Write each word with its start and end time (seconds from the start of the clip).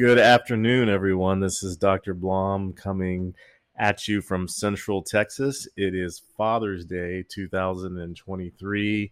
Good 0.00 0.18
afternoon, 0.18 0.88
everyone. 0.88 1.40
This 1.40 1.62
is 1.62 1.76
Dr. 1.76 2.14
Blom 2.14 2.72
coming 2.72 3.34
at 3.76 4.08
you 4.08 4.22
from 4.22 4.48
Central 4.48 5.02
Texas. 5.02 5.68
It 5.76 5.94
is 5.94 6.22
Father's 6.38 6.86
Day 6.86 7.22
2023, 7.28 9.10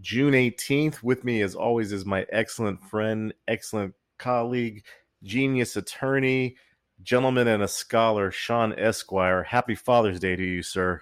June 0.00 0.32
18th. 0.32 1.02
With 1.02 1.24
me, 1.24 1.42
as 1.42 1.56
always, 1.56 1.90
is 1.90 2.06
my 2.06 2.26
excellent 2.30 2.80
friend, 2.80 3.34
excellent 3.48 3.94
colleague, 4.18 4.84
genius 5.24 5.74
attorney, 5.74 6.54
gentleman, 7.02 7.48
and 7.48 7.64
a 7.64 7.68
scholar, 7.68 8.30
Shawn 8.30 8.72
Esquire. 8.78 9.42
Happy 9.42 9.74
Father's 9.74 10.20
Day 10.20 10.36
to 10.36 10.44
you, 10.44 10.62
sir. 10.62 11.00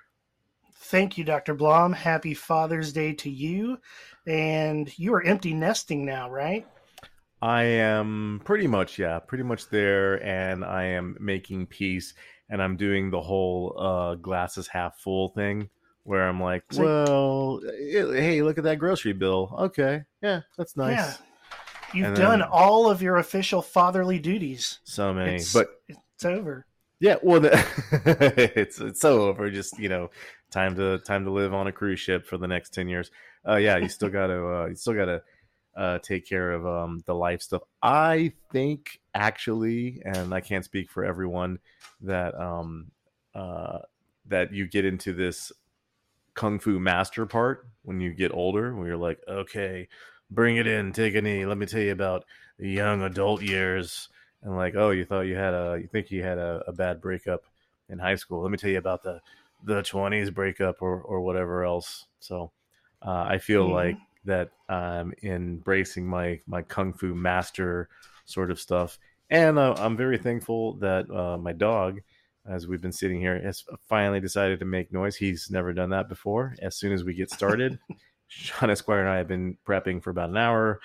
Thank 0.73 1.19
you, 1.19 1.25
Dr. 1.25 1.53
Blom. 1.53 1.93
Happy 1.93 2.33
Father's 2.33 2.95
Day 2.95 3.13
to 3.13 3.29
you. 3.29 3.77
And 4.27 4.91
you 4.99 5.13
are 5.13 5.23
empty 5.23 5.53
nesting 5.53 6.07
now, 6.07 6.31
right? 6.31 6.67
I 7.41 7.63
am 7.63 8.41
pretty 8.45 8.67
much, 8.67 8.99
yeah, 8.99 9.19
pretty 9.21 9.45
much 9.45 9.69
there, 9.69 10.23
and 10.25 10.65
I 10.65 10.85
am 10.85 11.17
making 11.21 11.67
peace, 11.67 12.15
and 12.49 12.61
I'm 12.63 12.77
doing 12.77 13.11
the 13.11 13.21
whole 13.21 13.77
uh, 13.79 14.15
glasses 14.17 14.67
half 14.67 14.99
full 14.99 15.29
thing, 15.31 15.71
where 16.03 16.29
I'm 16.29 16.41
like, 16.41 16.65
well, 16.75 17.61
eh, 17.65 18.03
hey, 18.21 18.43
look 18.43 18.59
at 18.59 18.65
that 18.65 18.79
grocery 18.79 19.13
bill. 19.13 19.55
Okay, 19.59 20.03
yeah, 20.21 20.41
that's 20.57 20.77
nice. 20.77 20.97
Yeah, 20.97 21.15
you've 21.95 22.07
and 22.09 22.17
done 22.17 22.39
then, 22.41 22.49
all 22.51 22.91
of 22.91 23.03
your 23.03 23.19
official 23.19 23.63
fatherly 23.63 24.19
duties. 24.19 24.81
So 24.85 25.15
many, 25.15 25.37
it's, 25.37 25.53
but 25.53 25.69
it's 25.89 26.25
over. 26.25 26.67
Yeah, 26.99 27.17
well, 27.23 27.41
it's 27.93 28.81
it's 28.81 29.01
so 29.01 29.29
over. 29.29 29.49
Just 29.49 29.79
you 29.79 29.89
know, 29.89 30.11
time 30.51 30.75
to 30.75 30.99
time 30.99 31.25
to 31.25 31.31
live 31.31 31.55
on 31.55 31.69
a 31.69 31.73
cruise 31.73 32.01
ship 32.01 32.27
for 32.27 32.37
the 32.37 32.49
next 32.49 32.71
ten 32.75 32.89
years. 32.89 33.13
Uh, 33.47 33.57
yeah, 33.57 33.77
you 33.77 33.89
still 33.89 34.11
got 34.11 34.27
to 34.27 34.47
uh, 34.49 34.67
you 34.67 34.75
still 34.75 34.95
got 34.95 35.05
to 35.05 35.23
uh, 35.77 35.99
take 35.99 36.27
care 36.27 36.53
of 36.53 36.67
um, 36.67 37.03
the 37.07 37.15
life 37.15 37.43
stuff. 37.43 37.63
I 37.83 38.33
think 38.53 39.01
actually, 39.15 40.03
and 40.05 40.35
I 40.35 40.41
can't 40.41 40.65
speak 40.65 40.91
for 40.91 41.05
everyone, 41.05 41.59
that 42.03 42.35
um, 42.35 42.91
uh, 43.35 43.79
that 44.27 44.53
you 44.53 44.67
get 44.67 44.85
into 44.85 45.13
this 45.13 45.53
kung 46.35 46.59
fu 46.59 46.79
master 46.79 47.27
part 47.27 47.67
when 47.83 48.01
you 48.01 48.13
get 48.13 48.33
older, 48.33 48.75
when 48.75 48.87
you're 48.87 48.97
like, 48.97 49.19
okay, 49.29 49.89
bring 50.31 50.57
it 50.57 50.67
in, 50.67 50.93
take 50.93 51.15
a 51.15 51.23
knee. 51.23 51.47
Let 51.47 51.59
me 51.59 51.67
tell 51.67 51.81
you 51.81 51.93
about 51.93 52.25
young 52.59 53.03
adult 53.03 53.43
years, 53.43 54.09
and 54.43 54.57
like, 54.57 54.75
oh, 54.77 54.91
you 54.91 55.05
thought 55.05 55.23
you 55.23 55.37
had 55.37 55.55
a, 55.55 55.79
you 55.81 55.89
think 55.89 56.11
you 56.11 56.23
had 56.23 56.39
a, 56.39 56.63
a 56.67 56.73
bad 56.73 57.01
breakup 57.01 57.43
in 57.89 57.99
high 57.99 58.17
school. 58.17 58.43
Let 58.43 58.51
me 58.51 58.59
tell 58.59 58.71
you 58.71 58.79
about 58.79 59.03
the 59.03 59.21
the 59.65 59.83
20s 59.83 60.33
breakup 60.33 60.83
or 60.83 61.01
or 61.01 61.21
whatever 61.21 61.65
else. 61.65 62.07
So 62.21 62.53
uh, 63.03 63.27
I 63.29 63.39
feel 63.39 63.65
mm-hmm. 63.65 63.75
like 63.75 63.97
that 64.29 64.51
I'm 64.69 65.13
embracing 65.23 66.07
my 66.07 66.41
my 66.47 66.63
kung 66.63 66.93
fu 66.93 67.15
master 67.15 67.89
sort 68.25 68.51
of 68.51 68.61
stuff, 68.61 68.99
and 69.31 69.59
uh, 69.59 69.75
I'm 69.79 69.97
very 69.97 70.19
thankful 70.19 70.75
that 70.75 71.11
uh, 71.11 71.39
my 71.39 71.53
dog, 71.53 72.01
as 72.49 72.67
we've 72.67 72.81
been 72.81 72.93
sitting 72.93 73.21
here, 73.21 73.41
has 73.41 73.65
finally 73.89 74.21
decided 74.21 74.61
to 74.61 74.65
make 74.65 74.93
noise. 74.93 75.17
He's 75.17 75.51
never 75.51 75.73
done 75.73 75.91
that 75.91 76.09
before. 76.09 76.55
As 76.63 76.77
soon 76.77 76.93
as 76.93 77.05
we 77.05 77.15
get 77.15 77.31
started, 77.31 77.79
Shawn 78.29 78.71
Esquire 78.71 79.01
and 79.01 79.09
I 79.09 79.17
have 79.17 79.29
been 79.29 79.57
prepping 79.67 80.03
for 80.03 80.11
about 80.11 80.31
an 80.31 80.37
hour, 80.37 80.81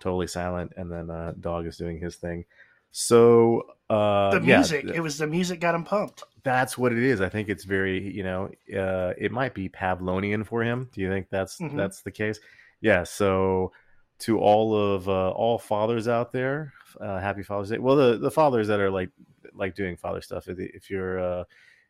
totally 0.00 0.26
silent, 0.26 0.72
and 0.76 0.90
then 0.90 1.10
uh, 1.10 1.32
dog 1.40 1.66
is 1.66 1.76
doing 1.76 1.98
his 1.98 2.16
thing. 2.16 2.44
So 2.90 3.62
uh, 3.90 4.30
the 4.30 4.40
music, 4.40 4.84
yeah, 4.86 4.94
it 4.94 5.00
was 5.00 5.18
the 5.18 5.26
music 5.26 5.60
got 5.60 5.74
him 5.74 5.84
pumped. 5.84 6.24
That's 6.42 6.78
what 6.78 6.92
it 6.92 6.98
is. 6.98 7.20
I 7.20 7.28
think 7.28 7.48
it's 7.48 7.64
very, 7.64 8.14
you 8.14 8.22
know, 8.22 8.50
uh, 8.76 9.12
it 9.18 9.32
might 9.32 9.54
be 9.54 9.68
Pavlonian 9.68 10.46
for 10.46 10.62
him. 10.62 10.88
Do 10.92 11.00
you 11.00 11.10
think 11.10 11.28
that's 11.30 11.58
mm-hmm. 11.58 11.76
that's 11.76 12.02
the 12.02 12.10
case? 12.10 12.40
Yeah, 12.80 13.04
so 13.04 13.72
to 14.20 14.38
all 14.38 14.74
of 14.76 15.08
uh, 15.08 15.30
all 15.30 15.58
fathers 15.58 16.08
out 16.08 16.32
there, 16.32 16.72
uh, 17.00 17.18
happy 17.20 17.42
Father's 17.42 17.70
Day. 17.70 17.78
Well, 17.78 17.96
the 17.96 18.18
the 18.18 18.30
fathers 18.30 18.68
that 18.68 18.80
are 18.80 18.90
like 18.90 19.10
like 19.54 19.74
doing 19.74 19.96
father 19.96 20.20
stuff. 20.20 20.48
If 20.48 20.90
you're 20.90 21.18
uh, 21.18 21.44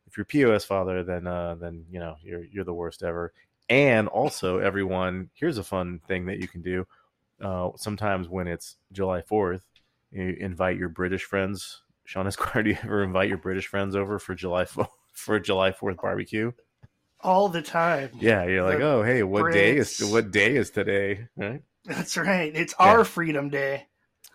if 0.06 0.16
you're 0.16 0.25
POS 0.25 0.65
father, 0.65 1.03
then 1.03 1.27
uh, 1.27 1.56
then 1.56 1.84
you 1.91 2.00
know 2.00 2.16
you're 2.22 2.44
you're 2.44 2.65
the 2.65 2.75
worst 2.75 3.03
ever. 3.03 3.32
And 3.69 4.09
also, 4.09 4.59
everyone, 4.59 5.28
here's 5.34 5.59
a 5.59 5.65
fun 5.65 6.00
thing 6.09 6.27
that 6.27 6.38
you 6.38 6.48
can 6.48 6.62
do. 6.62 6.87
Uh, 7.41 7.71
sometimes 7.77 8.28
when 8.28 8.48
it's 8.48 8.77
July 8.93 9.21
Fourth, 9.22 9.66
you 10.10 10.37
invite 10.41 10.78
your 10.78 10.88
British 10.88 11.25
friends. 11.25 11.82
Shawn 12.04 12.27
Esquire, 12.27 12.62
do 12.65 12.71
you 12.71 12.78
ever 12.82 13.03
invite 13.03 13.28
your 13.28 13.38
British 13.38 13.66
friends 13.66 13.94
over 13.94 14.19
for 14.19 14.34
July 14.34 14.65
4th, 14.65 14.88
for 15.12 15.38
July 15.38 15.72
Fourth 15.72 15.98
barbecue? 15.98 16.53
All 17.21 17.49
the 17.49 17.62
time. 17.62 18.11
Yeah, 18.19 18.45
you're 18.45 18.65
like, 18.65 18.81
oh, 18.81 19.03
hey, 19.03 19.23
what 19.23 19.53
day 19.53 19.77
is 19.77 20.03
what 20.05 20.31
day 20.31 20.56
is 20.56 20.71
today? 20.71 21.29
Right. 21.37 21.62
That's 21.84 22.17
right. 22.17 22.55
It's 22.55 22.75
yeah. 22.79 22.87
our 22.87 23.05
Freedom 23.05 23.49
Day. 23.49 23.87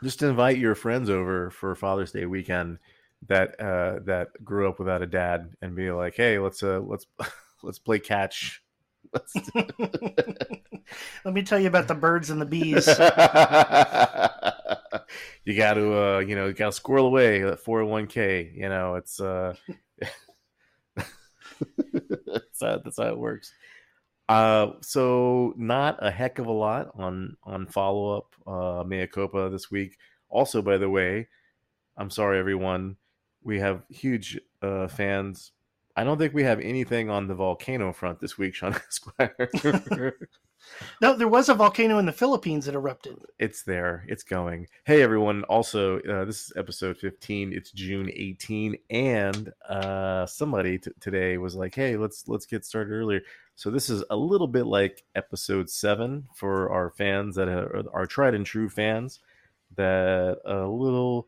Just 0.01 0.23
invite 0.23 0.57
your 0.57 0.75
friends 0.75 1.09
over 1.09 1.49
for 1.49 1.75
Father's 1.75 2.11
Day 2.11 2.25
weekend 2.25 2.79
that 3.27 3.59
uh, 3.59 3.99
that 4.05 4.29
grew 4.43 4.67
up 4.67 4.79
without 4.79 5.01
a 5.01 5.07
dad, 5.07 5.53
and 5.61 5.75
be 5.75 5.91
like, 5.91 6.15
hey, 6.15 6.39
let's 6.39 6.63
uh, 6.63 6.79
let's 6.79 7.05
let's 7.63 7.79
play 7.79 7.99
catch. 7.99 8.61
Let's... 9.13 9.33
Let 11.25 11.33
me 11.33 11.43
tell 11.43 11.59
you 11.59 11.67
about 11.67 11.87
the 11.87 11.95
birds 11.95 12.29
and 12.29 12.41
the 12.41 12.45
bees. 12.45 12.87
you 15.45 15.55
got 15.55 15.75
to, 15.75 16.15
uh, 16.15 16.19
you 16.19 16.35
know, 16.35 16.47
you 16.47 16.53
got 16.53 16.67
to 16.67 16.71
squirrel 16.71 17.07
away 17.07 17.41
that 17.41 17.63
401k. 17.63 18.55
You 18.55 18.69
know, 18.69 18.95
it's 18.95 19.19
uh, 19.19 19.55
that's, 21.93 22.61
how, 22.61 22.77
that's 22.83 22.97
how 22.97 23.07
it 23.07 23.17
works. 23.17 23.53
Uh, 24.29 24.71
so 24.81 25.53
not 25.57 25.97
a 26.01 26.09
heck 26.09 26.39
of 26.39 26.47
a 26.47 26.51
lot 26.51 26.91
on 26.95 27.35
on 27.43 27.67
follow 27.67 28.17
up 28.17 28.35
uh, 28.47 28.83
mea 28.83 29.07
culpa 29.07 29.49
this 29.49 29.69
week. 29.69 29.97
Also, 30.29 30.61
by 30.61 30.77
the 30.77 30.89
way, 30.89 31.27
I'm 31.97 32.09
sorry 32.09 32.39
everyone. 32.39 32.95
We 33.43 33.59
have 33.59 33.83
huge 33.89 34.39
uh, 34.61 34.87
fans. 34.87 35.51
I 35.95 36.03
don't 36.03 36.17
think 36.17 36.33
we 36.33 36.43
have 36.43 36.59
anything 36.59 37.09
on 37.09 37.27
the 37.27 37.35
volcano 37.35 37.93
front 37.93 38.19
this 38.19 38.37
week, 38.37 38.55
Shawn 38.55 38.75
Esquire. 38.87 39.47
no, 41.01 41.15
there 41.15 41.27
was 41.27 41.49
a 41.49 41.53
volcano 41.53 41.97
in 41.97 42.05
the 42.05 42.11
Philippines 42.11 42.65
that 42.65 42.75
erupted. 42.75 43.17
It's 43.39 43.63
there. 43.63 44.05
It's 44.07 44.23
going. 44.23 44.67
Hey, 44.85 45.01
everyone. 45.01 45.43
Also, 45.43 45.99
uh, 45.99 46.25
this 46.25 46.45
is 46.47 46.53
episode 46.55 46.97
15. 46.97 47.53
It's 47.53 47.71
June 47.71 48.09
18, 48.13 48.77
and 48.89 49.51
uh, 49.67 50.25
somebody 50.25 50.79
t- 50.79 50.91
today 50.99 51.37
was 51.37 51.55
like, 51.55 51.75
"Hey, 51.75 51.97
let's 51.97 52.27
let's 52.27 52.45
get 52.45 52.65
started 52.65 52.91
earlier." 52.91 53.21
So 53.55 53.69
this 53.69 53.89
is 53.89 54.03
a 54.09 54.15
little 54.15 54.47
bit 54.47 54.65
like 54.65 55.03
episode 55.15 55.69
seven 55.69 56.27
for 56.33 56.71
our 56.71 56.89
fans 56.89 57.35
that 57.35 57.47
are, 57.47 57.83
are 57.93 58.07
tried 58.07 58.33
and 58.33 58.45
true 58.45 58.69
fans. 58.69 59.19
That 59.75 60.39
a 60.45 60.67
little 60.67 61.27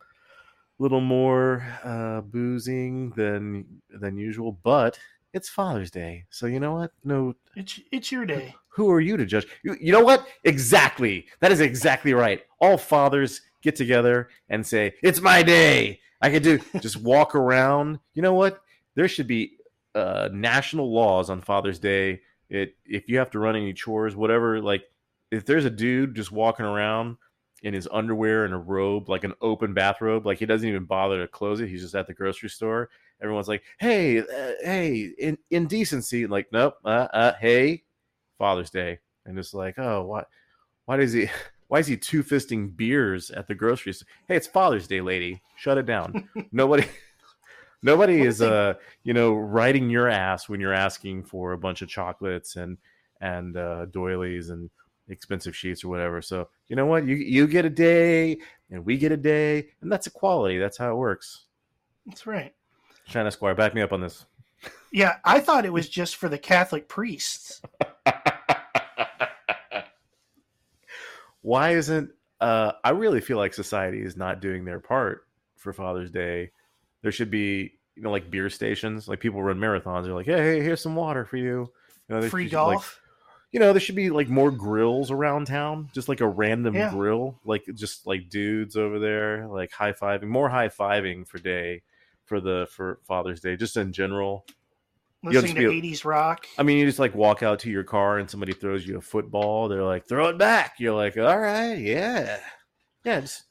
little 0.78 1.02
more 1.02 1.66
uh, 1.84 2.22
boozing 2.22 3.12
than 3.12 3.81
than 3.90 4.17
usual, 4.17 4.52
but 4.63 5.00
it's 5.35 5.50
Father's 5.50 5.91
Day, 5.91 6.23
so 6.29 6.46
you 6.46 6.62
know 6.62 6.75
what? 6.75 6.91
No, 7.03 7.35
it's 7.57 7.81
it's 7.91 8.09
your 8.09 8.25
day. 8.25 8.56
Who 8.69 8.90
are 8.90 9.01
you 9.01 9.18
to 9.18 9.25
judge? 9.25 9.46
You, 9.63 9.75
you 9.79 9.91
know 9.91 10.03
what? 10.03 10.25
Exactly. 10.46 11.28
That 11.41 11.51
is 11.51 11.59
exactly 11.59 12.13
right. 12.13 12.41
All 12.62 12.78
fathers 12.78 13.41
get 13.62 13.75
together 13.75 14.29
and 14.50 14.66
say, 14.66 14.96
"It's 15.03 15.19
my 15.19 15.44
day." 15.44 16.00
I 16.22 16.29
could 16.29 16.41
do 16.41 16.59
just 16.79 17.01
walk 17.01 17.35
around. 17.35 18.00
You 18.13 18.22
know 18.22 18.34
what? 18.34 18.62
There 18.96 19.09
should 19.09 19.28
be 19.28 19.57
uh, 19.94 20.29
national 20.31 20.91
laws 20.94 21.29
on 21.29 21.41
Father's 21.41 21.79
Day. 21.79 22.22
It 22.49 22.78
if 22.85 23.09
you 23.09 23.17
have 23.17 23.31
to 23.31 23.40
run 23.40 23.58
any 23.58 23.73
chores, 23.73 24.16
whatever. 24.16 24.61
Like 24.61 24.85
if 25.31 25.46
there's 25.46 25.66
a 25.66 25.70
dude 25.70 26.16
just 26.16 26.31
walking 26.31 26.66
around 26.66 27.17
in 27.61 27.73
his 27.73 27.90
underwear 27.91 28.46
and 28.46 28.53
a 28.53 28.58
robe, 28.58 29.09
like 29.09 29.26
an 29.26 29.34
open 29.41 29.73
bathrobe, 29.73 30.26
like 30.26 30.40
he 30.40 30.46
doesn't 30.46 30.67
even 30.67 30.85
bother 30.85 31.20
to 31.20 31.28
close 31.28 31.59
it. 31.59 31.67
He's 31.67 31.81
just 31.81 31.96
at 31.96 32.08
the 32.08 32.14
grocery 32.14 32.49
store 32.49 32.90
everyone's 33.26 33.48
like, 33.48 33.64
"Hey, 33.80 34.20
uh, 34.20 34.24
hey, 34.64 35.12
in 35.18 35.38
indecency." 35.50 36.28
Like, 36.28 36.48
nope, 36.52 36.76
uh, 36.86 37.08
uh, 37.14 37.34
hey, 37.40 37.84
Father's 38.38 38.70
Day, 38.70 39.00
and 39.26 39.38
it's 39.38 39.54
like, 39.54 39.78
oh, 39.78 40.04
what? 40.04 40.30
Why 40.86 40.98
does 40.98 41.14
he? 41.14 41.30
Why 41.68 41.80
is 41.80 41.88
he 41.88 41.98
two 41.98 42.24
fisting 42.24 42.78
beers 42.78 43.32
at 43.32 43.48
the 43.48 43.56
grocery 43.56 43.92
store? 43.92 44.08
Hey, 44.28 44.36
it's 44.36 44.46
Father's 44.46 44.88
Day, 44.88 45.02
lady. 45.02 45.42
Shut 45.58 45.80
it 45.80 45.88
down. 45.88 46.30
Nobody. 46.52 46.86
Nobody 47.82 48.22
is 48.22 48.42
uh 48.42 48.76
you 49.04 49.14
know 49.14 49.34
riding 49.34 49.90
your 49.90 50.08
ass 50.08 50.48
when 50.48 50.60
you're 50.60 50.74
asking 50.74 51.24
for 51.24 51.52
a 51.52 51.58
bunch 51.58 51.82
of 51.82 51.90
chocolates 51.90 52.56
and 52.56 52.78
and 53.22 53.58
uh, 53.58 53.86
doilies 53.86 54.50
and 54.50 54.70
expensive 55.08 55.56
sheets 55.56 55.84
or 55.84 55.90
whatever. 55.90 56.22
So 56.22 56.50
you 56.68 56.76
know 56.76 56.86
what? 56.86 57.06
You 57.06 57.16
you 57.16 57.48
get 57.48 57.66
a 57.66 57.70
day 57.70 58.38
and 58.70 58.86
we 58.86 58.98
get 58.98 59.12
a 59.12 59.18
day, 59.18 59.70
and 59.82 59.92
that's 59.92 60.08
equality. 60.08 60.58
That's 60.58 60.78
how 60.78 60.92
it 60.92 60.98
works. 60.98 61.46
That's 62.06 62.28
right. 62.28 62.54
Shawn 63.07 63.28
Esquire, 63.28 63.55
back 63.55 63.73
me 63.73 63.81
up 63.81 63.93
on 63.93 64.02
this. 64.02 64.25
Yeah, 64.91 65.17
I 65.23 65.40
thought 65.40 65.66
it 65.66 65.73
was 65.73 65.90
just 65.90 66.16
for 66.16 66.29
the 66.29 66.37
Catholic 66.37 66.87
priests. 66.87 67.61
Why 71.41 71.72
isn't 71.72 72.11
uh 72.41 72.72
I 72.84 72.90
really 72.91 73.22
feel 73.22 73.37
like 73.37 73.53
society 73.53 74.02
is 74.02 74.17
not 74.17 74.41
doing 74.41 74.66
their 74.66 74.79
part 74.79 75.28
for 75.57 75.73
Father's 75.73 76.09
Day. 76.09 76.52
There 77.02 77.11
should 77.11 77.29
be, 77.29 77.73
you 77.96 78.02
know, 78.02 78.11
like 78.11 78.31
beer 78.31 78.49
stations, 78.49 79.07
like 79.07 79.19
people 79.19 79.43
run 79.43 79.59
marathons. 79.59 80.05
They're 80.05 80.13
like, 80.13 80.25
"Hey, 80.25 80.57
hey 80.57 80.61
here's 80.61 80.81
some 80.81 80.96
water 80.96 81.23
for 81.25 81.37
you." 81.37 81.72
You 82.09 82.16
know, 82.16 82.29
free 82.29 82.49
golf. 82.49 82.73
Like, 82.73 82.84
you 83.52 83.59
know, 83.59 83.73
there 83.73 83.79
should 83.79 83.96
be 83.96 84.09
like 84.09 84.28
more 84.28 84.52
grills 84.52 85.11
around 85.11 85.46
town, 85.47 85.90
just 85.93 86.09
like 86.09 86.22
a 86.22 86.28
random 86.28 86.73
Yeah. 86.73 86.90
grill, 86.90 87.40
like 87.46 87.66
just 87.75 88.07
like 88.07 88.29
dudes 88.29 88.75
over 88.75 88.97
there, 88.97 89.47
like 89.47 89.72
high 89.72 89.93
fiving, 89.93 90.28
more 90.28 90.49
high 90.49 90.69
fiving 90.69 91.28
for 91.28 91.37
day 91.37 91.84
for 92.26 92.42
the 92.42 92.68
for 92.70 93.00
Father's 93.08 93.40
Day, 93.40 93.56
just 93.56 93.78
in 93.78 93.94
general. 93.94 94.46
Listening 95.24 95.56
to 95.56 95.62
80s 95.64 96.06
rock. 96.06 96.46
I 96.58 96.64
mean, 96.64 96.78
you 96.78 96.86
just 96.86 97.00
like 97.00 97.16
walk 97.16 97.42
out 97.42 97.60
to 97.60 97.72
your 97.72 97.84
car 97.84 98.20
and 98.20 98.30
somebody 98.30 98.54
throws 98.54 98.86
you 98.86 98.98
a 98.98 99.02
football. 99.02 99.68
They're 99.68 99.84
like, 99.84 100.08
throw 100.08 100.28
it 100.28 100.38
back. 100.38 100.76
You're 100.78 100.94
like, 100.94 101.18
all 101.18 101.40
right, 101.40 101.74
yeah, 101.80 102.40
yeah. 103.04 103.22
Just 103.22 103.46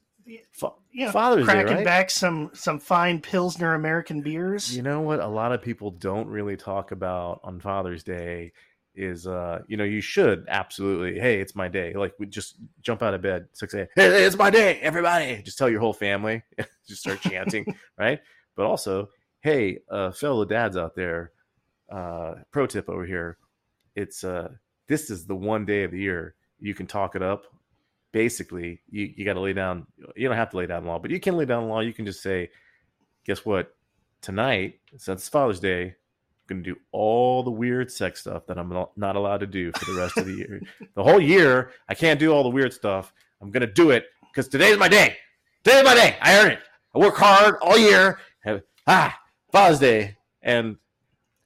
fa- 0.53 0.71
Yeah, 0.93 1.11
Father's 1.11 1.47
Day, 1.47 1.53
cracking 1.53 1.77
right? 1.77 1.85
back 1.85 2.11
some 2.11 2.51
some 2.55 2.79
fine 2.79 3.21
Pilsner 3.21 3.75
American 3.75 4.21
beers. 4.23 4.77
You 4.77 4.83
know 4.83 5.01
what? 5.01 5.19
A 5.19 5.27
lot 5.27 5.51
of 5.51 5.63
people 5.63 5.91
don't 5.91 6.29
really 6.29 6.57
talk 6.57 6.93
about 6.93 7.41
on 7.43 7.59
Father's 7.59 8.05
Day 8.05 8.53
is, 8.95 9.27
uh, 9.27 9.59
you 9.67 9.77
know, 9.77 9.83
you 9.83 10.01
should 10.01 10.45
absolutely. 10.49 11.19
Hey, 11.19 11.41
it's 11.41 11.57
my 11.57 11.67
day. 11.67 11.95
Like, 11.95 12.15
we 12.21 12.27
just 12.27 12.55
jump 12.83 13.03
out 13.03 13.15
of 13.15 13.23
bed 13.23 13.49
six 13.53 13.75
a.m. 13.75 13.89
Hey, 13.97 14.25
it's 14.25 14.37
my 14.37 14.51
day, 14.51 14.79
everybody. 14.81 15.43
Just 15.43 15.59
tell 15.59 15.69
your 15.69 15.81
whole 15.81 15.93
family. 15.93 16.43
just 16.87 17.01
start 17.01 17.21
chanting, 17.21 17.67
right? 17.99 18.21
But 18.57 18.67
also, 18.67 19.09
hey, 19.41 19.79
uh, 19.91 20.13
fellow 20.13 20.45
dads 20.45 20.77
out 20.77 20.95
there. 20.95 21.33
Uh, 21.91 22.35
pro 22.51 22.67
tip 22.67 22.89
over 22.89 23.05
here. 23.05 23.37
It's 23.95 24.25
uh, 24.25 24.49
this 24.89 25.11
is 25.11 25.27
the 25.27 25.37
one 25.37 25.65
day 25.65 25.85
of 25.85 25.91
the 25.91 25.99
year 26.01 26.35
you 26.59 26.75
can 26.75 26.87
talk 26.87 27.15
it 27.15 27.23
up. 27.23 27.45
Basically, 28.13 28.81
you, 28.89 29.13
you 29.17 29.25
got 29.25 29.35
to 29.35 29.41
lay 29.41 29.53
down. 29.53 29.87
You 30.17 30.29
don't 30.29 30.37
have 30.37 30.51
to 30.51 30.57
lay 30.57 30.67
down 30.67 30.87
law, 30.87 30.99
but 30.99 31.11
you 31.11 31.21
can 31.21 31.37
lay 31.37 31.45
down 31.45 31.69
law. 31.69 31.81
You 31.81 31.93
can 31.93 32.07
just 32.07 32.23
say, 32.23 32.51
guess 33.27 33.45
what? 33.45 33.75
Tonight, 34.23 34.81
since 34.97 35.23
it's 35.23 35.29
Father's 35.29 35.61
Day, 35.61 35.83
I'm 35.85 35.95
going 36.49 36.63
to 36.65 36.75
do 36.75 36.81
all 36.93 37.43
the 37.43 37.51
weird 37.51 37.91
sex 37.91 38.21
stuff 38.21 38.47
that 38.47 38.59
I'm 38.59 38.71
not- 38.97 39.17
allowed 39.17 39.39
to 39.39 39.47
do 39.47 39.73
for 39.73 39.93
the 39.93 39.99
rest 39.99 40.17
of 40.17 40.27
the 40.27 40.33
year. 40.33 40.63
The 40.95 41.03
whole 41.03 41.21
year, 41.21 41.73
I 41.89 41.95
can't 41.95 42.21
do 42.21 42.33
all 42.33 42.43
the 42.43 42.49
weird 42.49 42.73
stuff. 42.73 43.13
I'm 43.43 43.51
going 43.51 43.67
to 43.67 43.73
do 43.73 43.91
it 43.91 44.07
because 44.33 44.49
today's 44.49 44.79
my 44.79 44.89
day. 44.89 45.17
Today's 45.65 45.85
my 45.85 45.95
day. 45.95 46.17
I 46.23 46.39
earn 46.39 46.53
it. 46.53 46.61
I 46.95 46.99
work 46.99 47.17
hard 47.17 47.57
all 47.61 47.77
year. 47.77 48.19
Have, 48.87 49.13
ah, 49.13 49.21
Father's 49.51 49.79
Day. 49.79 50.17
And 50.43 50.77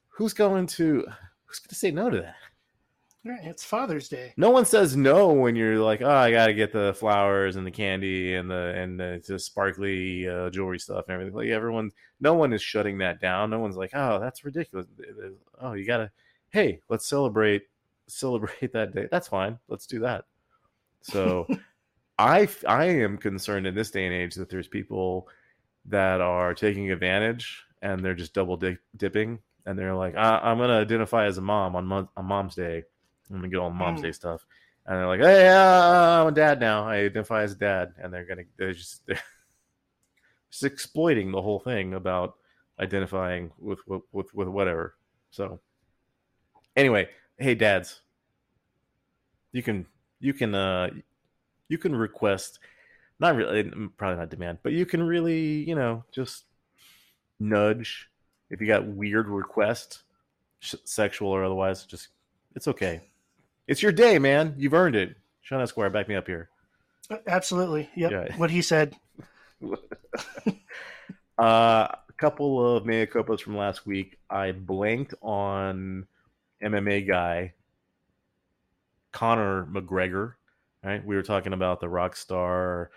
who's 0.09 0.33
going 0.33 0.67
to 0.67 1.05
who's 1.45 1.59
going 1.59 1.69
to 1.69 1.75
say 1.75 1.91
no 1.91 2.09
to 2.09 2.21
that? 2.21 2.35
Right, 3.25 3.43
it's 3.43 3.65
Father's 3.65 4.07
Day. 4.07 4.33
No 4.37 4.49
one 4.49 4.65
says 4.65 4.95
no 4.95 5.33
when 5.33 5.55
you're 5.55 5.79
like, 5.79 6.01
oh, 6.01 6.09
I 6.09 6.31
got 6.31 6.47
to 6.47 6.53
get 6.53 6.71
the 6.71 6.93
flowers 6.97 7.57
and 7.57 7.67
the 7.67 7.71
candy 7.71 8.35
and 8.35 8.49
the 8.49 8.73
and 8.75 8.99
the, 8.99 9.21
the 9.27 9.39
sparkly 9.39 10.27
uh, 10.27 10.49
jewelry 10.49 10.79
stuff 10.79 11.05
and 11.07 11.13
everything. 11.13 11.35
Like 11.35 11.49
everyone, 11.49 11.91
no 12.19 12.33
one 12.33 12.53
is 12.53 12.61
shutting 12.61 12.97
that 12.99 13.19
down. 13.19 13.49
No 13.49 13.59
one's 13.59 13.77
like, 13.77 13.91
oh, 13.93 14.19
that's 14.19 14.45
ridiculous. 14.45 14.87
Oh, 15.61 15.73
you 15.73 15.85
gotta, 15.85 16.11
hey, 16.49 16.81
let's 16.89 17.07
celebrate 17.07 17.63
celebrate 18.07 18.73
that 18.73 18.93
day. 18.93 19.07
That's 19.11 19.27
fine. 19.27 19.59
Let's 19.67 19.85
do 19.85 19.99
that. 19.99 20.25
So, 21.01 21.47
I 22.17 22.49
I 22.67 22.85
am 22.85 23.17
concerned 23.17 23.67
in 23.67 23.75
this 23.75 23.91
day 23.91 24.05
and 24.05 24.13
age 24.13 24.35
that 24.35 24.49
there's 24.49 24.67
people 24.67 25.27
that 25.85 26.21
are 26.21 26.53
taking 26.53 26.91
advantage 26.91 27.63
and 27.81 28.03
they're 28.03 28.13
just 28.15 28.33
double 28.33 28.57
dip- 28.57 28.81
dipping 28.97 29.39
and 29.65 29.77
they're 29.77 29.95
like, 29.95 30.15
I- 30.15 30.39
I'm 30.39 30.57
gonna 30.57 30.79
identify 30.79 31.25
as 31.25 31.37
a 31.37 31.41
mom 31.41 31.75
on, 31.75 31.85
mon- 31.85 32.09
on 32.17 32.25
Mom's 32.25 32.55
Day. 32.55 32.83
I'm 33.29 33.35
gonna 33.37 33.47
get 33.49 33.57
all 33.57 33.69
Mom's 33.69 33.99
Mm. 33.99 34.03
Day 34.03 34.11
stuff, 34.11 34.45
and 34.85 34.97
they're 34.97 35.07
like, 35.07 35.19
Hey, 35.21 35.47
uh, 35.47 36.21
I'm 36.21 36.27
a 36.27 36.31
dad 36.31 36.59
now. 36.59 36.87
I 36.87 36.97
identify 36.97 37.43
as 37.43 37.51
a 37.51 37.55
dad, 37.55 37.93
and 37.97 38.11
they're 38.13 38.25
gonna 38.25 38.43
they're 38.57 38.73
just 38.73 39.05
they're 39.07 39.21
just 40.49 40.63
exploiting 40.63 41.31
the 41.31 41.41
whole 41.41 41.59
thing 41.59 41.93
about 41.93 42.35
identifying 42.79 43.51
with 43.59 43.79
with 43.87 44.01
with, 44.11 44.33
with 44.33 44.47
whatever. 44.47 44.95
So, 45.31 45.59
anyway, 46.75 47.09
hey 47.37 47.53
dads, 47.55 48.01
you 49.51 49.61
can 49.61 49.85
you 50.19 50.33
can 50.33 50.55
uh 50.55 50.89
you 51.67 51.77
can 51.77 51.95
request 51.95 52.59
not 53.19 53.35
really 53.35 53.63
probably 53.97 54.17
not 54.17 54.29
demand 54.29 54.57
but 54.63 54.71
you 54.71 54.85
can 54.85 55.03
really 55.03 55.67
you 55.67 55.75
know 55.75 56.03
just 56.11 56.45
nudge 57.39 58.09
if 58.49 58.59
you 58.59 58.67
got 58.67 58.85
weird 58.85 59.27
requests 59.27 60.03
sh- 60.59 60.75
sexual 60.83 61.29
or 61.29 61.43
otherwise 61.43 61.85
just 61.85 62.09
it's 62.55 62.67
okay 62.67 63.01
it's 63.67 63.81
your 63.81 63.91
day 63.91 64.19
man 64.19 64.53
you've 64.57 64.73
earned 64.73 64.95
it 64.95 65.15
shawn 65.41 65.61
esquire 65.61 65.89
back 65.89 66.07
me 66.07 66.15
up 66.15 66.27
here 66.27 66.49
Absolutely. 67.27 67.89
Yep. 67.95 68.11
Yeah. 68.11 68.37
What 68.37 68.51
he 68.51 68.61
said. 68.61 68.95
uh, 69.65 70.53
a 71.37 71.97
couple 72.17 72.75
of 72.75 72.85
mea 72.85 73.05
culpas 73.05 73.41
from 73.41 73.57
last 73.57 73.85
week. 73.85 74.17
I 74.29 74.51
blanked 74.51 75.13
on 75.21 76.07
MMA 76.63 77.07
guy 77.07 77.53
Conor 79.11 79.65
McGregor. 79.65 80.33
Right, 80.83 81.05
we 81.05 81.15
were 81.17 81.23
talking 81.23 81.51
about 81.51 81.81
the 81.81 81.89
rock 81.89 82.15
star 82.15 82.91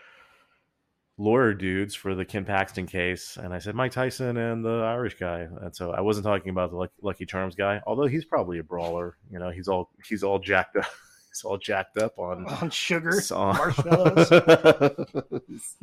lawyer 1.18 1.54
dudes 1.54 1.94
for 1.94 2.14
the 2.14 2.24
Ken 2.24 2.44
Paxton 2.44 2.86
case, 2.86 3.36
and 3.36 3.52
I 3.52 3.58
said 3.58 3.74
Mike 3.74 3.92
Tyson 3.92 4.36
and 4.36 4.64
the 4.64 4.82
Irish 4.82 5.14
guy, 5.18 5.46
and 5.60 5.74
so 5.74 5.92
I 5.92 6.00
wasn't 6.00 6.24
talking 6.24 6.50
about 6.50 6.70
the 6.70 6.88
Lucky, 7.02 7.26
Charms 7.26 7.54
guy, 7.54 7.80
although 7.86 8.06
he's 8.06 8.24
probably 8.24 8.58
a 8.58 8.64
brawler. 8.64 9.16
You 9.30 9.38
know, 9.38 9.50
he's 9.50 9.68
all 9.68 9.90
he's 10.08 10.22
all 10.22 10.38
jacked 10.38 10.76
up. 10.76 10.86
He's 11.32 11.44
all 11.44 11.56
jacked 11.56 11.96
up 11.96 12.18
on 12.18 12.44
On 12.60 12.68
sugar, 12.68 13.18
marshmallows. 13.30 14.28
this, 15.48 15.76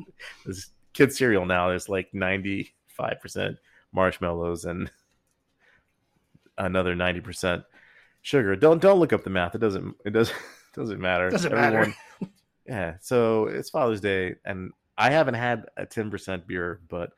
this 0.45 0.67
kid 0.93 1.11
cereal 1.11 1.43
now 1.47 1.71
is 1.71 1.89
like 1.89 2.11
95% 2.13 2.69
marshmallows 3.91 4.65
and 4.65 4.91
another 6.55 6.95
90% 6.95 7.63
sugar. 8.21 8.55
Don't 8.55 8.79
don't 8.79 8.99
look 8.99 9.11
up 9.11 9.23
the 9.23 9.31
math. 9.31 9.55
It 9.55 9.57
doesn't 9.57 9.95
it 10.05 10.11
doesn't 10.11 10.37
doesn't 10.75 10.99
matter. 10.99 11.31
Doesn't 11.31 11.51
matter. 11.51 11.91
Yeah. 12.67 12.97
So 13.01 13.47
it's 13.47 13.71
Father's 13.71 14.01
Day 14.01 14.35
and 14.45 14.71
I 14.99 15.11
haven't 15.11 15.35
had 15.35 15.65
a 15.77 15.85
10% 15.85 16.45
beer, 16.45 16.81
but 16.89 17.11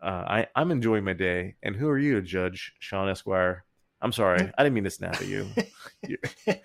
uh, 0.00 0.24
I, 0.26 0.46
I'm 0.54 0.70
enjoying 0.70 1.02
my 1.04 1.14
day. 1.14 1.56
And 1.64 1.74
who 1.74 1.88
are 1.88 1.98
you 1.98 2.14
to 2.14 2.22
judge, 2.22 2.72
Shawn 2.78 3.08
Esquire? 3.08 3.64
I'm 4.00 4.12
sorry. 4.12 4.52
I 4.56 4.62
didn't 4.62 4.74
mean 4.74 4.84
to 4.84 4.90
snap 4.90 5.16
at 5.16 5.26
you. 5.26 5.48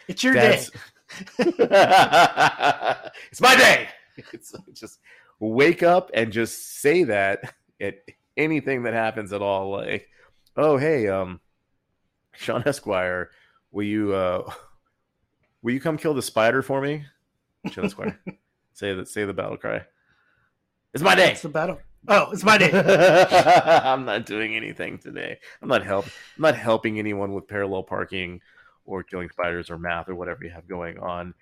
it's 0.08 0.24
your 0.24 0.34
day. 0.34 0.64
It's 3.32 3.42
my 3.42 3.56
day. 3.56 3.88
It's 4.32 4.54
just 4.74 5.00
wake 5.40 5.82
up 5.82 6.12
and 6.14 6.32
just 6.32 6.82
say 6.82 7.06
that 7.06 7.54
at 7.82 7.96
anything 8.38 8.84
that 8.84 8.94
happens 8.94 9.34
at 9.34 9.42
all. 9.42 9.72
Like, 9.72 10.08
oh 10.56 10.78
hey, 10.78 11.08
um, 11.08 11.40
Shawn 12.34 12.64
Esquire, 12.66 13.32
will 13.72 13.86
you 13.86 14.14
uh, 14.14 14.52
will 15.62 15.74
you 15.74 15.80
come 15.80 15.98
kill 15.98 16.14
the 16.14 16.22
spider 16.22 16.62
for 16.62 16.82
me? 16.82 17.06
Shawn 17.72 17.86
Esquire, 17.86 18.20
say 18.74 18.94
that. 18.94 19.08
Say 19.08 19.26
the 19.26 19.34
battle 19.34 19.58
cry. 19.58 19.86
It's 20.94 21.04
my 21.04 21.16
day. 21.16 21.32
It's 21.32 21.42
the 21.42 21.50
battle. 21.50 21.80
Oh, 22.08 22.32
it's 22.32 22.44
my 22.44 22.58
day. 22.58 22.72
I'm 23.84 24.06
not 24.06 24.26
doing 24.26 24.56
anything 24.56 24.98
today. 24.98 25.38
I'm 25.62 25.68
not 25.68 25.86
help. 25.86 26.06
I'm 26.06 26.42
not 26.42 26.56
helping 26.56 26.98
anyone 26.98 27.34
with 27.34 27.48
parallel 27.48 27.84
parking 27.84 28.42
or 28.86 29.04
killing 29.04 29.30
spiders 29.30 29.70
or 29.70 29.78
math 29.78 30.10
or 30.10 30.16
whatever 30.16 30.44
you 30.44 30.50
have 30.50 30.68
going 30.68 30.98
on. 31.00 31.34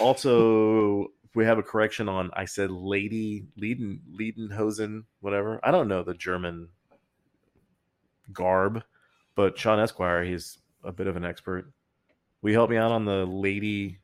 Also, 0.00 1.12
we 1.34 1.44
have 1.44 1.58
a 1.58 1.62
correction 1.62 2.08
on. 2.08 2.30
I 2.34 2.44
said 2.44 2.70
Lady 2.70 3.46
Leiden 3.56 4.00
Leidenhosen, 4.12 5.04
whatever. 5.20 5.60
I 5.62 5.70
don't 5.70 5.88
know 5.88 6.02
the 6.02 6.14
German 6.14 6.68
garb, 8.32 8.82
but 9.34 9.58
Shawn 9.58 9.80
Esquire, 9.80 10.24
he's 10.24 10.58
a 10.84 10.92
bit 10.92 11.06
of 11.06 11.16
an 11.16 11.24
expert. 11.24 11.70
We 12.42 12.52
you 12.52 12.58
help 12.58 12.70
me 12.70 12.76
out 12.76 12.90
on 12.92 13.04
the 13.04 13.24
lady? 13.24 13.98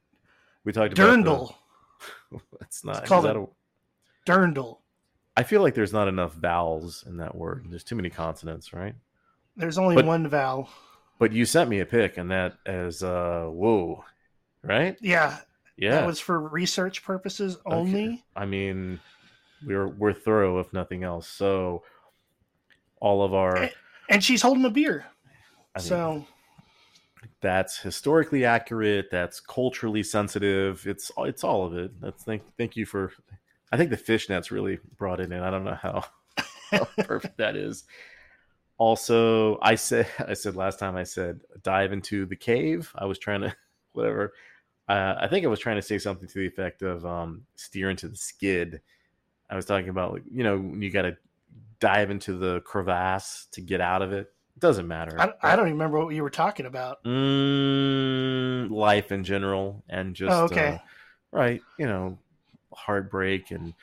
We 0.65 0.73
talked 0.73 0.99
about 0.99 1.11
the- 1.11 1.31
Dirndl. 1.31 1.55
It's 2.61 2.85
not. 2.85 2.99
It's 2.99 3.09
called 3.09 3.27
a- 3.27 3.47
Dirndl. 4.29 4.79
I 5.37 5.43
feel 5.43 5.63
like 5.63 5.75
there's 5.75 5.93
not 5.93 6.09
enough 6.09 6.35
vowels 6.35 7.05
in 7.07 7.17
that 7.19 7.35
word. 7.35 7.67
There's 7.71 7.85
too 7.85 7.95
many 7.97 8.11
consonants, 8.11 8.73
right? 8.73 8.95
There's 9.57 9.79
only 9.79 9.95
But- 9.95 10.05
one 10.05 10.29
vowel. 10.29 10.69
But 11.19 11.33
you 11.33 11.45
sent 11.47 11.69
me 11.69 11.81
a 11.81 11.87
pic, 11.87 12.17
and 12.17 12.31
that 12.31 12.55
is 12.65 13.03
uh, 13.03 13.47
whoa, 13.49 14.05
right? 14.63 14.97
Yeah, 15.01 15.39
Yeah. 15.77 15.93
that 15.97 16.07
was 16.07 16.21
for 16.21 16.39
research 16.41 17.03
purposes 17.03 17.57
only. 17.67 18.25
I 18.37 18.47
mean, 18.47 19.01
we're 19.67 19.89
we're 19.89 20.13
thorough 20.13 20.61
if 20.61 20.73
nothing 20.73 21.03
else. 21.03 21.27
So 21.27 21.83
all 23.01 23.25
of 23.25 23.35
our, 23.35 23.69
And 24.09 24.23
she's 24.23 24.43
holding 24.43 24.65
a 24.65 24.71
beer. 24.71 25.07
I 25.75 25.81
mean, 25.81 25.89
so 25.89 26.27
that's 27.41 27.79
historically 27.81 28.45
accurate. 28.45 29.09
That's 29.11 29.41
culturally 29.41 30.05
sensitive. 30.05 30.87
It's 30.87 31.11
it's 31.19 31.43
all 31.43 31.67
of 31.67 31.75
it. 31.77 32.01
That's 32.01 32.23
thank 32.23 32.43
thank 32.57 32.77
you 32.77 32.87
for. 32.87 33.13
I 33.71 33.77
think 33.77 33.91
the 33.91 33.97
fishnets 33.97 34.51
really 34.51 34.79
brought 34.97 35.21
it 35.21 35.33
in. 35.33 35.41
I 35.41 35.51
don't 35.51 35.65
know 35.65 35.79
how, 35.81 36.05
how 36.71 36.89
perfect 36.99 37.39
that 37.39 37.57
is. 37.57 37.85
Also, 38.79 39.59
I 39.61 39.75
said 39.75 40.07
I 40.27 40.35
said 40.35 40.57
last 40.57 40.79
time 40.79 40.97
I 40.97 41.05
said 41.05 41.41
dive 41.63 41.93
into 41.93 42.27
the 42.27 42.37
cave. 42.37 42.93
I 42.95 43.07
was 43.07 43.19
trying 43.19 43.43
to 43.43 43.55
whatever. 43.93 44.33
Uh, 44.89 45.17
I 45.21 45.29
think 45.29 45.45
I 45.45 45.49
was 45.49 45.61
trying 45.61 45.77
to 45.77 45.83
say 45.83 45.99
something 45.99 46.27
to 46.29 46.39
the 46.39 46.47
effect 46.47 46.81
of 46.81 47.05
um, 47.05 47.43
steer 47.57 47.91
into 47.91 48.09
the 48.09 48.17
skid. 48.17 48.81
I 49.51 49.57
was 49.57 49.67
talking 49.67 49.91
about 49.91 50.13
like, 50.13 50.23
you 50.31 50.45
know 50.45 50.73
you 50.79 50.91
got 50.91 51.03
to 51.03 51.17
dive 51.81 52.11
into 52.11 52.35
the 52.39 52.61
crevasse 52.61 53.47
to 53.53 53.61
get 53.61 53.81
out 53.81 54.03
of 54.03 54.13
it. 54.13 54.33
It 54.57 54.61
doesn't 54.61 54.89
matter. 54.89 55.21
I, 55.21 55.53
I 55.53 55.57
don't 55.57 55.67
remember 55.67 56.05
what 56.05 56.15
you 56.15 56.23
were 56.23 56.31
talking 56.31 56.67
about. 56.67 57.05
Mm, 57.05 58.71
life 58.71 59.13
in 59.13 59.25
general, 59.25 59.85
and 59.89 60.15
just 60.15 60.33
Oh, 60.33 60.45
okay. 60.45 60.71
uh, 60.71 60.79
right, 61.31 61.63
you 61.79 61.87
know, 61.87 62.19
heartbreak 62.79 63.51
and 63.51 63.75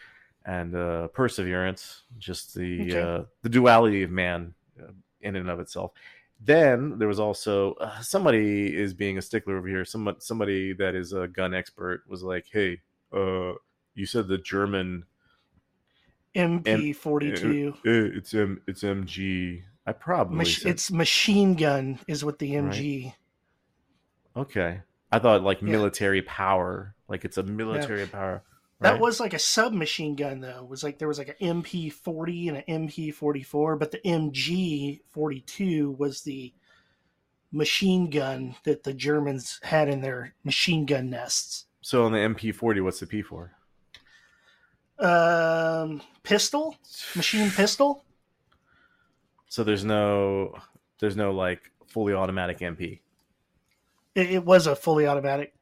and 0.46 0.76
uh, 0.76 1.08
perseverance, 1.10 2.04
just 2.20 2.54
the 2.54 2.82
Okay. 2.82 3.02
uh, 3.02 3.24
the 3.42 3.50
duality 3.50 4.04
of 4.04 4.12
man 4.12 4.54
uh, 4.80 4.92
in 5.22 5.36
and 5.36 5.50
of 5.50 5.60
itself. 5.60 5.92
Then 6.40 6.98
there 7.00 7.08
was 7.08 7.20
also 7.20 7.74
uh, 7.76 8.00
somebody 8.02 8.76
is 8.76 8.94
being 8.94 9.18
a 9.18 9.22
stickler 9.22 9.58
over 9.58 9.68
here. 9.68 9.86
Somebody 9.86 10.18
somebody 10.20 10.74
that 10.74 10.94
is 10.96 11.14
a 11.14 11.28
gun 11.28 11.54
expert 11.54 12.04
was 12.08 12.22
like, 12.24 12.46
"Hey, 12.52 12.82
uh, 13.14 13.54
you 13.96 14.06
said 14.06 14.28
the 14.28 14.38
German 14.38 15.06
MP42. 16.36 17.74
uh, 17.74 17.78
it's 17.86 18.34
M 18.34 18.62
it's 18.68 18.84
MG. 18.84 19.64
I 19.88 19.92
probably 19.94 20.38
Mach- 20.38 20.66
it's 20.66 20.92
machine 20.92 21.56
gun 21.56 22.00
is 22.08 22.26
what 22.26 22.40
the 22.40 22.54
MG. 22.54 23.14
Okay. 24.36 24.82
I 25.12 25.20
thought 25.20 25.44
like 25.44 25.62
Yeah. 25.62 25.70
military 25.70 26.22
power, 26.22 26.94
like 27.08 27.24
it's 27.26 27.38
a 27.38 27.44
military 27.44 28.06
power. 28.08 28.44
That 28.82 28.94
right? 28.94 29.02
was 29.02 29.20
like 29.20 29.34
a 29.34 29.40
submachine 29.40 30.16
gun 30.16 30.42
though. 30.42 30.64
It 30.64 30.68
was 30.68 30.84
like 30.84 31.00
there 31.00 31.08
was 31.08 31.18
like 31.18 31.36
an 31.40 31.62
MP40 31.64 32.50
and 32.50 32.58
an 32.58 32.88
MP44, 32.90 33.80
but 33.80 33.92
the 33.92 34.00
MG42 34.00 35.98
was 35.98 36.22
the 36.22 36.54
machine 37.52 38.10
gun 38.10 38.56
that 38.66 38.84
the 38.84 38.94
Germans 38.94 39.60
had 39.64 39.88
in 39.88 40.02
their 40.02 40.34
machine 40.44 40.86
gun 40.86 41.10
nests. 41.10 41.66
so 41.82 42.04
on 42.04 42.12
the 42.12 42.18
MP40. 42.18 42.84
What's 42.84 43.00
the 43.00 43.08
P 43.08 43.22
for? 43.22 43.54
Um, 45.00 46.02
pistol, 46.24 46.76
machine 47.16 47.50
pistol. 47.52 48.04
So 49.48 49.64
there's 49.64 49.86
no, 49.86 50.54
there's 51.00 51.16
no 51.16 51.32
like 51.32 51.72
fully 51.88 52.14
automatic 52.14 52.60
MP. 52.60 53.00
It, 54.16 54.32
it 54.32 54.46
was 54.46 54.68
a 54.68 54.76
fully 54.76 55.08
automatic, 55.08 55.54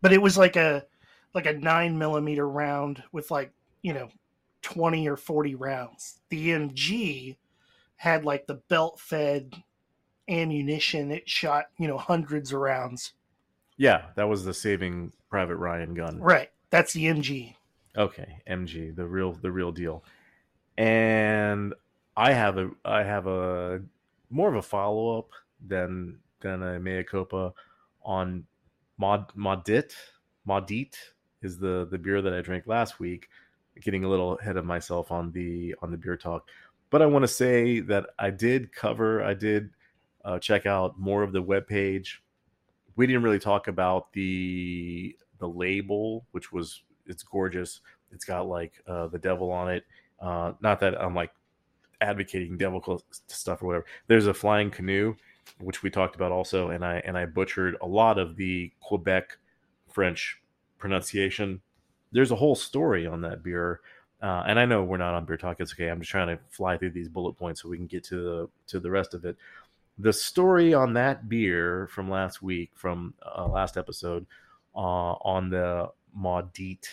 but 0.00 0.12
it 0.12 0.22
was 0.22 0.38
like 0.38 0.54
a 0.54 0.84
like 1.34 1.46
a 1.46 1.52
nine 1.52 1.98
millimeter 1.98 2.48
round 2.48 3.02
with 3.12 3.30
like 3.30 3.52
you 3.82 3.92
know 3.92 4.08
twenty 4.62 5.08
or 5.08 5.16
forty 5.16 5.54
rounds. 5.54 6.20
The 6.30 6.48
MG 6.50 7.36
had 7.96 8.24
like 8.24 8.46
the 8.46 8.60
belt 8.68 9.00
fed 9.00 9.54
ammunition. 10.28 11.10
It 11.10 11.28
shot 11.28 11.66
you 11.78 11.88
know 11.88 11.98
hundreds 11.98 12.52
of 12.52 12.60
rounds. 12.60 13.12
Yeah, 13.76 14.06
that 14.14 14.28
was 14.28 14.44
the 14.44 14.54
Saving 14.54 15.12
Private 15.28 15.56
Ryan 15.56 15.94
gun. 15.94 16.20
Right, 16.20 16.50
that's 16.70 16.92
the 16.92 17.06
MG. 17.06 17.56
Okay, 17.96 18.38
MG, 18.48 18.94
the 18.94 19.06
real, 19.06 19.32
the 19.32 19.50
real 19.50 19.72
deal. 19.72 20.04
And 20.76 21.74
I 22.16 22.32
have 22.32 22.58
a, 22.58 22.70
I 22.84 23.02
have 23.02 23.26
a 23.26 23.82
more 24.30 24.48
of 24.48 24.56
a 24.56 24.62
follow 24.62 25.18
up 25.18 25.30
than 25.64 26.18
than 26.40 26.62
a 26.62 26.78
mea 26.78 27.04
culpa 27.04 27.52
on 28.02 28.44
Mod 28.98 29.32
modit 29.36 29.94
Maudit 30.46 30.96
is 31.44 31.58
the 31.58 31.86
the 31.90 31.98
beer 31.98 32.22
that 32.22 32.34
I 32.34 32.40
drank 32.40 32.66
last 32.66 32.98
week. 32.98 33.28
Getting 33.80 34.04
a 34.04 34.08
little 34.08 34.38
ahead 34.38 34.56
of 34.56 34.64
myself 34.64 35.10
on 35.10 35.32
the 35.32 35.74
on 35.82 35.90
the 35.90 35.96
beer 35.96 36.16
talk, 36.16 36.48
but 36.90 37.02
I 37.02 37.06
want 37.06 37.24
to 37.24 37.28
say 37.28 37.80
that 37.80 38.06
I 38.18 38.30
did 38.30 38.72
cover. 38.72 39.22
I 39.22 39.34
did 39.34 39.70
uh, 40.24 40.38
check 40.38 40.64
out 40.66 40.98
more 40.98 41.22
of 41.22 41.32
the 41.32 41.42
webpage. 41.42 42.18
We 42.96 43.06
didn't 43.06 43.22
really 43.22 43.40
talk 43.40 43.68
about 43.68 44.12
the 44.12 45.16
the 45.38 45.48
label, 45.48 46.24
which 46.30 46.52
was 46.52 46.82
it's 47.06 47.22
gorgeous. 47.22 47.80
It's 48.12 48.24
got 48.24 48.46
like 48.46 48.72
uh, 48.86 49.08
the 49.08 49.18
devil 49.18 49.50
on 49.50 49.70
it. 49.70 49.84
Uh, 50.20 50.52
not 50.60 50.80
that 50.80 51.00
I'm 51.00 51.14
like 51.14 51.32
advocating 52.00 52.56
devil 52.56 53.02
stuff 53.26 53.62
or 53.62 53.66
whatever. 53.66 53.86
There's 54.06 54.26
a 54.26 54.34
flying 54.34 54.70
canoe, 54.70 55.14
which 55.58 55.82
we 55.82 55.90
talked 55.90 56.14
about 56.14 56.32
also, 56.32 56.70
and 56.70 56.84
I 56.84 57.02
and 57.04 57.18
I 57.18 57.26
butchered 57.26 57.76
a 57.82 57.86
lot 57.86 58.18
of 58.18 58.36
the 58.36 58.70
Quebec 58.80 59.36
French 59.92 60.40
pronunciation. 60.78 61.60
There's 62.12 62.30
a 62.30 62.36
whole 62.36 62.54
story 62.54 63.06
on 63.06 63.22
that 63.22 63.42
beer, 63.42 63.80
uh, 64.22 64.44
and 64.46 64.58
I 64.58 64.64
know 64.64 64.84
we're 64.84 64.96
not 64.96 65.14
on 65.14 65.24
beer 65.24 65.36
talk. 65.36 65.56
It's 65.60 65.72
okay. 65.72 65.88
I'm 65.88 66.00
just 66.00 66.10
trying 66.10 66.28
to 66.28 66.38
fly 66.50 66.76
through 66.76 66.90
these 66.90 67.08
bullet 67.08 67.34
points 67.34 67.62
so 67.62 67.68
we 67.68 67.76
can 67.76 67.86
get 67.86 68.04
to 68.04 68.16
the 68.16 68.48
to 68.68 68.80
the 68.80 68.90
rest 68.90 69.14
of 69.14 69.24
it. 69.24 69.36
The 69.98 70.12
story 70.12 70.74
on 70.74 70.94
that 70.94 71.28
beer 71.28 71.88
from 71.88 72.10
last 72.10 72.42
week, 72.42 72.70
from 72.74 73.14
uh, 73.24 73.46
last 73.46 73.76
episode, 73.76 74.26
uh, 74.74 74.78
on 74.78 75.50
the 75.50 75.90
Maudit 76.16 76.86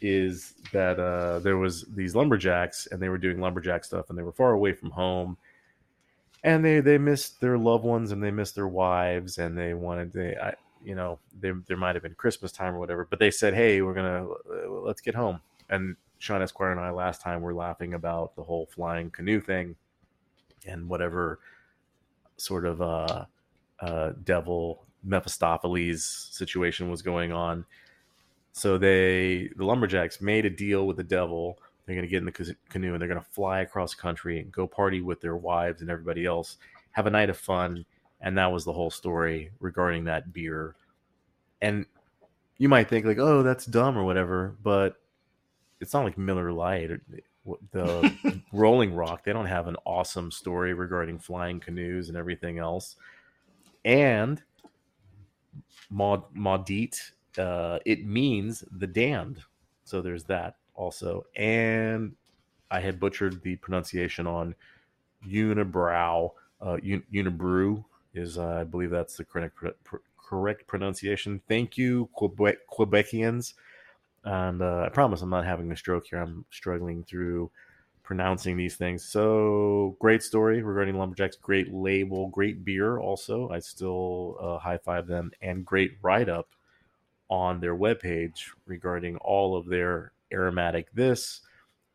is 0.00 0.54
that 0.72 0.98
uh, 0.98 1.38
there 1.38 1.56
was 1.56 1.84
these 1.94 2.14
lumberjacks 2.14 2.86
and 2.90 3.00
they 3.00 3.08
were 3.08 3.18
doing 3.18 3.40
lumberjack 3.40 3.84
stuff 3.84 4.10
and 4.10 4.18
they 4.18 4.22
were 4.22 4.32
far 4.32 4.52
away 4.52 4.72
from 4.72 4.90
home 4.90 5.36
and 6.44 6.64
they 6.64 6.80
they 6.80 6.98
missed 6.98 7.40
their 7.40 7.58
loved 7.58 7.84
ones 7.84 8.12
and 8.12 8.22
they 8.22 8.30
missed 8.30 8.54
their 8.54 8.68
wives 8.68 9.38
and 9.38 9.56
they 9.56 9.74
wanted 9.74 10.12
they 10.12 10.36
I, 10.36 10.54
you 10.84 10.94
know 10.94 11.18
there 11.40 11.60
there 11.66 11.76
might 11.76 11.94
have 11.94 12.02
been 12.02 12.14
Christmas 12.14 12.52
time 12.52 12.74
or 12.74 12.78
whatever 12.78 13.06
but 13.08 13.18
they 13.18 13.30
said 13.30 13.54
hey 13.54 13.82
we're 13.82 13.94
gonna 13.94 14.26
uh, 14.30 14.70
let's 14.70 15.00
get 15.00 15.14
home 15.14 15.40
and 15.70 15.96
Sean 16.18 16.42
Esquire 16.42 16.70
and 16.70 16.80
I 16.80 16.90
last 16.90 17.20
time 17.20 17.42
were 17.42 17.54
laughing 17.54 17.94
about 17.94 18.36
the 18.36 18.42
whole 18.42 18.66
flying 18.66 19.10
canoe 19.10 19.40
thing 19.40 19.76
and 20.66 20.88
whatever 20.88 21.40
sort 22.36 22.64
of 22.64 22.82
uh, 22.82 23.24
uh, 23.80 24.12
devil 24.24 24.84
Mephistopheles 25.04 26.04
situation 26.32 26.90
was 26.90 27.02
going 27.02 27.32
on 27.32 27.64
so 28.56 28.78
they, 28.78 29.50
the 29.56 29.66
lumberjacks, 29.66 30.22
made 30.22 30.46
a 30.46 30.50
deal 30.50 30.86
with 30.86 30.96
the 30.96 31.04
devil. 31.04 31.58
They're 31.84 31.94
going 31.94 32.06
to 32.06 32.10
get 32.10 32.20
in 32.20 32.24
the 32.24 32.56
canoe 32.70 32.94
and 32.94 33.00
they're 33.02 33.06
going 33.06 33.20
to 33.20 33.30
fly 33.32 33.60
across 33.60 33.94
country 33.94 34.40
and 34.40 34.50
go 34.50 34.66
party 34.66 35.02
with 35.02 35.20
their 35.20 35.36
wives 35.36 35.82
and 35.82 35.90
everybody 35.90 36.24
else, 36.24 36.56
have 36.92 37.06
a 37.06 37.10
night 37.10 37.28
of 37.28 37.36
fun, 37.36 37.84
and 38.20 38.38
that 38.38 38.52
was 38.52 38.64
the 38.64 38.72
whole 38.72 38.90
story 38.90 39.50
regarding 39.60 40.04
that 40.04 40.32
beer. 40.32 40.74
And 41.60 41.86
you 42.58 42.68
might 42.68 42.88
think 42.88 43.04
like, 43.06 43.18
oh, 43.18 43.42
that's 43.42 43.66
dumb 43.66 43.96
or 43.96 44.04
whatever, 44.04 44.56
but 44.62 44.96
it's 45.80 45.92
not 45.92 46.04
like 46.04 46.18
Miller 46.18 46.52
Lite 46.52 46.90
or 46.90 47.00
the 47.70 48.42
Rolling 48.52 48.94
Rock. 48.94 49.24
They 49.24 49.32
don't 49.32 49.46
have 49.46 49.68
an 49.68 49.76
awesome 49.84 50.30
story 50.30 50.74
regarding 50.74 51.18
flying 51.18 51.60
canoes 51.60 52.08
and 52.08 52.16
everything 52.16 52.58
else. 52.58 52.96
And 53.84 54.42
Maud 55.90 56.24
Maudit 56.34 57.12
uh, 57.38 57.78
it 57.84 58.04
means 58.06 58.64
the 58.72 58.86
damned. 58.86 59.42
So 59.84 60.00
there's 60.00 60.24
that 60.24 60.56
also. 60.74 61.26
And 61.36 62.14
I 62.70 62.80
had 62.80 62.98
butchered 62.98 63.42
the 63.42 63.56
pronunciation 63.56 64.26
on 64.26 64.54
unibrow. 65.26 66.30
Uh, 66.60 66.78
un- 66.82 67.04
Unibroue 67.12 67.84
is, 68.16 68.38
uh, 68.38 68.46
I 68.46 68.64
believe 68.64 68.90
that's 68.90 69.16
the 69.16 69.24
correct 69.24 69.56
pr- 69.56 69.96
correct 70.16 70.66
pronunciation. 70.66 71.40
Thank 71.48 71.78
you, 71.78 72.08
Quebec 72.12 72.56
Quebecians. 72.70 73.54
And 74.24 74.60
uh, 74.60 74.84
I 74.86 74.88
promise 74.88 75.22
I'm 75.22 75.30
not 75.30 75.44
having 75.44 75.70
a 75.70 75.76
stroke 75.76 76.06
here. 76.10 76.20
I'm 76.20 76.44
struggling 76.50 77.04
through 77.04 77.50
pronouncing 78.02 78.56
these 78.56 78.76
things. 78.76 79.04
So 79.04 79.96
great 80.00 80.22
story 80.22 80.62
regarding 80.62 80.96
lumberjacks. 80.96 81.36
Great 81.36 81.72
label. 81.72 82.28
Great 82.28 82.64
beer. 82.64 82.98
Also, 82.98 83.50
I 83.50 83.60
still 83.60 84.36
uh, 84.40 84.58
high 84.58 84.78
five 84.78 85.06
them. 85.06 85.30
And 85.40 85.64
great 85.64 85.98
write 86.02 86.28
up 86.28 86.48
on 87.28 87.60
their 87.60 87.76
webpage 87.76 88.50
regarding 88.66 89.16
all 89.18 89.56
of 89.56 89.66
their 89.66 90.12
aromatic 90.32 90.92
this 90.92 91.40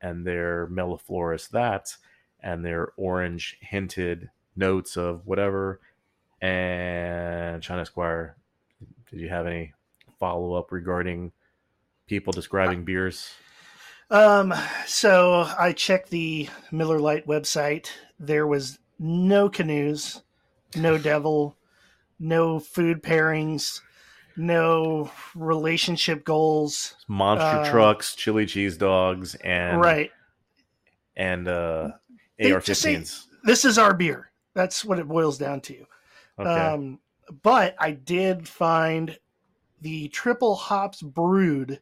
and 0.01 0.25
their 0.25 0.67
melliflorous 0.67 1.49
that 1.49 1.95
and 2.41 2.65
their 2.65 2.89
orange 2.97 3.57
hinted 3.61 4.29
notes 4.55 4.97
of 4.97 5.25
whatever. 5.25 5.79
And 6.41 7.63
Shawn 7.63 7.79
Esquire, 7.79 8.35
did 9.09 9.19
you 9.19 9.29
have 9.29 9.45
any 9.45 9.73
follow 10.19 10.53
up 10.53 10.71
regarding 10.71 11.31
people 12.07 12.33
describing 12.33 12.83
beers? 12.83 13.31
Um, 14.09 14.53
so 14.85 15.47
I 15.57 15.71
checked 15.73 16.09
the 16.09 16.49
Miller 16.71 16.99
Lite 16.99 17.27
website. 17.27 17.89
There 18.19 18.47
was 18.47 18.79
no 18.99 19.49
canoes, 19.49 20.21
no 20.75 20.97
devil, 21.11 21.55
no 22.19 22.59
food 22.59 23.01
pairings, 23.03 23.79
no 24.35 25.11
relationship 25.35 26.25
goals. 26.25 26.95
Monster 27.07 27.45
Uh, 27.45 27.69
trucks, 27.71 28.15
chili 28.15 28.45
cheese 28.45 28.77
dogs, 28.77 29.35
and 29.35 29.79
right. 29.79 30.11
and 31.15 31.47
uh, 31.47 31.91
AR-15s. 32.39 33.25
This 33.43 33.63
is 33.65 33.77
our 33.77 33.93
beer. 33.93 34.31
That's 34.53 34.83
what 34.83 34.99
it 34.99 35.07
boils 35.07 35.37
down 35.37 35.61
to. 35.61 35.85
Okay. 36.41 36.49
Um, 36.49 36.99
but 37.43 37.75
I 37.79 37.91
did 37.91 38.47
find 38.47 39.17
the 39.81 40.07
triple 40.09 40.55
hops 40.55 41.01
brewed 41.01 41.79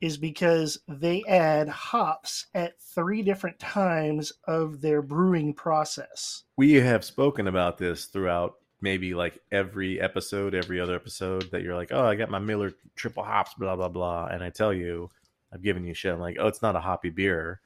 is 0.00 0.16
because 0.16 0.78
they 0.88 1.22
add 1.28 1.68
hops 1.68 2.46
at 2.54 2.80
three 2.80 3.22
different 3.22 3.58
times 3.60 4.32
of 4.48 4.80
their 4.80 5.00
brewing 5.00 5.54
process. 5.54 6.42
we 6.56 6.72
have 6.72 7.04
spoken 7.04 7.46
about 7.46 7.78
this 7.78 8.06
throughout 8.06 8.54
maybe 8.80 9.14
like 9.14 9.38
every 9.52 10.00
episode, 10.00 10.54
every 10.56 10.80
other 10.80 10.96
episode 10.96 11.48
that 11.52 11.62
you're 11.62 11.76
like, 11.76 11.92
oh, 11.92 12.04
I 12.04 12.16
got 12.16 12.30
my 12.30 12.40
Miller 12.40 12.72
triple 12.96 13.22
hops, 13.22 13.54
blah 13.54 13.76
blah 13.76 13.88
blah, 13.88 14.26
and 14.26 14.42
I 14.42 14.50
tell 14.50 14.72
you, 14.72 15.08
I've 15.52 15.62
given 15.62 15.84
you 15.84 15.94
shit. 15.94 16.12
I'm 16.12 16.20
like, 16.20 16.36
oh, 16.40 16.48
it's 16.48 16.62
not 16.62 16.76
a 16.76 16.80
hoppy 16.80 17.10
beer. 17.10 17.60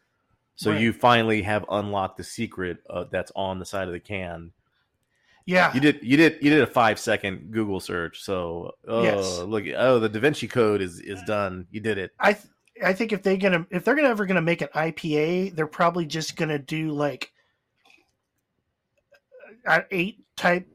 So 0.57 0.71
Right. 0.71 0.81
you 0.81 0.93
finally 0.93 1.43
have 1.43 1.65
unlocked 1.71 2.19
the 2.19 2.25
secret 2.25 2.79
uh, 2.89 3.05
that's 3.11 3.33
on 3.35 3.59
the 3.59 3.65
side 3.65 3.89
of 3.89 3.95
the 3.95 4.01
can. 4.01 4.53
Yeah. 5.47 5.73
You 5.73 5.81
did 5.81 6.01
you 6.03 6.17
did 6.17 6.39
you 6.43 6.51
did 6.51 6.63
a 6.63 6.67
five 6.67 6.99
second 6.99 7.53
Google 7.53 7.79
search. 7.81 8.21
So 8.23 8.73
oh 8.87 9.03
Yes. 9.05 9.39
look 9.39 9.65
oh 9.77 10.01
the 10.01 10.09
Da 10.09 10.19
Vinci 10.21 10.49
Code 10.49 10.83
is 10.83 11.01
is 11.01 11.23
done. 11.23 11.67
You 11.71 11.81
did 11.81 11.99
it. 11.99 12.11
I 12.19 12.33
th- 12.33 12.47
I 12.85 12.93
think 12.93 13.13
if 13.13 13.23
they're 13.23 13.37
gonna 13.37 13.65
if 13.71 13.85
they're 13.85 13.95
gonna 13.95 14.09
ever 14.09 14.27
gonna 14.27 14.43
make 14.43 14.61
an 14.61 14.69
IPA, 14.75 15.55
they're 15.55 15.67
probably 15.67 16.05
just 16.05 16.37
gonna 16.37 16.59
do 16.59 16.91
like 16.91 17.33
uh, 19.67 19.81
eight 19.91 20.25
type 20.37 20.67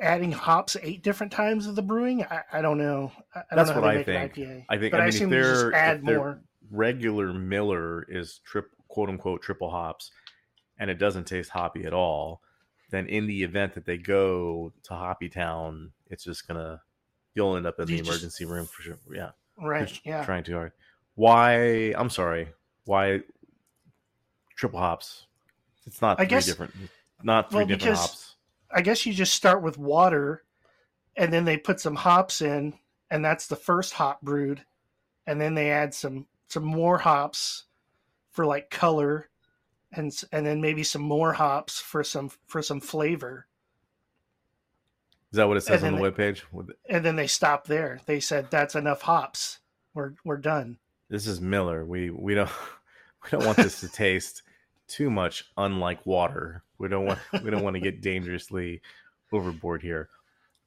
adding 0.00 0.30
hops 0.32 0.76
eight 0.82 1.02
different 1.02 1.32
times 1.32 1.66
of 1.66 1.74
the 1.76 1.82
brewing. 1.82 2.24
I, 2.24 2.42
I 2.52 2.62
don't 2.62 2.78
know. 2.78 3.12
I, 3.34 3.38
I 3.38 3.42
don't 3.54 3.56
That's 3.66 3.70
know 3.70 3.80
what 3.80 3.96
I 3.96 4.02
think. 4.02 4.38
I 4.68 4.76
think 4.78 4.90
but 4.92 5.00
I 5.00 5.04
mean 5.04 5.08
if 5.08 5.14
assume 5.14 5.32
you 5.32 5.42
just 5.42 5.60
they're 5.60 5.74
add 5.74 6.02
more. 6.04 6.40
regular 6.70 7.32
Miller 7.32 8.04
is 8.08 8.40
trip 8.44 8.66
quote 8.88 9.08
unquote 9.08 9.40
triple 9.42 9.70
hops 9.70 10.10
and 10.78 10.90
it 10.90 10.98
doesn't 10.98 11.26
taste 11.26 11.50
hoppy 11.50 11.84
at 11.86 11.94
all, 11.94 12.42
then 12.90 13.06
in 13.08 13.26
the 13.26 13.42
event 13.42 13.74
that 13.74 13.84
they 13.84 13.98
go 13.98 14.72
to 14.84 14.94
Hoppy 14.94 15.28
Town, 15.28 15.92
it's 16.10 16.24
just 16.24 16.46
gonna 16.46 16.80
you'll 17.34 17.56
end 17.56 17.66
up 17.66 17.78
in 17.80 17.88
You 17.88 17.96
the 17.98 18.02
just- 18.02 18.10
emergency 18.10 18.44
room 18.44 18.66
for 18.66 18.82
sure. 18.82 18.98
Yeah. 19.12 19.30
Right. 19.58 19.86
Just 19.88 20.04
Yeah. 20.06 20.24
Trying 20.24 20.44
too 20.44 20.54
hard. 20.54 20.72
Why 21.14 21.92
I'm 21.96 22.10
sorry. 22.10 22.48
Why 22.84 23.22
triple 24.56 24.78
hops? 24.80 25.26
It's 25.86 26.00
not 26.02 26.18
I 26.20 26.24
three 26.24 26.28
guess- 26.30 26.46
different 26.46 26.74
not 27.22 27.50
three 27.50 27.58
well, 27.58 27.66
different 27.66 27.82
because- 27.82 27.98
hops. 28.00 28.32
I 28.70 28.82
guess 28.82 29.06
you 29.06 29.12
just 29.14 29.32
start 29.34 29.62
with 29.62 29.78
water, 29.78 30.42
and 31.16 31.32
then 31.32 31.44
they 31.44 31.56
put 31.56 31.78
some 31.80 31.94
hops 31.94 32.42
in, 32.42 32.76
and 33.10 33.24
that's 33.24 33.46
the 33.46 33.54
first 33.56 33.94
hop 33.94 34.20
brewed, 34.22 34.64
and 35.26 35.40
then 35.40 35.54
they 35.54 35.70
add 35.70 35.94
some 35.94 36.26
some 36.48 36.64
more 36.64 36.98
hops 36.98 37.64
for 38.32 38.44
like 38.44 38.68
color, 38.70 39.30
and 39.92 40.12
and 40.32 40.46
then 40.46 40.60
maybe 40.60 40.82
some 40.82 41.02
more 41.02 41.32
hops 41.32 41.80
for 41.80 42.02
some 42.04 42.30
for 42.46 42.62
some 42.62 42.80
flavor, 42.80 43.46
Is 45.32 45.36
that 45.36 45.48
what 45.48 45.56
it 45.56 45.62
says 45.62 45.82
on 45.82 45.96
the 45.96 46.02
then 46.02 46.12
webpage? 46.12 46.42
And 46.88 47.04
then 47.04 47.16
they 47.16 47.26
stop 47.26 47.66
there. 47.66 48.00
They 48.06 48.20
said 48.20 48.50
that's 48.50 48.74
enough 48.74 49.02
hops. 49.02 49.60
We're 49.94 50.14
we're 50.24 50.36
done. 50.36 50.78
This 51.08 51.26
is 51.26 51.40
Miller. 51.40 51.84
We 51.84 52.10
we 52.10 52.34
don't 52.34 52.50
we 53.24 53.30
don't 53.30 53.46
want 53.46 53.58
this 53.58 53.80
to 53.80 53.88
taste 53.88 54.42
too 54.88 55.10
much 55.10 55.44
unlike 55.56 56.04
water. 56.04 56.62
We 56.78 56.88
don't 56.88 57.06
want 57.06 57.18
we 57.42 57.50
don't 57.50 57.64
want 57.64 57.74
to 57.74 57.80
get 57.80 58.02
dangerously 58.02 58.82
overboard 59.32 59.82
here. 59.82 60.08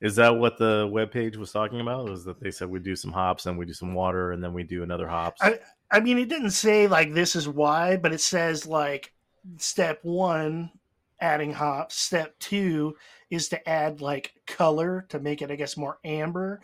Is 0.02 0.16
that 0.16 0.38
what 0.38 0.58
the 0.58 0.88
webpage 0.88 1.36
was 1.36 1.52
talking 1.52 1.82
about? 1.82 2.10
Was 2.10 2.24
that 2.24 2.40
they 2.40 2.52
said 2.52 2.70
we 2.70 2.80
do 2.80 2.96
some 2.96 3.12
hops 3.12 3.46
and 3.46 3.58
we 3.58 3.66
do 3.66 3.74
some 3.74 3.94
water 3.94 4.32
and 4.32 4.42
then 4.42 4.54
we 4.54 4.64
do 4.64 4.82
another 4.84 5.08
hops? 5.08 5.42
I- 5.42 5.60
I 5.92 6.00
mean, 6.00 6.18
it 6.18 6.30
didn't 6.30 6.52
say 6.52 6.88
like 6.88 7.14
this 7.14 7.36
is 7.36 7.48
why, 7.48 7.98
but 7.98 8.14
it 8.14 8.22
says 8.22 8.66
like 8.66 9.14
step 9.58 10.00
one, 10.04 10.72
adding 11.20 11.54
hops. 11.54 11.96
Step 11.96 12.38
two 12.40 12.96
is 13.30 13.50
to 13.50 13.70
add 13.70 14.02
like 14.02 14.34
color 14.46 15.06
to 15.10 15.20
make 15.20 15.42
it, 15.42 15.52
I 15.52 15.56
guess, 15.56 15.78
more 15.78 16.00
amber. 16.04 16.62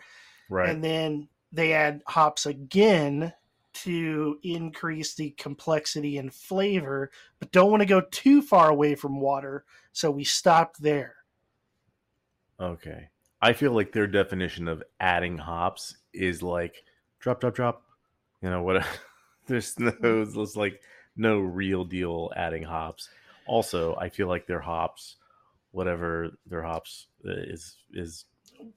right. 0.48 0.68
And 0.68 0.82
then 0.82 1.28
they 1.52 1.72
add 1.72 2.02
hops 2.06 2.46
again 2.46 3.32
to 3.72 4.38
increase 4.42 5.14
the 5.14 5.30
complexity 5.30 6.16
and 6.18 6.32
flavor, 6.32 7.10
but 7.38 7.52
don't 7.52 7.70
want 7.70 7.82
to 7.82 7.86
go 7.86 8.00
too 8.00 8.40
far 8.40 8.70
away 8.70 8.94
from 8.94 9.20
water. 9.20 9.64
So 9.92 10.10
we 10.10 10.24
stopped 10.24 10.80
there. 10.80 11.16
Okay. 12.58 13.08
I 13.42 13.52
feel 13.52 13.72
like 13.72 13.92
their 13.92 14.06
definition 14.06 14.66
of 14.66 14.82
adding 14.98 15.36
hops 15.36 15.96
is 16.14 16.42
like 16.42 16.84
drop, 17.20 17.40
drop, 17.40 17.54
drop. 17.54 17.82
You 18.42 18.50
know 18.50 18.62
what? 18.62 18.86
There's 19.46 19.78
no, 19.78 19.92
there's 20.00 20.56
like 20.56 20.80
no 21.16 21.38
real 21.40 21.84
deal 21.84 22.32
adding 22.36 22.62
hops. 22.64 23.08
Also, 23.46 23.94
I 23.96 24.08
feel 24.08 24.26
like 24.28 24.46
their 24.46 24.60
hops, 24.60 25.16
whatever 25.70 26.30
their 26.46 26.62
hops 26.62 27.06
uh, 27.26 27.30
is, 27.32 27.76
is 27.92 28.24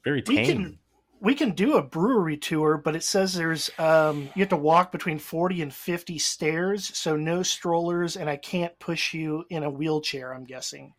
very 0.04 0.24
We 0.28 0.36
tame. 0.36 0.46
can 0.46 0.80
we 1.22 1.36
can 1.36 1.52
do 1.52 1.76
a 1.76 1.84
brewery 1.84 2.38
tour, 2.38 2.78
but 2.78 2.96
it 2.96 3.04
says 3.04 3.34
there's 3.34 3.70
um, 3.78 4.30
you 4.36 4.42
have 4.42 4.50
to 4.50 4.56
walk 4.56 4.92
between 4.92 5.20
forty 5.20 5.62
and 5.62 5.74
fifty 5.74 6.18
stairs, 6.18 6.96
so 6.98 7.18
no 7.18 7.44
strollers, 7.44 8.16
and 8.16 8.30
I 8.30 8.38
can't 8.38 8.78
push 8.80 9.14
you 9.14 9.44
in 9.50 9.64
a 9.64 9.70
wheelchair. 9.70 10.34
I'm 10.34 10.46
guessing, 10.46 10.94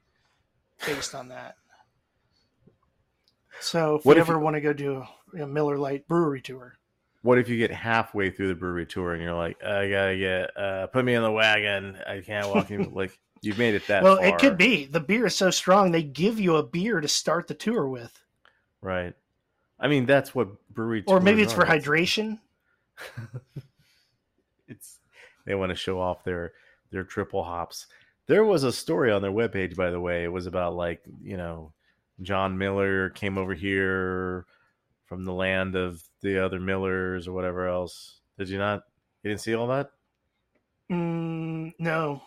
based 0.84 1.14
on 1.14 1.28
that. 1.28 1.54
So 3.60 3.96
if 3.96 4.04
What 4.04 4.16
we 4.16 4.20
if 4.20 4.28
ever 4.28 4.38
you- 4.38 4.44
want 4.44 4.56
to 4.56 4.60
go 4.60 4.72
do 4.72 5.04
a, 5.38 5.42
a 5.42 5.46
Miller 5.46 5.78
Lite 5.78 6.06
brewery 6.08 6.40
tour, 6.42 6.76
What 7.22 7.38
if 7.38 7.48
you 7.48 7.58
get 7.58 7.70
halfway 7.70 8.30
through 8.30 8.48
the 8.48 8.54
brewery 8.54 8.86
tour 8.86 9.12
and 9.12 9.22
you're 9.22 9.34
like, 9.34 9.62
I 9.62 9.90
gotta 9.90 10.16
get, 10.16 10.56
uh, 10.56 10.86
put 10.86 11.04
me 11.04 11.14
in 11.14 11.22
the 11.22 11.30
wagon. 11.30 11.98
I 12.06 12.20
can't 12.20 12.48
walk 12.48 12.70
in. 12.70 12.94
like 12.94 13.18
you've 13.42 13.58
made 13.58 13.74
it 13.74 13.86
that 13.88 14.02
well, 14.02 14.16
far. 14.16 14.26
it 14.26 14.38
could 14.38 14.56
be 14.56 14.86
the 14.86 15.00
beer 15.00 15.26
is 15.26 15.34
so 15.34 15.50
strong 15.50 15.90
they 15.90 16.02
give 16.02 16.40
you 16.40 16.56
a 16.56 16.62
beer 16.62 17.00
to 17.00 17.08
start 17.08 17.46
the 17.46 17.54
tour 17.54 17.88
with, 17.88 18.22
right. 18.80 19.14
I 19.78 19.88
mean, 19.88 20.06
that's 20.06 20.34
what 20.34 20.48
brewery. 20.72 21.04
or 21.06 21.20
maybe 21.20 21.42
it's 21.42 21.52
for 21.52 21.66
are. 21.66 21.74
It's- 21.74 21.86
hydration. 21.86 22.38
it's 24.68 24.98
they 25.46 25.54
want 25.54 25.70
to 25.70 25.76
show 25.76 26.00
off 26.00 26.24
their 26.24 26.52
their 26.90 27.04
triple 27.04 27.42
hops. 27.42 27.86
There 28.26 28.44
was 28.44 28.62
a 28.62 28.72
story 28.72 29.10
on 29.10 29.22
their 29.22 29.32
webpage, 29.32 29.74
by 29.74 29.90
the 29.90 30.00
way. 30.00 30.24
It 30.24 30.32
was 30.32 30.46
about 30.46 30.76
like 30.76 31.02
you 31.22 31.36
know, 31.36 31.72
John 32.22 32.58
Miller 32.58 33.10
came 33.10 33.38
over 33.38 33.54
here 33.54 34.46
from 35.10 35.24
the 35.24 35.32
land 35.34 35.74
of 35.74 36.02
the 36.22 36.38
other 36.42 36.60
Millers 36.60 37.26
or 37.28 37.32
whatever 37.32 37.68
else. 37.68 38.20
Did 38.38 38.48
you 38.48 38.58
not? 38.58 38.84
You 39.24 39.30
didn't 39.30 39.42
see 39.42 39.54
all 39.56 39.66
that? 39.66 39.90
Mm, 40.90 41.74
no, 41.78 42.22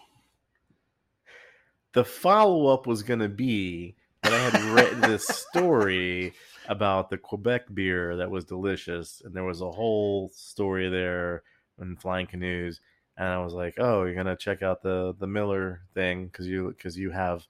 The 1.94 2.04
follow 2.06 2.68
up 2.68 2.86
was 2.86 3.02
going 3.04 3.22
to 3.22 3.30
be 3.30 3.96
that 4.22 4.34
I 4.34 4.38
had 4.38 4.64
read 4.76 5.02
this 5.02 5.26
story 5.50 6.34
about 6.68 7.10
the 7.10 7.18
Quebec 7.18 7.74
beer 7.74 8.18
that 8.18 8.32
was 8.32 8.46
delicious, 8.46 9.22
and 9.24 9.34
there 9.34 9.44
was 9.46 9.62
a 9.62 9.72
whole 9.72 10.30
story 10.34 10.90
there 10.90 11.44
in 11.80 11.96
Flying 11.98 12.28
Canoes, 12.28 12.82
and 13.18 13.28
I 13.28 13.40
was 13.40 13.54
like, 13.54 13.76
"Oh, 13.78 14.04
you're 14.04 14.16
gonna 14.16 14.38
check 14.38 14.62
out 14.62 14.82
the 14.82 15.14
the 15.18 15.28
Miller 15.28 15.82
thing 15.94 16.28
because 16.28 16.48
you 16.48 16.70
because 16.70 16.98
you 16.98 17.12
have 17.12 17.48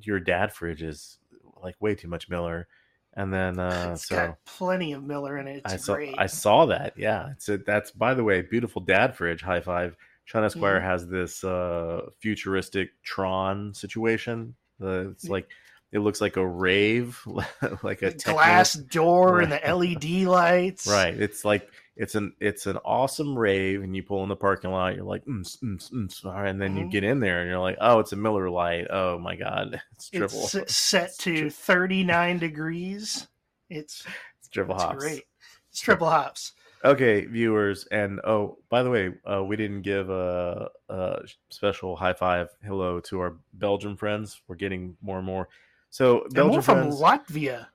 your 0.00 0.20
dad 0.20 0.52
fridge 0.52 0.82
is 0.82 1.18
like 1.62 1.74
way 1.80 1.94
too 1.94 2.08
much 2.08 2.28
Miller," 2.28 2.68
and 3.16 3.32
then 3.32 3.58
uh, 3.60 3.90
it's 3.94 4.08
so. 4.08 4.16
got 4.16 4.44
plenty 4.44 4.92
of 4.92 5.02
Miller 5.02 5.38
in 5.38 5.46
it. 5.48 5.62
It's 5.64 5.74
I 5.74 5.76
saw 5.76 5.94
great. 5.94 6.14
I 6.18 6.26
saw 6.26 6.66
that. 6.66 6.94
Yeah. 6.96 7.30
It's 7.32 7.48
a, 7.48 7.58
that's 7.58 7.90
by 7.90 8.14
the 8.14 8.24
way, 8.24 8.42
beautiful 8.42 8.82
dad 8.82 9.16
fridge. 9.16 9.42
High 9.42 9.60
five. 9.60 9.96
Shawn 10.26 10.44
Esquire 10.44 10.80
Mhm. 10.80 10.84
has 10.84 11.06
this 11.06 11.44
uh 11.44 12.06
futuristic 12.20 12.90
Tron 13.02 13.74
situation. 13.74 14.54
It's 14.80 15.28
like 15.28 15.48
it 15.92 15.98
looks 16.00 16.20
like 16.20 16.36
a 16.36 16.46
rave, 16.46 17.20
like 17.82 18.02
a 18.02 18.12
glass 18.12 18.72
door 18.74 19.40
and 19.40 19.52
the 19.52 19.60
LED 19.74 20.26
lights. 20.26 20.86
Right. 20.86 21.14
It's 21.14 21.44
like 21.44 21.68
it's 21.96 22.14
an 22.14 22.34
it's 22.40 22.66
an 22.66 22.76
awesome 22.84 23.38
rave, 23.38 23.82
and 23.82 23.94
you 23.94 24.02
pull 24.02 24.22
in 24.22 24.28
the 24.28 24.36
parking 24.36 24.70
lot. 24.70 24.96
You're 24.96 25.04
like, 25.04 25.24
mm, 25.26 25.40
mm, 25.62 25.90
mm, 25.92 26.48
and 26.48 26.60
then 26.60 26.76
you 26.76 26.86
Mhm. 26.86 26.90
get 26.90 27.04
in 27.04 27.20
there, 27.20 27.40
and 27.40 27.48
you're 27.48 27.58
like, 27.60 27.76
oh, 27.80 28.00
it's 28.00 28.12
a 28.12 28.16
Miller 28.16 28.50
Lite. 28.50 28.88
Oh 28.90 29.18
my 29.18 29.36
god, 29.36 29.80
it's 29.92 30.10
triple. 30.10 30.48
It's 30.54 30.76
set 30.76 31.16
to 31.18 31.50
39 31.50 32.38
degrees. 32.38 33.28
It's, 33.70 34.04
It's 34.38 34.48
triple 34.48 34.74
it's 34.74 34.84
hops. 34.84 34.96
great. 34.96 35.24
It's 35.70 35.80
triple 35.80 36.10
hops. 36.10 36.52
Okay, 36.84 37.24
viewers, 37.24 37.86
and 37.86 38.20
oh, 38.24 38.58
by 38.68 38.82
the 38.82 38.90
way, 38.90 39.14
uh, 39.24 39.42
we 39.42 39.56
didn't 39.56 39.82
give 39.82 40.10
a, 40.10 40.68
a 40.90 41.22
special 41.48 41.96
high 41.96 42.12
five 42.12 42.50
hello 42.62 43.00
to 43.00 43.20
our 43.20 43.36
Belgian 43.54 43.96
friends. 43.96 44.42
We're 44.48 44.56
getting 44.56 44.96
more 45.00 45.16
and 45.18 45.26
more. 45.26 45.48
So 45.88 46.26
Belgian 46.30 46.52
more 46.56 46.62
from 46.62 46.78
friends, 46.90 47.00
Latvia. 47.00 47.68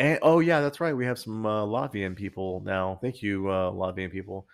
And 0.00 0.18
oh 0.22 0.40
yeah, 0.40 0.62
that's 0.62 0.80
right. 0.80 0.96
We 0.96 1.04
have 1.04 1.18
some 1.18 1.44
uh, 1.44 1.66
Latvian 1.66 2.16
people 2.16 2.62
now. 2.64 2.98
Thank 3.02 3.22
you, 3.22 3.48
uh, 3.48 3.70
Latvian 3.70 4.10
people. 4.10 4.46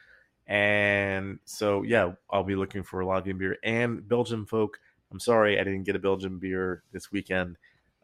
And 0.48 1.38
so 1.44 1.82
yeah, 1.84 2.12
I'll 2.28 2.42
be 2.42 2.56
looking 2.56 2.82
for 2.82 3.00
Latvian 3.04 3.38
beer 3.38 3.56
and 3.62 4.06
Belgian 4.08 4.44
folk. 4.44 4.80
I'm 5.12 5.20
sorry 5.20 5.60
I 5.60 5.62
didn't 5.62 5.84
get 5.84 5.94
a 5.94 6.00
Belgian 6.00 6.38
beer 6.38 6.82
this 6.92 7.12
weekend. 7.12 7.58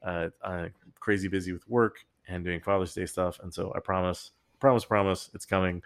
Uh, 0.04 0.28
I'm 0.44 0.72
crazy 1.00 1.26
busy 1.26 1.52
with 1.52 1.68
work 1.68 1.96
and 2.28 2.44
doing 2.44 2.60
Father's 2.60 2.94
Day 2.94 3.06
stuff, 3.06 3.40
and 3.42 3.52
so 3.52 3.72
I 3.74 3.80
promise, 3.80 4.30
promise, 4.60 4.84
promise, 4.84 5.28
it's 5.34 5.44
coming. 5.44 5.82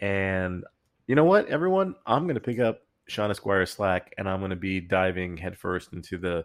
And 0.00 0.64
you 1.06 1.14
know 1.14 1.24
what, 1.24 1.46
everyone, 1.46 1.94
I'm 2.06 2.26
gonna 2.26 2.40
pick 2.40 2.58
up 2.58 2.80
Shawn 3.06 3.30
Esquire 3.30 3.66
slack, 3.66 4.12
and 4.18 4.28
I'm 4.28 4.40
gonna 4.40 4.56
be 4.56 4.80
diving 4.80 5.36
headfirst 5.36 5.92
into 5.92 6.18
the 6.18 6.44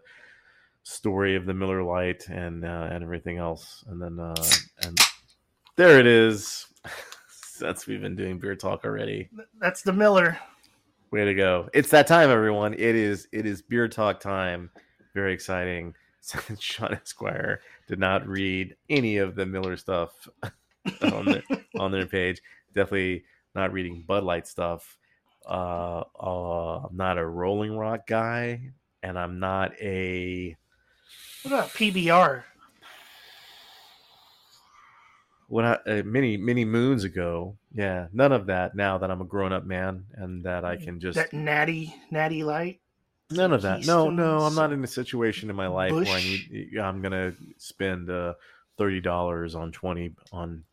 story 0.84 1.36
of 1.36 1.46
the 1.46 1.54
Miller 1.54 1.84
Lite 1.84 2.28
and 2.30 2.64
uh, 2.66 2.88
and 2.92 3.04
everything 3.04 3.38
else, 3.38 3.84
and 3.88 4.02
then 4.02 4.20
uh, 4.20 4.36
and 4.84 4.98
there 5.76 6.00
it 6.00 6.08
is. 6.08 6.68
Since 7.30 7.88
we've 7.88 8.02
been 8.02 8.16
doing 8.16 8.40
beer 8.40 8.56
talk 8.56 8.84
already, 8.84 9.30
That's 9.60 9.84
the 9.84 9.94
Miller. 9.94 10.38
way 11.12 11.24
to 11.24 11.34
go! 11.34 11.70
It's 11.74 11.90
that 11.92 12.08
time, 12.08 12.30
everyone. 12.30 12.74
It 12.74 12.96
is 12.96 13.28
it 13.32 13.46
is 13.46 13.62
beer 13.62 13.88
talk 13.88 14.20
time. 14.20 14.70
Very 15.14 15.34
exciting. 15.34 15.94
Shawn 16.60 16.94
Esquire 16.94 17.62
did 17.88 18.00
not 18.00 18.26
read 18.28 18.76
any 18.90 19.18
of 19.18 19.36
the 19.36 19.46
Miller 19.46 19.78
stuff 19.78 20.28
on 21.02 21.26
their 21.26 21.44
on 21.78 21.92
their 21.92 22.08
page, 22.08 22.42
definitely 22.74 23.24
not 23.56 23.72
reading 23.72 24.04
Bud 24.08 24.24
Light 24.24 24.48
stuff. 24.48 24.98
uh, 25.48 26.04
uh, 26.20 26.78
I'm 26.90 26.98
not 26.98 27.18
a 27.18 27.26
Rolling 27.26 27.78
Rock 27.78 28.08
guy, 28.08 28.72
and 29.04 29.18
I'm 29.20 29.40
not 29.40 29.74
a 29.80 30.56
What 31.44 31.54
about 31.54 31.70
PBR? 31.70 32.44
what 35.54 35.66
I, 35.66 35.74
uh, 36.00 36.04
many 36.04 36.36
many 36.36 36.66
moons 36.66 37.04
ago. 37.04 37.56
Yeah, 37.74 38.08
none 38.12 38.32
of 38.32 38.48
that. 38.48 38.76
Now 38.76 38.98
that 38.98 39.12
I'm 39.12 39.22
a 39.22 39.26
grown 39.26 39.54
up 39.54 39.66
man 39.66 40.06
and 40.16 40.44
that 40.46 40.66
I 40.66 40.78
can 40.78 41.00
just 41.00 41.16
That 41.16 41.32
natty 41.32 41.96
natty 42.10 42.44
light. 42.44 42.80
none 43.30 43.54
of 43.54 43.62
that. 43.62 43.86
No, 43.86 44.10
no, 44.10 44.40
I'm 44.40 44.56
not 44.56 44.74
in 44.74 44.84
a 44.84 44.88
situation 44.88 45.52
in 45.52 45.56
my 45.56 45.68
life 45.68 45.92
where 45.92 46.08
I 46.08 46.22
need, 46.22 46.78
I'm 46.80 47.04
gonna 47.04 47.34
spend 47.58 48.10
uh, 48.10 48.34
thirty 48.80 49.00
dollars 49.00 49.54
on 49.54 49.72
twenty 49.72 50.16
on 50.32 50.64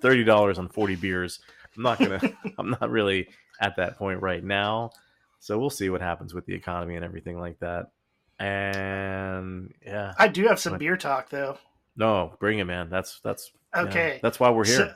thirty 0.00 0.22
dollars 0.22 0.58
on 0.58 0.68
forty 0.68 0.94
beers. 0.94 1.40
I'm 1.76 1.82
not 1.82 1.98
gonna. 1.98 2.20
I'm 2.58 2.70
not 2.70 2.90
really 2.90 3.28
at 3.60 3.74
that 3.76 3.98
point 3.98 4.22
right 4.22 4.42
now. 4.42 4.92
So 5.40 5.58
we'll 5.58 5.70
see 5.70 5.90
what 5.90 6.00
happens 6.00 6.32
with 6.32 6.46
the 6.46 6.54
economy 6.54 6.94
and 6.94 7.04
everything 7.04 7.40
like 7.40 7.58
that. 7.58 7.90
And 8.38 9.74
yeah, 9.84 10.14
I 10.18 10.28
do 10.28 10.46
have 10.46 10.58
some 10.58 10.72
Like- 10.72 10.80
beer 10.80 10.96
talk 10.96 11.28
though. 11.30 11.58
no, 11.96 12.34
bring 12.38 12.58
it, 12.58 12.64
man. 12.64 12.88
That's 12.90 13.20
that's 13.20 13.52
yeah, 13.74 13.82
Okay. 13.82 14.20
that's 14.22 14.38
why 14.40 14.50
we're 14.50 14.64
here. 14.64 14.76
So, 14.76 14.94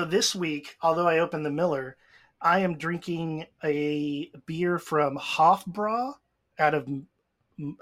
so 0.00 0.04
this 0.04 0.34
week, 0.34 0.76
although 0.82 1.06
I 1.08 1.18
opened 1.18 1.44
the 1.44 1.50
Miller, 1.50 1.96
I 2.40 2.60
am 2.60 2.78
drinking 2.78 3.46
a 3.64 4.30
beer 4.46 4.78
from 4.78 5.18
Hofbräu 5.18 6.14
out 6.58 6.74
of 6.74 6.86
M- 6.86 7.06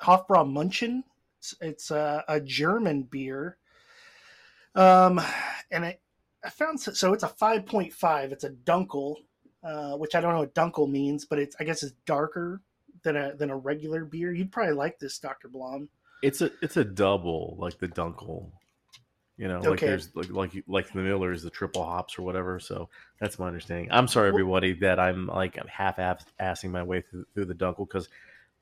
Hofbräu 0.03 0.51
Munchen. 0.51 1.05
It's, 1.39 1.55
it's 1.61 1.91
a, 1.91 2.25
a 2.29 2.41
German 2.41 3.03
beer. 3.03 3.59
Um, 4.75 5.21
and 5.71 5.85
I, 5.85 5.99
I 6.45 6.51
found 6.51 6.81
so, 6.81 6.93
so 6.93 7.13
it's 7.13 7.23
a 7.23 7.29
5.5. 7.29 8.33
It's 8.33 8.45
a 8.45 8.51
Dunkel, 8.51 9.17
uh, 9.63 9.97
which 9.97 10.15
I 10.15 10.21
don't 10.21 10.33
know 10.33 10.41
what 10.41 10.55
Dunkel 10.55 10.91
means, 10.91 11.25
but 11.25 11.39
it's 11.39 11.55
I 11.61 11.65
guess 11.65 11.83
it's 11.83 11.93
darker 12.05 12.61
than 13.07 13.17
a 13.17 13.35
than 13.35 13.51
a 13.51 13.57
regular 13.57 14.05
beer. 14.05 14.33
You'd 14.33 14.53
probably 14.53 14.75
like 14.75 14.99
this, 14.99 15.19
Doctor 15.19 15.49
Blom. 15.49 15.89
It's 16.23 16.41
a 16.43 16.51
it's 16.61 16.77
a 16.77 16.85
double 16.85 17.57
like 17.59 17.79
the 17.79 17.89
Dunkel. 17.89 18.51
You 19.39 19.49
know, 19.49 19.59
like 19.61 19.69
Okay. 19.69 19.87
there's 19.87 20.15
like 20.17 20.31
like 20.31 20.65
like 20.67 20.93
the 20.93 21.01
Miller 21.01 21.31
is 21.33 21.43
the 21.43 21.51
triple 21.51 21.85
hops 21.85 22.19
or 22.19 22.23
whatever. 22.23 22.59
So 22.59 22.89
that's 23.21 23.39
my 23.39 23.47
understanding. 23.47 23.89
I'm 23.93 24.09
sorry 24.09 24.29
everybody 24.29 24.73
that 24.81 24.99
I'm 24.99 25.27
like 25.27 25.59
I'm 25.59 25.69
half 25.69 25.97
assing 26.41 26.71
my 26.71 26.83
way 26.83 27.03
through, 27.03 27.27
through 27.35 27.45
the 27.47 27.55
Dunkel 27.55 27.87
because 27.87 28.09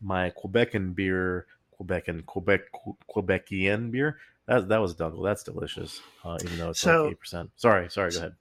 my 0.02 0.30
Quebecan 0.30 0.94
beer, 0.94 1.46
Quebecan 1.80 2.26
Quebec 2.26 2.62
Quebecian 3.08 3.90
beer, 3.92 4.18
that 4.46 4.68
that 4.68 4.78
was 4.80 4.94
Dunkel. 4.96 5.24
That's 5.24 5.44
delicious, 5.44 6.00
uh, 6.24 6.38
even 6.44 6.58
though 6.58 6.70
it's 6.70 6.80
So- 6.80 7.04
like 7.04 7.12
eight 7.12 7.20
percent. 7.20 7.50
Sorry, 7.56 7.88
sorry. 7.88 8.10
Go 8.10 8.18
ahead. 8.18 8.34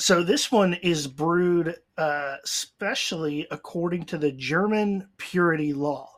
So 0.00 0.22
this 0.22 0.52
one 0.52 0.74
is 0.74 1.08
brewed 1.08 1.74
uh, 1.96 2.36
specially 2.44 3.48
according 3.50 4.04
to 4.04 4.18
the 4.18 4.30
German 4.30 5.08
purity 5.16 5.72
law. 5.72 6.08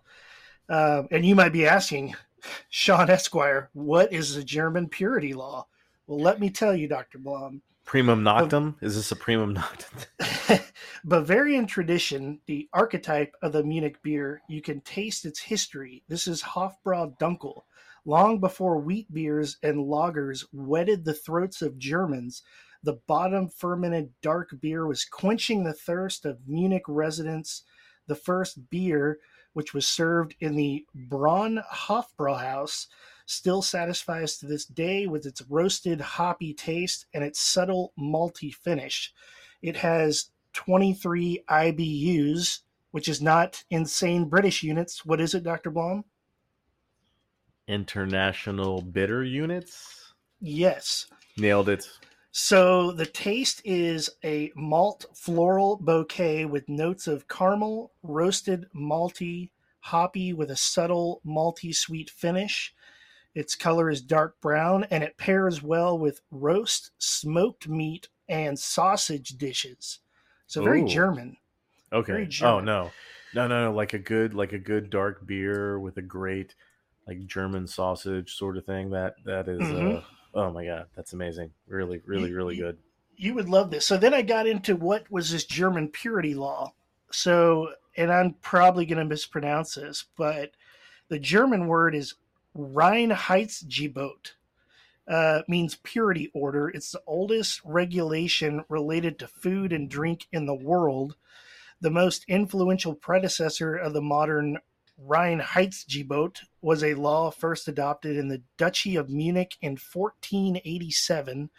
Um, 0.68 1.08
and 1.10 1.24
you 1.24 1.34
might 1.34 1.54
be 1.54 1.66
asking, 1.66 2.14
Shawn 2.68 3.08
Esquire, 3.08 3.70
what 3.72 4.12
is 4.12 4.34
the 4.34 4.44
German 4.44 4.88
purity 4.88 5.32
law? 5.32 5.66
Well, 6.06 6.20
let 6.20 6.40
me 6.40 6.50
tell 6.50 6.74
you, 6.74 6.88
Dr. 6.88 7.18
Blom. 7.18 7.62
Primum 7.86 8.22
noctum. 8.22 8.76
Is 8.82 8.96
this 8.96 9.12
a 9.12 9.16
primum 9.16 9.54
noctum? 9.54 10.62
Bavarian 11.04 11.66
tradition, 11.66 12.38
the 12.46 12.68
archetype 12.74 13.34
of 13.42 13.52
the 13.52 13.64
Munich 13.64 14.00
beer, 14.02 14.42
you 14.46 14.60
can 14.60 14.82
taste 14.82 15.24
its 15.24 15.40
history. 15.40 16.02
This 16.06 16.28
is 16.28 16.42
Hofbrau 16.42 17.18
Dunkel. 17.18 17.62
Long 18.04 18.40
before 18.40 18.78
wheat 18.78 19.12
beers 19.12 19.56
and 19.62 19.78
lagers 19.78 20.44
wetted 20.52 21.04
the 21.04 21.14
throats 21.14 21.62
of 21.62 21.78
Germans, 21.78 22.42
the 22.82 23.00
bottom 23.06 23.48
fermented 23.48 24.10
dark 24.22 24.50
beer 24.60 24.86
was 24.86 25.04
quenching 25.04 25.64
the 25.64 25.72
thirst 25.72 26.24
of 26.24 26.46
Munich 26.46 26.84
residents. 26.88 27.64
The 28.06 28.14
first 28.14 28.70
beer, 28.70 29.18
which 29.52 29.74
was 29.74 29.86
served 29.86 30.34
in 30.40 30.56
the 30.56 30.86
Braun 30.94 31.62
Hofbrauhaus, 31.72 32.86
still 33.26 33.62
satisfies 33.62 34.38
to 34.38 34.46
this 34.46 34.64
day 34.64 35.06
with 35.06 35.26
its 35.26 35.42
roasted 35.42 36.00
hoppy 36.00 36.54
taste 36.54 37.06
and 37.14 37.22
its 37.22 37.40
subtle 37.40 37.92
malty 37.98 38.52
finish. 38.52 39.12
It 39.62 39.76
has 39.76 40.30
23 40.54 41.44
IBUs, 41.48 42.60
which 42.90 43.08
is 43.08 43.22
not 43.22 43.62
insane 43.70 44.24
British 44.24 44.62
units. 44.62 45.04
What 45.04 45.20
is 45.20 45.34
it, 45.34 45.44
Dr. 45.44 45.70
Blom? 45.70 46.04
International 47.68 48.80
bitter 48.80 49.22
units. 49.22 50.14
Yes. 50.40 51.06
Nailed 51.36 51.68
it. 51.68 51.88
So 52.32 52.92
the 52.92 53.06
taste 53.06 53.60
is 53.64 54.08
a 54.22 54.52
malt 54.54 55.04
floral 55.14 55.76
bouquet 55.76 56.44
with 56.44 56.68
notes 56.68 57.06
of 57.08 57.26
caramel, 57.26 57.92
roasted 58.02 58.68
malty, 58.74 59.50
hoppy 59.80 60.32
with 60.32 60.50
a 60.50 60.56
subtle 60.56 61.20
malty 61.24 61.74
sweet 61.74 62.08
finish. 62.08 62.72
Its 63.34 63.56
color 63.56 63.90
is 63.90 64.02
dark 64.02 64.40
brown 64.40 64.84
and 64.84 65.04
it 65.04 65.16
pairs 65.18 65.62
well 65.62 65.98
with 65.98 66.22
roast, 66.30 66.92
smoked 66.98 67.68
meat, 67.68 68.08
and 68.28 68.58
sausage 68.58 69.30
dishes. 69.30 70.00
So 70.46 70.62
very 70.62 70.82
Ooh. 70.82 70.84
German. 70.84 71.36
Okay. 71.92 72.12
Very 72.12 72.28
Oh 72.40 72.60
no, 72.60 72.94
no, 73.32 73.48
no, 73.48 73.66
no! 73.66 73.72
Like 73.74 73.94
a 73.94 73.98
good, 73.98 74.34
like 74.34 74.52
a 74.52 74.58
good 74.58 74.90
dark 74.90 75.26
beer 75.26 75.78
with 75.80 75.96
a 75.98 76.02
great, 76.02 76.54
like 77.06 77.26
German 77.26 77.66
sausage 77.66 78.34
sort 78.34 78.56
of 78.56 78.66
thing. 78.66 78.90
That 78.90 79.16
that 79.24 79.48
is, 79.48 79.72
Mhm. 79.72 79.74
uh, 79.74 80.04
oh 80.34 80.50
my 80.50 80.64
god, 80.64 80.86
that's 80.96 81.12
amazing! 81.12 81.50
Really, 81.66 82.00
really, 82.06 82.32
really 82.32 82.56
you- 82.56 82.62
good. 82.62 82.78
you 83.16 83.34
would 83.34 83.48
love 83.48 83.70
this. 83.70 83.86
So 83.86 83.96
then 83.96 84.14
I 84.14 84.22
got 84.22 84.46
into 84.46 84.76
what 84.76 85.10
was 85.10 85.30
this 85.30 85.44
German 85.44 85.88
purity 85.88 86.34
law. 86.34 86.72
So, 87.12 87.70
and 87.96 88.12
I'm 88.12 88.34
probably 88.34 88.86
going 88.86 88.98
to 88.98 89.04
mispronounce 89.04 89.74
this, 89.74 90.04
but 90.16 90.52
the 91.08 91.18
German 91.18 91.66
word 91.66 91.94
is 91.94 92.14
Reinheitsgebot. 92.56 94.32
Uh, 95.08 95.42
means 95.48 95.74
purity 95.82 96.30
order. 96.34 96.68
It's 96.68 96.92
the 96.92 97.02
oldest 97.04 97.60
regulation 97.64 98.64
related 98.68 99.18
to 99.18 99.26
food 99.26 99.72
and 99.72 99.90
drink 99.90 100.28
in 100.30 100.46
the 100.46 100.54
world. 100.54 101.16
The 101.80 101.90
most 101.90 102.24
influential 102.28 102.94
predecessor 102.94 103.74
of 103.74 103.92
the 103.92 104.02
modern 104.02 104.58
Reinheitsgebot 105.06 106.40
was 106.60 106.84
a 106.84 106.94
law 106.94 107.30
first 107.30 107.68
adopted 107.68 108.16
in 108.16 108.28
the 108.28 108.42
Duchy 108.58 108.96
of 108.96 109.08
Munich 109.08 109.56
in 109.60 109.72
1487 109.72 111.50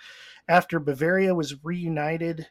after 0.48 0.80
Bavaria 0.80 1.34
was 1.34 1.64
reunited. 1.64 2.48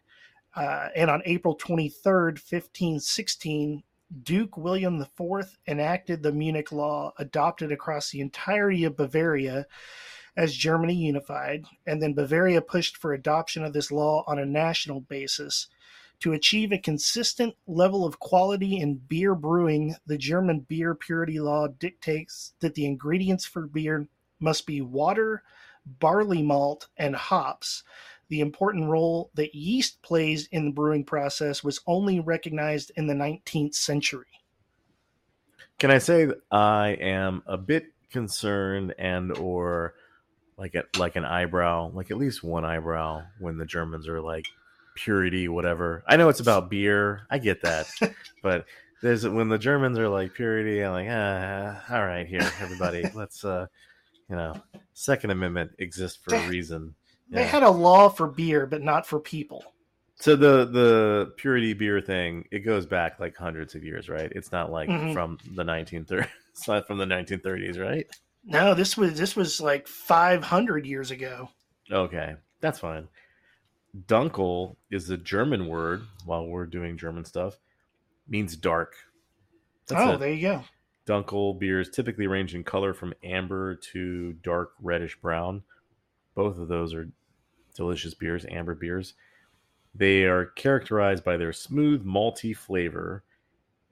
Uh, 0.54 0.88
and 0.96 1.10
on 1.10 1.22
April 1.24 1.56
23rd, 1.56 2.38
1516, 2.38 3.82
Duke 4.22 4.56
William 4.56 5.00
IV 5.00 5.56
enacted 5.68 6.22
the 6.22 6.32
Munich 6.32 6.72
Law, 6.72 7.12
adopted 7.18 7.70
across 7.70 8.10
the 8.10 8.20
entirety 8.20 8.82
of 8.84 8.96
Bavaria 8.96 9.66
as 10.36 10.56
Germany 10.56 10.94
unified. 10.94 11.66
And 11.86 12.02
then 12.02 12.14
Bavaria 12.14 12.62
pushed 12.62 12.96
for 12.96 13.12
adoption 13.12 13.64
of 13.64 13.72
this 13.72 13.92
law 13.92 14.24
on 14.26 14.38
a 14.38 14.46
national 14.46 15.00
basis. 15.00 15.68
To 16.20 16.34
achieve 16.34 16.70
a 16.70 16.78
consistent 16.78 17.54
level 17.66 18.04
of 18.04 18.18
quality 18.18 18.78
in 18.78 18.96
beer 18.96 19.34
brewing, 19.34 19.96
the 20.06 20.18
German 20.18 20.60
beer 20.60 20.94
purity 20.94 21.40
law 21.40 21.66
dictates 21.66 22.52
that 22.60 22.74
the 22.74 22.84
ingredients 22.84 23.46
for 23.46 23.66
beer 23.66 24.06
must 24.38 24.66
be 24.66 24.82
water, 24.82 25.42
barley 25.86 26.42
malt, 26.42 26.88
and 26.98 27.16
hops. 27.16 27.82
The 28.28 28.40
important 28.40 28.90
role 28.90 29.30
that 29.34 29.54
yeast 29.54 30.02
plays 30.02 30.46
in 30.52 30.66
the 30.66 30.72
brewing 30.72 31.04
process 31.04 31.64
was 31.64 31.80
only 31.86 32.20
recognized 32.20 32.92
in 32.96 33.06
the 33.06 33.14
19th 33.14 33.74
century. 33.74 34.26
Can 35.78 35.90
I 35.90 35.98
say 35.98 36.26
that 36.26 36.42
I 36.50 36.98
am 37.00 37.42
a 37.46 37.56
bit 37.56 37.86
concerned 38.10 38.94
and 38.98 39.32
or 39.38 39.94
like 40.58 40.74
a, 40.74 40.84
like 40.98 41.16
an 41.16 41.24
eyebrow, 41.24 41.90
like 41.94 42.10
at 42.10 42.18
least 42.18 42.44
one 42.44 42.66
eyebrow 42.66 43.22
when 43.38 43.56
the 43.56 43.64
Germans 43.64 44.06
are 44.06 44.20
like 44.20 44.46
purity, 45.04 45.48
whatever. 45.48 46.02
I 46.06 46.16
know 46.16 46.28
it's 46.28 46.40
about 46.40 46.70
beer. 46.70 47.26
I 47.30 47.38
get 47.38 47.62
that, 47.62 47.86
but 48.42 48.66
there's 49.02 49.26
when 49.26 49.48
the 49.48 49.58
Germans 49.58 49.98
are 49.98 50.08
like 50.08 50.34
purity. 50.34 50.80
I'm 50.82 50.92
like, 50.92 51.08
ah, 51.10 51.82
all 51.94 52.04
right, 52.04 52.26
here, 52.26 52.40
everybody, 52.60 53.08
let's 53.14 53.44
uh, 53.44 53.66
you 54.28 54.36
know, 54.36 54.54
Second 54.94 55.30
Amendment 55.30 55.72
exists 55.78 56.18
for 56.22 56.34
a 56.34 56.48
reason. 56.48 56.94
They 57.30 57.40
Yeah. 57.42 57.46
had 57.46 57.62
a 57.62 57.70
law 57.70 58.08
for 58.08 58.26
beer, 58.26 58.66
but 58.66 58.82
not 58.82 59.06
for 59.06 59.20
people. 59.20 59.64
So 60.16 60.36
the 60.36 60.66
the 60.66 61.32
purity 61.36 61.72
beer 61.72 62.00
thing, 62.00 62.44
it 62.50 62.58
goes 62.60 62.84
back 62.84 63.18
like 63.18 63.36
hundreds 63.36 63.74
of 63.74 63.82
years, 63.82 64.08
right? 64.08 64.30
It's 64.34 64.52
not 64.52 64.70
like 64.70 64.88
Mhm. 64.90 65.14
from 65.14 65.38
the 65.54 65.64
1930s. 65.64 66.28
It's 66.52 66.68
not 66.68 66.86
from 66.86 66.98
the 66.98 67.06
1930s, 67.06 67.78
right? 67.78 68.06
No, 68.44 68.74
this 68.74 68.96
was 68.96 69.16
this 69.16 69.34
was 69.34 69.60
like 69.62 69.86
500 69.88 70.84
years 70.84 71.10
ago. 71.10 71.48
Okay, 71.90 72.34
that's 72.60 72.78
fine. 72.80 73.08
Dunkel 74.06 74.76
is 74.90 75.10
a 75.10 75.16
German 75.16 75.66
word. 75.66 76.02
While 76.24 76.46
we're 76.46 76.66
doing 76.66 76.96
German 76.96 77.24
stuff, 77.24 77.58
means 78.28 78.56
dark. 78.56 78.94
That's 79.86 80.00
oh, 80.00 80.12
it. 80.12 80.20
there 80.20 80.32
you 80.32 80.42
go. 80.42 80.64
Dunkel 81.06 81.58
beers 81.58 81.90
typically 81.90 82.26
range 82.26 82.54
in 82.54 82.62
color 82.62 82.94
from 82.94 83.14
amber 83.24 83.74
to 83.92 84.34
dark 84.34 84.72
reddish 84.80 85.20
brown. 85.20 85.62
Both 86.34 86.58
of 86.58 86.68
those 86.68 86.94
are 86.94 87.10
delicious 87.74 88.14
beers, 88.14 88.46
amber 88.48 88.74
beers. 88.74 89.14
They 89.94 90.24
are 90.24 90.46
characterized 90.46 91.24
by 91.24 91.36
their 91.36 91.52
smooth, 91.52 92.04
malty 92.04 92.56
flavor. 92.56 93.24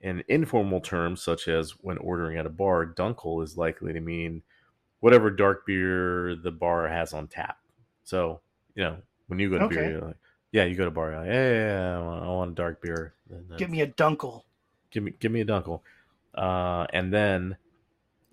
In 0.01 0.23
informal 0.29 0.79
terms, 0.79 1.21
such 1.21 1.49
as 1.49 1.71
when 1.71 1.97
ordering 1.97 2.37
at 2.37 2.45
a 2.45 2.49
bar, 2.49 2.85
Dunkel 2.85 3.43
is 3.43 3.57
likely 3.57 3.91
to 3.91 3.99
mean 3.99 4.43
whatever 5.01 5.29
dark 5.29 5.65
beer 5.65 6.37
the 6.41 6.51
bar 6.51 6.87
has 6.87 7.11
on 7.13 7.27
tap. 7.27 7.57
So, 8.05 8.39
you 8.75 8.83
know, 8.83 8.97
when 9.29 9.39
you 9.39 9.49
go 9.49 9.59
to 9.59 9.65
Okay. 9.65 9.75
beer, 9.75 9.91
you're 9.91 10.01
like, 10.01 10.17
yeah, 10.51 10.65
you 10.65 10.75
go 10.75 10.85
to 10.85 10.91
bar, 10.91 11.11
you're 11.11 11.19
like, 11.19 11.27
yeah, 11.29 11.51
yeah, 11.51 11.65
yeah, 11.65 11.97
I 11.97 12.01
want, 12.01 12.23
I 12.23 12.27
want 12.27 12.51
a 12.51 12.55
dark 12.55 12.81
beer. 12.81 13.13
Give 13.57 13.69
me 13.69 13.81
a 13.81 13.87
Dunkel. 13.87 14.43
give 14.91 15.03
me 15.03 15.13
give 15.19 15.31
me 15.31 15.41
a 15.41 15.45
dunkel 15.45 15.81
uh, 16.35 16.85
and 16.93 17.13
then 17.13 17.57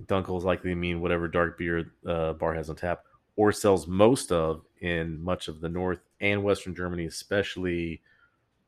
dunkel 0.07 0.39
is 0.39 0.45
likely 0.45 0.71
to 0.71 0.77
mean 0.77 1.01
whatever 1.01 1.29
dark 1.29 1.59
beer 1.59 1.93
uh, 2.07 2.33
bar 2.35 2.55
has 2.55 2.71
on 2.71 2.77
tap 2.77 3.05
or 3.37 3.53
sells 3.53 3.87
most 3.87 4.33
of 4.33 4.63
in 4.81 5.23
much 5.23 5.49
of 5.49 5.61
the 5.61 5.69
north 5.69 6.01
and 6.21 6.43
western 6.43 6.75
germany 6.75 7.07
especially 7.07 8.01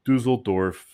dusseldorf 0.05 0.87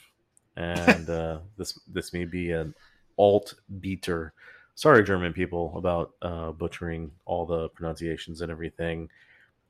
and 0.56 1.10
uh, 1.10 1.38
this 1.56 1.78
this 1.88 2.12
may 2.12 2.24
be 2.24 2.52
an 2.52 2.74
alt 3.18 3.54
beater 3.80 4.32
sorry 4.74 5.02
german 5.04 5.32
people 5.32 5.74
about 5.76 6.12
uh, 6.22 6.52
butchering 6.52 7.10
all 7.24 7.46
the 7.46 7.68
pronunciations 7.70 8.40
and 8.40 8.50
everything 8.52 9.08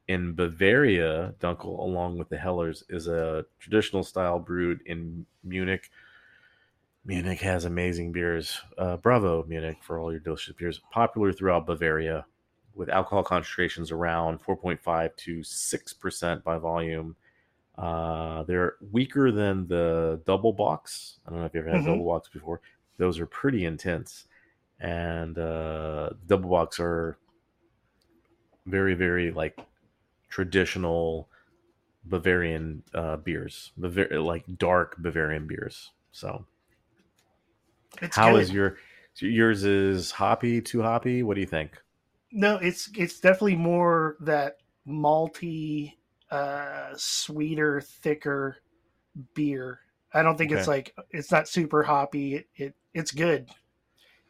in 0.09 0.35
bavaria 0.35 1.35
dunkel 1.41 1.79
along 1.79 2.19
with 2.19 2.29
the 2.29 2.37
hellers 2.37 2.85
is 2.91 3.07
a 3.09 3.45
traditional 3.59 4.03
style 4.03 4.39
brewed 4.39 4.81
in 4.87 5.25
munich 5.43 5.91
Munich 7.07 7.41
has 7.41 7.67
amazing 7.67 8.13
beers. 8.13 8.59
Uh, 8.79 8.97
bravo, 8.97 9.45
Munich, 9.45 9.77
for 9.83 9.99
all 9.99 10.11
your 10.11 10.21
delicious 10.21 10.55
beers. 10.55 10.81
Popular 10.91 11.33
throughout 11.35 11.67
Bavaria, 11.67 12.25
with 12.75 12.89
alcohol 12.89 13.23
concentrations 13.23 13.91
around 13.91 14.43
4.5 14.43 15.15
to 15.17 15.41
6% 15.41 16.43
by 16.43 16.57
volume. 16.57 17.15
Uh, 17.77 18.43
they're 18.45 18.77
weaker 18.91 19.31
than 19.31 19.67
the 19.69 20.23
double 20.25 20.55
box. 20.55 21.19
I 21.27 21.31
don't 21.31 21.41
know 21.41 21.45
if 21.45 21.53
you 21.53 21.61
ever 21.61 21.69
had 21.69 21.83
Mhm. 21.83 21.87
double 21.89 22.07
box 22.07 22.31
before. 22.31 22.63
Those 22.97 23.21
are 23.21 23.27
pretty 23.27 23.67
intense. 23.67 24.27
And 24.81 25.37
uh, 25.39 26.09
double 26.27 26.49
box 26.49 26.81
are 26.81 27.19
very, 28.65 28.95
very 28.95 29.31
like 29.31 29.59
traditional 30.35 31.29
Bavarian 32.05 32.83
uh, 32.93 33.17
beers, 33.19 33.71
Bavar- 33.79 34.25
like 34.25 34.45
dark 34.59 34.97
Bavarian 34.99 35.47
beers. 35.47 35.93
So. 36.11 36.45
It's 38.03 38.17
How 38.17 38.33
good. 38.33 38.43
is 38.43 38.51
your 38.51 38.77
yours 39.21 39.63
is 39.63 40.11
hoppy, 40.11 40.61
too 40.61 40.83
hoppy? 40.83 41.23
What 41.23 41.35
do 41.37 41.41
you 41.41 41.47
think? 41.47 41.81
No, 42.33 42.57
it's 42.57 42.91
it's 42.97 43.21
definitely 43.21 43.55
more 43.55 44.17
that 44.21 44.57
malty, 44.89 45.93
uh, 46.33 46.89
sweeter, 46.97 47.81
thicker 47.81 48.57
beer. 49.35 49.79
I 50.13 50.23
don't 50.23 50.37
think 50.37 50.51
it's 50.51 50.67
like 50.67 50.97
it's 51.11 51.31
not 51.31 51.47
super 51.47 51.85
hoppy. 51.85 52.35
It, 52.35 52.49
it 52.57 52.75
it's 52.93 53.13
good. 53.13 53.49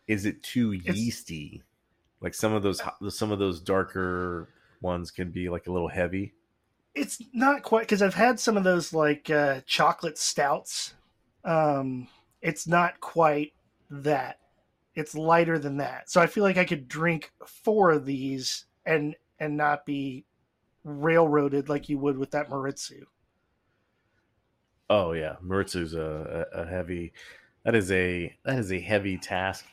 Is 0.06 0.26
it 0.26 0.42
too 0.42 0.74
It's- 0.74 0.96
yeasty? 0.96 1.62
Like 2.20 2.34
some 2.34 2.52
of 2.52 2.62
those 2.62 2.82
some 3.08 3.32
of 3.32 3.38
those 3.38 3.58
darker 3.60 4.50
ones 4.80 5.10
can 5.10 5.30
be 5.30 5.48
like 5.48 5.66
a 5.66 5.72
little 5.72 5.88
heavy. 5.88 6.34
It's 6.94 7.20
not 7.32 7.62
quite 7.62 7.82
because 7.82 8.02
I've 8.02 8.14
had 8.14 8.38
some 8.38 8.56
of 8.56 8.64
those 8.64 8.92
like 8.92 9.28
uh, 9.30 9.60
chocolate 9.66 10.18
stouts. 10.18 10.94
Um, 11.44 12.08
it's 12.40 12.66
not 12.66 13.00
quite 13.00 13.52
that. 13.90 14.38
It's 14.94 15.14
lighter 15.14 15.58
than 15.58 15.78
that. 15.78 16.08
So 16.08 16.20
I 16.20 16.26
feel 16.26 16.44
like 16.44 16.56
I 16.56 16.64
could 16.64 16.86
drink 16.86 17.32
four 17.46 17.90
of 17.90 18.06
these 18.06 18.66
and 18.86 19.16
and 19.40 19.56
not 19.56 19.84
be 19.84 20.24
railroaded 20.84 21.68
like 21.68 21.88
you 21.88 21.98
would 21.98 22.16
with 22.16 22.30
that 22.30 22.48
Maritsu. 22.48 23.02
Oh 24.88 25.12
yeah, 25.12 25.36
Maritsu's 25.42 25.94
a, 25.94 26.46
a, 26.54 26.60
a 26.60 26.66
heavy. 26.66 27.12
That 27.64 27.74
is 27.74 27.90
a 27.90 28.36
that 28.44 28.58
is 28.58 28.70
a 28.70 28.78
heavy 28.80 29.16
task. 29.18 29.64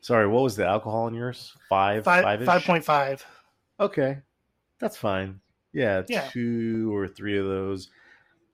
Sorry, 0.00 0.28
what 0.28 0.42
was 0.42 0.54
the 0.54 0.66
alcohol 0.66 1.08
in 1.08 1.14
yours? 1.14 1.54
Five, 1.68 2.04
Five 2.04 2.22
five-ish? 2.22 2.46
five 2.46 2.62
point 2.62 2.84
five. 2.84 3.26
Okay, 3.80 4.18
that's 4.78 4.96
fine. 4.96 5.40
Yeah, 5.72 6.02
Yeah. 6.08 6.28
two 6.32 6.94
or 6.94 7.06
three 7.08 7.38
of 7.38 7.44
those. 7.46 7.90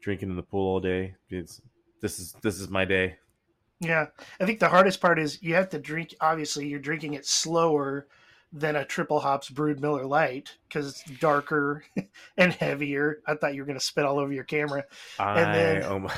Drinking 0.00 0.30
in 0.30 0.36
the 0.36 0.42
pool 0.42 0.66
all 0.68 0.80
day. 0.80 1.14
It's 1.30 1.62
this 2.02 2.18
is 2.18 2.34
this 2.42 2.60
is 2.60 2.68
my 2.68 2.84
day. 2.84 3.16
Yeah, 3.80 4.06
I 4.38 4.44
think 4.44 4.60
the 4.60 4.68
hardest 4.68 5.00
part 5.00 5.18
is 5.18 5.42
you 5.42 5.54
have 5.54 5.70
to 5.70 5.78
drink. 5.78 6.14
Obviously, 6.20 6.68
you're 6.68 6.78
drinking 6.80 7.14
it 7.14 7.24
slower 7.26 8.06
than 8.52 8.76
a 8.76 8.84
triple 8.84 9.18
hops 9.20 9.48
brewed 9.48 9.80
Miller 9.80 10.04
Lite 10.06 10.56
because 10.68 10.90
it's 10.90 11.18
darker 11.20 11.84
and 12.36 12.52
heavier. 12.52 13.20
I 13.26 13.34
thought 13.34 13.54
you 13.54 13.62
were 13.62 13.66
going 13.66 13.78
to 13.78 13.84
spit 13.84 14.04
all 14.04 14.18
over 14.18 14.32
your 14.32 14.44
camera, 14.44 14.84
I 15.18 15.42
then- 15.42 15.82
oh 15.84 15.98
my. 16.00 16.14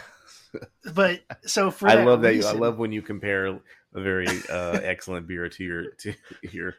but 0.93 1.21
so 1.47 1.71
for 1.71 1.89
I 1.89 2.03
love 2.05 2.23
that. 2.23 2.35
You, 2.35 2.45
I 2.47 2.53
love 2.53 2.79
when 2.79 2.91
you 2.93 3.03
compare 3.03 3.47
a 3.47 3.61
very 3.95 4.27
uh, 4.51 4.81
excellent 4.83 5.27
beer 5.29 5.49
to 5.49 5.65
your 5.65 5.91
to 6.01 6.15
your 6.43 6.75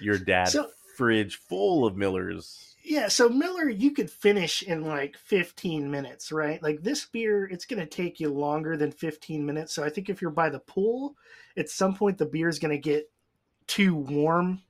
your 0.00 0.18
dad's 0.18 0.52
So- 0.52 0.70
fridge 0.98 1.36
full 1.36 1.86
of 1.86 1.96
Millers. 1.96 2.74
Yeah, 2.82 3.06
so 3.06 3.28
Miller, 3.28 3.68
you 3.68 3.92
could 3.92 4.10
finish 4.10 4.64
in 4.64 4.84
like 4.84 5.16
15 5.16 5.88
minutes, 5.88 6.32
right? 6.32 6.60
Like 6.60 6.82
this 6.82 7.06
beer, 7.06 7.44
it's 7.46 7.66
going 7.66 7.78
to 7.78 7.86
take 7.86 8.18
you 8.18 8.30
longer 8.30 8.76
than 8.76 8.90
15 8.90 9.46
minutes. 9.46 9.72
So 9.72 9.84
I 9.84 9.90
think 9.90 10.08
if 10.08 10.20
you're 10.20 10.32
by 10.32 10.50
the 10.50 10.58
pool, 10.58 11.14
at 11.56 11.70
some 11.70 11.94
point 11.94 12.18
the 12.18 12.26
beer 12.26 12.48
is 12.48 12.58
going 12.58 12.72
to 12.72 12.78
get 12.78 13.08
too 13.68 13.94
warm 13.94 14.60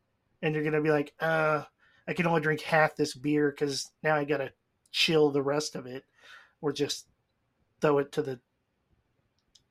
and 0.43 0.55
you're 0.55 0.65
going 0.65 0.75
to 0.75 0.83
be 0.83 0.91
like, 0.91 1.15
uh, 1.19 1.63
I 2.07 2.13
can 2.13 2.27
only 2.27 2.43
drink 2.43 2.61
half 2.61 2.95
this 2.95 3.15
beer 3.15 3.51
because 3.51 3.91
now 4.03 4.15
I 4.15 4.25
got 4.25 4.39
to 4.39 4.53
chill 4.91 5.31
the 5.31 5.43
rest 5.43 5.77
of 5.77 5.87
it 5.87 6.05
or 6.61 6.73
just 6.73 7.07
throw 7.81 7.99
it 7.99 8.13
to 8.13 8.23
the 8.23 8.39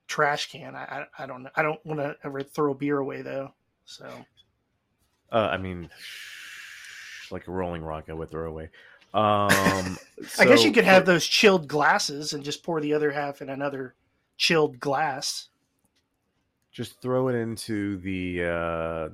trash 0.07 0.49
can. 0.49 0.75
I, 0.75 1.05
I, 1.19 1.23
I 1.23 1.25
don't 1.27 1.43
know. 1.43 1.51
I 1.55 1.61
don't 1.61 1.85
want 1.85 1.99
to 1.99 2.15
ever 2.23 2.41
throw 2.41 2.73
beer 2.73 2.97
away 2.97 3.21
though. 3.21 3.53
So 3.85 4.09
Uh, 5.31 5.49
I 5.51 5.57
mean, 5.57 5.89
like 7.31 7.47
a 7.47 7.51
Rolling 7.51 7.83
Rock, 7.83 8.05
I 8.09 8.13
would 8.13 8.29
throw 8.29 8.49
away. 8.49 8.69
Um, 9.13 9.97
I 10.39 10.45
guess 10.45 10.63
you 10.63 10.71
could 10.71 10.83
have 10.83 11.05
those 11.05 11.25
chilled 11.25 11.67
glasses 11.67 12.33
and 12.33 12.43
just 12.43 12.63
pour 12.63 12.81
the 12.81 12.93
other 12.93 13.11
half 13.11 13.41
in 13.41 13.49
another 13.49 13.95
chilled 14.37 14.79
glass. 14.79 15.49
just 16.71 17.01
throw 17.01 17.27
it 17.29 17.35
into 17.35 17.97
the 17.97 18.43
uh, 18.43 19.09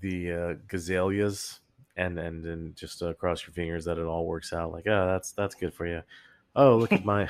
the 0.00 0.32
uh, 0.32 0.54
gazelias 0.68 1.60
and 1.96 2.18
and 2.18 2.44
then 2.44 2.74
just 2.76 3.02
uh, 3.02 3.14
cross 3.14 3.46
your 3.46 3.54
fingers 3.54 3.84
that 3.86 3.98
it 3.98 4.04
all 4.04 4.26
works 4.26 4.52
out. 4.52 4.72
Like, 4.72 4.86
oh, 4.86 5.06
that's 5.06 5.32
that's 5.32 5.54
good 5.54 5.72
for 5.72 5.86
you. 5.86 6.02
Oh, 6.54 6.76
look 6.76 6.92
at 6.92 7.04
my 7.04 7.28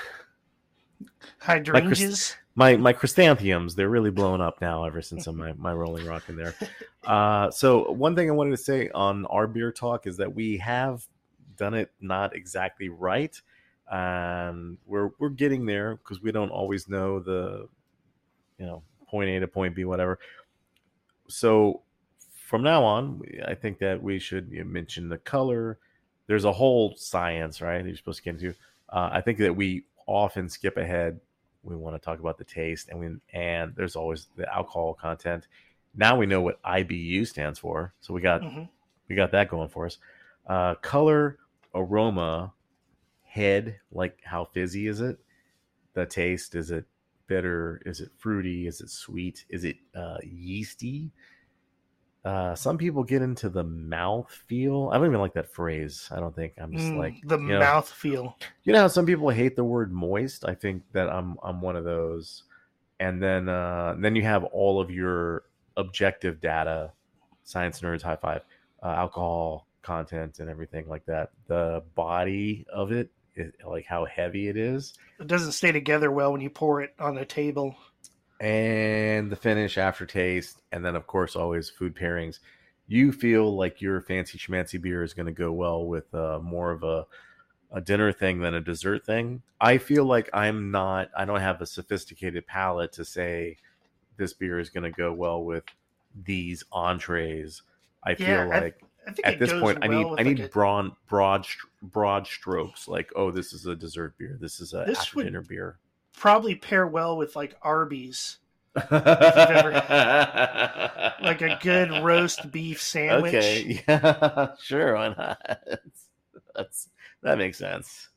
Hydrangeas. 1.38 2.36
my 2.56 2.76
my 2.76 2.92
chrysanthemums 2.92 3.74
they're 3.74 3.90
really 3.90 4.10
blown 4.10 4.40
up 4.40 4.60
now 4.60 4.84
ever 4.84 5.00
since 5.02 5.26
my, 5.28 5.52
my 5.52 5.72
rolling 5.72 6.06
rock 6.06 6.24
in 6.28 6.36
there. 6.36 6.54
Uh 7.04 7.50
so 7.50 7.92
one 7.92 8.16
thing 8.16 8.28
i 8.28 8.32
wanted 8.32 8.50
to 8.50 8.56
say 8.56 8.90
on 8.94 9.26
our 9.26 9.46
beer 9.46 9.70
talk 9.70 10.06
is 10.06 10.16
that 10.16 10.34
we 10.34 10.56
have 10.56 11.06
done 11.56 11.74
it 11.74 11.92
not 12.00 12.34
exactly 12.34 12.88
right 12.88 13.40
and 13.90 14.78
we're 14.86 15.10
we're 15.18 15.28
getting 15.28 15.66
there 15.66 15.96
because 15.96 16.20
we 16.20 16.32
don't 16.32 16.50
always 16.50 16.88
know 16.88 17.20
the 17.20 17.68
you 18.58 18.66
know 18.66 18.82
point 19.06 19.30
a 19.30 19.38
to 19.40 19.46
point 19.46 19.74
b 19.76 19.84
whatever. 19.84 20.18
So 21.28 21.82
from 22.44 22.62
now 22.62 22.84
on 22.84 23.20
i 23.46 23.54
think 23.54 23.78
that 23.78 24.02
we 24.02 24.18
should 24.18 24.50
mention 24.66 25.08
the 25.08 25.18
color. 25.18 25.78
There's 26.26 26.44
a 26.44 26.52
whole 26.52 26.94
science 26.96 27.60
right 27.60 27.84
you're 27.84 27.96
supposed 27.96 28.18
to 28.18 28.24
get 28.24 28.34
into. 28.34 28.54
Uh, 28.88 29.10
i 29.12 29.20
think 29.20 29.38
that 29.38 29.54
we 29.54 29.84
often 30.06 30.48
skip 30.48 30.76
ahead 30.76 31.20
we 31.66 31.76
want 31.76 31.94
to 32.00 32.04
talk 32.04 32.20
about 32.20 32.38
the 32.38 32.44
taste 32.44 32.88
and 32.88 32.98
we 32.98 33.08
and 33.32 33.74
there's 33.74 33.96
always 33.96 34.28
the 34.36 34.52
alcohol 34.52 34.94
content. 34.94 35.46
Now 35.94 36.16
we 36.16 36.26
know 36.26 36.40
what 36.40 36.62
ibu 36.62 37.26
stands 37.26 37.58
for 37.58 37.92
so 38.00 38.14
we 38.14 38.20
got 38.20 38.42
Mhm. 38.42 38.68
we 39.08 39.16
got 39.16 39.32
that 39.32 39.48
going 39.48 39.68
for 39.68 39.86
us. 39.86 39.98
Uh 40.46 40.74
color 40.76 41.38
aroma 41.74 42.52
head 43.24 43.80
like 43.90 44.18
how 44.24 44.44
fizzy 44.44 44.86
is 44.86 45.00
it? 45.00 45.18
The 45.94 46.06
taste 46.06 46.54
is 46.54 46.70
it 46.70 46.84
bitter? 47.26 47.82
Is 47.84 48.00
it 48.00 48.10
fruity? 48.16 48.66
Is 48.66 48.80
it 48.80 48.90
sweet? 48.90 49.44
Is 49.48 49.64
it 49.64 49.76
uh 49.94 50.18
yeasty 50.22 51.10
uh 52.26 52.54
some 52.54 52.76
people 52.76 53.04
get 53.04 53.22
into 53.22 53.48
the 53.48 53.64
mouth 53.64 54.30
feel. 54.48 54.90
I 54.92 54.98
don't 54.98 55.06
even 55.06 55.20
like 55.20 55.34
that 55.34 55.52
phrase 55.52 56.08
i 56.12 56.20
don't 56.20 56.34
think. 56.34 56.54
I'm 56.58 56.72
just 56.72 56.92
Mm, 56.92 56.98
like 56.98 57.14
the 57.24 57.38
you 57.38 57.54
know, 57.54 57.60
mouth 57.60 57.88
feel. 57.88 58.36
you 58.64 58.72
know 58.72 58.80
how 58.80 58.88
some 58.88 59.06
people 59.06 59.30
hate 59.30 59.56
the 59.56 59.64
word 59.64 59.92
moist? 59.92 60.44
I 60.44 60.54
think 60.54 60.82
that 60.92 61.08
i'm 61.08 61.38
i'm 61.42 61.60
one 61.62 61.76
of 61.76 61.84
those. 61.84 62.42
And 63.00 63.22
then 63.22 63.48
uh 63.48 63.94
then 63.98 64.16
you 64.16 64.22
have 64.22 64.44
all 64.44 64.80
of 64.80 64.90
your 64.90 65.44
objective 65.76 66.40
data 66.40 66.92
science 67.44 67.80
nerds 67.80 68.02
high 68.02 68.16
five 68.16 68.42
uh, 68.82 68.88
alcohol 68.88 69.66
content 69.82 70.40
and 70.40 70.50
everything 70.50 70.88
like 70.88 71.04
that. 71.06 71.30
The 71.46 71.82
body 71.94 72.66
of 72.72 72.90
it, 72.92 73.10
like 73.64 73.86
how 73.86 74.04
heavy 74.06 74.48
it 74.48 74.56
is. 74.56 74.94
It 75.20 75.26
doesn't 75.28 75.52
stay 75.52 75.72
together 75.72 76.10
well 76.10 76.32
when 76.32 76.40
you 76.40 76.50
pour 76.50 76.82
it 76.82 76.94
on 76.98 77.14
the 77.14 77.24
table. 77.24 77.76
And 78.40 79.30
the 79.30 79.36
finish 79.36 79.78
aftertaste 79.78 80.60
and 80.72 80.84
then 80.84 80.94
of 80.96 81.06
course 81.06 81.34
always 81.36 81.70
food 81.70 81.94
pairings 81.94 82.38
you 82.88 83.10
feel 83.12 83.56
like 83.56 83.80
your 83.80 84.00
fancy 84.02 84.38
schmancy 84.38 84.80
beer 84.80 85.02
is 85.02 85.14
going 85.14 85.26
to 85.26 85.32
go 85.32 85.50
well 85.52 85.84
with 85.86 86.14
uh, 86.14 86.38
more 86.42 86.70
of 86.70 86.82
a 86.84 87.06
a 87.72 87.80
dinner 87.80 88.12
thing 88.12 88.38
than 88.38 88.54
a 88.54 88.60
dessert 88.60 89.04
thing. 89.04 89.42
I 89.60 89.78
feel 89.78 90.04
like 90.04 90.30
I'm 90.32 90.70
not. 90.70 91.10
I 91.16 91.24
don't 91.24 91.40
have 91.40 91.60
a 91.60 91.66
sophisticated 91.66 92.46
palate 92.46 92.92
to 92.92 93.04
say 93.04 93.56
this 94.16 94.32
beer 94.32 94.60
is 94.60 94.70
going 94.70 94.84
to 94.84 94.92
go 94.96 95.12
well 95.12 95.42
with 95.42 95.64
these 96.24 96.62
entrees. 96.70 97.62
I 98.04 98.14
feel 98.14 98.28
Yeah, 98.28 98.48
I- 98.52 98.60
like 98.60 98.80
I 99.08 99.10
think 99.12 99.26
at 99.26 99.38
this 99.40 99.52
point, 99.52 99.78
I 99.82 99.88
need 99.88 100.06
I 100.16 100.22
need 100.22 100.38
like, 100.38 100.52
broad 100.52 100.92
broad 101.08 101.44
broad 101.82 102.28
strokes. 102.28 102.86
Like, 102.86 103.10
oh, 103.16 103.32
this 103.32 103.52
is 103.52 103.66
a 103.66 103.74
dessert 103.74 104.16
beer. 104.16 104.38
This 104.40 104.60
is 104.60 104.72
a 104.72 104.84
This 104.86 105.00
after 105.00 105.16
would- 105.16 105.24
dinner 105.24 105.42
beer. 105.42 105.78
Probably 106.16 106.54
pair 106.56 106.86
well 106.86 107.16
with 107.16 107.36
like 107.36 107.54
Arby's, 107.62 108.38
like 108.74 108.90
like 111.20 111.42
a 111.42 111.58
good 111.62 112.02
roast 112.02 112.50
beef 112.50 112.82
sandwich. 112.82 113.34
Okay, 113.34 113.82
yeah, 113.88 114.48
sure, 114.60 114.94
why 114.94 115.08
not? 115.08 115.38
That's 116.54 116.88
that 117.22 117.38
makes 117.38 117.58
sense. 117.58 118.08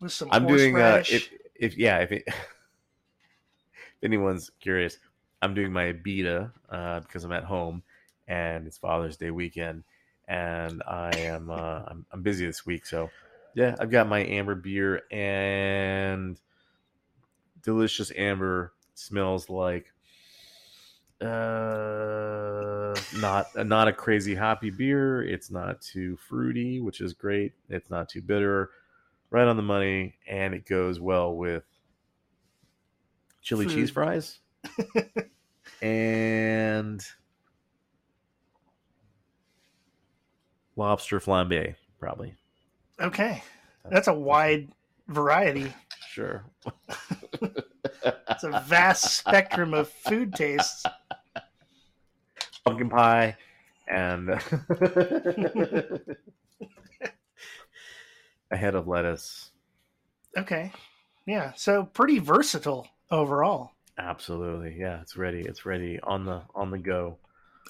with 0.00 0.12
some 0.12 0.28
I'm 0.30 0.46
doing 0.46 0.76
uh, 0.78 1.02
if 1.08 1.30
if 1.54 1.78
yeah 1.78 1.98
if, 1.98 2.12
it, 2.12 2.24
if 2.26 2.34
anyone's 4.02 4.50
curious, 4.60 4.98
I'm 5.40 5.54
doing 5.54 5.72
my 5.72 5.92
beta 5.92 6.52
uh, 6.68 7.00
because 7.00 7.24
I'm 7.24 7.32
at 7.32 7.44
home 7.44 7.82
and 8.26 8.66
it's 8.66 8.76
Father's 8.76 9.16
Day 9.16 9.30
weekend, 9.30 9.84
and 10.26 10.82
I 10.86 11.10
am 11.16 11.50
uh, 11.50 11.82
I'm, 11.86 12.04
I'm 12.12 12.22
busy 12.22 12.44
this 12.44 12.66
week, 12.66 12.84
so 12.86 13.10
yeah, 13.54 13.74
I've 13.80 13.90
got 13.90 14.08
my 14.08 14.20
amber 14.24 14.54
beer 14.54 15.02
and 15.10 16.38
delicious 17.68 18.10
amber 18.16 18.72
smells 18.94 19.50
like 19.50 19.92
uh 21.20 22.94
not 23.20 23.44
not 23.66 23.88
a 23.88 23.92
crazy 23.92 24.34
hoppy 24.34 24.70
beer. 24.70 25.22
It's 25.22 25.50
not 25.50 25.82
too 25.82 26.16
fruity 26.16 26.80
which 26.80 27.02
is 27.02 27.12
great. 27.12 27.52
It's 27.68 27.90
not 27.90 28.08
too 28.08 28.22
bitter. 28.22 28.70
Right 29.28 29.46
on 29.46 29.56
the 29.58 29.62
money 29.62 30.14
and 30.26 30.54
it 30.54 30.64
goes 30.64 30.98
well 30.98 31.36
with 31.36 31.64
chili 33.42 33.66
Food. 33.66 33.74
cheese 33.74 33.90
fries. 33.90 34.38
And 35.80 37.00
lobster 40.74 41.20
flambe 41.20 41.76
probably. 42.00 42.34
Okay, 42.98 43.44
that's 43.88 44.08
a 44.08 44.14
wide 44.14 44.72
variety. 45.06 45.72
Sure. 46.08 46.44
It's 48.30 48.44
a 48.44 48.62
vast 48.66 49.16
spectrum 49.16 49.74
of 49.74 49.88
food 49.88 50.34
tastes. 50.34 50.84
pumpkin 52.64 52.88
pie 52.90 53.36
and 53.88 54.30
a 58.50 58.56
head 58.56 58.74
of 58.74 58.86
lettuce. 58.88 59.50
Okay, 60.36 60.72
yeah, 61.26 61.52
so 61.56 61.84
pretty 61.84 62.18
versatile 62.18 62.86
overall. 63.10 63.72
absolutely. 63.98 64.76
Yeah 64.78 65.00
it's 65.00 65.16
ready. 65.16 65.40
It's 65.40 65.64
ready 65.66 65.98
on 66.00 66.24
the 66.24 66.42
on 66.54 66.70
the 66.70 66.78
go 66.78 67.18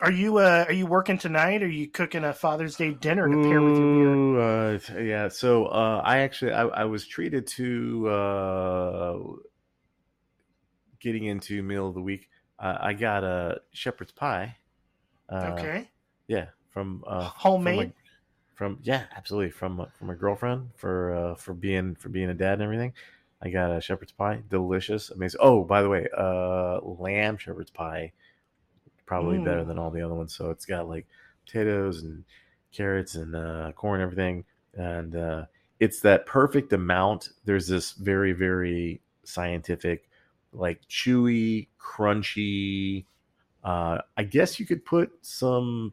Are 0.00 0.10
you 0.12 0.38
uh, 0.38 0.64
are 0.68 0.72
you 0.72 0.86
working 0.86 1.18
tonight? 1.18 1.62
Or 1.62 1.66
are 1.66 1.68
you 1.68 1.88
cooking 1.88 2.24
a 2.24 2.32
Father's 2.32 2.76
Day 2.76 2.92
dinner 2.92 3.28
to 3.28 3.34
pair 3.48 3.60
with 3.60 3.76
your 3.76 4.34
beer? 4.36 4.40
Uh, 4.40 5.02
yeah. 5.02 5.28
So 5.28 5.66
uh, 5.66 6.02
I 6.04 6.18
actually 6.18 6.52
I, 6.52 6.66
I 6.66 6.84
was 6.84 7.06
treated 7.06 7.46
to 7.48 8.08
uh, 8.08 9.18
getting 11.00 11.24
into 11.24 11.62
meal 11.62 11.88
of 11.88 11.94
the 11.94 12.00
week. 12.00 12.28
Uh, 12.58 12.76
I 12.80 12.92
got 12.92 13.24
a 13.24 13.60
shepherd's 13.72 14.12
pie. 14.12 14.56
Uh, 15.28 15.54
Okay, 15.58 15.88
Yeah, 16.26 16.46
from 16.70 17.04
uh, 17.06 17.24
homemade. 17.24 17.92
From, 18.54 18.74
from 18.76 18.78
yeah, 18.82 19.04
absolutely 19.16 19.50
from 19.50 19.86
from 19.96 20.06
my 20.06 20.14
girlfriend 20.14 20.70
for 20.76 21.14
uh, 21.14 21.34
for 21.34 21.54
being 21.54 21.94
for 21.94 22.08
being 22.08 22.30
a 22.30 22.34
dad 22.34 22.54
and 22.54 22.62
everything. 22.62 22.92
I 23.40 23.50
got 23.50 23.70
a 23.70 23.80
shepherd's 23.80 24.10
pie, 24.12 24.42
delicious, 24.50 25.10
amazing. 25.10 25.38
Oh, 25.40 25.62
by 25.62 25.82
the 25.82 25.88
way, 25.88 26.08
uh, 26.16 26.80
lamb 26.80 27.36
shepherd's 27.38 27.70
pie, 27.70 28.12
probably 29.08 29.38
better 29.38 29.62
Mm. 29.64 29.68
than 29.68 29.78
all 29.78 29.90
the 29.90 30.02
other 30.02 30.14
ones. 30.14 30.34
So 30.34 30.50
it's 30.50 30.66
got 30.66 30.86
like 30.88 31.06
potatoes 31.46 32.02
and 32.02 32.24
carrots 32.72 33.14
and 33.14 33.34
uh, 33.34 33.72
corn, 33.72 34.00
and 34.02 34.12
everything, 34.12 34.44
and 34.74 35.16
uh, 35.16 35.46
it's 35.80 36.00
that 36.02 36.26
perfect 36.26 36.72
amount. 36.74 37.30
There's 37.46 37.66
this 37.66 37.92
very 37.92 38.32
very 38.32 39.00
scientific, 39.24 40.08
like 40.52 40.86
chewy, 40.88 41.68
crunchy. 41.80 43.06
Uh, 43.64 43.98
I 44.16 44.22
guess 44.24 44.60
you 44.60 44.66
could 44.66 44.84
put 44.84 45.10
some 45.22 45.92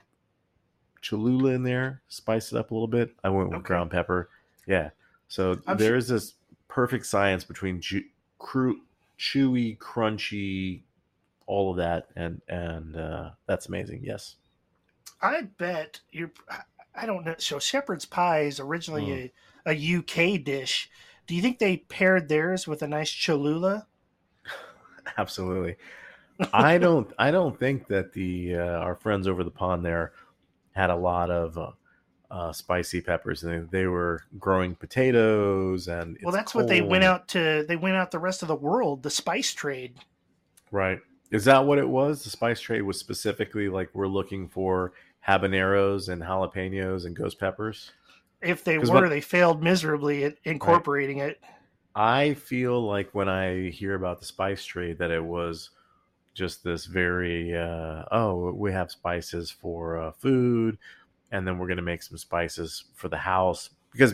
Cholula 1.02 1.52
in 1.52 1.64
there, 1.64 2.02
spice 2.10 2.52
it 2.52 2.58
up 2.58 2.72
a 2.72 2.74
little 2.74 2.88
bit. 2.88 3.16
I 3.24 3.30
went 3.30 3.50
with 3.50 3.60
Okay. 3.60 3.68
ground 3.68 3.92
pepper. 3.92 4.30
Yeah. 4.68 4.90
So 5.28 5.60
I'm 5.68 5.78
there 5.78 5.92
su- 5.94 5.98
is 5.98 6.08
this 6.10 6.34
perfect 6.68 7.06
science 7.06 7.44
between 7.44 7.80
ju- 7.80 8.04
cru- 8.40 8.82
chewy, 9.20 9.78
crunchy, 9.78 10.82
all 11.48 11.72
of 11.72 11.78
that, 11.78 12.08
and 12.16 12.42
and 12.48 12.96
uh, 12.96 13.32
that's 13.48 13.68
amazing. 13.68 14.02
Yes. 14.04 14.36
I 15.22 15.44
bet 15.58 16.02
you're. 16.12 16.32
I- 16.50 17.06
don't 17.06 17.26
know. 17.26 17.36
So 17.40 17.60
shepherd's 17.60 18.06
pie 18.06 18.44
is 18.44 18.60
originally 18.60 19.34
a, 19.66 19.74
a 19.74 19.98
UK 19.98 20.42
dish. 20.44 20.90
Do 21.28 21.36
you 21.36 21.42
think 21.42 21.60
they 21.60 21.78
paired 21.78 22.30
theirs 22.30 22.68
with 22.68 22.82
a 22.82 22.88
nice 22.88 23.10
Cholula? 23.10 23.88
Absolutely. 25.18 25.76
I 26.54 26.78
don't. 26.78 27.12
I 27.18 27.32
don't 27.32 27.60
think 27.60 27.88
that 27.88 28.14
the 28.14 28.56
uh, 28.56 28.80
our 28.80 28.96
friends 28.96 29.28
over 29.28 29.44
the 29.44 29.52
pond 29.52 29.86
there 29.86 30.14
had 30.72 30.90
a 30.90 30.96
lot 30.96 31.32
of 31.32 31.58
uh, 31.58 31.72
uh, 32.30 32.52
spicy 32.52 33.02
peppers. 33.02 33.42
They, 33.42 33.60
they 33.60 33.88
were 33.88 34.24
growing 34.40 34.76
potatoes, 34.76 35.88
and 35.88 36.18
well, 36.22 36.34
that's 36.34 36.54
what 36.54 36.68
they 36.68 36.82
went 36.82 37.04
out 37.04 37.30
to. 37.30 37.66
They 37.68 37.78
went 37.78 37.96
out 37.96 38.12
the 38.12 38.20
rest 38.20 38.42
of 38.42 38.48
the 38.48 38.56
world, 38.56 39.04
the 39.04 39.10
spice 39.10 39.54
trade. 39.54 39.96
Right. 40.72 41.00
Is 41.32 41.46
that 41.46 41.66
what 41.66 41.78
it 41.80 41.88
was? 41.88 42.24
The 42.24 42.30
spice 42.30 42.60
trade 42.60 42.82
was 42.84 43.00
specifically 43.00 43.68
like 43.70 43.90
we're 43.94 44.08
looking 44.08 44.48
for 44.48 44.94
habaneros 45.28 46.10
and 46.10 46.22
jalapenos 46.22 47.06
and 47.06 47.16
ghost 47.16 47.40
peppers. 47.40 47.92
If 48.42 48.64
they 48.64 48.78
were, 48.78 48.86
what- 48.88 49.10
they 49.10 49.22
failed 49.22 49.64
miserably 49.64 50.24
at 50.24 50.36
incorporating 50.44 51.18
it. 51.20 51.42
I 51.96 52.34
feel 52.34 52.86
like 52.86 53.16
when 53.16 53.30
I 53.30 53.70
hear 53.70 53.96
about 53.96 54.20
the 54.20 54.26
spice 54.26 54.64
trade 54.66 54.98
that 55.00 55.12
it 55.12 55.24
was 55.24 55.70
just 56.34 56.62
this 56.64 56.86
very 56.86 57.56
uh, 57.56 58.04
oh 58.12 58.52
we 58.52 58.74
have 58.74 58.92
spices 58.92 59.50
for 59.50 59.98
uh, 60.02 60.12
food 60.12 60.78
and 61.32 61.48
then 61.48 61.58
we're 61.58 61.68
going 61.68 61.78
to 61.78 61.84
make 61.84 62.04
some 62.04 62.18
spices 62.18 62.84
for 62.96 63.08
the 63.08 63.16
house 63.18 63.70
because 63.94 64.14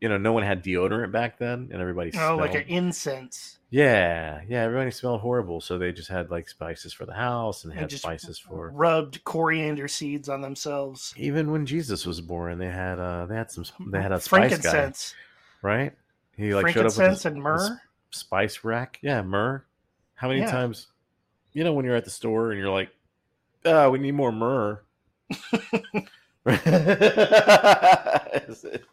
you 0.00 0.08
know 0.08 0.16
no 0.16 0.32
one 0.32 0.44
had 0.44 0.62
deodorant 0.62 1.10
back 1.10 1.36
then 1.38 1.68
and 1.72 1.82
everybody 1.82 2.12
Oh, 2.16 2.36
like 2.36 2.54
an 2.54 2.62
incense. 2.68 3.58
Yeah 3.72 4.40
yeah 4.48 4.62
everybody 4.62 4.90
smelled 4.90 5.20
horrible 5.20 5.60
so 5.60 5.78
they 5.78 5.92
just 5.92 6.08
had 6.08 6.28
like 6.30 6.48
spices 6.48 6.92
for 6.92 7.06
the 7.06 7.12
house 7.14 7.62
and 7.64 7.72
And 7.72 7.80
had 7.82 7.92
spices 7.92 8.36
for 8.38 8.70
Rubbed 8.74 9.22
coriander 9.24 9.86
seeds 9.86 10.28
on 10.28 10.40
themselves. 10.40 11.14
even 11.16 11.52
when 11.52 11.66
Jesus 11.66 12.04
was 12.04 12.20
born, 12.20 12.58
they 12.58 12.66
had 12.70 12.98
uh 12.98 13.26
they 13.26 13.36
had 13.36 13.50
some 13.50 13.64
they 13.92 14.02
had 14.02 14.12
a 14.12 14.20
spice 14.20 14.50
guy, 14.50 14.56
frankincense, 14.60 15.14
right? 15.62 15.92
He 16.36 16.52
like 16.54 16.68
showed 16.74 16.80
up 16.80 16.86
with 16.86 16.94
frankincense, 16.96 17.24
a, 17.26 17.28
and 17.28 17.42
myrrh. 17.42 17.80
spice 18.10 18.64
rack. 18.64 18.98
Yeah, 19.02 19.22
myrrh. 19.22 19.62
How 20.14 20.28
many 20.28 20.40
Yeah. 20.40 20.50
times? 20.50 20.88
You 21.52 21.64
know 21.64 21.72
when 21.72 21.84
you're 21.84 21.96
at 21.96 22.04
the 22.04 22.10
store 22.10 22.50
and 22.52 22.60
you're 22.60 22.70
like, 22.70 22.90
"Oh, 23.64 23.90
we 23.90 23.98
need 23.98 24.12
more 24.12 24.30
myrrh." 24.32 24.80
Is 26.46 26.64
it- 28.64 28.84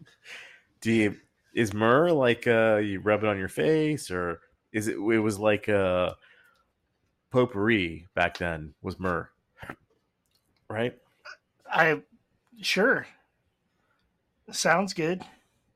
Do 0.82 0.92
you 0.92 1.16
is 1.54 1.74
myrrh 1.74 2.12
like 2.12 2.46
uh 2.48 2.76
you 2.78 3.00
rub 3.00 3.24
it 3.24 3.30
on 3.30 3.38
your 3.40 3.48
face 3.48 4.12
or 4.12 4.42
is 4.78 4.88
it 4.88 4.98
it 4.98 5.20
was 5.20 5.40
like 5.40 5.68
uh 5.68 6.14
potpourri 7.32 8.08
back 8.16 8.38
then 8.38 8.74
was 8.82 9.00
myrrh 9.00 9.30
right 10.70 10.96
I 11.70 12.02
sure 12.62 13.08
sounds 14.52 14.94
good. 14.94 15.22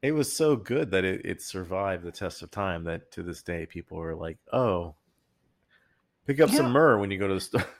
it 0.02 0.14
was 0.14 0.32
so 0.32 0.56
good 0.56 0.92
that 0.92 1.04
it, 1.04 1.26
it 1.26 1.42
survived 1.42 2.04
the 2.04 2.12
test 2.12 2.42
of 2.42 2.52
time 2.52 2.86
that 2.86 3.12
to 3.12 3.24
this 3.24 3.44
day 3.44 3.66
people 3.66 4.00
are 4.00 4.16
like 4.16 4.38
oh 4.54 4.96
pick 6.26 6.40
up 6.40 6.50
some 6.50 6.72
myrrh 6.72 7.00
when 7.00 7.12
you 7.12 7.18
go 7.18 7.28
to 7.28 7.34
the 7.34 7.42
store 7.42 7.66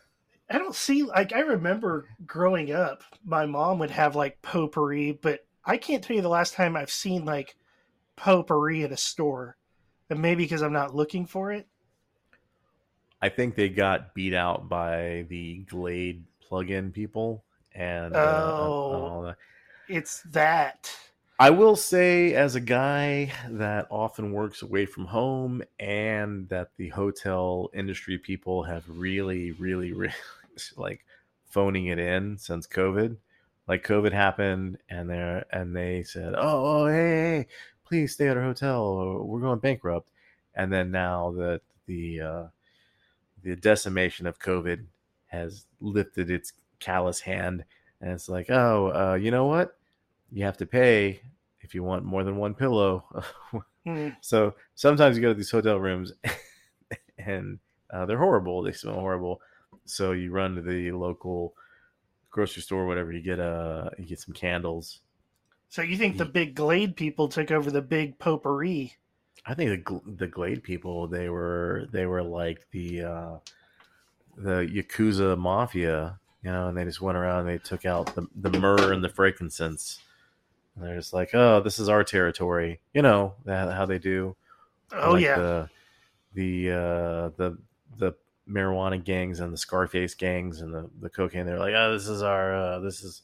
I 0.50 0.58
don't 0.58 0.76
see 0.76 1.04
like 1.04 1.32
I 1.32 1.40
remember 1.40 2.10
growing 2.26 2.74
up, 2.74 3.04
my 3.24 3.46
mom 3.46 3.80
would 3.80 3.92
have 3.92 4.18
like 4.18 4.42
potpourri, 4.42 5.14
but 5.14 5.46
I 5.64 5.78
can't 5.78 6.04
tell 6.04 6.18
you 6.18 6.22
the 6.22 6.28
last 6.28 6.54
time 6.56 6.76
I've 6.76 6.92
seen 6.92 7.24
like 7.24 7.56
potpourri 8.18 8.84
at 8.84 8.92
a 8.92 8.98
store. 8.98 9.56
And 10.12 10.22
maybe 10.22 10.44
because 10.44 10.62
I'm 10.62 10.74
not 10.74 10.94
looking 10.94 11.26
for 11.26 11.52
it. 11.54 11.68
i 13.22 13.30
think 13.30 13.56
they 13.56 13.70
got 13.70 14.14
beat 14.14 14.34
out 14.34 14.68
by 14.68 15.26
the 15.30 15.60
glade 15.70 16.24
plug-in 16.42 16.92
people 16.92 17.44
and, 17.74 18.14
uh, 18.14 18.52
Oh. 18.58 18.92
all 18.92 19.22
that 19.24 19.38
It's 19.88 20.22
that. 20.24 20.94
I 21.40 21.50
will 21.50 21.76
say, 21.76 22.34
as 22.36 22.56
a 22.56 22.60
guy 22.60 23.32
that 23.50 23.88
often 23.90 24.32
works 24.32 24.62
away 24.62 24.86
from 24.86 25.06
home, 25.06 25.64
and 25.80 26.48
that 26.50 26.70
the 26.78 26.90
hotel 26.90 27.70
industry 27.74 28.18
people 28.20 28.64
have 28.64 28.84
really, 28.88 29.52
really, 29.54 29.92
really 30.02 30.14
like 30.78 31.04
phoning 31.50 31.88
it 31.88 31.98
in 32.00 32.38
since 32.38 32.68
COVID. 32.68 33.18
like 33.68 33.86
COVID 33.88 34.12
happened, 34.12 34.78
and 34.90 35.10
they 35.10 35.44
and 35.52 35.76
they 35.76 36.04
said, 36.04 36.34
"Oh, 36.36 36.84
oh, 36.84 36.88
hey, 36.88 36.94
hey, 37.40 37.48
please 37.92 38.14
stay 38.14 38.30
at 38.30 38.38
our 38.38 38.44
hotel, 38.44 38.82
or 38.82 39.26
we're 39.26 39.42
going 39.42 39.60
bankrupt." 39.60 40.10
And 40.56 40.72
then 40.72 40.92
now 40.92 41.32
that 41.32 41.62
the 41.88 42.22
uh, 42.22 42.44
the 43.44 43.58
decimation 43.58 44.28
of 44.28 44.40
COVID 44.40 44.86
has 45.28 45.66
lifted 45.82 46.32
its 46.32 46.54
callous 46.80 47.20
hand, 47.20 47.66
and 48.00 48.12
it's 48.12 48.30
like, 48.30 48.50
oh, 48.50 48.92
uh, 48.94 49.16
you 49.16 49.30
know 49.30 49.46
what? 49.46 49.78
You 50.32 50.46
have 50.46 50.58
to 50.58 50.66
pay 50.66 51.20
if 51.60 51.76
you 51.76 51.84
want 51.84 52.06
more 52.06 52.24
than 52.24 52.38
one 52.38 52.54
pillow. 52.54 53.04
Mm. 53.84 54.16
so 54.22 54.54
sometimes 54.76 55.18
you 55.18 55.24
go 55.24 55.30
to 55.30 55.34
these 55.34 55.50
hotel 55.50 55.80
rooms, 55.80 56.14
and 57.18 57.58
uh, 57.90 58.06
they're 58.06 58.20
horrible. 58.20 58.62
They 58.62 58.74
smell 58.74 58.94
horrible. 58.94 59.42
So 59.86 60.12
you 60.12 60.30
run 60.30 60.54
to 60.54 60.62
the 60.62 60.92
local 60.92 61.56
grocery 62.30 62.62
store, 62.62 62.86
whatever. 62.86 63.12
You 63.12 63.22
get 63.22 63.40
uh, 63.40 63.90
you 63.98 64.06
get 64.06 64.20
some 64.20 64.36
candles. 64.36 65.00
So 65.72 65.82
you 65.82 65.96
think 65.96 66.18
the 66.18 66.26
big 66.26 66.54
Glade 66.54 66.98
people 66.98 67.30
took 67.30 67.50
over 67.50 67.72
the 67.72 67.82
big 67.82 68.20
potpourri? 68.20 68.98
I 69.46 69.54
think 69.54 69.88
the 69.88 70.02
the 70.06 70.28
Glade 70.28 70.64
people 70.64 71.08
they 71.08 71.30
were 71.30 71.88
they 71.94 72.06
were 72.06 72.22
like 72.22 72.68
the 72.72 73.04
uh, 73.04 73.32
the 74.36 74.68
yakuza 74.70 75.38
mafia, 75.38 76.20
you 76.44 76.52
know, 76.52 76.68
and 76.68 76.78
they 76.78 76.84
just 76.84 77.00
went 77.00 77.18
around 77.18 77.40
and 77.40 77.50
they 77.50 77.58
took 77.58 77.86
out 77.86 78.14
the 78.16 78.28
the 78.36 78.60
myrrh 78.60 78.92
and 78.92 79.02
the 79.02 79.08
frankincense. 79.08 80.00
And 80.76 80.84
they're 80.84 80.98
just 80.98 81.14
like, 81.14 81.34
oh, 81.34 81.62
this 81.62 81.80
is 81.80 81.88
our 81.88 82.04
territory, 82.04 82.82
you 82.94 83.02
know, 83.02 83.36
that 83.46 83.74
how 83.74 83.86
they 83.86 83.98
do. 83.98 84.36
Oh 84.92 85.14
Like 85.14 85.24
yeah, 85.24 85.38
the 85.38 85.70
the 86.34 86.72
uh, 86.72 87.30
the 87.38 87.58
the 87.98 88.14
marijuana 88.46 89.02
gangs 89.02 89.40
and 89.40 89.54
the 89.54 89.58
Scarface 89.58 90.16
gangs 90.16 90.60
and 90.60 90.74
the 90.74 90.90
the 91.00 91.10
cocaine. 91.10 91.46
They're 91.46 91.60
like, 91.60 91.76
oh, 91.78 91.94
this 91.94 92.10
is 92.10 92.22
our 92.22 92.54
uh, 92.54 92.80
this 92.80 93.04
is 93.04 93.22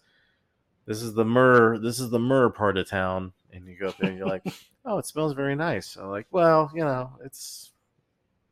this 0.88 1.04
is 1.04 1.14
the 1.14 1.26
myrrh 1.26 1.78
this 1.78 2.00
is 2.00 2.10
the 2.10 2.18
myrrh 2.20 2.50
part 2.50 2.78
of 2.78 2.90
town. 2.90 3.34
And 3.54 3.68
you 3.68 3.78
go 3.78 3.88
up 3.88 3.98
there 3.98 4.10
and 4.10 4.18
you're 4.18 4.28
like, 4.28 4.44
oh, 4.86 4.98
it 4.98 5.06
smells 5.06 5.34
very 5.34 5.56
nice. 5.56 5.96
I'm 5.96 6.10
like, 6.10 6.26
well, 6.32 6.72
you 6.74 6.84
know, 6.84 7.12
it's 7.24 7.72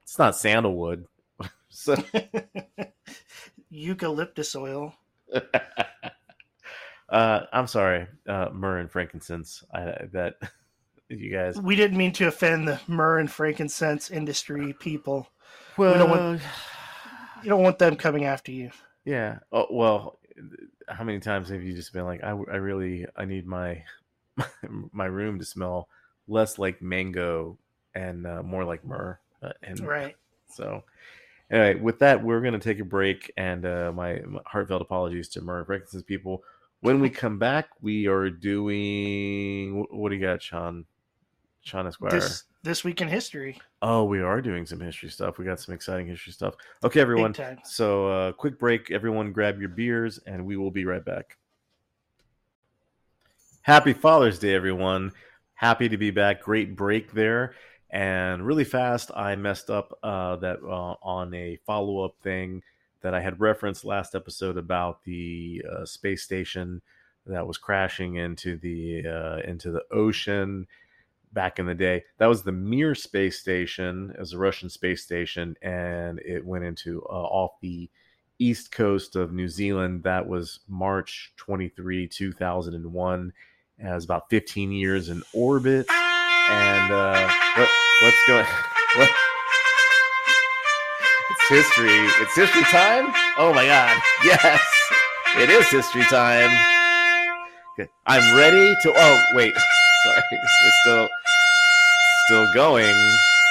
it's 0.04 0.20
not 0.20 0.36
sandalwood. 0.36 1.06
so 1.70 1.96
eucalyptus 3.70 4.56
oil. 4.56 4.94
uh, 7.10 7.42
I'm 7.52 7.68
sorry, 7.68 8.08
uh, 8.28 8.50
myrrh 8.54 8.80
and 8.80 8.92
frankincense. 8.92 9.64
I 9.74 10.06
that 10.14 10.36
you 11.10 11.32
guys. 11.32 11.60
We 11.60 11.76
didn't 11.76 11.98
mean 11.98 12.14
to 12.14 12.28
offend 12.28 12.68
the 12.68 12.80
myrrh 12.88 13.20
and 13.20 13.32
frankincense 13.32 14.12
industry 14.12 14.74
people. 14.74 15.28
Well, 15.78 15.98
don't 15.98 16.10
want- 16.10 16.42
You 17.44 17.50
don't 17.50 17.64
want 17.64 17.78
them 17.80 17.96
coming 17.96 18.24
after 18.26 18.52
you. 18.52 18.72
Yeah. 19.04 19.40
Oh 19.52 19.68
well. 19.70 20.20
How 20.88 21.04
many 21.04 21.20
times 21.20 21.50
have 21.50 21.64
you 21.64 21.74
just 21.74 21.94
been 21.94 22.06
like, 22.06 22.24
I, 22.24 22.30
I 22.30 22.58
really, 22.58 23.06
I 23.16 23.26
need 23.26 23.46
my 23.46 23.84
my 24.92 25.06
room 25.06 25.40
to 25.40 25.46
smell 25.46 25.90
less 26.28 26.58
like 26.60 26.82
mango 26.82 27.58
and 27.94 28.26
uh, 28.28 28.44
more 28.44 28.66
like 28.66 28.86
myrrh. 28.86 29.20
Uh, 29.42 29.52
and 29.64 29.82
Right. 29.82 30.16
so, 30.50 30.84
anyway, 31.52 31.76
with 31.76 32.00
that, 32.00 32.24
we're 32.24 32.42
going 32.42 32.54
to 32.54 32.60
take 32.60 32.80
a 32.80 32.86
break, 32.86 33.32
and 33.38 33.66
uh, 33.66 33.92
my, 33.94 34.20
my 34.22 34.40
heartfelt 34.46 34.82
apologies 34.82 35.30
to 35.30 35.42
myrrh 35.42 35.66
and 35.94 36.06
people. 36.08 36.44
When 36.82 37.00
we 37.00 37.10
come 37.10 37.40
back, 37.40 37.70
we 37.82 38.08
are 38.08 38.30
doing. 38.30 39.86
What 39.90 40.10
do 40.10 40.16
you 40.16 40.22
got, 40.22 40.42
Shawn? 40.42 40.86
Shawn 41.66 41.88
Esquire. 41.88 42.12
This 42.12 42.44
this 42.62 42.84
week 42.84 43.02
in 43.02 43.08
history. 43.08 43.60
Oh, 43.82 44.04
we 44.04 44.22
are 44.22 44.40
doing 44.40 44.68
some 44.68 44.80
history 44.80 45.10
stuff. 45.10 45.40
We 45.40 45.46
got 45.46 45.60
some 45.60 45.74
exciting 45.74 46.08
history 46.08 46.32
stuff. 46.32 46.54
Okay, 46.84 47.00
everyone. 47.00 47.36
So, 47.64 48.08
uh, 48.08 48.32
quick 48.34 48.60
break. 48.60 48.92
Everyone, 48.92 49.32
grab 49.32 49.60
your 49.60 49.70
beers, 49.70 50.20
and 50.28 50.46
we 50.46 50.58
will 50.58 50.72
be 50.72 50.86
right 50.86 51.04
back. 51.04 51.38
Happy 53.64 53.94
Father's 53.94 54.38
Day, 54.38 54.54
everyone. 54.54 55.12
Happy 55.56 55.90
to 55.90 55.98
be 55.98 56.12
back. 56.12 56.44
Great 56.44 56.76
break 56.76 57.12
there. 57.14 57.56
And 57.90 58.46
really 58.46 58.64
fast, 58.64 59.10
I 59.16 59.36
messed 59.36 59.72
up 59.72 59.98
uh, 60.04 60.36
that 60.38 60.60
uh, 60.64 60.96
on 61.02 61.34
a 61.34 61.58
follow 61.66 62.06
up 62.06 62.16
thing 62.22 62.62
that 63.02 63.16
I 63.16 63.22
had 63.22 63.40
referenced 63.40 63.86
last 63.86 64.14
episode 64.14 64.58
about 64.58 65.04
the 65.04 65.64
uh, 65.72 65.86
space 65.86 66.22
station 66.22 66.82
that 67.26 67.48
was 67.48 67.58
crashing 67.58 68.18
into 68.18 68.58
the 68.58 69.08
uh, 69.08 69.50
into 69.50 69.72
the 69.72 69.84
ocean 69.92 70.68
back 71.36 71.60
in 71.60 71.68
the 71.68 71.76
day. 71.76 72.04
That 72.18 72.26
was 72.26 72.42
the 72.42 72.52
Mir 72.52 72.96
space 72.96 73.40
station. 73.40 74.12
It 74.16 74.20
was 74.20 74.34
a 74.34 74.40
Russian 74.40 74.70
space 74.70 75.04
station, 75.04 75.56
and 75.62 76.20
it 76.20 76.44
went 76.44 76.64
into 76.64 77.04
uh, 77.04 77.12
off 77.12 77.52
the 77.62 77.90
east 78.40 78.72
coast 78.72 79.16
of 79.16 79.32
New 79.32 79.48
Zealand. 79.48 80.02
That 80.04 80.28
was 80.28 80.62
March 80.68 81.34
23, 81.38 82.08
2001. 82.08 83.34
It 83.78 83.94
was 83.94 84.06
about 84.06 84.30
15 84.32 84.72
years 84.72 85.10
in 85.10 85.22
orbit. 85.34 85.86
And 85.92 86.92
uh, 86.92 87.30
what, 87.56 87.70
what's 88.02 88.28
going 88.28 88.46
what? 88.96 89.10
It's 91.32 91.50
history. 91.50 91.92
It's 92.22 92.36
history 92.36 92.64
time. 92.64 93.14
Oh 93.38 93.52
my 93.54 93.66
god! 93.66 94.02
Yes, 94.24 94.64
it 95.38 95.50
is 95.50 95.68
history 95.70 96.04
time. 96.04 96.50
I'm 98.08 98.36
ready 98.36 98.74
to. 98.84 98.94
Oh 98.96 99.24
wait, 99.34 99.54
sorry, 100.06 100.22
we're 100.32 100.72
still 100.84 101.10
still 102.28 102.46
going. 102.54 102.86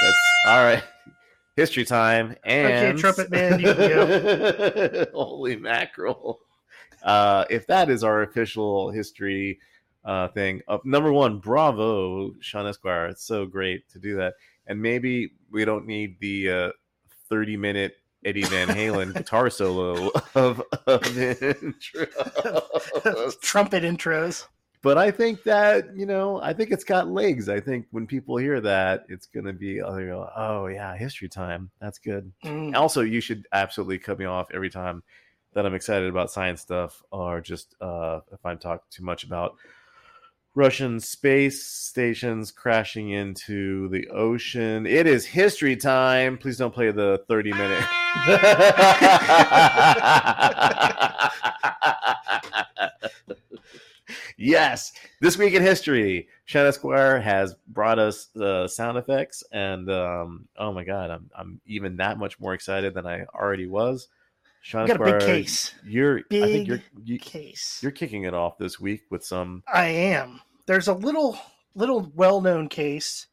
That's 0.02 0.18
all 0.46 0.64
right. 0.64 0.82
History 1.56 1.84
time 1.84 2.34
and 2.42 2.98
trumpet 2.98 3.30
man, 3.30 3.60
you 3.60 5.06
Holy 5.14 5.54
mackerel! 5.54 6.40
Uh, 7.04 7.44
if 7.48 7.68
that 7.68 7.88
is 7.90 8.02
our 8.02 8.22
official 8.22 8.90
history 8.90 9.60
uh, 10.04 10.26
thing, 10.28 10.62
uh, 10.66 10.78
number 10.84 11.12
one, 11.12 11.38
bravo, 11.38 12.34
Shawn 12.40 12.66
Esquire. 12.66 13.06
It's 13.06 13.24
so 13.24 13.46
great 13.46 13.88
to 13.90 14.00
do 14.00 14.16
that. 14.16 14.34
And 14.66 14.82
maybe 14.82 15.30
we 15.52 15.64
don't 15.64 15.86
need 15.86 16.18
the 16.18 16.50
uh, 16.50 16.70
30 17.28 17.56
minute 17.56 17.94
Eddie 18.24 18.42
Van 18.44 18.68
Halen 18.68 19.14
guitar 19.16 19.48
solo 19.48 20.10
of, 20.34 20.60
of 20.86 21.02
the 21.14 21.60
intro. 21.60 23.30
Trumpet 23.42 23.84
intros. 23.84 24.46
But 24.84 24.98
I 24.98 25.10
think 25.10 25.42
that 25.44 25.96
you 25.96 26.04
know, 26.04 26.42
I 26.42 26.52
think 26.52 26.70
it's 26.70 26.84
got 26.84 27.08
legs. 27.08 27.48
I 27.48 27.58
think 27.58 27.86
when 27.90 28.06
people 28.06 28.36
hear 28.36 28.60
that, 28.60 29.06
it's 29.08 29.26
gonna 29.26 29.54
be 29.54 29.80
oh, 29.80 29.96
they 29.96 30.04
go, 30.04 30.28
oh 30.36 30.66
yeah, 30.66 30.94
history 30.94 31.28
time. 31.28 31.70
That's 31.80 31.98
good. 31.98 32.30
Mm. 32.44 32.76
Also, 32.76 33.00
you 33.00 33.22
should 33.22 33.48
absolutely 33.50 33.98
cut 33.98 34.18
me 34.18 34.26
off 34.26 34.48
every 34.52 34.68
time 34.68 35.02
that 35.54 35.64
I'm 35.64 35.74
excited 35.74 36.10
about 36.10 36.30
science 36.30 36.60
stuff, 36.60 37.02
or 37.10 37.40
just 37.40 37.74
uh, 37.80 38.20
if 38.30 38.44
I'm 38.44 38.58
talking 38.58 38.84
too 38.90 39.04
much 39.04 39.24
about 39.24 39.56
Russian 40.54 41.00
space 41.00 41.64
stations 41.64 42.52
crashing 42.52 43.08
into 43.08 43.88
the 43.88 44.08
ocean. 44.08 44.86
It 44.86 45.06
is 45.06 45.24
history 45.24 45.76
time. 45.76 46.36
Please 46.36 46.58
don't 46.58 46.74
play 46.74 46.90
the 46.90 47.24
30 47.26 47.52
minute. 47.52 47.84
yes, 54.36 54.92
this 55.20 55.38
week 55.38 55.54
in 55.54 55.62
history, 55.62 56.28
Shawn 56.44 56.66
Esquire 56.66 57.20
has 57.20 57.54
brought 57.68 57.98
us 57.98 58.26
the 58.34 58.68
sound 58.68 58.98
effects, 58.98 59.42
and 59.52 59.90
um, 59.90 60.48
oh 60.58 60.72
my 60.72 60.84
god, 60.84 61.10
I'm 61.10 61.30
I'm 61.36 61.60
even 61.66 61.96
that 61.96 62.18
much 62.18 62.38
more 62.40 62.54
excited 62.54 62.94
than 62.94 63.06
I 63.06 63.24
already 63.34 63.66
was. 63.66 64.08
Shawn 64.60 64.86
You 64.86 64.94
got 64.94 65.08
a 65.08 65.12
big 65.12 65.20
case. 65.20 65.74
You're, 65.84 66.20
I 66.30 66.40
think 66.40 66.68
you're, 66.68 66.82
you, 67.02 67.18
Case. 67.18 67.80
you're 67.82 67.92
kicking 67.92 68.24
it 68.24 68.32
off 68.32 68.56
this 68.56 68.80
week 68.80 69.02
with 69.10 69.22
some. 69.22 69.62
I 69.72 69.86
am. 69.86 70.40
There's 70.66 70.88
a 70.88 70.94
little 70.94 71.38
little 71.74 72.10
well 72.14 72.40
known 72.40 72.68
case, 72.68 73.26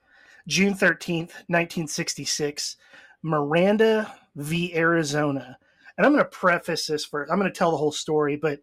June 0.48 0.74
thirteenth, 0.74 1.34
nineteen 1.48 1.88
sixty 1.88 2.26
six, 2.26 2.76
Miranda 3.24 4.14
v. 4.36 4.76
Arizona. 4.76 5.58
And 5.98 6.06
I'm 6.06 6.14
going 6.14 6.24
to 6.24 6.30
preface 6.30 6.88
this 6.88 7.06
first. 7.06 7.32
I'm 7.32 7.38
going 7.40 7.52
to 7.52 7.58
tell 7.58 7.72
the 7.72 7.78
whole 7.78 7.92
story, 7.92 8.36
but 8.36 8.60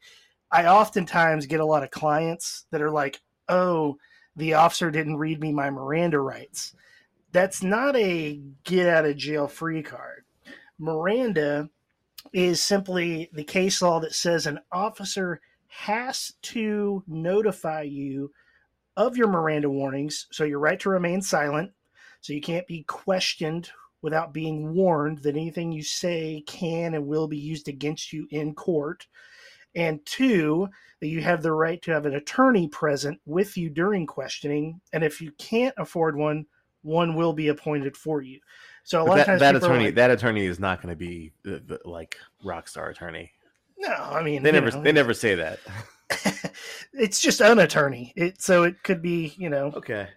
I 0.51 0.66
oftentimes 0.66 1.46
get 1.46 1.61
a 1.61 1.64
lot 1.64 1.82
of 1.82 1.90
clients 1.90 2.66
that 2.70 2.82
are 2.82 2.90
like, 2.90 3.20
"Oh, 3.49 3.99
the 4.36 4.55
officer 4.55 4.90
didn't 4.90 5.18
read 5.18 5.40
me 5.40 5.53
my 5.53 5.70
Miranda 5.70 6.20
rights." 6.20 6.74
That's 7.32 7.62
not 7.62 7.96
a 7.96 8.40
get 8.64 8.88
out 8.88 9.05
of 9.05 9.16
jail 9.16 9.49
free 9.49 9.82
card. 9.82 10.24
Miranda 10.78 11.68
is 12.32 12.61
simply 12.61 13.30
the 13.32 13.44
case 13.44 13.82
law 13.82 14.01
that 14.01 14.14
says 14.14 14.46
an 14.46 14.61
officer 14.72 15.40
has 15.68 16.32
to 16.42 17.03
notify 17.07 17.82
you 17.82 18.32
of 18.96 19.16
your 19.16 19.28
Miranda 19.28 19.70
warnings. 19.70 20.26
So 20.30 20.44
your 20.44 20.59
right 20.59 20.80
to 20.80 20.90
remain 20.90 21.22
silent. 21.22 21.72
So 22.20 22.32
you 22.32 22.40
can't 22.40 22.66
be 22.66 22.82
questioned 22.84 23.70
without 24.03 24.32
being 24.32 24.74
warned 24.74 25.18
that 25.18 25.36
anything 25.36 25.72
you 25.72 25.82
say 25.82 26.42
can 26.46 26.94
and 26.94 27.07
will 27.07 27.28
be 27.28 27.38
used 27.38 27.68
against 27.68 28.12
you 28.12 28.26
in 28.30 28.55
court. 28.55 29.07
And 29.74 30.04
two, 30.06 30.68
that 31.00 31.08
you 31.08 31.20
have 31.20 31.42
the 31.42 31.52
right 31.52 31.80
to 31.82 31.92
have 31.92 32.06
an 32.06 32.14
attorney 32.14 32.68
present 32.68 33.20
with 33.26 33.56
you 33.56 33.70
during 33.70 34.06
questioning. 34.06 34.80
And 34.92 35.04
if 35.04 35.20
you 35.20 35.30
can't 35.38 35.74
afford 35.78 36.16
one, 36.16 36.46
one 36.82 37.14
will 37.14 37.32
be 37.32 37.48
appointed 37.48 37.96
for 37.96 38.22
you. 38.22 38.40
So 38.84 39.02
a 39.02 39.04
lot 39.04 39.20
of 39.20 39.26
times 39.26 39.40
that 39.40 39.54
attorney, 39.56 39.84
like, 39.86 39.94
that 39.96 40.10
attorney 40.10 40.46
is 40.46 40.58
not 40.58 40.80
going 40.80 40.92
to 40.92 40.96
be 40.96 41.32
the, 41.42 41.62
the, 41.66 41.80
like 41.84 42.16
rock 42.42 42.68
star 42.68 42.88
attorney. 42.88 43.30
no, 43.78 43.88
I 43.88 44.22
mean 44.22 44.42
They 44.42 44.50
never, 44.50 44.70
know, 44.70 44.82
they 44.82 44.92
never 44.92 45.12
say 45.12 45.34
that. 45.34 45.60
it's 46.92 47.20
just 47.20 47.40
an 47.40 47.58
attorney. 47.58 48.12
It 48.16 48.40
so 48.40 48.62
it 48.64 48.82
could 48.82 49.02
be 49.02 49.34
you 49.36 49.50
know 49.50 49.72
Okay. 49.76 50.08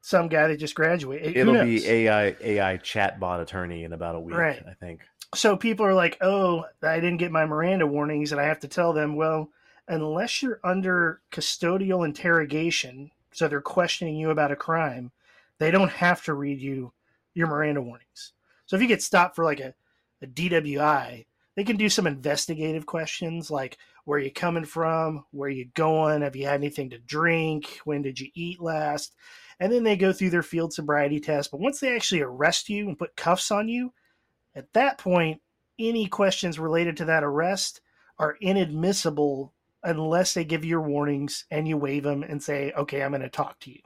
some 0.00 0.28
guy 0.28 0.48
that 0.48 0.58
just 0.58 0.74
graduated. 0.74 1.36
It'll 1.36 1.54
be 1.54 1.86
AI 1.86 2.34
AI 2.40 2.78
chatbot 2.78 3.42
attorney 3.42 3.84
in 3.84 3.92
about 3.92 4.14
a 4.14 4.20
week, 4.20 4.34
Right. 4.34 4.62
I 4.68 4.74
think. 4.74 5.02
So 5.34 5.56
people 5.56 5.86
are 5.86 5.94
like, 5.94 6.16
"Oh, 6.20 6.64
I 6.82 7.00
didn't 7.00 7.18
get 7.18 7.32
my 7.32 7.46
Miranda 7.46 7.86
warnings," 7.86 8.32
and 8.32 8.40
I 8.40 8.44
have 8.44 8.60
to 8.60 8.68
tell 8.68 8.92
them, 8.92 9.16
"Well, 9.16 9.50
unless 9.88 10.42
you're 10.42 10.60
under 10.64 11.20
custodial 11.30 12.04
interrogation, 12.04 13.10
so 13.32 13.48
they're 13.48 13.60
questioning 13.60 14.16
you 14.16 14.30
about 14.30 14.52
a 14.52 14.56
crime, 14.56 15.12
they 15.58 15.70
don't 15.70 15.90
have 15.90 16.24
to 16.24 16.34
read 16.34 16.60
you 16.60 16.92
your 17.34 17.48
Miranda 17.48 17.82
warnings. 17.82 18.32
So 18.66 18.76
if 18.76 18.82
you 18.82 18.88
get 18.88 19.02
stopped 19.02 19.36
for 19.36 19.44
like 19.44 19.60
a, 19.60 19.74
a 20.22 20.26
DWI, 20.26 21.26
they 21.56 21.64
can 21.64 21.76
do 21.76 21.88
some 21.88 22.06
investigative 22.06 22.86
questions 22.86 23.50
like 23.50 23.78
where 24.04 24.18
you 24.18 24.30
coming 24.30 24.64
from, 24.64 25.24
where 25.30 25.48
you 25.48 25.66
going, 25.74 26.22
have 26.22 26.36
you 26.36 26.46
had 26.46 26.54
anything 26.54 26.90
to 26.90 26.98
drink, 26.98 27.78
when 27.84 28.02
did 28.02 28.18
you 28.18 28.28
eat 28.34 28.60
last, 28.60 29.14
and 29.60 29.72
then 29.72 29.82
they 29.82 29.96
go 29.96 30.12
through 30.12 30.30
their 30.30 30.42
field 30.42 30.72
sobriety 30.72 31.20
test. 31.20 31.50
But 31.50 31.60
once 31.60 31.80
they 31.80 31.94
actually 31.94 32.22
arrest 32.22 32.68
you 32.68 32.88
and 32.88 32.98
put 32.98 33.16
cuffs 33.16 33.50
on 33.50 33.68
you, 33.68 33.92
at 34.54 34.72
that 34.74 34.98
point, 34.98 35.40
any 35.78 36.06
questions 36.06 36.58
related 36.58 36.96
to 36.98 37.04
that 37.06 37.24
arrest 37.24 37.80
are 38.18 38.36
inadmissible 38.40 39.52
unless 39.82 40.32
they 40.34 40.44
give 40.44 40.64
you 40.64 40.70
your 40.70 40.80
warnings 40.82 41.44
and 41.50 41.66
you 41.66 41.76
waive 41.76 42.04
them 42.04 42.22
and 42.22 42.42
say, 42.42 42.72
"Okay, 42.76 43.02
I'm 43.02 43.10
going 43.10 43.22
to 43.22 43.28
talk 43.28 43.58
to 43.60 43.70
you." 43.70 43.80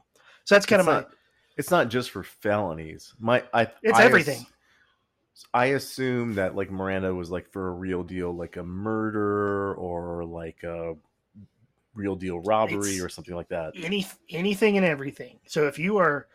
So 0.45 0.55
that's 0.55 0.67
kind 0.67 0.81
it's 0.81 0.89
of 0.89 0.95
my 1.05 1.11
it's 1.57 1.71
not 1.71 1.89
just 1.89 2.11
for 2.11 2.23
felonies. 2.23 3.15
My 3.19 3.43
I 3.53 3.63
It's 3.83 3.99
I 3.99 4.05
everything. 4.05 4.41
ass- 4.41 5.47
I 5.55 5.67
assume 5.67 6.35
that 6.35 6.55
like 6.57 6.71
Miranda 6.71 7.15
was 7.15 7.31
like 7.31 7.51
for 7.53 7.69
a 7.69 7.73
real 7.73 8.03
deal, 8.03 8.33
like 8.33 8.57
a 8.57 8.63
murder 8.63 9.75
or 9.75 10.25
like 10.25 10.63
a 10.65 10.95
real 11.95 12.17
deal 12.17 12.41
robbery 12.41 12.91
It's- 12.91 13.01
or 13.01 13.09
something 13.09 13.35
like 13.35 13.49
that. 13.49 13.73
any 13.77 14.07
anything 14.31 14.77
and 14.77 14.85
everything. 14.87 15.41
So 15.47 15.67
if 15.67 15.79
you 15.79 15.97
are 15.99 16.29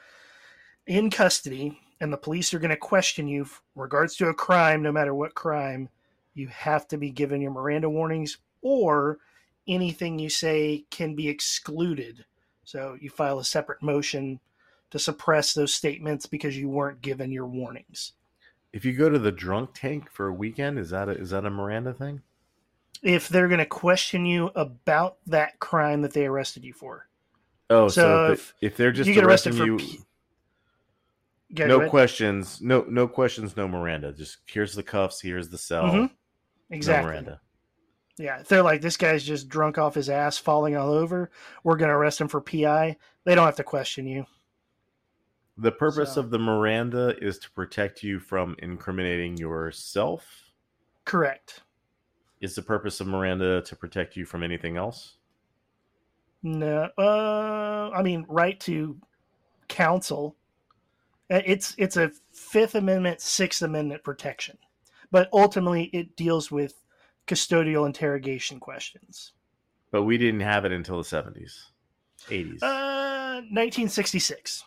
in 0.87 1.09
custody 1.09 1.79
and 2.03 2.11
the 2.11 2.17
police 2.17 2.53
are 2.53 2.59
going 2.59 2.69
to 2.69 2.75
question 2.75 3.29
you 3.29 3.47
regards 3.75 4.17
to 4.17 4.27
a 4.27 4.33
crime, 4.33 4.83
no 4.83 4.91
matter 4.91 5.15
what 5.15 5.35
crime, 5.35 5.87
you 6.33 6.49
have 6.49 6.85
to 6.89 6.97
be 6.97 7.09
given 7.09 7.39
your 7.39 7.51
Miranda 7.51 7.89
warnings, 7.89 8.39
or 8.61 9.19
anything 9.69 10.19
you 10.19 10.29
say 10.29 10.83
can 10.91 11.15
be 11.15 11.29
excluded. 11.29 12.25
So 12.65 12.97
you 12.99 13.09
file 13.09 13.39
a 13.39 13.45
separate 13.45 13.81
motion 13.81 14.41
to 14.91 14.99
suppress 14.99 15.53
those 15.53 15.73
statements 15.73 16.25
because 16.25 16.57
you 16.57 16.67
weren't 16.67 17.01
given 17.01 17.31
your 17.31 17.47
warnings. 17.47 18.11
If 18.73 18.83
you 18.83 18.91
go 18.91 19.07
to 19.09 19.17
the 19.17 19.31
drunk 19.31 19.69
tank 19.73 20.11
for 20.11 20.27
a 20.27 20.33
weekend, 20.33 20.79
is 20.79 20.89
that 20.89 21.07
a, 21.07 21.13
is 21.13 21.29
that 21.29 21.45
a 21.45 21.49
Miranda 21.49 21.93
thing? 21.93 22.21
If 23.01 23.29
they're 23.29 23.47
going 23.47 23.59
to 23.59 23.65
question 23.65 24.25
you 24.25 24.51
about 24.55 25.19
that 25.27 25.57
crime 25.59 26.01
that 26.01 26.11
they 26.11 26.25
arrested 26.25 26.65
you 26.65 26.73
for, 26.73 27.07
Oh, 27.69 27.87
So 27.87 28.01
so, 28.01 28.25
if, 28.25 28.31
if 28.31 28.59
they, 28.59 28.67
if 28.67 28.77
they're 28.77 28.91
just 28.91 29.07
you 29.07 29.13
get 29.13 29.23
arrested 29.23 29.55
for 29.55 29.65
you, 29.65 29.79
go 31.55 31.67
no 31.67 31.89
questions, 31.89 32.61
no 32.61 32.85
no 32.89 33.07
questions, 33.07 33.55
no 33.57 33.67
Miranda. 33.67 34.11
Just 34.13 34.37
here's 34.45 34.73
the 34.75 34.83
cuffs, 34.83 35.21
here's 35.21 35.49
the 35.49 35.57
cell, 35.57 35.85
Mhm. 35.85 35.93
no 36.01 36.09
exactly. 36.71 37.11
Miranda. 37.11 37.41
Yeah, 38.17 38.43
they're 38.43 38.61
like 38.63 38.81
this 38.81 38.97
guy's 38.97 39.23
just 39.23 39.49
drunk 39.49 39.77
off 39.77 39.95
his 39.95 40.09
ass, 40.09 40.37
falling 40.37 40.75
all 40.75 40.91
over, 40.91 41.31
we're 41.63 41.77
gonna 41.77 41.97
arrest 41.97 42.21
him 42.21 42.27
for 42.27 42.41
PI. 42.41 42.95
They 43.23 43.35
don't 43.35 43.45
have 43.45 43.55
to 43.57 43.63
question 43.63 44.05
you. 44.07 44.25
The 45.57 45.71
purpose 45.71 46.13
So- 46.15 46.21
of 46.21 46.29
the 46.31 46.39
Miranda 46.39 47.15
is 47.23 47.37
to 47.39 47.51
protect 47.51 48.03
you 48.03 48.19
from 48.19 48.55
incriminating 48.59 49.37
yourself. 49.37 50.51
Correct. 51.05 51.61
Is 52.41 52.55
the 52.55 52.61
purpose 52.61 52.99
of 52.99 53.07
Miranda 53.07 53.61
to 53.61 53.75
protect 53.75 54.15
you 54.17 54.25
from 54.25 54.43
anything 54.43 54.77
else? 54.77 55.17
No, 56.41 56.89
uh, 56.97 57.89
I 57.95 58.01
mean, 58.03 58.25
right 58.27 58.59
to 58.61 58.99
counsel. 59.69 60.35
Uh, 61.33 61.41
It's 61.45 61.73
it's 61.77 61.97
a 61.97 62.11
Fifth 62.31 62.75
Amendment, 62.75 63.19
Sixth 63.19 63.63
Amendment 63.63 64.03
protection, 64.03 64.57
but 65.11 65.29
ultimately 65.33 65.85
it 65.85 66.15
deals 66.15 66.51
with 66.51 66.83
custodial 67.27 67.87
interrogation 67.87 68.59
questions. 68.59 69.33
But 69.91 70.03
we 70.03 70.17
didn't 70.17 70.41
have 70.41 70.65
it 70.65 70.71
until 70.71 70.97
the 70.97 71.03
70s, 71.03 71.69
80s. 72.27 72.61
Uh, 72.61 73.41
1966. 73.49 74.63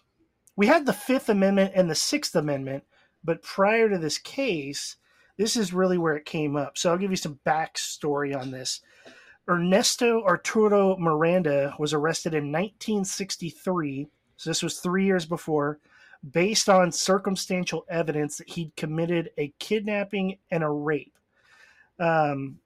We 0.56 0.66
had 0.66 0.86
the 0.86 0.92
Fifth 0.92 1.28
Amendment 1.28 1.72
and 1.74 1.88
the 1.90 1.94
Sixth 1.94 2.34
Amendment, 2.34 2.84
but 3.22 3.42
prior 3.42 3.88
to 3.88 3.98
this 3.98 4.18
case, 4.18 4.96
this 5.36 5.56
is 5.56 5.72
really 5.72 5.98
where 5.98 6.16
it 6.16 6.24
came 6.24 6.56
up. 6.56 6.78
So 6.78 6.90
I'll 6.90 6.98
give 6.98 7.10
you 7.10 7.16
some 7.16 7.38
backstory 7.46 8.36
on 8.36 8.50
this. 8.50 8.80
Ernesto 9.48 10.24
Arturo 10.24 10.96
Miranda 10.96 11.74
was 11.78 11.92
arrested 11.92 12.34
in 12.34 12.50
1963. 12.50 14.08
So 14.36 14.50
this 14.50 14.62
was 14.62 14.78
three 14.78 15.04
years 15.04 15.26
before, 15.26 15.78
based 16.30 16.68
on 16.68 16.92
circumstantial 16.92 17.84
evidence 17.88 18.38
that 18.38 18.48
he'd 18.48 18.74
committed 18.76 19.30
a 19.38 19.52
kidnapping 19.58 20.38
and 20.50 20.62
a 20.62 20.68
rape. 20.68 21.18
Um, 21.98 22.58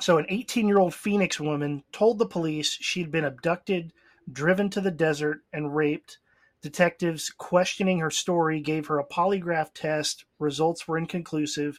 so 0.00 0.18
an 0.18 0.26
18 0.28 0.66
year 0.66 0.78
old 0.78 0.94
Phoenix 0.94 1.38
woman 1.38 1.84
told 1.92 2.18
the 2.18 2.26
police 2.26 2.70
she'd 2.70 3.10
been 3.10 3.24
abducted, 3.24 3.92
driven 4.32 4.70
to 4.70 4.80
the 4.80 4.90
desert, 4.90 5.42
and 5.52 5.74
raped. 5.74 6.18
Detectives 6.62 7.28
questioning 7.30 7.98
her 7.98 8.10
story 8.10 8.60
gave 8.60 8.86
her 8.86 8.98
a 8.98 9.06
polygraph 9.06 9.70
test. 9.74 10.24
Results 10.38 10.86
were 10.86 10.96
inconclusive. 10.96 11.78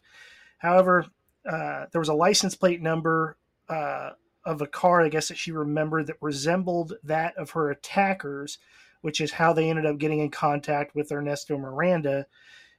However, 0.57 1.05
uh, 1.49 1.85
there 1.91 1.99
was 1.99 2.09
a 2.09 2.13
license 2.13 2.55
plate 2.55 2.81
number 2.81 3.37
uh, 3.69 4.11
of 4.45 4.61
a 4.61 4.67
car, 4.67 5.01
I 5.01 5.09
guess, 5.09 5.29
that 5.29 5.37
she 5.37 5.51
remembered 5.51 6.07
that 6.07 6.17
resembled 6.21 6.93
that 7.03 7.35
of 7.37 7.51
her 7.51 7.69
attackers, 7.71 8.59
which 9.03 9.19
is 9.19 9.33
how 9.33 9.51
they 9.51 9.69
ended 9.69 9.85
up 9.85 9.97
getting 9.97 10.19
in 10.19 10.31
contact 10.31 10.95
with 10.95 11.11
Ernesto 11.11 11.57
Miranda. 11.57 12.25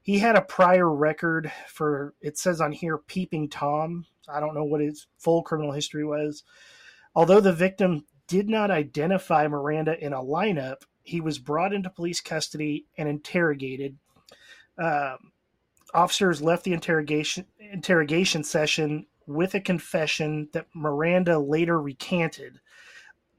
He 0.01 0.18
had 0.18 0.37
a 0.37 0.43
prior 0.43 0.91
record 0.91 1.53
for, 1.68 2.14
it 2.22 2.39
says 2.39 2.62
on 2.62 2.72
here, 2.72 2.97
Peeping 2.97 3.51
Tom. 3.51 4.07
I 4.27 4.41
don't 4.41 4.55
know 4.55 4.64
what 4.64 4.81
his 4.81 5.07
full 5.18 5.43
criminal 5.43 5.72
history 5.72 6.05
was. 6.05 6.43
Although 7.14 7.41
the 7.41 7.53
victim 7.53 8.07
did 8.27 8.49
not 8.49 8.70
identify 8.70 9.47
Miranda 9.47 10.03
in 10.03 10.14
a 10.14 10.22
lineup, 10.22 10.79
he 11.03 11.20
was 11.20 11.39
brought 11.39 11.75
into 11.75 11.91
police 11.91 12.22
custody 12.22 12.87
and 12.97 13.07
interrogated. 13.07 13.99
Um, 14.79 15.31
officers 15.93 16.41
left 16.41 16.64
the 16.64 16.72
interrogation 16.72 17.45
interrogation 17.61 18.43
session 18.43 19.07
with 19.27 19.55
a 19.55 19.61
confession 19.61 20.49
that 20.55 20.68
Miranda 20.75 21.39
later 21.39 21.81
recanted 21.81 22.61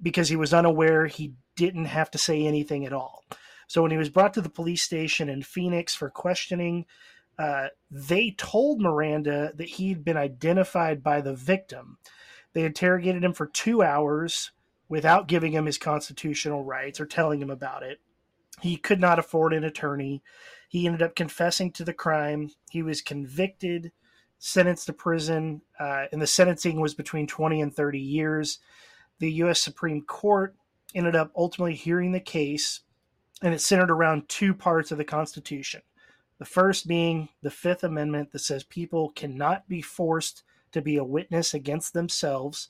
because 0.04 0.30
he 0.30 0.36
was 0.36 0.54
unaware 0.54 1.08
he 1.08 1.34
didn't 1.56 1.86
have 1.86 2.12
to 2.12 2.18
say 2.18 2.46
anything 2.46 2.86
at 2.86 2.94
all. 2.94 3.24
So 3.68 3.82
when 3.82 3.92
he 3.92 3.98
was 3.98 4.10
brought 4.10 4.34
to 4.36 4.42
the 4.42 4.50
police 4.50 4.84
station 4.84 5.30
in 5.30 5.42
Phoenix 5.42 5.96
for 5.96 6.10
questioning, 6.10 6.86
uh, 7.38 7.68
they 7.92 8.32
told 8.32 8.80
Miranda 8.80 9.52
that 9.56 9.68
he'd 9.68 10.06
been 10.06 10.18
identified 10.18 11.04
by 11.04 11.22
the 11.22 11.34
victim. 11.34 11.98
They 12.54 12.64
interrogated 12.64 13.24
him 13.24 13.34
for 13.34 13.48
two 13.48 13.84
hours 13.84 14.52
without 14.88 15.28
giving 15.28 15.52
him 15.52 15.66
his 15.66 15.78
constitutional 15.78 16.64
rights 16.64 17.00
or 17.00 17.06
telling 17.06 17.42
him 17.42 17.50
about 17.50 17.84
it. 17.84 18.00
He 18.62 18.78
could 18.78 19.02
not 19.02 19.20
afford 19.20 19.54
an 19.54 19.64
attorney. 19.64 20.24
He 20.70 20.86
ended 20.86 21.02
up 21.02 21.16
confessing 21.16 21.72
to 21.74 21.84
the 21.84 21.94
crime. 21.94 22.52
He 22.70 22.82
was 22.82 23.02
convicted, 23.02 23.92
sentenced 24.40 24.86
to 24.86 24.94
prison, 24.94 25.62
uh, 25.80 26.06
and 26.12 26.22
the 26.22 26.28
sentencing 26.28 26.80
was 26.80 26.94
between 26.94 27.28
20 27.28 27.62
and 27.62 27.76
30 27.76 28.00
years. 28.00 28.60
The 29.20 29.32
U.S. 29.34 29.62
Supreme 29.62 30.02
Court 30.04 30.56
ended 30.96 31.16
up 31.16 31.32
ultimately 31.36 31.76
hearing 31.76 32.12
the 32.12 32.20
case, 32.20 32.82
and 33.42 33.54
it 33.54 33.62
centered 33.62 33.92
around 33.92 34.30
two 34.30 34.54
parts 34.54 34.92
of 34.92 34.98
the 34.98 35.04
Constitution. 35.04 35.82
The 36.40 36.46
first 36.46 36.88
being 36.88 37.30
the 37.42 37.52
Fifth 37.52 37.84
Amendment 37.84 38.32
that 38.32 38.40
says 38.40 38.64
people 38.64 39.10
cannot 39.10 39.68
be 39.68 39.82
forced 39.82 40.44
to 40.72 40.82
be 40.82 40.98
a 40.98 41.04
witness 41.04 41.54
against 41.54 41.94
themselves. 41.94 42.70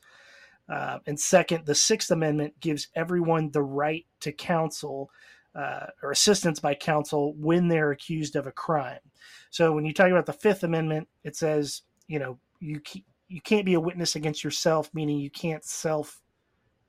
Uh, 0.70 1.00
and 1.06 1.20
second, 1.20 1.66
the 1.66 1.76
Sixth 1.76 2.12
Amendment 2.12 2.60
gives 2.60 2.90
everyone 2.96 3.52
the 3.52 3.64
right 3.64 4.06
to 4.22 4.32
counsel 4.32 5.10
uh, 5.56 5.88
or 6.04 6.12
assistance 6.12 6.60
by 6.60 6.76
counsel 6.76 7.34
when 7.36 7.68
they're 7.68 7.92
accused 7.92 8.36
of 8.36 8.46
a 8.46 8.52
crime. 8.52 9.00
So 9.50 9.72
when 9.72 9.86
you 9.86 9.94
talk 9.94 10.10
about 10.10 10.26
the 10.26 10.34
Fifth 10.34 10.64
Amendment, 10.64 11.08
it 11.24 11.36
says, 11.36 11.84
you 12.08 12.20
know, 12.20 12.38
you 12.60 12.82
you 13.28 13.42
can't 13.42 13.66
be 13.66 13.74
a 13.74 13.80
witness 13.80 14.16
against 14.16 14.44
yourself, 14.44 14.90
meaning 14.94 15.18
you 15.18 15.32
can't 15.32 15.64
self 15.64 16.22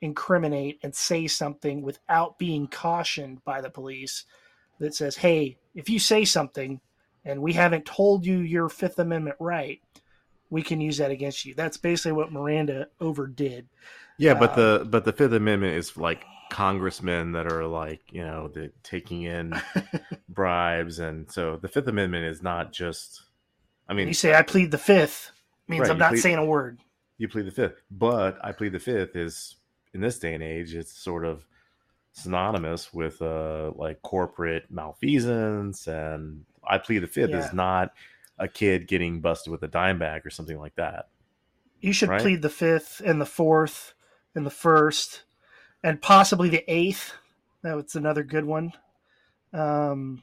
incriminate 0.00 0.78
and 0.82 0.94
say 0.94 1.26
something 1.26 1.82
without 1.82 2.38
being 2.38 2.66
cautioned 2.68 3.42
by 3.44 3.60
the 3.60 3.70
police 3.70 4.24
that 4.78 4.94
says, 4.94 5.16
hey, 5.16 5.56
if 5.74 5.88
you 5.88 5.98
say 5.98 6.24
something 6.24 6.80
and 7.24 7.40
we 7.42 7.52
haven't 7.54 7.84
told 7.86 8.24
you 8.26 8.38
your 8.38 8.68
Fifth 8.68 8.98
Amendment 8.98 9.36
right, 9.40 9.80
we 10.50 10.62
can 10.62 10.80
use 10.80 10.98
that 10.98 11.10
against 11.10 11.44
you. 11.44 11.54
That's 11.54 11.76
basically 11.76 12.12
what 12.12 12.30
Miranda 12.32 12.88
overdid. 13.00 13.68
Yeah, 14.18 14.34
but 14.34 14.50
Um, 14.50 14.56
the 14.56 14.84
but 14.88 15.04
the 15.04 15.12
Fifth 15.12 15.32
Amendment 15.32 15.74
is 15.76 15.96
like 15.96 16.24
congressmen 16.50 17.32
that 17.32 17.50
are 17.52 17.66
like 17.66 18.00
you 18.12 18.24
know 18.24 18.48
the, 18.48 18.70
taking 18.82 19.22
in 19.22 19.52
bribes, 20.28 20.98
and 21.00 21.30
so 21.30 21.56
the 21.56 21.68
Fifth 21.68 21.88
Amendment 21.88 22.24
is 22.26 22.42
not 22.42 22.72
just. 22.72 23.22
I 23.88 23.94
mean, 23.94 24.08
you 24.08 24.14
say 24.14 24.34
I 24.34 24.42
plead 24.42 24.70
the 24.70 24.78
fifth, 24.78 25.32
means 25.68 25.82
Right, 25.82 25.90
I'm 25.90 25.98
not 25.98 26.12
plead- 26.12 26.20
saying 26.20 26.38
a 26.38 26.44
word. 26.44 26.80
you 27.18 27.28
plead 27.28 27.46
the 27.46 27.50
Fifth, 27.50 27.82
but 27.90 28.38
I 28.42 28.52
plead 28.52 28.72
the 28.72 28.78
Fifth 28.80 29.16
is 29.16 29.56
in 29.96 30.02
this 30.02 30.18
day 30.20 30.34
and 30.34 30.42
age, 30.42 30.74
it's 30.74 30.92
sort 30.92 31.24
of 31.24 31.44
synonymous 32.12 32.94
with 32.94 33.20
uh 33.20 33.72
like 33.74 34.00
corporate 34.00 34.70
malfeasance 34.70 35.86
and 35.86 36.44
I 36.66 36.78
plead 36.78 37.00
the 37.00 37.06
fifth 37.06 37.30
Yeah. 37.30 37.44
is 37.46 37.52
not 37.52 37.92
a 38.38 38.48
kid 38.48 38.88
getting 38.88 39.20
busted 39.20 39.50
with 39.50 39.62
a 39.64 39.68
dime 39.68 39.98
bag 39.98 40.24
or 40.24 40.30
something 40.30 40.58
like 40.58 40.74
that. 40.76 41.08
You 41.80 41.92
should 41.92 42.08
Right. 42.08 42.20
plead 42.22 42.40
the 42.42 42.48
fifth 42.48 43.00
and 43.04 43.20
the 43.20 43.26
fourth 43.26 43.94
and 44.34 44.46
the 44.46 44.50
first 44.50 45.24
and 45.82 46.00
possibly 46.00 46.48
the 46.48 46.64
eighth. 46.72 47.12
That's 47.62 47.94
another 47.96 48.22
good 48.22 48.44
one. 48.44 48.72
Um, 49.52 50.22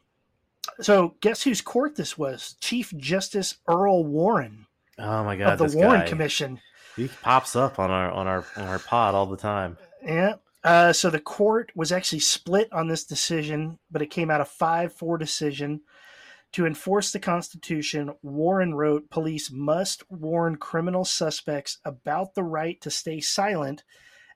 so, 0.81 1.15
guess 1.21 1.43
whose 1.43 1.61
court 1.61 1.95
this 1.95 2.17
was? 2.17 2.55
Chief 2.59 2.91
Justice 2.97 3.57
Earl 3.67 4.05
Warren 4.05 4.65
Oh 4.97 5.23
my 5.23 5.35
god, 5.35 5.59
of 5.61 5.71
the 5.71 5.77
Warren 5.77 6.01
guy. 6.01 6.07
Commission. 6.07 6.59
He 6.95 7.09
pops 7.21 7.55
up 7.55 7.79
on 7.79 7.91
our 7.91 8.11
on 8.11 8.27
our 8.27 8.45
on 8.55 8.63
our 8.63 8.79
pod 8.79 9.15
all 9.15 9.25
the 9.25 9.37
time. 9.37 9.77
Yeah. 10.03 10.35
Uh, 10.63 10.93
so 10.93 11.09
the 11.09 11.19
court 11.19 11.71
was 11.75 11.91
actually 11.91 12.19
split 12.19 12.71
on 12.71 12.87
this 12.87 13.03
decision, 13.03 13.79
but 13.91 14.01
it 14.01 14.09
came 14.09 14.31
out 14.31 14.39
a 14.39 14.45
5 14.45 14.93
4 14.93 15.17
decision. 15.17 15.81
To 16.53 16.67
enforce 16.67 17.11
the 17.11 17.19
Constitution, 17.19 18.11
Warren 18.21 18.75
wrote 18.75 19.09
police 19.09 19.51
must 19.51 20.09
warn 20.09 20.57
criminal 20.57 21.03
suspects 21.03 21.79
about 21.83 22.35
the 22.35 22.43
right 22.43 22.79
to 22.81 22.91
stay 22.91 23.19
silent 23.19 23.83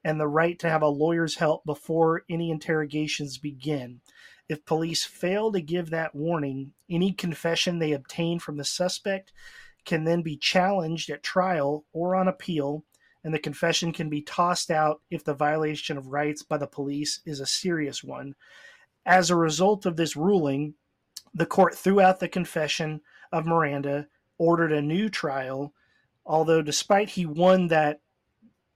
and 0.04 0.20
the 0.20 0.28
right 0.28 0.58
to 0.60 0.70
have 0.70 0.82
a 0.82 0.88
lawyer's 0.88 1.36
help 1.36 1.64
before 1.64 2.24
any 2.28 2.50
interrogations 2.50 3.38
begin. 3.38 4.02
If 4.50 4.66
police 4.66 5.04
fail 5.04 5.52
to 5.52 5.62
give 5.62 5.92
that 5.92 6.16
warning, 6.16 6.74
any 6.90 7.12
confession 7.12 7.78
they 7.78 7.92
obtain 7.92 8.40
from 8.40 8.58
the 8.58 8.64
suspect 8.64 9.32
can 9.88 10.04
then 10.04 10.22
be 10.22 10.38
challenged 10.38 11.10
at 11.10 11.24
trial 11.24 11.84
or 11.94 12.16
on 12.16 12.28
appeal 12.28 12.84
and 13.24 13.34
the 13.34 13.40
confession 13.40 13.92
can 13.92 14.10
be 14.10 14.22
tossed 14.22 14.70
out 14.72 15.02
if 15.10 15.24
the 15.24 15.34
violation 15.34 15.98
of 15.98 16.08
rights 16.08 16.44
by 16.44 16.58
the 16.58 16.68
police 16.68 17.20
is 17.26 17.40
a 17.40 17.46
serious 17.46 18.04
one. 18.04 18.36
As 19.06 19.30
a 19.30 19.36
result 19.36 19.86
of 19.86 19.98
this 19.98 20.16
ruling, 20.16 20.76
the 21.34 21.46
court 21.46 21.76
threw 21.76 22.00
out 22.00 22.20
the 22.20 22.30
confession 22.30 23.02
of 23.32 23.46
Miranda, 23.46 24.08
ordered 24.38 24.72
a 24.72 24.82
new 24.82 25.10
trial, 25.10 25.74
although 26.26 26.62
despite 26.62 27.10
he 27.10 27.26
won 27.26 27.68
that 27.68 28.00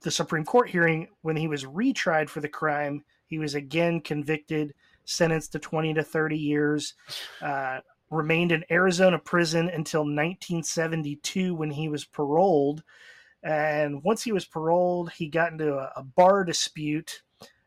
the 0.02 0.12
Supreme 0.12 0.44
Court 0.44 0.70
hearing 0.70 1.08
when 1.22 1.38
he 1.38 1.48
was 1.48 1.64
retried 1.64 2.28
for 2.28 2.42
the 2.42 2.50
crime, 2.50 3.06
he 3.28 3.40
was 3.40 3.56
again 3.56 4.02
convicted, 4.02 4.74
sentenced 5.06 5.54
to 5.54 5.60
20 5.60 5.94
to 5.94 6.04
30 6.04 6.38
years, 6.38 6.94
uh, 7.42 7.80
remained 8.12 8.52
in 8.52 8.64
Arizona 8.70 9.18
prison 9.18 9.70
until 9.70 10.02
1972 10.02 11.56
when 11.56 11.72
he 11.72 11.90
was 11.90 12.06
paroled 12.06 12.84
and 13.44 14.04
once 14.04 14.24
he 14.24 14.32
was 14.32 14.46
paroled, 14.46 15.12
he 15.12 15.28
got 15.28 15.52
into 15.52 15.74
a, 15.74 15.92
a 15.96 16.04
bar 16.04 16.44
dispute 16.44 17.24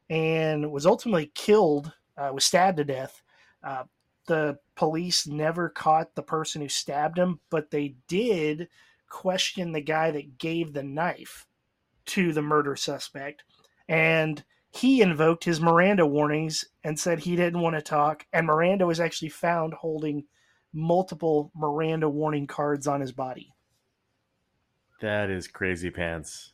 and 0.08 0.70
was 0.70 0.86
ultimately 0.86 1.32
killed, 1.34 1.92
uh, 2.16 2.30
was 2.32 2.44
stabbed 2.44 2.76
to 2.76 2.84
death. 2.84 3.22
Uh, 3.62 3.84
the 4.26 4.58
police 4.76 5.26
never 5.26 5.68
caught 5.68 6.14
the 6.14 6.22
person 6.22 6.62
who 6.62 6.68
stabbed 6.68 7.18
him, 7.18 7.40
but 7.50 7.70
they 7.70 7.96
did 8.08 8.68
question 9.08 9.72
the 9.72 9.80
guy 9.80 10.10
that 10.10 10.38
gave 10.38 10.72
the 10.72 10.82
knife 10.82 11.46
to 12.06 12.32
the 12.32 12.42
murder 12.42 12.76
suspect. 12.76 13.42
And 13.88 14.42
he 14.70 15.02
invoked 15.02 15.44
his 15.44 15.60
Miranda 15.60 16.06
warnings 16.06 16.64
and 16.84 16.98
said 16.98 17.18
he 17.20 17.36
didn't 17.36 17.60
want 17.60 17.76
to 17.76 17.82
talk. 17.82 18.26
And 18.32 18.46
Miranda 18.46 18.86
was 18.86 19.00
actually 19.00 19.28
found 19.28 19.74
holding 19.74 20.24
multiple 20.74 21.50
Miranda 21.54 22.08
warning 22.08 22.46
cards 22.46 22.86
on 22.86 23.00
his 23.00 23.12
body. 23.12 23.54
That 25.00 25.30
is 25.30 25.46
crazy 25.46 25.90
pants. 25.90 26.52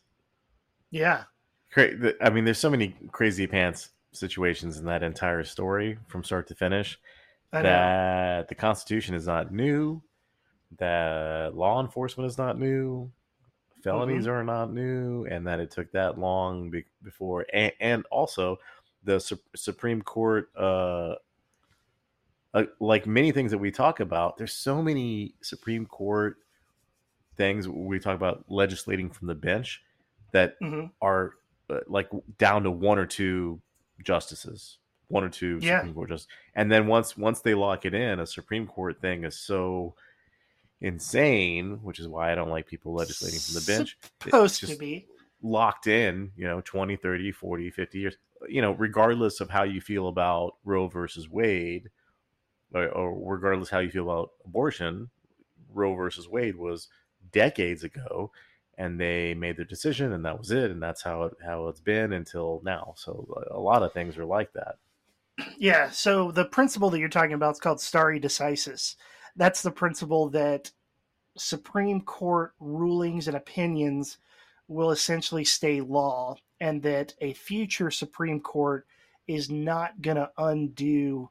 Yeah. 0.91 1.23
Cra- 1.71 2.13
I 2.21 2.29
mean, 2.29 2.45
there's 2.45 2.57
so 2.59 2.69
many 2.69 2.95
crazy 3.11 3.47
pants 3.47 3.89
situations 4.13 4.77
in 4.77 4.85
that 4.85 5.03
entire 5.03 5.43
story 5.43 5.97
from 6.07 6.23
start 6.23 6.47
to 6.47 6.55
finish. 6.55 6.99
I 7.53 7.57
know. 7.57 7.63
that 7.63 8.47
the 8.47 8.55
Constitution 8.55 9.13
is 9.15 9.27
not 9.27 9.51
new, 9.51 10.01
that 10.79 11.55
law 11.55 11.81
enforcement 11.81 12.29
is 12.29 12.37
not 12.37 12.57
new, 12.57 13.11
felonies 13.83 14.23
Mm-hmm. 14.23 14.31
are 14.31 14.43
not 14.43 14.71
new, 14.71 15.25
and 15.25 15.45
that 15.47 15.59
it 15.59 15.69
took 15.71 15.91
that 15.91 16.17
long 16.17 16.69
be- 16.69 16.85
before, 17.03 17.45
and, 17.53 17.73
and 17.81 18.05
also 18.11 18.57
the 19.03 19.19
Su- 19.19 19.39
Supreme 19.55 20.01
Court, 20.01 20.49
uh, 20.55 21.15
uh, 22.53 22.65
like 22.79 23.05
many 23.07 23.31
things 23.31 23.51
that 23.51 23.57
we 23.57 23.71
talk 23.71 23.99
about, 23.99 24.37
there's 24.37 24.53
so 24.53 24.81
many 24.81 25.35
Supreme 25.41 25.85
Court 25.85 26.37
things 27.37 27.67
we 27.67 27.99
talk 27.99 28.15
about 28.15 28.45
legislating 28.49 29.09
from 29.09 29.27
the 29.27 29.35
bench 29.35 29.81
that 30.31 30.55
hmm 30.59 30.85
are 31.01 31.33
uh, 31.69 31.79
like 31.87 32.09
down 32.37 32.63
to 32.63 32.71
one 32.71 32.99
or 32.99 33.05
two 33.05 33.61
justices, 34.03 34.77
one 35.07 35.23
or 35.23 35.29
two 35.29 35.59
Yeah. 35.59 35.77
Supreme 35.77 35.93
Court 35.93 36.09
justices, 36.09 36.27
and 36.55 36.71
then 36.71 36.87
once 36.87 37.17
once 37.17 37.41
they 37.41 37.53
lock 37.53 37.85
it 37.85 37.93
in, 37.93 38.19
a 38.19 38.27
Supreme 38.27 38.67
Court 38.67 38.99
thing 39.01 39.23
is 39.23 39.37
so 39.39 39.95
insane, 40.81 41.79
which 41.83 41.99
is 41.99 42.07
why 42.07 42.31
I 42.31 42.35
don't 42.35 42.49
like 42.49 42.67
people 42.67 42.93
legislating 42.93 43.39
from 43.39 43.55
the 43.55 43.61
bench. 43.61 43.97
It's 44.25 44.25
Supposed 44.25 44.65
to 44.67 44.75
be. 44.75 45.07
locked 45.41 45.87
in, 45.87 46.31
you 46.35 46.45
know, 46.47 46.61
20, 46.61 46.95
30, 46.95 47.31
40, 47.31 47.71
50 47.71 47.99
years, 47.99 48.17
you 48.47 48.61
know, 48.61 48.71
regardless 48.73 49.39
of 49.41 49.49
how 49.49 49.63
you 49.63 49.81
feel 49.81 50.07
about 50.07 50.55
Roe 50.63 50.87
versus 50.87 51.29
Wade, 51.29 51.89
or, 52.73 53.33
regardless 53.33 53.69
how 53.69 53.79
you 53.79 53.91
feel 53.91 54.09
about 54.09 54.31
abortion, 54.45 55.09
Roe 55.73 55.95
versus 55.95 56.27
Wade 56.27 56.55
was 56.55 56.87
decades 57.31 57.83
ago, 57.83 58.31
and 58.77 58.99
they 58.99 59.33
made 59.33 59.57
their 59.57 59.65
decision, 59.65 60.11
and 60.13 60.25
that 60.25 60.37
was 60.37 60.51
it, 60.51 60.71
and 60.71 60.81
that's 60.81 61.03
how 61.03 61.23
it 61.23 61.33
how 61.45 61.67
it's 61.67 61.81
been 61.81 62.13
until 62.13 62.61
now. 62.63 62.93
So 62.97 63.45
a 63.51 63.59
lot 63.59 63.83
of 63.83 63.93
things 63.93 64.17
are 64.17 64.25
like 64.25 64.53
that. 64.53 64.77
Yeah. 65.57 65.89
So 65.89 66.31
the 66.31 66.45
principle 66.45 66.89
that 66.89 66.99
you're 66.99 67.09
talking 67.09 67.33
about 67.33 67.53
is 67.53 67.59
called 67.59 67.81
stare 67.81 68.19
decisis. 68.19 68.95
That's 69.35 69.61
the 69.61 69.71
principle 69.71 70.29
that 70.29 70.71
Supreme 71.37 72.01
Court 72.01 72.53
rulings 72.59 73.27
and 73.27 73.37
opinions 73.37 74.17
will 74.67 74.91
essentially 74.91 75.45
stay 75.45 75.81
law, 75.81 76.35
and 76.59 76.81
that 76.83 77.13
a 77.21 77.33
future 77.33 77.91
Supreme 77.91 78.39
Court 78.39 78.85
is 79.27 79.49
not 79.49 80.01
going 80.01 80.17
to 80.17 80.31
undo 80.37 81.29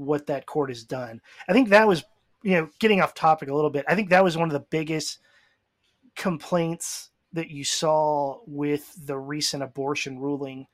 what 0.00 0.26
that 0.26 0.46
court 0.46 0.70
has 0.70 0.84
done. 0.84 1.20
I 1.48 1.52
think 1.52 1.68
that 1.68 1.86
was, 1.86 2.04
you 2.42 2.52
know, 2.52 2.68
getting 2.78 3.00
off 3.00 3.14
topic 3.14 3.48
a 3.48 3.54
little 3.54 3.70
bit. 3.70 3.84
I 3.88 3.94
think 3.94 4.10
that 4.10 4.24
was 4.24 4.36
one 4.36 4.48
of 4.48 4.52
the 4.52 4.66
biggest 4.70 5.18
complaints 6.16 7.10
that 7.32 7.50
you 7.50 7.64
saw 7.64 8.38
with 8.46 8.94
the 9.06 9.16
recent 9.16 9.62
abortion 9.62 10.18
ruling 10.18 10.66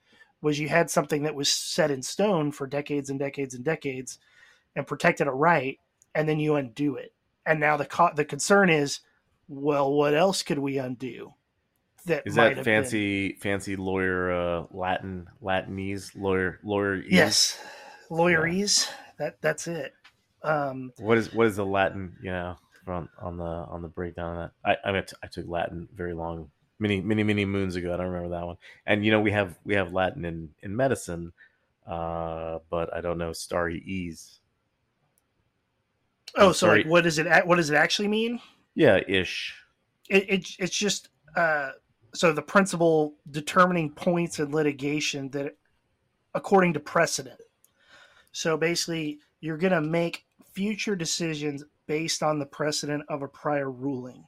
was 0.43 0.59
you 0.59 0.69
had 0.69 0.91
something 0.91 1.23
that 1.25 1.35
was 1.35 1.49
set 1.49 1.91
in 1.91 2.03
stone 2.03 2.53
for 2.53 2.67
decades 2.67 3.11
and 3.11 3.19
decades 3.19 3.55
and 3.55 3.65
decades 3.65 4.19
and 4.75 4.87
protected 4.87 5.27
a 5.27 5.31
right 5.31 5.79
and 6.15 6.29
then 6.29 6.39
you 6.39 6.55
undo 6.55 6.97
it 6.97 7.13
and 7.45 7.61
now 7.61 7.77
the 7.77 7.85
co- 7.85 8.11
the 8.15 8.25
concern 8.25 8.71
is 8.71 9.01
well 9.49 9.93
what 9.93 10.15
else 10.15 10.43
could 10.43 10.59
we 10.59 10.79
undo 10.79 11.33
that 12.07 12.23
Is 12.25 12.37
that 12.37 12.65
fancy 12.65 13.35
fancy 13.41 13.77
lawyer 13.77 14.31
uh, 14.33 14.65
Latin 14.71 15.27
Latinese 15.43 16.13
lawyer 16.17 16.61
lawyer? 16.63 17.03
yes 17.09 17.59
lawyerese 18.11 18.89
that 19.19 19.41
that's 19.41 19.67
it 19.67 19.95
um 20.43 20.93
What 20.99 21.19
is 21.19 21.33
what 21.33 21.47
is 21.47 21.57
the 21.57 21.65
Latin? 21.67 22.17
You 22.23 22.31
know, 22.31 22.57
on 22.87 23.09
on 23.21 23.37
the 23.37 23.45
on 23.45 23.83
the 23.83 23.89
breakdown 23.89 24.37
of 24.37 24.51
that. 24.65 24.79
I 24.85 24.89
I, 24.89 24.93
mean, 24.93 25.03
I 25.03 25.05
t- 25.05 25.17
I 25.25 25.27
took 25.27 25.49
Latin 25.49 25.89
very 25.95 26.13
long, 26.15 26.51
many 26.79 27.01
many 27.01 27.23
many 27.23 27.45
moons 27.45 27.77
ago. 27.77 27.93
I 27.93 27.97
don't 27.97 28.07
remember 28.07 28.37
that 28.37 28.47
one. 28.47 28.57
And 28.87 29.05
you 29.05 29.11
know, 29.11 29.21
we 29.21 29.33
have 29.33 29.59
we 29.65 29.75
have 29.75 29.93
Latin 29.93 30.25
in 30.25 30.51
in 30.63 30.77
medicine, 30.77 31.33
uh, 31.87 32.59
but 32.71 32.95
I 32.95 33.01
don't 33.01 33.19
know 33.19 33.33
starry 33.33 33.83
ease. 33.85 34.41
oh 36.37 36.53
so 36.53 36.53
sorry. 36.53 36.79
like 36.83 36.87
what 36.87 37.05
does 37.05 37.19
it 37.19 37.27
what 37.47 37.57
does 37.57 37.71
it 37.71 37.77
actually 37.77 38.09
mean 38.09 38.41
Yeah, 38.75 39.01
ish. 39.09 39.55
it, 40.09 40.29
it 40.31 40.49
it's 40.59 40.77
just 40.77 41.09
uh 41.37 41.71
so 42.15 42.33
the 42.33 42.43
principle 42.43 43.15
determining 43.31 43.91
points 43.91 44.39
in 44.39 44.51
litigation 44.53 45.31
that 45.31 45.57
according 46.35 46.73
to 46.75 46.81
precedent 46.81 47.41
so 48.37 48.57
basically 48.57 49.19
you're 49.41 49.57
going 49.57 49.73
to 49.73 49.81
make 49.81 50.27
future 50.53 50.97
decisions 50.97 51.65
based 51.87 52.23
on 52.23 52.39
the 52.39 52.47
precedent 52.47 53.03
of 53.09 53.23
a 53.23 53.29
prior 53.29 53.71
ruling 53.71 54.25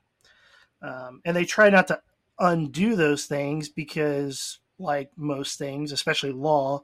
um, 0.83 1.21
and 1.25 1.37
they 1.37 1.45
try 1.45 1.69
not 1.69 1.89
to 1.89 2.01
undo 2.39 2.97
those 2.97 3.27
things 3.27 3.69
because 3.69 4.61
like 4.79 5.11
most 5.17 5.59
things 5.59 5.93
especially 5.93 6.33
law 6.33 6.81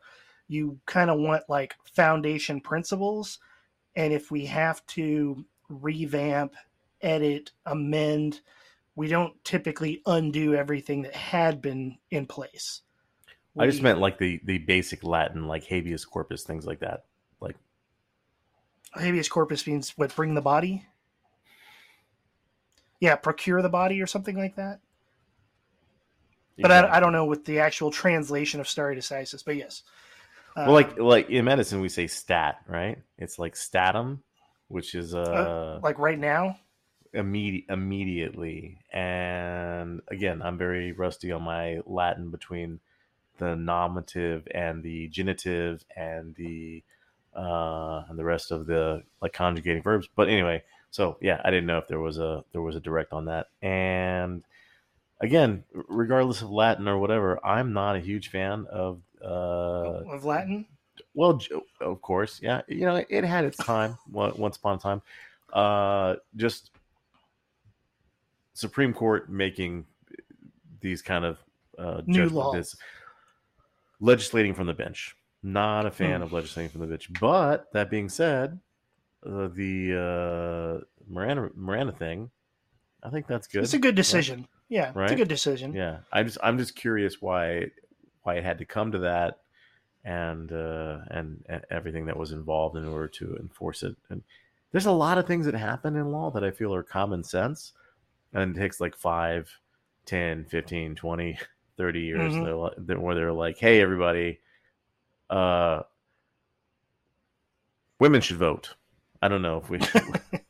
you 0.49 0.79
kind 0.87 1.09
of 1.09 1.19
want 1.19 1.43
like 1.49 1.75
foundation 1.95 2.61
principles 2.61 3.39
and 3.97 4.13
if 4.13 4.31
we 4.31 4.45
have 4.45 4.85
to 4.87 5.45
revamp 5.69 6.55
edit 7.01 7.53
amend 7.67 8.41
we 8.97 9.09
don't 9.09 9.43
typically 9.45 10.03
undo 10.07 10.55
everything 10.55 11.03
that 11.03 11.15
had 11.15 11.61
been 11.61 11.99
in 12.11 12.27
place. 12.27 12.83
I 13.59 13.67
just 13.67 13.83
meant 13.83 14.01
like 14.01 14.19
the 14.19 14.41
the 14.45 14.59
basic 14.59 15.05
Latin, 15.05 15.47
like 15.47 15.65
habeas 15.65 16.05
corpus, 16.05 16.43
things 16.43 16.67
like 16.67 16.81
that. 16.81 17.05
Habeas 18.95 19.29
corpus 19.29 19.67
means 19.67 19.91
what? 19.97 20.15
Bring 20.15 20.35
the 20.35 20.41
body. 20.41 20.87
Yeah, 23.01 23.17
procure 23.17 23.61
the 23.61 23.69
body 23.69 24.01
or 24.01 24.07
something 24.07 24.37
like 24.37 24.57
that. 24.57 24.81
but 26.59 26.71
I, 26.71 26.97
I 26.97 27.01
don't 27.01 27.13
know 27.13 27.25
what 27.25 27.45
the 27.45 27.61
actual 27.61 27.91
translation 27.91 28.61
of 28.61 28.69
stare 28.69 28.95
decisis. 28.95 29.45
But 29.45 29.57
yes, 29.57 29.83
well, 30.57 30.73
like 30.73 30.99
like 30.99 31.31
in 31.31 31.45
medicine 31.45 31.81
we 31.81 31.89
say 31.89 32.07
stat, 32.07 32.61
right? 32.69 32.99
It's 33.19 33.39
like 33.39 33.55
statum, 33.55 34.21
which 34.69 34.95
is 34.95 35.15
uh, 35.15 35.21
uh 35.21 35.81
like 35.83 35.99
right 35.99 36.19
now 36.19 36.57
immediate 37.15 37.65
immediately. 37.69 38.79
And 38.93 40.01
again, 40.09 40.43
I'm 40.43 40.59
very 40.59 40.93
rusty 40.93 41.33
on 41.33 41.43
my 41.43 41.81
Latin 41.87 42.31
between 42.31 42.81
the 43.39 43.57
nominative 43.57 44.47
and 44.53 44.83
the 44.83 45.09
genitive 45.09 45.85
and 45.97 46.35
the 46.37 46.83
uh 47.35 48.05
and 48.09 48.19
the 48.19 48.25
rest 48.25 48.51
of 48.51 48.67
the 48.67 49.03
like 49.21 49.33
conjugating 49.33 49.83
verbs. 49.83 50.09
But 50.15 50.29
anyway, 50.29 50.63
so 50.91 51.17
yeah, 51.21 51.41
I 51.45 51.51
didn't 51.51 51.67
know 51.67 51.79
if 51.79 51.89
there 51.89 52.01
was 52.01 52.19
a 52.19 52.45
there 52.53 52.63
was 52.63 52.77
a 52.77 52.81
direct 52.81 53.13
on 53.13 53.27
that. 53.27 53.49
And 53.63 54.43
again, 55.21 55.65
regardless 55.73 56.43
of 56.43 56.51
Latin 56.51 56.89
or 56.89 56.99
whatever, 56.99 57.45
I'm 57.45 57.73
not 57.73 57.97
a 57.97 58.01
huge 58.01 58.29
fan 58.29 58.67
of 58.71 59.01
uh 59.23 60.03
of 60.11 60.25
Latin. 60.25 60.67
Well, 61.15 61.41
of 61.81 62.01
course, 62.03 62.41
yeah. 62.43 62.63
You 62.69 62.87
know, 62.87 63.05
it 63.09 63.25
had 63.25 63.45
its 63.45 63.57
time 63.57 63.99
once 64.11 64.57
upon 64.57 64.77
a 64.77 64.79
time. 64.79 65.03
Uh, 65.53 66.17
just 66.37 66.71
Supreme 68.55 68.93
Court 68.93 69.31
making 69.31 69.87
these 70.81 71.03
kind 71.03 71.25
of 71.25 71.39
uh, 71.79 72.03
new 72.07 72.29
laws, 72.29 72.77
legislating 74.01 74.55
from 74.55 74.67
the 74.67 74.75
bench. 74.75 75.17
Not 75.47 75.87
a 75.87 75.91
fan 75.91 76.23
of 76.23 76.33
legislating 76.33 76.71
from 76.71 76.81
the 76.81 76.87
bench. 76.87 77.09
But 77.21 77.73
that 77.73 77.91
being 77.91 78.09
said, 78.09 78.59
uh, 79.25 79.49
the 79.49 80.81
uh, 80.81 80.85
Miranda 81.09 81.51
Miranda 81.55 81.93
thing, 81.93 82.31
I 83.03 83.11
think 83.11 83.27
that's 83.27 83.47
good. 83.47 83.63
It's 83.63 83.75
a 83.75 83.79
good 83.79 83.95
decision. 83.95 84.41
Right? 84.41 84.49
Yeah, 84.69 84.93
right? 84.95 85.05
it's 85.05 85.13
a 85.13 85.17
good 85.17 85.29
decision. 85.29 85.75
Yeah, 85.75 85.99
I 86.11 86.23
just 86.23 86.39
I'm 86.43 86.59
just 86.59 86.75
curious 86.75 87.21
why 87.21 87.67
why 88.23 88.37
it 88.37 88.45
had 88.45 88.59
to 88.59 88.65
come 88.65 88.93
to 88.93 88.99
that, 89.01 89.41
and 90.05 90.51
uh, 90.51 91.01
and, 91.09 91.45
and 91.49 91.63
everything 91.71 92.07
that 92.07 92.17
was 92.17 92.33
involved 92.33 92.77
in 92.77 92.89
order 92.89 93.09
to 93.09 93.37
enforce 93.37 93.83
it. 93.83 93.95
And 94.09 94.23
there's 94.73 94.87
a 94.87 94.93
lot 94.93 95.19
of 95.19 95.27
things 95.27 95.47
that 95.47 95.55
happen 95.55 95.95
in 95.95 96.11
law 96.11 96.31
that 96.31 96.43
I 96.43 96.51
feel 96.51 96.75
are 96.75 96.83
common 96.83 97.23
sense 97.23 97.75
and 98.35 98.57
it 98.57 98.61
takes 98.61 98.81
like 98.81 98.97
5 98.97 99.61
10 100.07 100.45
15 100.45 100.95
20 100.95 101.39
30 101.77 102.01
years 102.01 102.33
mm-hmm. 102.35 102.85
they're, 102.85 103.01
where 103.01 103.15
they're 103.15 103.33
like 103.33 103.59
hey 103.59 103.81
everybody 103.81 104.41
uh 105.31 105.83
women 108.01 108.21
should 108.21 108.37
vote 108.37 108.75
i 109.23 109.29
don't 109.29 109.43
know 109.43 109.59
if 109.59 109.71
we 109.71 109.79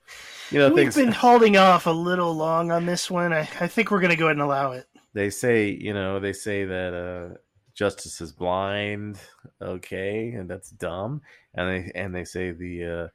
you 0.50 0.58
know 0.58 0.68
we've 0.68 0.76
things, 0.76 0.96
been 0.96 1.12
holding 1.12 1.56
off 1.56 1.86
a 1.86 1.90
little 1.90 2.34
long 2.34 2.70
on 2.70 2.86
this 2.86 3.10
one 3.10 3.32
I, 3.32 3.40
I 3.60 3.66
think 3.66 3.90
we're 3.90 4.00
going 4.00 4.10
to 4.10 4.16
go 4.16 4.26
ahead 4.26 4.36
and 4.36 4.42
allow 4.42 4.72
it 4.72 4.86
they 5.12 5.30
say 5.30 5.68
you 5.68 5.94
know 5.94 6.20
they 6.20 6.32
say 6.32 6.64
that 6.64 6.94
uh 6.94 7.36
justice 7.74 8.20
is 8.20 8.32
blind 8.32 9.18
okay 9.60 10.30
and 10.30 10.48
that's 10.48 10.70
dumb 10.70 11.22
and 11.54 11.68
they 11.68 11.92
and 11.94 12.14
they 12.14 12.24
say 12.24 12.52
the 12.52 12.84
uh 12.84 13.08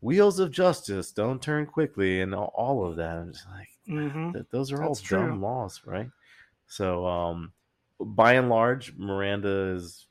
wheels 0.00 0.38
of 0.38 0.50
justice 0.50 1.12
don't 1.12 1.42
turn 1.42 1.66
quickly 1.66 2.20
and 2.20 2.34
all 2.34 2.86
of 2.86 2.96
that 2.96 3.16
i'm 3.18 3.32
just 3.32 3.46
like 3.50 3.68
Mm-hmm. 3.88 4.40
Those 4.50 4.72
are 4.72 4.78
That's 4.78 4.88
all 4.88 4.94
true. 4.96 5.18
dumb 5.18 5.42
laws, 5.42 5.82
right? 5.84 6.10
So, 6.66 7.06
um, 7.06 7.52
by 8.00 8.34
and 8.34 8.48
large, 8.48 8.94
Miranda 8.96 9.74
is 9.74 10.06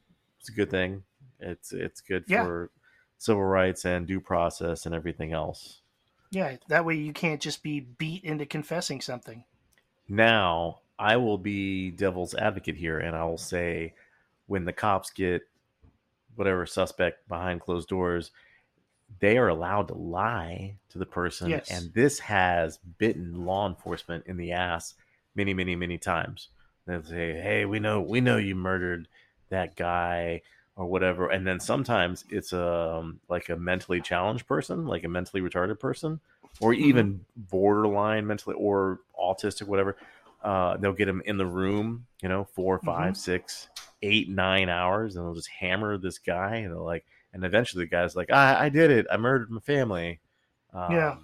it's 0.46 0.50
a 0.52 0.56
good 0.56 0.70
thing. 0.70 1.02
It's 1.39 1.74
it's 1.74 2.02
good 2.02 2.26
yeah. 2.28 2.43
for 2.43 2.70
civil 3.18 3.43
rights 3.43 3.84
and 3.84 4.06
due 4.06 4.20
process 4.20 4.86
and 4.86 4.93
everything 4.93 5.34
else. 5.34 5.82
Yeah, 6.30 6.58
that 6.68 6.86
way 6.86 6.96
you 6.96 7.14
can't 7.14 7.41
just 7.41 7.64
be 7.64 7.80
beat 7.80 8.24
into 8.24 8.46
confessing 8.46 9.02
something. 9.02 9.43
Now, 10.08 10.82
I 11.00 11.18
will 11.18 11.39
be 11.39 11.89
devil's 11.89 12.36
advocate 12.36 12.76
here, 12.76 13.00
and 13.00 13.16
I 13.16 13.26
will 13.26 13.39
say, 13.39 13.96
when 14.46 14.66
the 14.66 14.74
cops 14.74 15.10
get 15.10 15.41
whatever 16.36 16.68
suspect 16.68 17.28
behind 17.28 17.62
closed 17.62 17.89
doors, 17.89 18.30
they 19.20 19.38
are 19.39 19.48
allowed 19.48 19.88
to 19.88 19.96
lie 19.96 20.76
to 20.89 21.00
the 21.00 21.08
person 21.08 21.50
yes. 21.50 21.72
and 21.72 21.91
this 21.93 22.20
has 22.20 22.78
bitten 23.00 23.46
law 23.46 23.68
enforcement 23.68 24.26
in 24.28 24.38
the 24.38 24.52
ass 24.52 24.96
many 25.36 25.54
many 25.54 25.76
many 25.76 25.98
times 25.98 26.50
they'll 26.86 27.04
say 27.04 27.39
hey 27.39 27.66
we 27.66 27.80
know 27.80 28.02
we 28.02 28.20
know 28.20 28.38
you 28.38 28.56
murdered 28.56 29.08
that 29.50 29.76
guy 29.76 30.41
or 30.76 30.86
whatever 30.86 31.30
and 31.30 31.46
then 31.48 31.60
sometimes 31.60 32.26
it's 32.30 32.54
a 32.54 32.98
um, 32.98 33.20
like 33.30 33.50
a 33.50 33.56
mentally 33.56 34.02
challenged 34.02 34.48
person 34.48 34.86
like 34.86 35.04
a 35.04 35.08
mentally 35.08 35.41
retarded 35.41 35.80
person 35.80 36.20
or 36.60 36.74
mm-hmm. 36.74 36.86
even 36.86 37.26
borderline 37.36 38.26
mentally 38.28 38.56
or 38.58 39.00
autistic 39.20 39.68
whatever 39.68 39.96
uh, 40.43 40.78
they'll 40.78 40.93
get 40.93 41.06
them 41.06 41.22
in 41.26 41.38
the 41.38 41.46
room 41.46 42.06
you 42.22 42.30
know 42.30 42.43
four 42.43 42.80
five, 42.80 43.14
mm-hmm. 43.14 43.20
six, 43.20 43.70
eight, 44.02 44.30
nine 44.30 44.70
hours 44.70 45.16
and 45.16 45.26
they'll 45.26 45.34
just 45.34 45.50
hammer 45.50 45.98
this 45.98 46.20
guy 46.20 46.58
and 46.58 46.72
they're 46.72 46.80
like 46.80 47.06
and 47.36 47.43
eventually 47.43 47.84
the 47.84 47.89
guy's 47.89 48.16
like, 48.16 48.32
I, 48.32 48.66
I 48.66 48.70
did 48.70 48.89
it. 48.89 49.08
I 49.12 49.18
murdered 49.18 49.52
my 49.52 49.60
family. 49.60 50.22
Um, 50.74 50.91
yeah. 50.93 51.16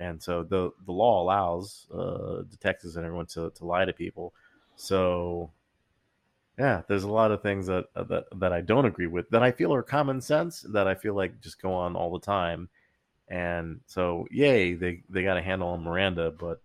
And 0.00 0.20
so 0.20 0.42
the 0.42 0.72
the 0.84 0.92
law 0.92 1.22
allows 1.22 1.86
uh, 1.94 2.42
detectives 2.50 2.96
and 2.96 3.06
everyone 3.06 3.26
to, 3.26 3.50
to 3.50 3.64
lie 3.64 3.84
to 3.84 3.92
people. 3.92 4.34
So 4.74 5.52
yeah, 6.60 6.82
there's 6.88 7.04
a 7.04 7.10
lot 7.10 7.30
of 7.30 7.40
things 7.40 7.68
that 7.68 7.86
uh, 7.96 8.04
that 8.04 8.24
that 8.38 8.52
I 8.52 8.60
don't 8.60 8.84
agree 8.84 9.06
with 9.06 9.30
that 9.30 9.42
I 9.42 9.50
feel 9.50 9.72
are 9.72 9.82
common 9.82 10.20
sense 10.20 10.60
that 10.74 10.86
I 10.86 10.94
feel 10.94 11.14
like 11.14 11.40
just 11.40 11.62
go 11.62 11.72
on 11.72 11.96
all 11.96 12.12
the 12.12 12.20
time. 12.20 12.68
And 13.28 13.80
so, 13.86 14.26
yay, 14.30 14.74
they 14.74 15.02
they 15.08 15.22
got 15.22 15.38
a 15.38 15.42
handle 15.42 15.68
on 15.68 15.82
Miranda, 15.82 16.30
but 16.30 16.60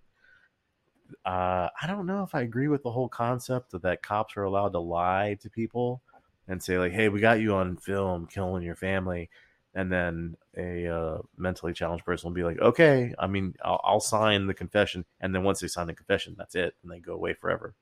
uh, 1.25 1.69
I 1.81 1.87
don't 1.87 2.07
know 2.07 2.23
if 2.23 2.35
I 2.35 2.41
agree 2.41 2.67
with 2.67 2.83
the 2.83 2.91
whole 2.91 3.07
concept 3.07 3.73
of 3.73 3.83
that 3.83 4.03
cops 4.03 4.35
are 4.35 4.43
allowed 4.43 4.73
to 4.73 4.79
lie 4.79 5.37
to 5.41 5.49
people 5.49 6.01
and 6.49 6.61
say 6.61 6.77
like, 6.77 6.91
"Hey, 6.91 7.07
we 7.07 7.21
got 7.21 7.39
you 7.39 7.53
on 7.55 7.77
film 7.77 8.27
killing 8.27 8.63
your 8.63 8.75
family," 8.75 9.29
and 9.75 9.89
then 9.89 10.35
a 10.57 10.87
uh, 10.87 11.17
mentally 11.37 11.71
challenged 11.71 12.03
person 12.03 12.29
will 12.29 12.35
be 12.35 12.43
like, 12.43 12.59
"Okay, 12.59 13.13
I 13.17 13.27
mean, 13.27 13.55
I'll, 13.63 13.79
I'll, 13.81 14.01
sign 14.01 14.47
the 14.47 14.53
confession," 14.53 15.05
and 15.21 15.33
then 15.33 15.43
once 15.43 15.61
they 15.61 15.69
sign 15.69 15.87
the 15.87 15.93
confession, 15.93 16.35
that's 16.37 16.55
it, 16.55 16.75
and 16.83 16.91
they 16.91 16.99
go 16.99 17.13
away 17.13 17.33
forever. 17.33 17.75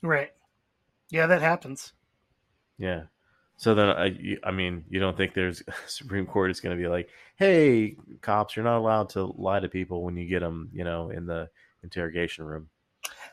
Right. 0.00 0.32
Yeah, 1.10 1.26
that 1.26 1.42
happens. 1.42 1.92
Yeah. 2.78 3.04
So 3.56 3.74
then, 3.74 3.88
I, 3.88 4.36
I 4.44 4.50
mean, 4.50 4.84
you 4.90 5.00
don't 5.00 5.16
think 5.16 5.32
there's 5.32 5.62
Supreme 5.86 6.26
Court 6.26 6.50
is 6.50 6.60
going 6.60 6.76
to 6.76 6.82
be 6.82 6.88
like, 6.88 7.08
"Hey, 7.36 7.96
cops, 8.20 8.54
you're 8.54 8.64
not 8.64 8.78
allowed 8.78 9.10
to 9.10 9.24
lie 9.24 9.60
to 9.60 9.68
people 9.68 10.02
when 10.02 10.16
you 10.16 10.28
get 10.28 10.40
them, 10.40 10.70
you 10.72 10.84
know, 10.84 11.10
in 11.10 11.26
the 11.26 11.48
interrogation 11.82 12.44
room." 12.44 12.68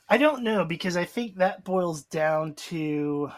I 0.07 0.17
don't 0.17 0.43
know 0.43 0.65
because 0.65 0.95
I 0.97 1.05
think 1.05 1.35
that 1.35 1.63
boils 1.63 2.03
down 2.03 2.55
to 2.55 3.31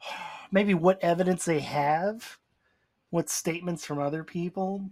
maybe 0.50 0.74
what 0.74 1.02
evidence 1.02 1.44
they 1.44 1.60
have, 1.60 2.38
what 3.10 3.30
statements 3.30 3.84
from 3.84 3.98
other 3.98 4.24
people. 4.24 4.90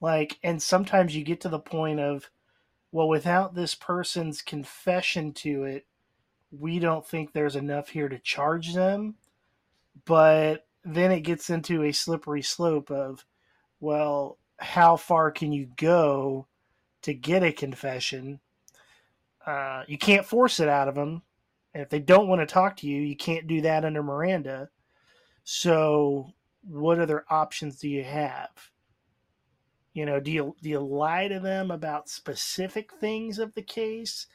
Like, 0.00 0.38
and 0.42 0.60
sometimes 0.60 1.14
you 1.14 1.22
get 1.22 1.40
to 1.42 1.48
the 1.48 1.60
point 1.60 2.00
of, 2.00 2.28
well, 2.90 3.08
without 3.08 3.54
this 3.54 3.76
person's 3.76 4.42
confession 4.42 5.32
to 5.34 5.62
it, 5.64 5.86
we 6.52 6.78
don't 6.78 7.06
think 7.06 7.32
there's 7.32 7.56
enough 7.56 7.88
here 7.88 8.08
to 8.08 8.18
charge 8.18 8.74
them. 8.74 9.16
But 10.04 10.66
then 10.84 11.10
it 11.10 11.20
gets 11.20 11.50
into 11.50 11.82
a 11.82 11.92
slippery 11.92 12.42
slope 12.42 12.90
of, 12.90 13.24
well, 13.80 14.38
how 14.58 14.96
far 14.96 15.30
can 15.30 15.52
you 15.52 15.68
go 15.76 16.46
to 17.02 17.14
get 17.14 17.42
a 17.42 17.52
confession? 17.52 18.40
Uh, 19.44 19.82
you 19.88 19.98
can't 19.98 20.26
force 20.26 20.60
it 20.60 20.68
out 20.68 20.88
of 20.88 20.94
them. 20.94 21.22
And 21.74 21.82
if 21.82 21.88
they 21.88 22.00
don't 22.00 22.28
want 22.28 22.40
to 22.40 22.46
talk 22.46 22.76
to 22.78 22.86
you, 22.86 23.00
you 23.00 23.16
can't 23.16 23.46
do 23.46 23.62
that 23.62 23.84
under 23.84 24.02
Miranda. 24.02 24.68
So, 25.44 26.32
what 26.64 27.00
other 27.00 27.24
options 27.28 27.78
do 27.78 27.88
you 27.88 28.04
have? 28.04 28.50
You 29.94 30.06
know, 30.06 30.20
do 30.20 30.30
you 30.30 30.54
do 30.62 30.68
you 30.68 30.80
lie 30.80 31.28
to 31.28 31.40
them 31.40 31.70
about 31.70 32.08
specific 32.08 32.92
things 33.00 33.38
of 33.38 33.54
the 33.54 33.62
case? 33.62 34.26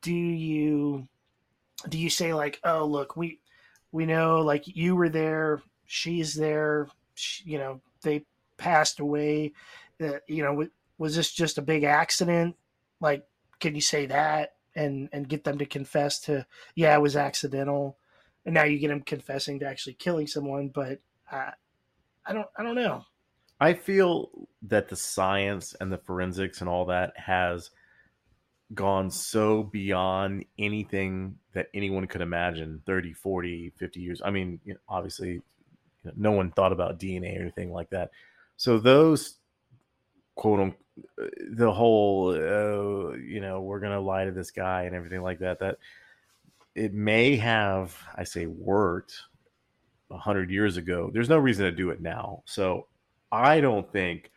Do 0.00 0.14
you 0.14 1.08
do 1.88 1.98
you 1.98 2.10
say 2.10 2.34
like, 2.34 2.60
"Oh, 2.64 2.86
look, 2.86 3.16
we 3.16 3.40
we 3.92 4.06
know 4.06 4.40
like 4.40 4.64
you 4.66 4.96
were 4.96 5.08
there, 5.08 5.62
she's 5.86 6.34
there, 6.34 6.88
she, 7.14 7.50
you 7.50 7.58
know, 7.58 7.80
they 8.02 8.24
passed 8.56 9.00
away. 9.00 9.52
Uh, 10.02 10.18
you 10.28 10.42
know, 10.42 10.66
was 10.98 11.16
this 11.16 11.32
just 11.32 11.58
a 11.58 11.62
big 11.62 11.84
accident? 11.84 12.56
Like, 13.00 13.26
can 13.60 13.74
you 13.74 13.80
say 13.80 14.06
that 14.06 14.54
and 14.74 15.08
and 15.12 15.28
get 15.28 15.44
them 15.44 15.58
to 15.58 15.66
confess 15.66 16.20
to, 16.20 16.46
yeah, 16.74 16.94
it 16.94 17.02
was 17.02 17.16
accidental? 17.16 17.98
and 18.44 18.54
now 18.54 18.64
you 18.64 18.78
get 18.78 18.88
them 18.88 19.02
confessing 19.02 19.60
to 19.60 19.66
actually 19.66 19.94
killing 19.94 20.26
someone. 20.26 20.68
But 20.68 21.00
uh, 21.30 21.50
I 22.26 22.32
don't, 22.32 22.48
I 22.56 22.62
don't 22.62 22.74
know. 22.74 23.04
I 23.60 23.74
feel 23.74 24.30
that 24.62 24.88
the 24.88 24.96
science 24.96 25.74
and 25.80 25.92
the 25.92 25.98
forensics 25.98 26.60
and 26.60 26.68
all 26.68 26.86
that 26.86 27.12
has 27.16 27.70
gone 28.74 29.10
so 29.10 29.62
beyond 29.64 30.44
anything 30.58 31.36
that 31.52 31.68
anyone 31.74 32.06
could 32.06 32.20
imagine 32.20 32.80
30 32.86 33.12
40 33.12 33.72
50 33.76 34.00
years 34.00 34.22
i 34.24 34.30
mean 34.30 34.58
obviously 34.88 35.42
no 36.16 36.32
one 36.32 36.50
thought 36.50 36.72
about 36.72 36.98
dna 36.98 37.38
or 37.38 37.42
anything 37.42 37.72
like 37.72 37.90
that 37.90 38.10
so 38.56 38.78
those 38.78 39.36
quote 40.34 40.60
unquote 40.60 40.78
the 41.52 41.72
whole 41.72 42.30
uh, 42.30 43.14
you 43.16 43.40
know 43.40 43.60
we're 43.60 43.80
gonna 43.80 44.00
lie 44.00 44.24
to 44.24 44.32
this 44.32 44.50
guy 44.50 44.82
and 44.82 44.94
everything 44.94 45.22
like 45.22 45.38
that 45.38 45.58
that 45.58 45.78
it 46.74 46.92
may 46.92 47.36
have, 47.36 47.96
I 48.14 48.24
say, 48.24 48.46
worked 48.46 49.14
a 50.10 50.16
hundred 50.16 50.50
years 50.50 50.76
ago. 50.76 51.10
There's 51.12 51.28
no 51.28 51.38
reason 51.38 51.64
to 51.64 51.72
do 51.72 51.90
it 51.90 52.00
now. 52.00 52.42
So 52.46 52.86
I 53.30 53.60
don't 53.60 53.90
think 53.92 54.30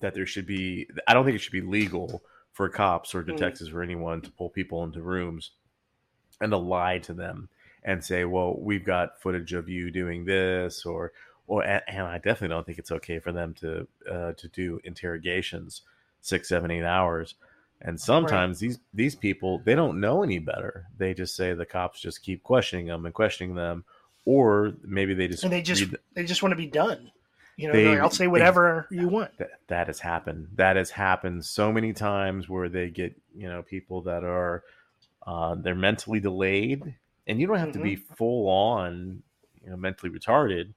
that 0.00 0.14
there 0.14 0.26
should 0.26 0.46
be. 0.46 0.88
I 1.06 1.14
don't 1.14 1.24
think 1.24 1.36
it 1.36 1.40
should 1.40 1.52
be 1.52 1.60
legal 1.60 2.22
for 2.56 2.70
cops 2.70 3.14
or 3.14 3.22
detectives 3.22 3.70
or 3.70 3.82
anyone 3.82 4.22
to 4.22 4.30
pull 4.30 4.48
people 4.48 4.82
into 4.82 5.02
rooms 5.02 5.50
and 6.40 6.50
to 6.50 6.56
lie 6.56 6.98
to 6.98 7.12
them 7.12 7.50
and 7.84 8.02
say, 8.02 8.24
"Well, 8.24 8.56
we've 8.58 8.82
got 8.84 9.20
footage 9.20 9.52
of 9.52 9.68
you 9.68 9.90
doing 9.90 10.24
this," 10.24 10.86
or, 10.86 11.12
or, 11.46 11.62
and 11.62 12.06
I 12.06 12.16
definitely 12.16 12.48
don't 12.48 12.64
think 12.64 12.78
it's 12.78 12.90
okay 12.92 13.18
for 13.18 13.30
them 13.30 13.52
to 13.60 13.86
uh, 14.10 14.32
to 14.32 14.48
do 14.48 14.80
interrogations 14.84 15.82
six, 16.22 16.48
seven, 16.48 16.70
eight 16.70 16.82
hours. 16.82 17.34
And 17.82 18.00
sometimes 18.00 18.58
these 18.58 18.78
these 18.94 19.14
people 19.14 19.60
they 19.62 19.74
don't 19.74 20.00
know 20.00 20.22
any 20.22 20.38
better. 20.38 20.86
They 20.96 21.12
just 21.12 21.36
say 21.36 21.52
the 21.52 21.66
cops 21.66 22.00
just 22.00 22.22
keep 22.22 22.42
questioning 22.42 22.86
them 22.86 23.04
and 23.04 23.14
questioning 23.14 23.54
them, 23.54 23.84
or 24.24 24.72
maybe 24.82 25.12
they 25.12 25.28
just 25.28 25.44
and 25.44 25.52
they 25.52 25.60
just 25.60 25.82
read- 25.82 25.98
they 26.14 26.24
just 26.24 26.42
want 26.42 26.52
to 26.52 26.56
be 26.56 26.66
done. 26.66 27.12
You 27.56 27.68
know, 27.68 27.72
They- 27.72 27.88
like, 27.88 28.00
I'll 28.00 28.10
say 28.10 28.26
whatever 28.26 28.86
you 28.90 29.08
want. 29.08 29.36
that 29.38 29.60
that 29.68 29.86
has 29.86 30.00
happened. 30.00 30.48
That 30.56 30.76
has 30.76 30.90
happened 30.90 31.44
so 31.44 31.72
many 31.72 31.92
times 31.94 32.48
where 32.48 32.68
they 32.68 32.90
get 32.90 33.14
you 33.34 33.48
know 33.48 33.62
people 33.62 34.02
that 34.02 34.24
are 34.24 34.62
uh, 35.26 35.54
they're 35.56 35.74
mentally 35.74 36.20
delayed, 36.20 36.94
and 37.26 37.40
you 37.40 37.46
don't 37.46 37.58
have 37.58 37.72
to 37.72 37.80
be 37.80 37.96
full 37.96 38.48
on 38.48 39.22
you 39.64 39.70
know 39.70 39.76
mentally 39.76 40.12
retarded. 40.12 40.74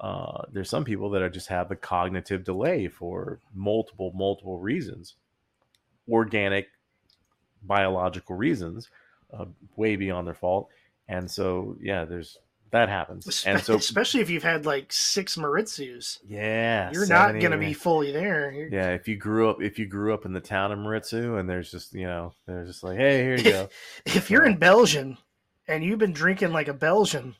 Uh, 0.00 0.42
there's 0.52 0.68
some 0.70 0.84
people 0.84 1.10
that 1.10 1.22
are 1.22 1.30
just 1.30 1.48
have 1.48 1.70
a 1.70 1.76
cognitive 1.76 2.44
delay 2.44 2.86
for 2.88 3.40
multiple 3.54 4.12
multiple 4.14 4.58
reasons, 4.58 5.14
organic, 6.08 6.68
biological 7.62 8.36
reasons, 8.36 8.88
uh, 9.32 9.46
way 9.76 9.96
beyond 9.96 10.26
their 10.26 10.34
fault, 10.34 10.68
and 11.08 11.30
so 11.30 11.76
yeah, 11.80 12.04
there's 12.04 12.38
that 12.74 12.88
happens, 12.88 13.44
and 13.46 13.60
so 13.62 13.76
especially 13.76 14.20
if 14.20 14.28
you've 14.28 14.42
had 14.42 14.66
like 14.66 14.92
six 14.92 15.36
Maredsous, 15.36 16.18
yeah, 16.26 16.90
you're 16.92 17.06
not 17.06 17.32
going 17.32 17.52
to 17.52 17.56
be 17.58 17.72
fully 17.72 18.10
there. 18.10 18.50
You're- 18.50 18.68
yeah, 18.70 18.90
if 18.90 19.06
you 19.08 19.16
grew 19.16 19.48
up 19.48 19.62
if 19.62 19.78
you 19.78 19.86
grew 19.86 20.12
up 20.12 20.24
in 20.26 20.32
the 20.32 20.40
town 20.40 20.72
of 20.72 20.78
Maredsous 20.80 21.38
and 21.38 21.48
there's 21.48 21.70
just 21.70 21.94
you 21.94 22.06
know 22.06 22.34
they're 22.46 22.64
just 22.64 22.82
like 22.82 22.96
hey 22.98 23.22
here 23.22 23.36
you 23.36 23.44
go 23.44 23.68
If 24.06 24.30
you're 24.30 24.44
in 24.44 24.56
Belgium 24.56 25.16
and 25.68 25.84
you've 25.84 26.00
been 26.00 26.12
drinking 26.12 26.52
like 26.52 26.68
a 26.68 26.74
Belgian, 26.74 27.36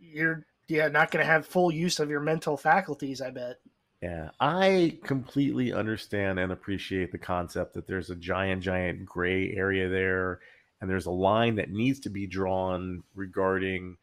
you're 0.00 0.46
yeah 0.68 0.88
not 0.88 1.10
going 1.10 1.24
to 1.24 1.30
have 1.30 1.44
full 1.46 1.72
use 1.72 1.98
of 1.98 2.08
your 2.08 2.20
mental 2.20 2.56
faculties. 2.56 3.20
I 3.20 3.30
bet. 3.30 3.56
yeah 4.00 4.30
I 4.38 4.98
completely 5.02 5.72
understand 5.72 6.38
and 6.38 6.52
appreciate 6.52 7.10
the 7.10 7.18
concept 7.18 7.74
that 7.74 7.86
there's 7.88 8.10
a 8.10 8.14
giant 8.16 8.62
giant 8.62 9.04
gray 9.04 9.52
area 9.54 9.88
there 9.88 10.38
and 10.80 10.88
there's 10.88 11.06
a 11.06 11.10
line 11.10 11.56
that 11.56 11.70
needs 11.72 11.98
to 12.00 12.08
be 12.08 12.28
drawn 12.28 13.02
regarding 13.16 13.96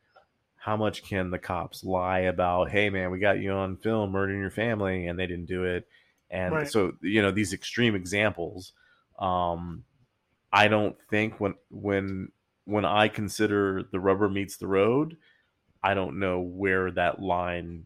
how 0.66 0.76
much 0.76 1.04
can 1.04 1.30
the 1.30 1.38
cops 1.38 1.84
lie 1.84 2.22
about 2.22 2.72
hey 2.72 2.90
man 2.90 3.12
we 3.12 3.20
got 3.20 3.40
you 3.40 3.52
on 3.52 3.78
film 3.78 4.12
murdering 4.12 4.42
your 4.42 4.50
family 4.50 5.06
and 5.06 5.20
they 5.20 5.28
didn't 5.28 5.46
do 5.46 5.64
it. 5.64 5.88
And 6.32 6.56
Right. 6.56 6.68
so 6.68 6.94
you 7.02 7.22
know 7.22 7.30
these 7.30 7.54
extreme 7.54 7.94
examples 7.94 8.74
um 9.20 9.84
i 10.52 10.68
don't 10.68 10.96
think 11.12 11.40
when 11.40 11.54
when 11.70 12.32
when 12.64 12.84
i 12.84 13.08
consider 13.08 13.84
the 13.92 14.00
rubber 14.00 14.28
meets 14.28 14.58
the 14.58 14.66
road 14.66 15.18
i 15.84 15.94
don't 15.94 16.18
know 16.20 16.40
where 16.40 16.90
that 16.90 17.22
line 17.22 17.86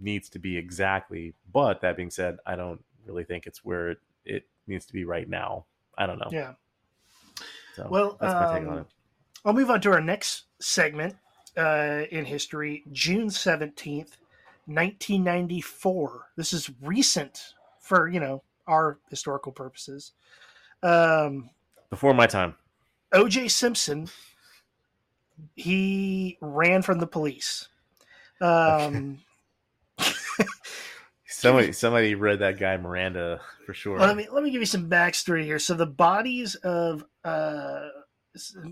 needs 0.00 0.30
to 0.30 0.38
be 0.38 0.56
exactly. 0.56 1.34
But 1.52 1.82
that 1.82 1.94
being 1.94 2.10
said 2.10 2.38
i 2.46 2.56
don't 2.56 2.82
really 3.04 3.24
think 3.24 3.46
it's 3.46 3.62
where 3.62 3.90
it, 3.90 3.98
it 4.24 4.46
needs 4.66 4.86
to 4.86 4.94
be 4.94 5.04
right 5.04 5.28
now. 5.28 5.66
I 5.98 6.06
don't 6.06 6.18
know. 6.18 6.30
Yeah. 6.32 6.54
so 7.76 7.86
Well, 7.90 8.16
that's 8.18 8.32
my 8.32 8.58
take 8.58 8.66
on 8.66 8.72
um, 8.72 8.78
it. 8.78 8.86
I'll 9.44 9.52
move 9.52 9.68
on 9.70 9.82
to 9.82 9.92
our 9.92 10.00
next 10.00 10.44
segment 10.58 11.16
uh, 11.56 12.02
in 12.10 12.24
history. 12.24 12.84
June 12.92 13.30
seventeenth, 13.30 14.18
nineteen 14.66 15.24
ninety 15.24 15.60
four. 15.60 16.28
This 16.36 16.52
is 16.52 16.70
recent 16.82 17.54
for 17.80 18.08
you 18.08 18.20
know 18.20 18.42
our 18.66 18.98
historical 19.10 19.52
purposes. 19.52 20.12
Um, 20.82 21.50
before 21.90 22.14
my 22.14 22.26
time 22.26 22.56
O.J. 23.14 23.48
Simpson, 23.48 24.08
he 25.54 26.36
ran 26.40 26.82
from 26.82 26.98
the 26.98 27.06
police. 27.06 27.68
Um, 28.40 29.20
somebody 31.26 31.72
somebody 31.72 32.14
read 32.16 32.40
that 32.40 32.58
guy 32.58 32.76
miranda 32.76 33.40
for 33.64 33.72
sure 33.72 33.98
Let 33.98 34.16
me 34.16 34.26
let 34.30 34.42
me 34.42 34.50
give 34.50 34.60
you 34.60 34.66
some 34.66 34.90
backstory 34.90 35.44
here. 35.44 35.60
So 35.60 35.74
the 35.74 35.86
bodies 35.86 36.56
of 36.56 37.04
uh, 37.24 37.88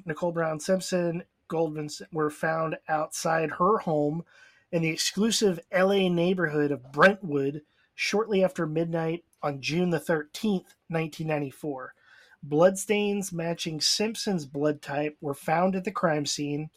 Nicole 0.04 0.32
Brown 0.32 0.58
Simpson 0.58 1.22
Goldman 1.48 1.88
were 2.12 2.30
found 2.30 2.76
outside 2.88 3.50
her 3.52 3.78
home 3.78 4.24
in 4.70 4.82
the 4.82 4.90
exclusive 4.90 5.60
L.A. 5.70 6.08
neighborhood 6.08 6.70
of 6.70 6.92
Brentwood 6.92 7.62
shortly 7.94 8.42
after 8.42 8.66
midnight 8.66 9.24
on 9.42 9.60
June 9.60 9.90
the 9.90 10.00
thirteenth, 10.00 10.74
nineteen 10.88 11.26
ninety 11.26 11.50
four. 11.50 11.94
Bloodstains 12.42 13.32
matching 13.32 13.80
Simpson's 13.80 14.46
blood 14.46 14.82
type 14.82 15.16
were 15.20 15.34
found 15.34 15.76
at 15.76 15.84
the 15.84 15.92
crime 15.92 16.26
scene. 16.26 16.70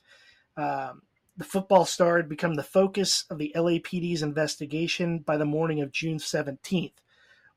Um, 0.58 1.02
the 1.38 1.44
football 1.44 1.86
star 1.86 2.18
had 2.18 2.30
become 2.30 2.56
the 2.56 2.64
focus 2.64 3.26
of 3.30 3.38
the 3.40 3.52
LAPD's 3.56 4.22
investigation 4.22 5.20
by 5.20 5.38
the 5.38 5.46
morning 5.46 5.82
of 5.82 5.92
June 5.92 6.18
17th 6.18 6.94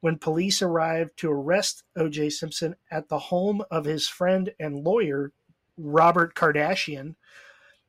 when 0.00 0.18
police 0.18 0.62
arrived 0.62 1.16
to 1.16 1.30
arrest 1.30 1.82
O.J. 1.96 2.30
Simpson 2.30 2.76
at 2.90 3.08
the 3.08 3.18
home 3.18 3.62
of 3.70 3.84
his 3.84 4.08
friend 4.08 4.52
and 4.58 4.84
lawyer, 4.84 5.32
Robert 5.78 6.34
Kardashian. 6.34 7.14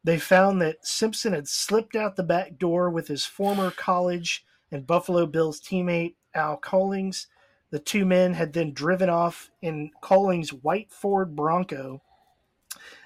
They 0.04 0.18
found 0.18 0.62
that 0.62 0.86
Simpson 0.86 1.34
had 1.34 1.48
slipped 1.48 1.96
out 1.96 2.16
the 2.16 2.24
back 2.24 2.58
door 2.58 2.90
with 2.90 3.08
his 3.08 3.26
former 3.26 3.72
college 3.72 4.46
and 4.72 4.88
Buffalo 4.88 5.26
Bills 5.26 5.60
teammate, 5.60 6.16
Al 6.34 6.58
Cowlings. 6.58 7.28
The 7.72 7.80
two 7.80 8.06
men 8.06 8.34
had 8.34 8.54
then 8.54 8.74
driven 8.74 9.10
off 9.10 9.50
in 9.62 9.92
Cowlings' 10.02 10.54
white 10.54 10.92
Ford 10.92 11.36
Bronco. 11.36 12.02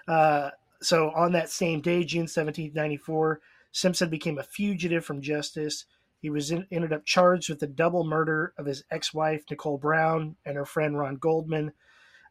Uh, 0.08 0.52
so 0.82 1.12
on 1.12 1.32
that 1.32 1.50
same 1.50 1.82
day, 1.82 2.04
June 2.04 2.28
17, 2.28 2.72
94, 2.74 3.42
Simpson 3.72 4.10
became 4.10 4.38
a 4.38 4.44
fugitive 4.44 5.04
from 5.04 5.22
justice. 5.22 5.86
He 6.22 6.30
was 6.30 6.52
in, 6.52 6.66
ended 6.72 6.94
up 6.94 7.06
charged 7.06 7.50
with 7.50 7.60
the 7.60 7.68
double 7.68 8.04
murder 8.04 8.54
of 8.58 8.66
his 8.66 8.84
ex-wife 8.92 9.44
Nicole 9.50 9.78
Brown 9.78 10.36
and 10.46 10.56
her 10.56 10.66
friend 10.66 10.98
Ron 10.98 11.16
Goldman. 11.16 11.74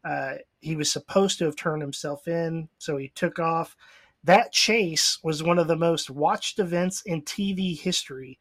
Uh, 0.04 0.34
he 0.60 0.76
was 0.76 0.92
supposed 0.92 1.38
to 1.38 1.44
have 1.44 1.56
turned 1.56 1.82
himself 1.82 2.26
in, 2.26 2.68
so 2.78 2.96
he 2.96 3.08
took 3.14 3.38
off. 3.38 3.76
That 4.24 4.52
chase 4.52 5.18
was 5.22 5.42
one 5.42 5.58
of 5.58 5.68
the 5.68 5.76
most 5.76 6.10
watched 6.10 6.58
events 6.58 7.02
in 7.02 7.22
TV 7.22 7.78
history. 7.78 8.38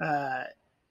Uh, 0.00 0.44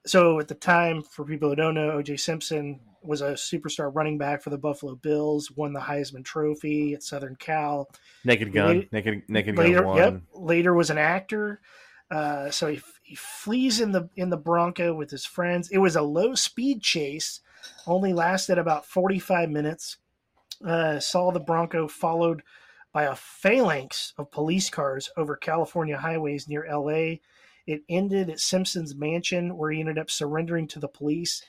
so 0.06 0.40
at 0.40 0.48
the 0.48 0.56
time, 0.56 1.04
for 1.04 1.26
people 1.26 1.50
who 1.50 1.56
don't 1.56 1.74
know, 1.74 1.92
O.J. 1.92 2.18
Simpson 2.18 2.80
was 3.02 3.22
a 3.22 3.32
superstar 3.32 3.94
running 3.94 4.18
back 4.18 4.42
for 4.42 4.50
the 4.50 4.58
Buffalo 4.58 4.96
Bills, 4.96 5.52
won 5.52 5.74
the 5.74 5.80
Heisman 5.80 6.24
Trophy 6.24 6.94
at 6.94 7.04
Southern 7.04 7.36
Cal 7.36 7.90
naked 8.24 8.54
gun 8.54 8.68
later- 8.68 8.88
naked 8.92 9.24
naked 9.28 9.58
later, 9.58 9.82
gun 9.82 9.86
one 9.86 9.98
yep, 9.98 10.22
later 10.34 10.74
was 10.74 10.90
an 10.90 10.98
actor. 10.98 11.62
Uh, 12.10 12.50
so 12.50 12.68
he, 12.68 12.82
he 13.04 13.16
flees 13.16 13.82
in 13.82 13.92
the 13.92 14.10
in 14.16 14.30
the 14.30 14.38
Bronco 14.38 14.94
with 14.94 15.10
his 15.10 15.26
friends. 15.26 15.70
It 15.70 15.78
was 15.80 15.96
a 15.96 16.02
low 16.02 16.36
speed 16.36 16.82
chase, 16.82 17.42
only 17.86 18.14
lasted 18.14 18.58
about 18.58 18.86
forty 18.86 19.20
five 19.20 19.50
minutes. 19.50 19.98
Uh, 20.66 21.00
saw 21.00 21.32
the 21.32 21.40
Bronco 21.40 21.88
followed 21.88 22.42
by 22.94 23.04
a 23.04 23.16
phalanx 23.16 24.14
of 24.18 24.32
police 24.32 24.70
cars 24.70 25.10
over 25.18 25.36
California 25.36 25.98
highways 25.98 26.48
near 26.48 26.66
L.A. 26.66 27.22
It 27.68 27.84
ended 27.90 28.30
at 28.30 28.40
Simpson's 28.40 28.96
mansion, 28.96 29.58
where 29.58 29.72
he 29.72 29.80
ended 29.80 30.00
up 30.00 30.10
surrendering 30.10 30.68
to 30.70 30.80
the 30.80 30.88
police. 30.88 31.44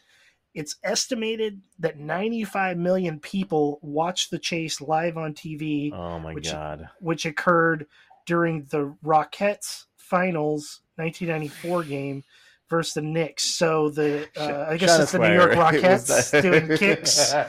It's 0.53 0.77
estimated 0.83 1.63
that 1.79 1.99
95 1.99 2.77
million 2.77 3.21
people 3.21 3.79
watched 3.83 4.31
the 4.31 4.39
chase 4.39 4.81
live 4.81 5.17
on 5.17 5.35
TV 5.35 5.93
oh 5.93 6.19
my 6.19 6.35
which- 6.35 6.51
god 6.51 6.89
which 7.01 7.25
occurred 7.25 7.87
during 8.27 8.65
the 8.71 8.95
Rockettes 9.05 9.85
finals 9.97 10.81
1994 10.97 11.85
game 11.85 12.25
versus 12.69 12.95
the 12.95 13.03
Knicks. 13.03 13.45
So 13.45 13.89
the 13.91 14.29
uh, 14.37 14.67
I 14.69 14.77
guess 14.77 14.99
it's 14.99 15.13
the 15.13 15.19
New 15.19 15.33
York 15.35 15.53
square. 15.53 15.75
It 15.75 15.83
was 15.83 16.09
Rockettes 16.09 16.31
that- 16.31 16.43
doing 16.69 16.79
kicks. 16.79 17.33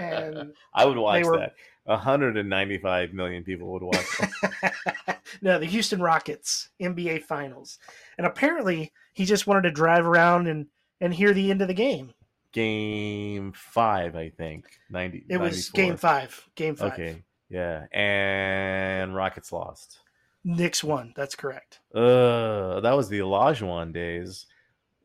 And 0.00 0.52
I 0.74 0.84
would 0.84 0.96
watch 0.96 1.24
were- 1.24 1.38
that. 1.38 1.54
195 1.84 3.12
million 3.14 3.42
people 3.42 3.72
would 3.72 3.82
watch. 3.82 4.06
no, 5.42 5.58
the 5.58 5.66
Houston 5.66 6.00
Rockets 6.00 6.68
NBA 6.80 7.22
finals. 7.24 7.78
And 8.18 8.26
apparently 8.26 8.92
he 9.14 9.24
just 9.24 9.46
wanted 9.46 9.62
to 9.62 9.70
drive 9.72 10.06
around 10.06 10.46
and 10.46 10.66
and 11.00 11.12
hear 11.14 11.32
the 11.32 11.50
end 11.50 11.62
of 11.62 11.68
the 11.68 11.74
game. 11.74 12.12
Game 12.52 13.52
five, 13.54 14.14
I 14.14 14.28
think. 14.28 14.66
90. 14.90 15.24
It 15.28 15.38
was 15.38 15.72
94. 15.74 15.84
game 15.84 15.96
five. 15.96 16.48
Game 16.54 16.76
five. 16.76 16.92
Okay, 16.92 17.22
yeah, 17.48 17.86
and 17.92 19.14
Rockets 19.14 19.50
lost. 19.50 19.98
Knicks 20.44 20.82
won. 20.82 21.12
That's 21.16 21.34
correct. 21.34 21.80
Uh, 21.94 22.80
that 22.80 22.92
was 22.96 23.08
the 23.08 23.18
Olajuwon 23.20 23.92
days. 23.92 24.46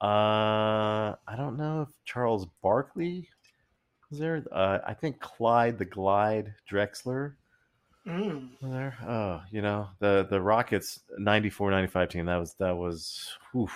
Uh, 0.02 1.16
I 1.28 1.36
don't 1.38 1.58
know 1.58 1.82
if 1.84 1.90
Charles 2.06 2.46
Barkley 2.62 3.30
was 4.10 4.20
there. 4.20 4.44
Uh, 4.52 4.80
I 4.86 4.94
think 4.94 5.20
Clyde 5.20 5.78
the 5.78 5.86
Glide 5.86 6.54
Drexler 6.72 7.34
Mm. 8.06 8.50
there. 8.62 8.96
Oh, 9.08 9.42
you 9.52 9.64
know 9.64 9.90
the 9.98 10.28
the 10.30 10.40
Rockets 10.40 11.00
94 11.18 11.72
95 11.72 12.10
team. 12.10 12.26
That 12.28 12.38
was 12.38 12.54
that 12.60 12.78
was 12.78 13.36
oof, 13.56 13.74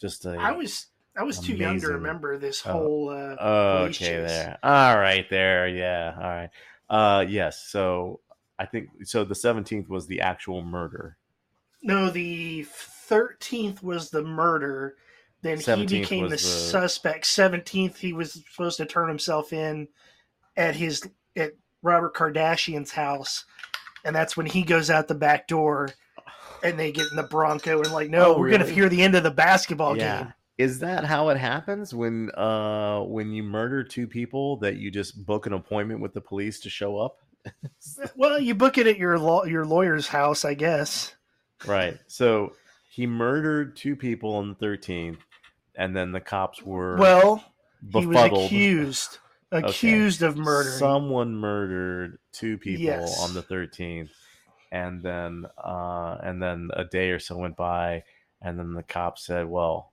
just 0.00 0.24
a 0.24 0.36
I 0.38 0.52
was 0.52 0.86
I 1.18 1.22
was 1.22 1.38
too 1.38 1.54
young 1.54 1.78
to 1.80 1.88
remember 1.88 2.38
this 2.38 2.62
Oh. 2.66 2.72
whole. 2.72 3.08
Uh, 3.10 3.88
okay 3.90 4.16
there. 4.22 4.58
All 4.62 4.96
right 4.98 5.28
there. 5.28 5.68
Yeah. 5.68 6.14
All 6.16 6.22
right. 6.22 6.50
Uh 6.88 7.26
yes. 7.28 7.60
So 7.68 8.20
I 8.58 8.66
think 8.66 8.88
so. 9.04 9.24
The 9.24 9.34
17th 9.34 9.88
was 9.88 10.06
the 10.06 10.20
actual 10.20 10.62
murder. 10.62 11.16
No, 11.82 12.10
the 12.10 12.64
thirteenth 12.64 13.82
was 13.82 14.10
the 14.10 14.22
murder. 14.22 14.96
Then 15.42 15.60
he 15.60 15.86
became 15.86 16.24
the, 16.24 16.30
the- 16.30 16.38
suspect. 16.38 17.26
Seventeenth, 17.26 17.98
he 17.98 18.12
was 18.12 18.32
supposed 18.32 18.78
to 18.78 18.86
turn 18.86 19.08
himself 19.08 19.52
in 19.52 19.86
at 20.56 20.74
his 20.74 21.08
at 21.36 21.52
Robert 21.82 22.14
Kardashian's 22.16 22.90
house, 22.90 23.44
and 24.04 24.14
that's 24.16 24.36
when 24.36 24.46
he 24.46 24.62
goes 24.62 24.90
out 24.90 25.06
the 25.06 25.14
back 25.14 25.46
door, 25.46 25.90
and 26.64 26.76
they 26.76 26.90
get 26.90 27.06
in 27.12 27.16
the 27.16 27.22
Bronco 27.22 27.78
and 27.80 27.92
like, 27.92 28.10
no, 28.10 28.34
Oh, 28.34 28.38
we're 28.40 28.50
gonna 28.50 28.66
hear 28.66 28.88
the 28.88 29.00
end 29.02 29.14
of 29.14 29.22
the 29.22 29.30
basketball 29.30 29.96
yeah. 29.96 30.22
game. 30.24 30.32
Is 30.58 30.80
that 30.80 31.04
how 31.04 31.28
it 31.28 31.36
happens 31.36 31.94
when 31.94 32.32
uh 32.32 33.02
when 33.02 33.30
you 33.30 33.44
murder 33.44 33.84
two 33.84 34.08
people 34.08 34.56
that 34.56 34.74
you 34.78 34.90
just 34.90 35.24
book 35.24 35.46
an 35.46 35.52
appointment 35.52 36.00
with 36.00 36.12
the 36.12 36.20
police 36.20 36.58
to 36.60 36.68
show 36.70 36.98
up? 36.98 37.18
Well, 38.16 38.38
you 38.38 38.54
book 38.54 38.78
it 38.78 38.86
at 38.86 38.98
your 38.98 39.18
law, 39.18 39.44
your 39.44 39.64
lawyer's 39.64 40.08
house, 40.08 40.44
I 40.44 40.54
guess. 40.54 41.14
right. 41.66 41.98
So 42.06 42.52
he 42.90 43.06
murdered 43.06 43.76
two 43.76 43.96
people 43.96 44.34
on 44.34 44.48
the 44.58 44.66
13th 44.66 45.18
and 45.76 45.96
then 45.96 46.12
the 46.12 46.20
cops 46.20 46.62
were 46.62 46.96
Well, 46.98 47.44
he 47.90 48.06
was 48.06 48.14
befuddled. 48.14 48.46
accused, 48.46 49.18
accused 49.52 50.22
of 50.22 50.36
murder. 50.36 50.70
Someone 50.70 51.34
murdered 51.34 52.18
two 52.32 52.58
people 52.58 52.84
Yes. 52.84 53.20
on 53.22 53.34
the 53.34 53.42
13th, 53.42 54.10
and 54.72 55.02
then 55.02 55.46
uh, 55.56 56.18
and 56.22 56.42
then 56.42 56.70
a 56.74 56.84
day 56.84 57.10
or 57.10 57.18
so 57.20 57.36
went 57.38 57.56
by, 57.56 58.02
and 58.42 58.58
then 58.58 58.74
the 58.74 58.82
cops 58.82 59.24
said, 59.24 59.48
"Well, 59.48 59.92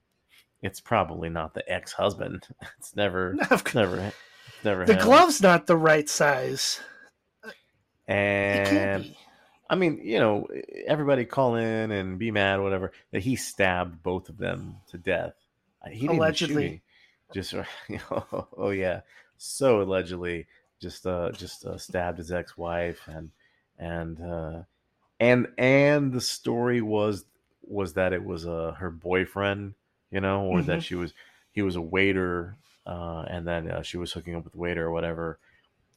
it's 0.62 0.80
probably 0.82 1.30
not 1.30 1.54
the 1.54 1.72
ex-husband. 1.72 2.48
It's 2.80 2.96
never, 2.96 3.36
never, 3.74 4.12
never 4.64 4.86
the 4.86 4.94
him." 4.96 5.02
glove's 5.04 5.42
not 5.42 5.68
the 5.68 5.78
right 5.78 6.10
size. 6.10 6.80
And. 8.08 9.16
I 9.68 9.74
mean, 9.74 10.00
you 10.04 10.20
know, 10.20 10.48
everybody 10.86 11.26
call 11.26 11.56
in 11.56 11.90
and 11.90 12.20
be 12.20 12.30
mad, 12.30 12.62
whatever. 12.62 12.92
That 13.12 13.24
he 13.24 13.36
stabbed 13.36 14.04
both 14.04 14.30
of 14.30 14.38
them 14.38 14.76
to 14.90 14.98
death. 15.00 15.34
He 15.90 16.08
Allegedly. 16.08 16.84
Just, 17.34 17.54
you 17.90 18.00
know, 18.12 18.48
oh 18.56 18.70
yeah, 18.70 19.02
so 19.38 19.82
allegedly, 19.82 20.46
just 20.80 21.08
uh, 21.08 21.32
just 21.32 21.66
uh, 21.66 21.78
stabbed 21.78 22.20
his 22.20 22.32
ex-wife, 22.32 23.02
and 23.08 23.32
and 23.80 24.22
uh, 24.22 24.62
and 25.20 25.48
and 25.58 26.14
the 26.14 26.22
story 26.22 26.82
was 26.82 27.26
was 27.64 27.94
that 27.94 28.14
it 28.14 28.24
was 28.24 28.46
uh, 28.46 28.76
her 28.78 28.92
boyfriend, 28.92 29.74
you 30.12 30.22
know, 30.22 30.46
or 30.46 30.62
that 30.62 30.80
Mhm. 30.80 30.84
she 30.84 30.96
was 30.96 31.14
he 31.52 31.64
was 31.64 31.76
a 31.76 31.82
waiter, 31.82 32.56
uh, 32.86 33.26
and 33.28 33.48
then 33.48 33.72
uh, 33.72 33.82
she 33.82 33.98
was 33.98 34.14
hooking 34.14 34.36
up 34.36 34.44
with 34.44 34.54
the 34.54 34.60
waiter 34.60 34.86
or 34.86 34.92
whatever, 34.92 35.40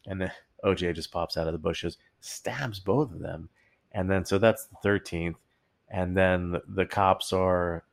and 0.08 0.20
then 0.20 0.32
OJ 0.64 0.94
just 0.94 1.12
pops 1.12 1.36
out 1.36 1.46
of 1.46 1.52
the 1.52 1.58
bushes, 1.58 1.98
stabs 2.20 2.80
both 2.80 3.12
of 3.12 3.20
them, 3.20 3.48
and 3.92 4.10
then 4.10 4.24
so 4.24 4.38
that's 4.38 4.64
the 4.66 4.76
thirteenth, 4.82 5.36
and 5.88 6.16
then 6.16 6.56
the, 6.66 6.86
cops 6.86 7.32
are 7.32 7.84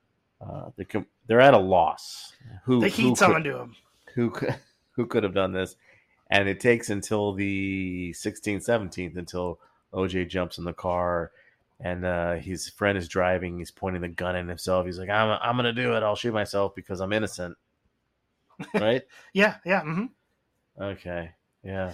uh, 0.41 0.69
they 0.75 0.85
com- 0.85 1.05
they're 1.27 1.41
at 1.41 1.53
a 1.53 1.59
loss. 1.59 2.33
Who 2.63 2.81
The 2.81 2.89
who 2.89 3.09
heat's 3.09 3.19
could, 3.19 3.35
onto 3.35 3.57
him. 3.57 3.75
who 4.15 4.29
could 4.31 4.55
who 4.93 5.05
could 5.05 5.23
have 5.23 5.33
done 5.35 5.51
this? 5.51 5.75
And 6.31 6.49
it 6.49 6.59
takes 6.59 6.89
until 6.89 7.33
the 7.33 8.11
16th, 8.17 8.67
17th 8.67 9.15
until 9.15 9.59
OJ 9.93 10.27
jumps 10.27 10.57
in 10.57 10.63
the 10.63 10.73
car 10.73 11.31
and 11.79 12.03
uh, 12.03 12.33
his 12.35 12.67
friend 12.69 12.97
is 12.97 13.07
driving. 13.07 13.59
He's 13.59 13.69
pointing 13.69 14.01
the 14.01 14.07
gun 14.07 14.35
at 14.35 14.47
himself. 14.47 14.87
He's 14.87 14.97
like, 14.97 15.09
I'm, 15.09 15.37
I'm 15.41 15.55
going 15.55 15.73
to 15.75 15.81
do 15.81 15.93
it. 15.95 16.01
I'll 16.01 16.15
shoot 16.15 16.33
myself 16.33 16.73
because 16.73 16.99
I'm 16.99 17.13
innocent. 17.13 17.57
Right? 18.73 19.03
Yeah, 19.33 19.57
yeah. 19.65 19.81
hmm 19.81 20.05
okay. 20.79 21.31
Yeah. 21.65 21.93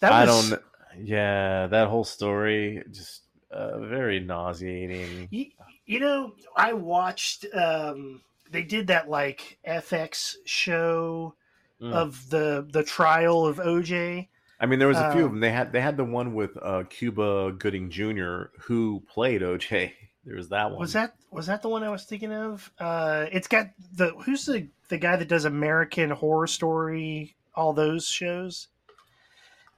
That 0.00 0.12
I 0.12 0.24
was, 0.24 0.50
don't, 0.50 0.62
yeah, 1.02 1.66
that 1.66 1.88
whole 1.88 2.04
story 2.04 2.82
just 2.90 3.22
uh, 3.50 3.78
very 3.80 4.20
nauseating. 4.20 5.28
You, 5.30 5.46
you 5.84 6.00
know, 6.00 6.32
I 6.56 6.72
watched. 6.72 7.44
Um, 7.54 8.22
they 8.50 8.62
did 8.62 8.86
that 8.88 9.10
like 9.10 9.58
FX 9.66 10.36
show 10.44 11.34
Mm. 11.82 11.94
of 11.94 12.28
the 12.28 12.66
the 12.70 12.82
trial 12.82 13.46
of 13.46 13.56
OJ. 13.56 14.28
I 14.60 14.66
mean, 14.66 14.78
there 14.78 14.86
was 14.88 14.98
a 14.98 15.12
few 15.12 15.20
of 15.24 15.28
Um, 15.28 15.32
them. 15.36 15.40
They 15.40 15.50
had 15.50 15.72
they 15.72 15.80
had 15.80 15.96
the 15.96 16.04
one 16.04 16.34
with 16.34 16.50
uh, 16.60 16.82
Cuba 16.90 17.52
Gooding 17.52 17.88
Jr. 17.88 18.48
who 18.60 19.02
played 19.08 19.40
OJ. 19.42 19.92
There 20.26 20.36
was 20.36 20.50
that 20.50 20.70
one. 20.70 20.78
Was 20.78 20.92
that 20.92 21.14
was 21.30 21.46
that 21.46 21.62
the 21.62 21.70
one 21.70 21.82
I 21.82 21.88
was 21.88 22.04
thinking 22.04 22.30
of? 22.34 22.70
Uh, 22.78 23.24
it's 23.32 23.48
got 23.48 23.68
the 23.94 24.10
who's 24.26 24.44
the 24.44 24.68
the 24.90 24.98
guy 24.98 25.16
that 25.16 25.28
does 25.28 25.46
American 25.46 26.10
Horror 26.10 26.46
Story, 26.46 27.34
all 27.54 27.72
those 27.72 28.06
shows. 28.06 28.68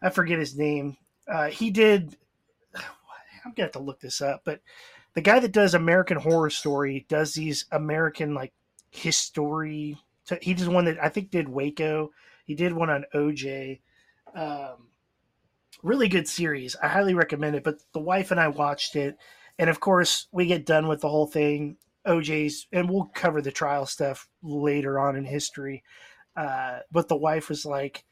I 0.03 0.11
forget 0.11 0.39
his 0.39 0.57
name. 0.57 0.97
Uh, 1.27 1.47
he 1.47 1.71
did. 1.71 2.17
I'm 2.75 3.53
gonna 3.55 3.67
have 3.67 3.73
to 3.73 3.79
look 3.79 4.01
this 4.01 4.21
up, 4.21 4.43
but 4.45 4.61
the 5.15 5.21
guy 5.21 5.41
that 5.41 5.53
does 5.53 5.75
American 5.75 6.19
Horror 6.19 6.51
Story 6.51 7.07
does 7.09 7.35
these 7.35 7.67
American 7.71 8.35
like 8.35 8.53
history. 8.91 9.97
So 10.25 10.39
he 10.41 10.55
did 10.55 10.69
one 10.69 10.87
that 10.87 11.03
I 11.03 11.09
think 11.09 11.31
did 11.31 11.49
Waco. 11.49 12.11
He 12.45 12.55
did 12.55 12.73
one 12.73 12.91
on 12.91 13.05
OJ. 13.15 13.81
Um, 14.35 14.89
really 15.83 16.09
good 16.09 16.29
series. 16.29 16.77
I 16.83 16.89
highly 16.89 17.15
recommend 17.15 17.57
it. 17.57 17.65
But 17.65 17.81
the 17.93 18.01
wife 18.01 18.31
and 18.31 18.41
I 18.41 18.49
watched 18.49 18.97
it, 18.97 19.17
and 19.59 19.69
of 19.69 19.81
course 19.81 20.29
we 20.33 20.47
get 20.47 20.67
done 20.67 20.89
with 20.89 21.01
the 21.01 21.09
whole 21.09 21.27
thing. 21.27 21.77
OJ's, 22.07 22.67
and 22.73 22.91
we'll 22.91 23.11
cover 23.15 23.41
the 23.41 23.53
trial 23.53 23.87
stuff 23.87 24.29
later 24.43 24.99
on 24.99 25.15
in 25.15 25.25
history. 25.25 25.85
Uh, 26.35 26.81
but 26.91 27.09
the 27.09 27.17
wife 27.17 27.49
was 27.49 27.65
like, 27.65 28.05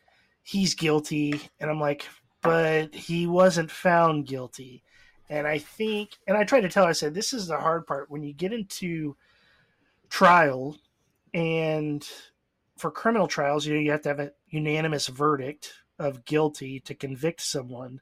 "He's 0.42 0.74
guilty," 0.74 1.40
and 1.58 1.70
I'm 1.70 1.80
like, 1.80 2.06
"But 2.42 2.94
he 2.94 3.26
wasn't 3.26 3.70
found 3.70 4.26
guilty." 4.26 4.82
And 5.28 5.46
I 5.46 5.58
think, 5.58 6.18
and 6.26 6.36
I 6.36 6.44
tried 6.44 6.62
to 6.62 6.68
tell 6.68 6.84
her, 6.84 6.90
I 6.90 6.92
said, 6.92 7.14
"This 7.14 7.32
is 7.32 7.46
the 7.46 7.58
hard 7.58 7.86
part 7.86 8.10
when 8.10 8.22
you 8.22 8.32
get 8.32 8.52
into 8.52 9.16
trial, 10.08 10.76
and 11.32 12.06
for 12.76 12.90
criminal 12.90 13.28
trials, 13.28 13.66
you 13.66 13.74
know, 13.74 13.80
you 13.80 13.92
have 13.92 14.02
to 14.02 14.08
have 14.08 14.20
a 14.20 14.32
unanimous 14.48 15.06
verdict 15.06 15.74
of 15.98 16.24
guilty 16.24 16.80
to 16.80 16.94
convict 16.94 17.42
someone." 17.42 18.00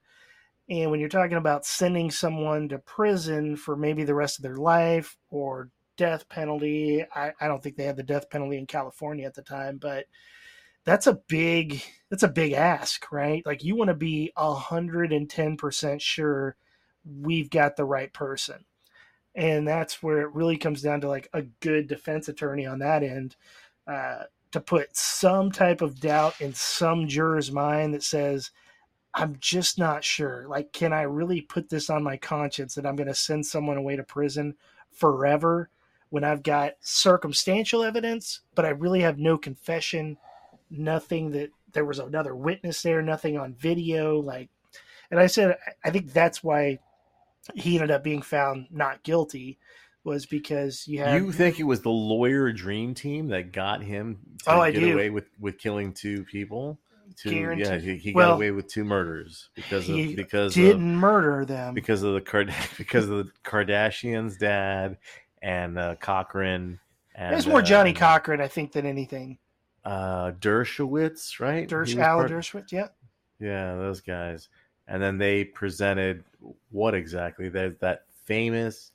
And 0.70 0.91
when 0.91 1.01
you're 1.01 1.09
talking 1.09 1.39
about 1.39 1.64
sending 1.64 2.11
someone 2.11 2.68
to 2.68 2.78
prison 2.78 3.57
for 3.57 3.74
maybe 3.74 4.05
the 4.05 4.14
rest 4.14 4.39
of 4.39 4.43
their 4.43 4.57
life 4.57 5.16
or 5.30 5.70
death 5.97 6.28
penalty, 6.28 7.05
I, 7.14 7.32
I 7.41 7.49
don't 7.49 7.62
think 7.62 7.76
they 7.76 7.84
had 7.84 7.97
the 7.97 8.03
death 8.03 8.28
penalty 8.30 8.59
in 8.59 8.66
California 8.66 9.26
at 9.26 9.34
the 9.34 9.43
time, 9.43 9.78
but 9.78 10.07
that's 10.89 11.07
a 11.07 11.20
big 11.28 11.82
that's 12.09 12.22
a 12.22 12.28
big 12.28 12.53
ask, 12.53 13.12
right? 13.12 13.45
Like 13.45 13.62
you 13.62 13.76
want 13.76 13.89
to 13.89 13.95
be 13.95 14.32
hundred 14.36 15.12
and 15.12 15.28
ten 15.28 15.59
percent 15.59 16.01
sure 16.01 16.57
we've 17.05 17.51
got 17.51 17.76
the 17.76 17.84
right 17.84 18.11
person. 18.14 18.64
And 19.34 19.68
that's 19.68 20.03
where 20.03 20.22
it 20.22 20.32
really 20.34 20.57
comes 20.57 20.80
down 20.80 21.03
to 21.03 21.09
like 21.09 21.28
a 21.34 21.43
good 21.61 21.89
defense 21.89 22.28
attorney 22.28 22.64
on 22.64 22.78
that 22.78 23.03
end 23.03 23.36
uh, 23.86 24.22
to 24.53 24.61
put 24.61 24.97
some 24.97 25.53
type 25.53 25.82
of 25.82 26.01
doubt 26.01 26.41
in 26.41 26.55
some 26.55 27.07
juror's 27.07 27.53
mind 27.53 27.93
that 27.93 28.03
says, 28.03 28.51
I'm 29.12 29.36
just 29.41 29.78
not 29.78 30.03
sure. 30.03 30.47
Like, 30.49 30.72
can 30.72 30.95
I 30.95 31.03
really 31.03 31.43
put 31.43 31.68
this 31.68 31.91
on 31.91 32.03
my 32.03 32.16
conscience 32.16 32.74
that 32.74 32.86
I'm 32.86 32.97
going 32.97 33.09
to 33.09 33.14
send 33.14 33.45
someone 33.45 33.76
away 33.76 33.97
to 33.97 34.03
prison 34.03 34.55
forever 34.91 35.68
when 36.09 36.24
I've 36.24 36.43
got 36.43 36.72
circumstantial 36.80 37.84
evidence, 37.84 38.41
but 38.55 38.64
I 38.64 38.70
really 38.70 39.01
have 39.01 39.18
no 39.18 39.36
confession, 39.36 40.16
nothing 40.71 41.31
that 41.33 41.51
there 41.73 41.85
was 41.85 41.99
another 41.99 42.35
witness 42.35 42.83
there, 42.83 43.03
nothing 43.03 43.39
on 43.39 43.55
video. 43.55 44.21
Like, 44.21 44.49
and 45.11 45.19
I 45.21 45.27
said, 45.27 45.57
I 45.85 45.91
think 45.91 46.12
that's 46.12 46.43
why 46.43 46.79
he 47.55 47.77
ended 47.77 47.91
up 47.91 48.03
being 48.05 48.23
found 48.23 48.66
not 48.71 49.03
guilty 49.03 49.59
was 50.05 50.27
because 50.27 50.87
you 50.87 51.01
had 51.01 51.23
You 51.23 51.33
think 51.33 51.59
it 51.59 51.64
was 51.64 51.81
the 51.83 51.91
lawyer 51.91 52.53
dream 52.53 52.95
team 52.95 53.29
that 53.29 53.53
got 53.53 53.83
him 53.83 54.19
to 54.45 54.53
Oh, 54.55 54.61
I 54.61 54.71
get 54.71 54.81
do. 54.81 54.95
away 54.95 55.11
with, 55.11 55.27
with 55.39 55.59
killing 55.59 55.93
two 55.93 56.25
people? 56.25 56.79
Two, 57.16 57.31
Guaranteed. 57.31 57.66
yeah, 57.66 57.79
he, 57.79 57.97
he 57.97 58.12
Well, 58.12 58.31
got 58.31 58.35
away 58.37 58.51
with 58.53 58.69
two 58.69 58.85
murders 58.85 59.49
because 59.57 59.87
he 59.87 60.11
of 60.11 60.16
because 60.16 60.55
didn't 60.55 60.95
of 60.95 61.01
murder 61.01 61.45
them. 61.45 61.75
because 61.75 62.03
of 62.03 62.14
the 62.14 62.21
Card- 62.21 62.55
because 62.79 63.09
of 63.09 63.27
the 63.27 63.33
Kardashians' 63.45 64.39
dad 64.39 64.99
and 65.43 65.79
uh, 65.79 65.97
Cochran. 65.97 66.79
And, 67.14 67.33
There's 67.33 67.47
more 67.47 67.59
uh, 67.61 67.62
Johnny 67.62 67.91
and, 67.91 67.99
Cochran, 67.99 68.41
I 68.41 68.47
think, 68.47 68.73
than 68.73 68.87
anything. 68.87 69.39
Uh, 69.89 70.32
Dershowitz, 70.32 71.41
right? 71.41 71.68
Dersh, 71.68 71.97
Al 71.99 72.18
part- 72.18 72.30
Dershowitz, 72.30 72.72
yeah. 72.72 72.89
Yeah, 73.41 73.74
those 73.76 74.01
guys. 74.01 74.49
And 74.86 75.03
then 75.03 75.18
they 75.18 75.45
presented 75.45 76.24
what 76.70 76.95
exactly? 76.95 77.49
There's 77.49 77.76
that 77.78 78.05
famous 78.24 78.93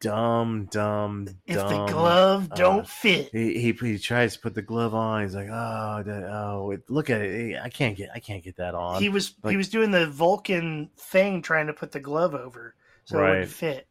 dumb, 0.00 0.66
dumb, 0.70 1.26
If 1.46 1.56
dumb. 1.56 1.68
the 1.86 1.92
glove 1.92 2.48
uh, 2.52 2.54
don't 2.54 2.88
fit, 2.88 3.30
he, 3.32 3.58
he 3.60 3.72
he 3.72 3.98
tries 3.98 4.34
to 4.34 4.40
put 4.40 4.54
the 4.54 4.62
glove 4.62 4.94
on. 4.94 5.22
He's 5.22 5.34
like, 5.34 5.48
oh, 5.50 6.02
that, 6.06 6.24
oh, 6.32 6.70
it, 6.70 6.88
look 6.88 7.10
at 7.10 7.20
it. 7.20 7.58
I 7.60 7.68
can't 7.68 7.96
get 7.96 8.10
I 8.14 8.20
can't 8.20 8.42
get 8.44 8.56
that 8.56 8.74
on. 8.74 9.00
he 9.02 9.08
was 9.08 9.34
like- 9.42 9.50
he 9.52 9.56
was 9.56 9.68
doing 9.68 9.90
the 9.90 10.06
Vulcan 10.06 10.90
thing, 10.96 11.42
trying 11.42 11.66
to 11.66 11.72
put 11.72 11.90
the 11.92 12.00
glove 12.00 12.34
over 12.34 12.74
so 13.04 13.18
it 13.18 13.22
Right. 13.22 13.38
would 13.40 13.48
fit. 13.50 13.86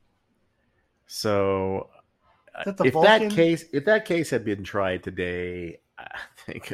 So 1.07 1.89
that 2.66 2.80
if 2.82 2.93
Vulcan? 2.93 3.30
that 3.30 3.36
case 3.36 3.66
if 3.72 3.86
that 3.86 4.05
case 4.05 4.30
had 4.30 4.43
been 4.45 4.64
tried 4.64 5.03
today, 5.03 5.80
I 5.97 6.08
think 6.45 6.74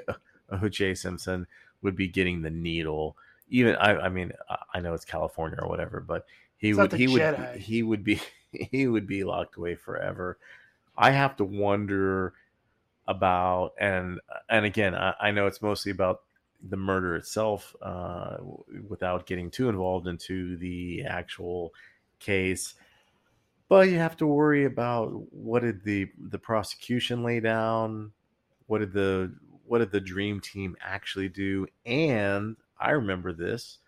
O.J. 0.51 0.95
Simpson 0.95 1.47
would 1.81 1.95
be 1.95 2.07
getting 2.07 2.41
the 2.41 2.49
needle. 2.49 3.17
Even 3.49 3.75
I, 3.75 3.97
I 4.05 4.09
mean, 4.09 4.31
I- 4.49 4.79
know 4.81 4.93
it's 4.93 5.05
California 5.05 5.59
or 5.61 5.67
whatever, 5.69 5.99
but 5.99 6.25
he 6.57 6.69
It's 6.69 6.77
would 6.77 6.91
he 6.93 7.07
would 7.07 7.21
he 7.57 7.83
would 7.83 8.03
be 8.03 8.21
he 8.51 8.87
would 8.87 9.07
be 9.07 9.23
locked 9.23 9.57
away 9.57 9.75
forever. 9.75 10.37
I 10.97 11.11
have 11.11 11.35
to 11.37 11.43
wonder 11.45 12.33
about 13.07 13.73
and 13.79 14.19
and 14.49 14.65
again, 14.65 14.95
I, 14.95 15.13
I 15.19 15.31
know 15.31 15.47
it's 15.47 15.61
mostly 15.61 15.91
about 15.91 16.21
the 16.67 16.77
murder 16.77 17.15
itself, 17.17 17.75
uh, 17.81 18.37
without 18.87 19.25
getting 19.25 19.51
too 19.51 19.67
involved 19.67 20.07
into 20.07 20.55
the 20.57 21.03
actual 21.03 21.73
case. 22.19 22.75
But 23.73 23.89
you 23.89 23.97
have 23.97 24.15
to 24.17 24.27
worry 24.27 24.65
about 24.65 25.07
what 25.33 25.63
did 25.63 25.83
the 25.83 26.07
the 26.29 26.37
prosecution 26.37 27.23
lay 27.23 27.39
down, 27.39 28.11
what 28.67 28.81
did 28.81 28.93
the 28.93 29.33
what 29.65 29.79
did 29.79 29.91
the 29.91 29.99
dream 29.99 30.39
team 30.39 30.77
actually 30.79 31.27
do, 31.27 31.65
and 31.83 32.55
I 32.79 32.91
remember 32.91 33.33
this 33.33 33.79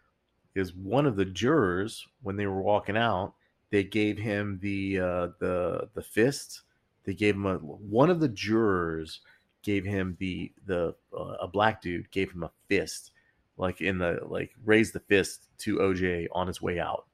is 0.55 0.73
one 0.73 1.05
of 1.05 1.15
the 1.15 1.25
jurors 1.25 2.03
when 2.23 2.35
they 2.35 2.47
were 2.47 2.63
walking 2.63 2.97
out, 2.97 3.35
they 3.69 3.83
gave 3.83 4.17
him 4.17 4.57
the 4.59 4.99
uh, 4.99 5.27
the 5.39 5.87
the 5.93 6.01
fist. 6.01 6.61
They 7.03 7.13
gave 7.13 7.35
him 7.35 7.45
a 7.45 7.57
one 7.57 8.09
of 8.09 8.19
the 8.19 8.29
jurors 8.29 9.21
gave 9.61 9.85
him 9.85 10.17
the 10.19 10.51
the 10.65 10.95
uh, 11.15 11.35
a 11.41 11.47
black 11.47 11.83
dude 11.83 12.09
gave 12.09 12.31
him 12.31 12.41
a 12.41 12.51
fist, 12.69 13.11
like 13.59 13.81
in 13.81 13.99
the 13.99 14.19
like 14.25 14.49
raised 14.65 14.93
the 14.93 14.99
fist 15.01 15.45
to 15.59 15.77
OJ 15.77 16.25
on 16.31 16.47
his 16.47 16.59
way 16.59 16.79
out. 16.79 17.05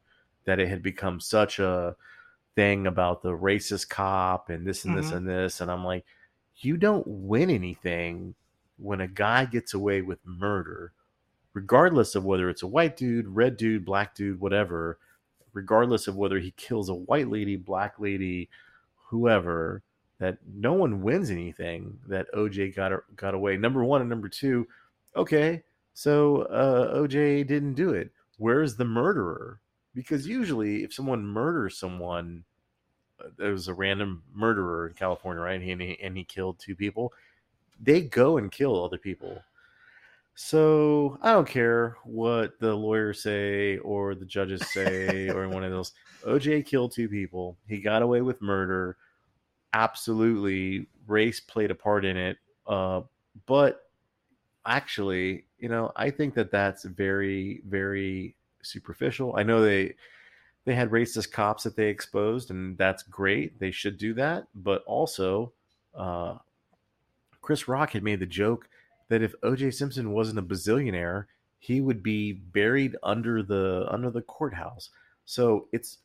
That 0.45 0.61
it 0.61 0.69
had 0.69 0.81
become 0.81 1.19
such 1.19 1.59
a 1.59 1.97
thing 2.55 2.87
about 2.87 3.21
the 3.21 3.31
racist 3.31 3.89
cop 3.89 4.49
and 4.49 4.65
this 4.67 4.85
and 4.85 4.97
this 4.97 5.11
Mhm. 5.11 5.17
and 5.17 5.27
this, 5.27 5.61
and 5.61 5.71
I'm 5.71 5.85
like, 5.85 6.05
you 6.57 6.77
don't 6.77 7.05
win 7.07 7.49
anything 7.49 8.35
when 8.77 9.01
a 9.01 9.07
guy 9.07 9.45
gets 9.45 9.73
away 9.73 10.01
with 10.01 10.19
murder 10.25 10.93
regardless 11.53 12.15
of 12.15 12.23
whether 12.25 12.49
it's 12.49 12.63
a 12.63 12.67
white 12.67 12.95
dude, 12.95 13.27
red 13.27 13.57
dude, 13.57 13.83
black 13.85 14.15
dude, 14.15 14.39
whatever, 14.39 14.97
regardless 15.53 16.07
of 16.07 16.15
whether 16.15 16.39
he 16.39 16.51
kills 16.51 16.89
a 16.89 16.93
white 16.93 17.27
lady, 17.29 17.55
black 17.57 17.99
lady, 17.99 18.49
whoever, 19.09 19.83
that 20.19 20.37
no 20.55 20.73
one 20.73 21.01
wins 21.01 21.29
anything 21.31 21.99
that 22.07 22.27
OJ 22.33 22.69
got 22.75 22.93
got 23.17 23.33
away. 23.33 23.57
Number 23.57 23.83
one 23.83 24.01
and 24.01 24.09
number 24.09 24.29
two, 24.29 24.67
okay, 25.15 25.63
so 25.93 26.43
uh, 26.43 26.93
OJ 26.97 27.43
didn't 27.47 27.73
do 27.73 27.91
it. 27.91 28.11
Where's 28.37 28.77
the 28.77 28.85
murderer? 28.85 29.59
Because 29.93 30.27
usually, 30.27 30.83
if 30.83 30.93
someone 30.93 31.25
murders 31.25 31.77
someone, 31.77 32.43
uh, 33.19 33.29
there 33.37 33.51
was 33.51 33.67
a 33.67 33.73
random 33.73 34.23
murderer 34.33 34.87
in 34.87 34.93
California, 34.93 35.41
right? 35.41 35.61
And 35.61 35.81
he, 35.81 35.99
and 36.01 36.15
he 36.15 36.23
killed 36.23 36.59
two 36.59 36.75
people. 36.75 37.13
They 37.79 38.01
go 38.01 38.37
and 38.37 38.51
kill 38.51 38.83
other 38.83 38.97
people. 38.97 39.41
So 40.35 41.17
I 41.21 41.33
don't 41.33 41.47
care 41.47 41.97
what 42.03 42.59
the 42.59 42.73
lawyers 42.73 43.21
say 43.21 43.77
or 43.79 44.15
the 44.15 44.25
judges 44.25 44.65
say 44.71 45.29
or 45.29 45.47
one 45.49 45.63
of 45.63 45.71
those. 45.71 45.91
OJ 46.25 46.65
killed 46.65 46.93
two 46.93 47.09
people. 47.09 47.57
He 47.67 47.79
got 47.79 48.01
away 48.01 48.21
with 48.21 48.41
murder. 48.41 48.97
Absolutely, 49.73 50.87
race 51.07 51.39
played 51.39 51.71
a 51.71 51.75
part 51.75 52.05
in 52.05 52.17
it. 52.17 52.37
Uh, 52.65 53.01
but 53.45 53.89
actually, 54.65 55.45
you 55.59 55.69
know, 55.69 55.91
I 55.95 56.09
think 56.09 56.33
that 56.35 56.51
that's 56.51 56.85
very, 56.85 57.61
very 57.67 58.35
superficial. 58.63 59.35
I 59.35 59.43
know 59.43 59.61
they 59.61 59.95
they 60.65 60.75
had 60.75 60.91
racist 60.91 61.31
cops 61.31 61.63
that 61.63 61.75
they 61.75 61.87
exposed, 61.87 62.51
and 62.51 62.77
that's 62.77 63.03
great. 63.03 63.59
They 63.59 63.71
should 63.71 63.97
do 63.97 64.13
that. 64.15 64.47
But 64.53 64.83
also, 64.85 65.53
uh, 65.95 66.35
Chris 67.41 67.67
Rock 67.67 67.91
had 67.91 68.03
made 68.03 68.19
the 68.19 68.25
joke 68.25 68.67
that 69.09 69.23
if 69.23 69.39
OJ 69.41 69.73
Simpson 69.73 70.11
wasn't 70.11 70.39
a 70.39 70.43
bazillionaire, 70.43 71.25
he 71.59 71.81
would 71.81 72.01
be 72.01 72.33
buried 72.33 72.95
under 73.03 73.43
the 73.43 73.85
under 73.89 74.09
the 74.09 74.21
courthouse. 74.21 74.89
So 75.25 75.67
it's 75.71 75.99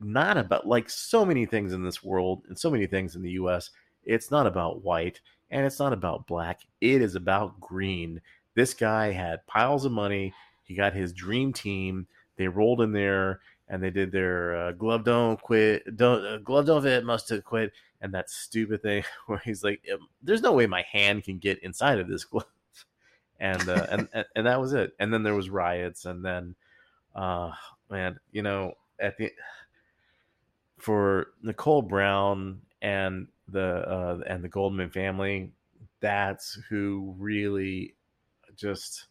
not 0.00 0.36
about 0.36 0.66
like 0.66 0.90
so 0.90 1.24
many 1.24 1.46
things 1.46 1.72
in 1.72 1.82
this 1.82 2.02
world 2.02 2.42
and 2.48 2.58
so 2.58 2.70
many 2.70 2.86
things 2.86 3.16
in 3.16 3.22
the 3.22 3.32
US, 3.32 3.70
it's 4.04 4.30
not 4.30 4.46
about 4.46 4.82
white 4.82 5.20
and 5.50 5.64
it's 5.64 5.78
not 5.78 5.92
about 5.92 6.26
black. 6.26 6.60
It 6.80 7.00
is 7.00 7.14
about 7.14 7.60
green. 7.60 8.20
This 8.54 8.74
guy 8.74 9.12
had 9.12 9.46
piles 9.46 9.84
of 9.84 9.92
money. 9.92 10.34
He 10.64 10.74
got 10.74 10.92
his 10.94 11.12
dream 11.12 11.52
team. 11.52 12.06
They 12.36 12.48
rolled 12.48 12.80
in 12.80 12.92
there 12.92 13.40
and 13.68 13.82
they 13.82 13.90
did 13.90 14.12
their 14.12 14.56
uh, 14.56 14.72
glove 14.72 15.04
don't 15.04 15.40
quit, 15.40 15.96
don't 15.96 16.24
uh, 16.24 16.38
glove 16.38 16.66
don't 16.66 16.82
fit, 16.82 17.04
must 17.04 17.28
have 17.30 17.44
quit, 17.44 17.72
and 18.00 18.12
that 18.12 18.30
stupid 18.30 18.82
thing 18.82 19.04
where 19.26 19.40
he's 19.44 19.64
like, 19.64 19.82
"Um, 19.92 20.08
"There's 20.22 20.42
no 20.42 20.52
way 20.52 20.66
my 20.66 20.82
hand 20.82 21.24
can 21.24 21.38
get 21.38 21.62
inside 21.62 21.98
of 21.98 22.08
this 22.08 22.24
glove," 22.24 22.46
and 23.40 23.68
uh, 23.68 23.86
and, 23.90 24.08
and 24.12 24.24
and 24.36 24.46
that 24.46 24.60
was 24.60 24.72
it. 24.72 24.92
And 24.98 25.12
then 25.12 25.22
there 25.22 25.34
was 25.34 25.48
riots, 25.48 26.04
and 26.04 26.24
then, 26.24 26.54
uh, 27.14 27.52
man, 27.90 28.18
you 28.32 28.42
know, 28.42 28.74
at 29.00 29.16
the 29.16 29.32
for 30.78 31.28
Nicole 31.42 31.82
Brown 31.82 32.60
and 32.82 33.28
the 33.48 33.88
uh, 33.88 34.20
and 34.26 34.44
the 34.44 34.48
Goldman 34.48 34.90
family, 34.90 35.52
that's 36.00 36.58
who 36.68 37.14
really 37.18 37.94
just 38.56 39.06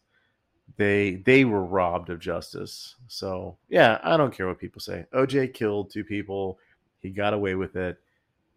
they 0.77 1.15
they 1.25 1.45
were 1.45 1.63
robbed 1.63 2.09
of 2.09 2.19
justice. 2.19 2.95
So 3.07 3.57
yeah, 3.69 3.99
I 4.03 4.17
don't 4.17 4.33
care 4.35 4.47
what 4.47 4.59
people 4.59 4.81
say. 4.81 5.05
OJ 5.13 5.53
killed 5.53 5.91
two 5.91 6.03
people. 6.03 6.59
He 7.01 7.09
got 7.09 7.33
away 7.33 7.55
with 7.55 7.75
it. 7.75 7.99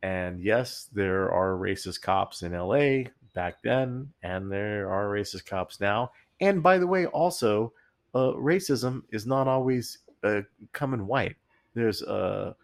And 0.02 0.40
yes, 0.40 0.88
there 0.92 1.30
are 1.32 1.52
racist 1.56 2.00
cops 2.02 2.42
in 2.42 2.52
LA 2.52 3.10
back 3.34 3.60
then, 3.62 4.12
and 4.22 4.50
there 4.50 4.90
are 4.90 5.08
racist 5.08 5.46
cops 5.46 5.80
now. 5.80 6.12
And 6.40 6.62
by 6.62 6.78
the 6.78 6.86
way, 6.86 7.06
also, 7.06 7.72
uh, 8.14 8.32
racism 8.34 9.02
is 9.10 9.26
not 9.26 9.48
always 9.48 9.98
uh, 10.22 10.42
coming 10.72 11.06
white. 11.06 11.36
There's 11.74 12.02
uh, 12.02 12.54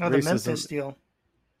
Oh, 0.00 0.08
the 0.10 0.18
racism- 0.18 0.24
Memphis 0.24 0.66
deal. 0.66 0.96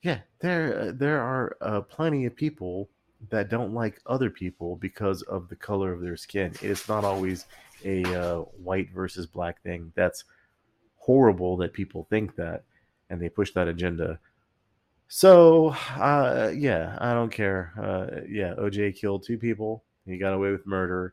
yeah, 0.02 0.18
there 0.40 0.80
uh, 0.80 0.92
there 0.94 1.20
are 1.20 1.56
uh, 1.60 1.80
plenty 1.82 2.26
of 2.26 2.34
people 2.36 2.88
that 3.30 3.48
don't 3.48 3.72
like 3.72 4.00
other 4.06 4.30
people 4.30 4.76
because 4.76 5.22
of 5.22 5.48
the 5.48 5.56
color 5.56 5.92
of 5.92 6.00
their 6.00 6.16
skin. 6.16 6.52
It's 6.60 6.88
not 6.88 7.04
always 7.04 7.46
a 7.84 8.04
uh, 8.14 8.38
white 8.62 8.90
versus 8.92 9.26
black 9.26 9.62
thing. 9.62 9.92
That's 9.94 10.24
horrible 10.96 11.56
that 11.58 11.72
people 11.72 12.06
think 12.10 12.36
that 12.36 12.64
and 13.10 13.20
they 13.20 13.28
push 13.28 13.52
that 13.52 13.68
agenda. 13.68 14.18
So, 15.08 15.76
uh, 15.98 16.52
yeah, 16.54 16.96
I 16.98 17.12
don't 17.12 17.30
care. 17.30 17.72
Uh, 17.78 18.22
yeah, 18.28 18.54
OJ 18.54 18.96
killed 18.96 19.22
two 19.22 19.36
people. 19.36 19.84
He 20.06 20.16
got 20.16 20.32
away 20.32 20.50
with 20.50 20.66
murder, 20.66 21.12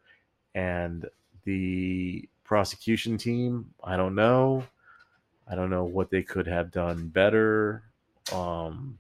and 0.56 1.06
the 1.44 2.28
prosecution 2.46 3.18
team. 3.18 3.74
I 3.84 3.98
don't 3.98 4.16
know. 4.16 4.64
I 5.50 5.56
don't 5.56 5.70
know 5.70 5.84
what 5.84 6.10
they 6.10 6.24
could 6.24 6.48
have 6.48 6.72
done 6.72 7.10
better. 7.10 7.84
Um, 8.32 8.98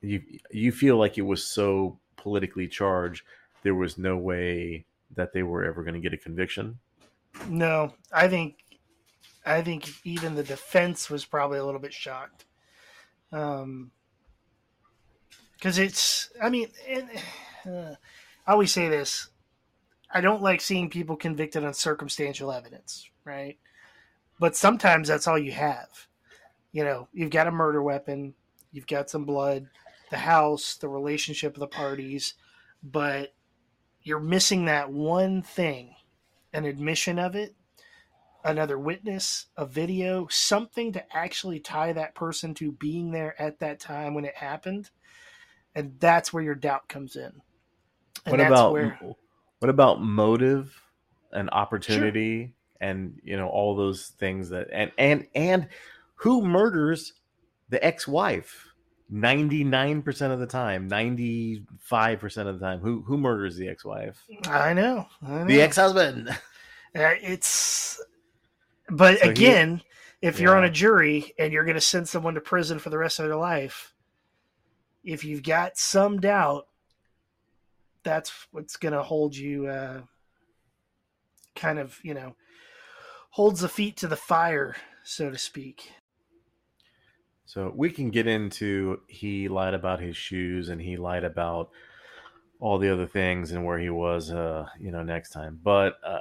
you 0.00 0.22
you 0.50 0.72
feel 0.72 0.96
like 0.96 1.18
it 1.18 1.22
was 1.22 1.44
so 1.44 1.98
politically 2.16 2.68
charged, 2.68 3.24
there 3.62 3.74
was 3.74 3.98
no 3.98 4.16
way 4.16 4.84
that 5.14 5.32
they 5.32 5.42
were 5.42 5.64
ever 5.64 5.82
going 5.82 5.94
to 5.94 6.00
get 6.00 6.12
a 6.12 6.18
conviction. 6.18 6.78
No, 7.48 7.94
I 8.12 8.28
think, 8.28 8.56
I 9.44 9.62
think 9.62 9.90
even 10.04 10.34
the 10.34 10.42
defense 10.42 11.08
was 11.08 11.24
probably 11.24 11.58
a 11.58 11.64
little 11.64 11.80
bit 11.80 11.92
shocked. 11.92 12.44
Um, 13.32 13.90
because 15.54 15.78
it's, 15.78 16.30
I 16.40 16.50
mean, 16.50 16.68
it, 16.86 17.04
uh, 17.66 17.94
I 18.46 18.52
always 18.52 18.72
say 18.72 18.88
this. 18.88 19.28
I 20.10 20.20
don't 20.20 20.42
like 20.42 20.60
seeing 20.60 20.88
people 20.88 21.16
convicted 21.16 21.64
on 21.64 21.74
circumstantial 21.74 22.52
evidence, 22.52 23.10
right? 23.24 23.58
But 24.38 24.56
sometimes 24.56 25.08
that's 25.08 25.26
all 25.26 25.38
you 25.38 25.52
have. 25.52 26.06
You 26.72 26.84
know, 26.84 27.08
you've 27.12 27.30
got 27.30 27.46
a 27.46 27.50
murder 27.52 27.82
weapon, 27.82 28.34
you've 28.72 28.86
got 28.86 29.10
some 29.10 29.24
blood, 29.24 29.66
the 30.10 30.18
house, 30.18 30.76
the 30.76 30.88
relationship 30.88 31.54
of 31.54 31.60
the 31.60 31.66
parties, 31.66 32.34
but 32.82 33.34
you're 34.02 34.20
missing 34.20 34.66
that 34.66 34.90
one 34.90 35.42
thing 35.42 35.94
an 36.52 36.64
admission 36.64 37.18
of 37.18 37.34
it, 37.34 37.54
another 38.42 38.78
witness, 38.78 39.46
a 39.56 39.66
video, 39.66 40.26
something 40.30 40.92
to 40.92 41.16
actually 41.16 41.60
tie 41.60 41.92
that 41.92 42.14
person 42.14 42.54
to 42.54 42.72
being 42.72 43.10
there 43.10 43.40
at 43.40 43.58
that 43.58 43.78
time 43.78 44.14
when 44.14 44.24
it 44.24 44.34
happened. 44.34 44.90
And 45.74 46.00
that's 46.00 46.32
where 46.32 46.42
your 46.42 46.54
doubt 46.54 46.88
comes 46.88 47.16
in. 47.16 47.42
And 48.24 48.38
what 48.38 48.40
about 48.40 48.72
where 48.72 48.98
what 49.58 49.68
about 49.68 50.00
motive 50.00 50.74
and 51.32 51.50
opportunity 51.50 52.54
and 52.80 53.20
you 53.22 53.36
know 53.36 53.48
all 53.48 53.76
those 53.76 54.08
things 54.18 54.48
that 54.50 54.68
and 54.72 54.90
and 54.98 55.26
and 55.34 55.68
who 56.14 56.42
murders 56.42 57.12
the 57.68 57.84
ex-wife. 57.84 58.67
99% 59.12 60.30
of 60.32 60.38
the 60.38 60.46
time, 60.46 60.88
95% 60.88 61.66
of 62.46 62.58
the 62.58 62.64
time. 62.66 62.80
Who 62.80 63.02
who 63.02 63.16
murders 63.18 63.56
the 63.56 63.68
ex-wife? 63.68 64.22
I 64.46 64.74
know. 64.74 65.06
I 65.26 65.38
know. 65.38 65.46
The 65.46 65.62
ex-husband. 65.62 66.28
Uh, 66.30 67.14
it's, 67.22 68.00
but 68.88 69.18
So 69.18 69.24
he- 69.26 69.30
again, 69.30 69.82
if 70.22 70.40
you're 70.40 70.56
on 70.56 70.64
a 70.64 70.70
jury 70.70 71.32
and 71.38 71.52
you're 71.52 71.64
going 71.64 71.74
to 71.76 71.80
send 71.80 72.08
someone 72.08 72.34
to 72.34 72.40
prison 72.40 72.78
for 72.78 72.90
the 72.90 72.98
rest 72.98 73.18
of 73.18 73.26
their 73.26 73.36
life, 73.36 73.94
if 75.04 75.24
you've 75.24 75.42
got 75.42 75.76
some 75.78 76.20
doubt, 76.20 76.66
that's 78.02 78.32
what's 78.50 78.76
going 78.76 78.94
to 78.94 79.02
hold 79.02 79.36
you, 79.36 79.66
uh, 79.68 80.00
kind 81.54 81.78
of, 81.78 81.98
you 82.02 82.14
know, 82.14 82.34
holds 83.30 83.60
the 83.60 83.68
feet 83.68 83.96
to 83.98 84.08
the 84.08 84.16
fire, 84.16 84.74
so 85.04 85.30
to 85.30 85.38
speak. 85.38 85.92
So 87.48 87.72
we 87.74 87.88
can 87.88 88.10
get 88.10 88.26
into 88.26 89.00
he 89.06 89.48
lied 89.48 89.72
about 89.72 90.00
his 90.00 90.18
shoes 90.18 90.68
and 90.68 90.78
he 90.78 90.98
lied 90.98 91.24
about 91.24 91.70
all 92.60 92.78
the 92.78 92.92
other 92.92 93.06
things 93.06 93.52
and 93.52 93.64
where 93.64 93.78
he 93.78 93.88
was, 93.88 94.30
uh, 94.30 94.66
you 94.78 94.90
know, 94.90 95.02
next 95.02 95.30
time. 95.30 95.58
But 95.62 95.94
uh, 96.04 96.20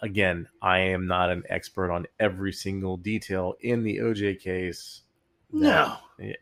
again, 0.00 0.46
I 0.62 0.78
am 0.78 1.08
not 1.08 1.30
an 1.30 1.42
expert 1.48 1.90
on 1.90 2.06
every 2.20 2.52
single 2.52 2.96
detail 2.96 3.54
in 3.62 3.82
the 3.82 3.98
OJ 3.98 4.38
case. 4.38 5.02
No. 5.50 5.96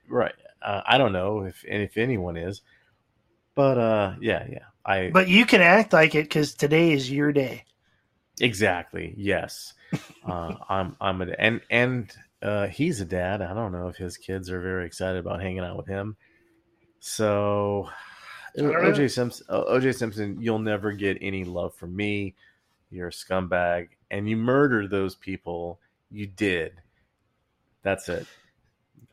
Right. 0.07 0.35
Uh, 0.61 0.83
I 0.85 0.99
don't 0.99 1.15
know 1.15 1.45
if 1.45 1.65
if 1.65 1.97
anyone 1.97 2.37
is, 2.37 2.61
but 3.55 3.79
uh, 3.79 4.17
yeah, 4.21 4.47
yeah. 4.47 4.67
I 4.85 5.09
But 5.11 5.29
you 5.29 5.47
can 5.47 5.63
act 5.63 5.95
like 5.95 6.15
it 6.15 6.25
because 6.25 6.53
today 6.53 6.93
is 6.93 7.11
your 7.11 7.33
day. 7.33 7.65
Exactly. 8.43 9.15
Yes. 9.17 9.73
Uh, 10.25 10.55
I'm. 10.69 10.97
I'm 11.01 11.21
an 11.23 11.35
and 11.39 11.61
and 11.71 12.15
uh, 12.43 12.67
he's 12.67 13.01
a 13.01 13.05
dad. 13.05 13.43
I 13.43 13.55
don't 13.55 13.73
know 13.73 13.89
if 13.89 13.97
his 13.97 14.17
kids 14.17 14.51
are 14.51 14.61
very 14.61 14.87
excited 14.87 15.19
about 15.19 15.41
hanging 15.41 15.61
out 15.61 15.77
with 15.77 15.87
him. 15.87 16.17
So, 17.01 17.89
I 18.57 18.63
don't 18.63 18.73
know. 18.73 18.91
OJ 18.91 19.11
Simpson. 19.11 19.47
OJ 19.49 19.97
Simpson, 19.97 20.37
you'll 20.41 20.59
never 20.59 20.93
get 20.93 21.19
any 21.21 21.45
love 21.45 21.75
from 21.75 21.95
me. 21.95 22.35
You're 22.91 23.09
a 23.09 23.13
scumbag, 23.13 23.89
and 24.11 24.29
you 24.29 24.37
murdered 24.37 24.91
those 24.91 25.15
people. 25.15 25.81
You 26.11 26.27
did. 26.27 26.73
That's 27.83 28.09
it. 28.09 28.27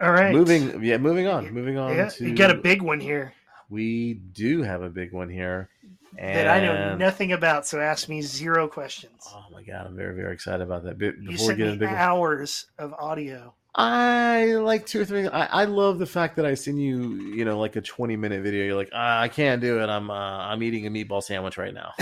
All 0.01 0.11
right. 0.11 0.33
Moving. 0.33 0.83
Yeah. 0.83 0.97
Moving 0.97 1.27
on. 1.27 1.51
Moving 1.51 1.77
on. 1.77 1.95
Yeah, 1.95 2.09
to, 2.09 2.27
you 2.27 2.35
got 2.35 2.51
a 2.51 2.55
big 2.55 2.81
one 2.81 2.99
here 2.99 3.33
We 3.69 4.15
do 4.33 4.61
have 4.63 4.81
a 4.81 4.89
big 4.89 5.13
one 5.13 5.29
here. 5.29 5.69
And, 6.17 6.35
that 6.35 6.47
I 6.47 6.59
know 6.59 6.97
nothing 6.97 7.31
about, 7.33 7.67
so 7.67 7.79
ask 7.79 8.09
me 8.09 8.21
zero 8.21 8.67
questions. 8.67 9.27
Oh 9.27 9.45
my 9.51 9.63
god, 9.63 9.85
I'm 9.87 9.95
very 9.95 10.15
very 10.15 10.33
excited 10.33 10.61
about 10.61 10.83
that. 10.83 10.97
Be- 10.97 11.07
you 11.07 11.29
Before 11.29 11.49
we 11.49 11.55
sent 11.55 11.59
me 11.59 11.77
big 11.77 11.89
hours 11.89 12.65
of 12.77 12.93
audio. 12.93 13.53
I 13.75 14.45
like 14.55 14.85
two 14.87 15.01
or 15.01 15.05
three. 15.05 15.27
I, 15.27 15.61
I 15.61 15.65
love 15.65 15.99
the 15.99 16.05
fact 16.05 16.35
that 16.37 16.45
I 16.45 16.55
send 16.55 16.81
you, 16.81 17.13
you 17.35 17.45
know, 17.45 17.59
like 17.59 17.75
a 17.75 17.81
20 17.81 18.15
minute 18.15 18.41
video. 18.41 18.65
You're 18.65 18.75
like, 18.75 18.89
ah, 18.93 19.21
I 19.21 19.27
can't 19.27 19.61
do 19.61 19.79
it. 19.79 19.87
I'm, 19.87 20.09
uh, 20.09 20.13
I'm 20.13 20.63
eating 20.63 20.87
a 20.87 20.89
meatball 20.89 21.21
sandwich 21.21 21.57
right 21.57 21.73
now. 21.73 21.93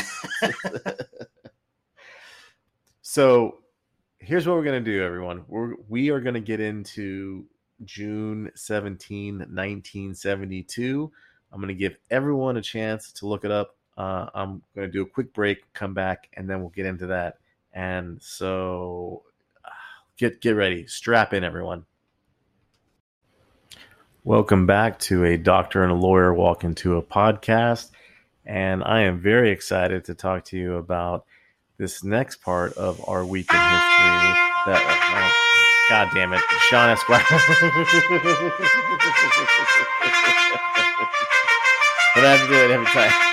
so, 3.02 3.60
here's 4.20 4.48
what 4.48 4.56
we're 4.56 4.64
gonna 4.64 4.82
do, 4.82 5.04
everyone. 5.04 5.46
We're 5.48 5.76
we 5.88 6.10
are 6.10 6.20
gonna 6.20 6.40
get 6.40 6.60
into 6.60 7.46
June 7.86 8.52
17, 8.56 9.38
1972. 9.38 11.12
I'm 11.52 11.62
gonna 11.62 11.74
give 11.74 11.96
everyone 12.10 12.58
a 12.58 12.62
chance 12.62 13.12
to 13.14 13.28
look 13.28 13.46
it 13.46 13.52
up. 13.52 13.77
Uh, 13.98 14.28
I'm 14.34 14.62
gonna 14.76 14.88
do 14.88 15.02
a 15.02 15.08
quick 15.08 15.34
break, 15.34 15.74
come 15.74 15.94
back, 15.94 16.30
and 16.34 16.48
then 16.48 16.60
we'll 16.60 16.70
get 16.70 16.86
into 16.86 17.08
that. 17.08 17.40
And 17.74 18.22
so, 18.22 19.24
get 20.18 20.40
get 20.40 20.52
ready. 20.52 20.86
Strap 20.86 21.34
in 21.34 21.44
everyone. 21.44 21.86
Welcome 24.24 24.66
back 24.68 25.00
to 25.00 25.24
a 25.24 25.38
doctor 25.38 25.84
and 25.84 25.92
a 25.92 25.96
lawyer 25.96 26.34
walk 26.34 26.64
into 26.64 26.98
a 26.98 27.02
podcast. 27.02 27.92
And 28.46 28.84
i 28.84 29.02
am 29.02 29.20
very 29.20 29.52
excited 29.52 30.06
to 30.06 30.16
talk 30.16 30.46
to 30.46 30.58
you 30.58 30.76
about 30.76 31.26
this 31.78 32.04
next 32.04 32.42
part 32.42 32.74
of 32.74 33.04
our 33.08 33.26
week 33.26 33.52
in 33.52 33.60
history 33.60 33.74
that 34.68 34.84
oh, 34.84 35.90
god 35.90 36.10
damn 36.14 36.34
it 36.34 36.42
shawn 36.70 36.90
esquire. 36.90 37.24
But 42.16 42.26
i 42.26 42.36
have 42.36 42.42
to 42.42 42.48
do? 42.48 42.66
It 42.66 42.72
every 42.72 42.88
time 42.88 43.27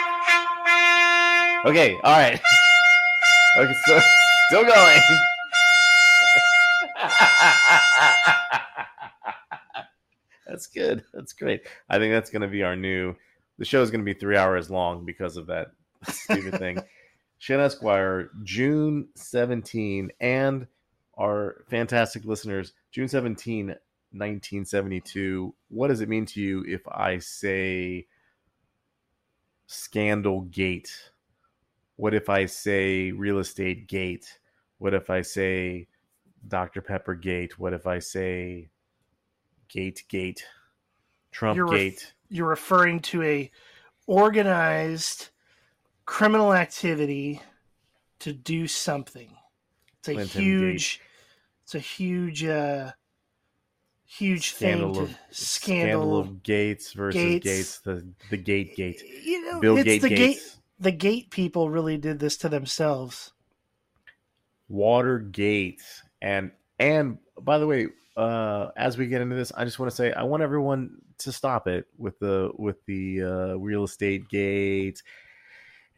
okay 1.65 1.95
all 2.05 2.19
right 2.19 2.35
okay 3.59 3.75
so 3.87 4.01
still 4.51 4.65
going 4.65 5.01
that's 10.47 10.67
good. 10.67 11.05
That's 11.13 11.33
great. 11.33 11.67
I 11.89 11.99
think 11.99 12.13
that's 12.13 12.31
going 12.31 12.43
to 12.43 12.49
be 12.49 12.63
our 12.63 12.77
new. 12.77 13.15
The 13.59 13.65
show 13.65 13.83
is 13.83 13.91
going 13.91 14.01
to 14.01 14.05
be 14.05 14.19
three 14.19 14.37
hours 14.37 14.71
long 14.71 15.05
because 15.05 15.37
of 15.37 15.47
that 15.47 15.69
stupid 16.09 16.55
thing. 16.59 16.79
Shawn 17.39 17.61
Esquire, 17.61 18.31
June 18.43 19.09
17, 19.17 20.11
and 20.21 20.67
our 21.19 21.65
fantastic 21.69 22.25
listeners, 22.25 22.73
June 22.91 23.09
17, 23.09 23.67
1972. 23.67 25.55
What 25.69 25.89
does 25.89 26.01
it 26.01 26.09
mean 26.09 26.27
to 26.27 26.41
you 26.41 26.65
if 26.67 26.83
I 26.89 27.19
say 27.19 28.07
scandal 29.67 30.43
gate? 30.43 30.91
What 31.97 32.15
if 32.15 32.29
I 32.29 32.47
say 32.47 33.13
real 33.13 33.39
estate 33.39 33.87
gate? 33.89 34.39
What 34.79 34.95
if 34.95 35.11
I 35.11 35.23
say 35.23 35.87
Dr. 36.47 36.81
Pepper 36.83 37.15
Gate? 37.15 37.59
What 37.59 37.73
if 37.73 37.87
I 37.87 38.01
say 38.01 38.69
Gate 39.69 40.05
Gate? 40.09 40.45
Trump 41.31 41.57
You're 41.57 41.67
ref- 41.67 41.79
Gate? 41.79 42.13
You're 42.29 42.49
referring 42.49 43.01
to 43.01 43.23
a 43.23 43.51
organized 44.07 45.29
criminal 46.05 46.53
activity 46.53 47.41
to 48.21 48.33
do 48.33 48.67
something. 48.67 49.31
It's 49.99 50.09
a 50.09 50.13
Clinton 50.15 50.43
huge. 50.43 51.01
It's 51.63 51.75
a 51.75 51.79
huge, 51.79 52.45
uh, 52.45 52.93
huge 54.05 54.51
Scandal 54.55 54.93
thing 54.95 55.03
of 55.05 55.09
to 55.09 55.15
scandal 55.31 56.03
scandal. 56.03 56.19
of 56.19 56.43
Gates 56.43 56.93
versus 56.93 57.23
Gates. 57.23 57.45
Gates, 57.45 57.79
the 57.81 58.07
the 58.31 58.37
Gate 58.37 58.77
Gate. 58.77 59.03
You 59.25 59.51
know, 59.51 59.61
Bill 59.61 59.77
it's 59.79 59.85
Gate 59.85 60.03
the 60.03 60.09
Gates. 60.11 60.45
gate. 60.45 60.57
The 60.85 60.93
gate 60.93 61.31
people 61.31 61.71
really 61.71 61.97
did 61.97 62.19
this 62.19 62.37
to 62.39 62.51
themselves. 62.51 63.33
Watergate 64.69 65.81
and 66.21 66.51
and 66.79 67.17
by 67.41 67.57
the 67.57 67.67
way, 67.67 67.87
uh, 68.19 68.69
as 68.77 68.99
we 68.99 69.07
get 69.07 69.23
into 69.23 69.35
this, 69.35 69.51
I 69.57 69.65
just 69.65 69.79
want 69.79 69.91
to 69.91 69.97
say 69.97 70.13
I 70.13 70.25
want 70.25 70.43
everyone 70.43 70.99
to 71.19 71.33
stop 71.33 71.69
it 71.69 71.87
with 71.97 72.19
the 72.19 72.51
with 72.59 72.85
the 72.85 73.23
uh, 73.23 73.55
real 73.55 73.85
estate 73.85 74.29
gate 74.29 75.03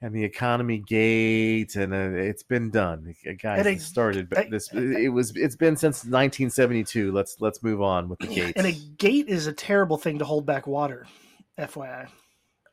and 0.01 0.15
the 0.15 0.23
economy 0.23 0.79
gate, 0.79 1.75
and 1.75 1.93
uh, 1.93 2.11
it's 2.11 2.45
been 2.45 2.71
done, 2.71 3.13
guys. 3.43 3.67
It 3.67 3.81
started, 3.81 4.31
but 4.31 4.51
this 4.51 4.73
it 4.73 5.13
was 5.13 5.35
it's 5.35 5.57
been 5.57 5.75
since 5.75 6.05
1972. 6.05 7.11
Let's 7.11 7.41
let's 7.41 7.61
move 7.61 7.83
on 7.83 8.09
with 8.09 8.21
the 8.21 8.29
gates. 8.29 8.53
And 8.55 8.69
a 8.69 8.73
gate 8.73 9.27
is 9.27 9.49
a 9.49 9.53
terrible 9.53 9.97
thing 9.97 10.21
to 10.21 10.25
hold 10.25 10.47
back 10.47 10.69
water. 10.69 11.09
FYI. 11.59 12.07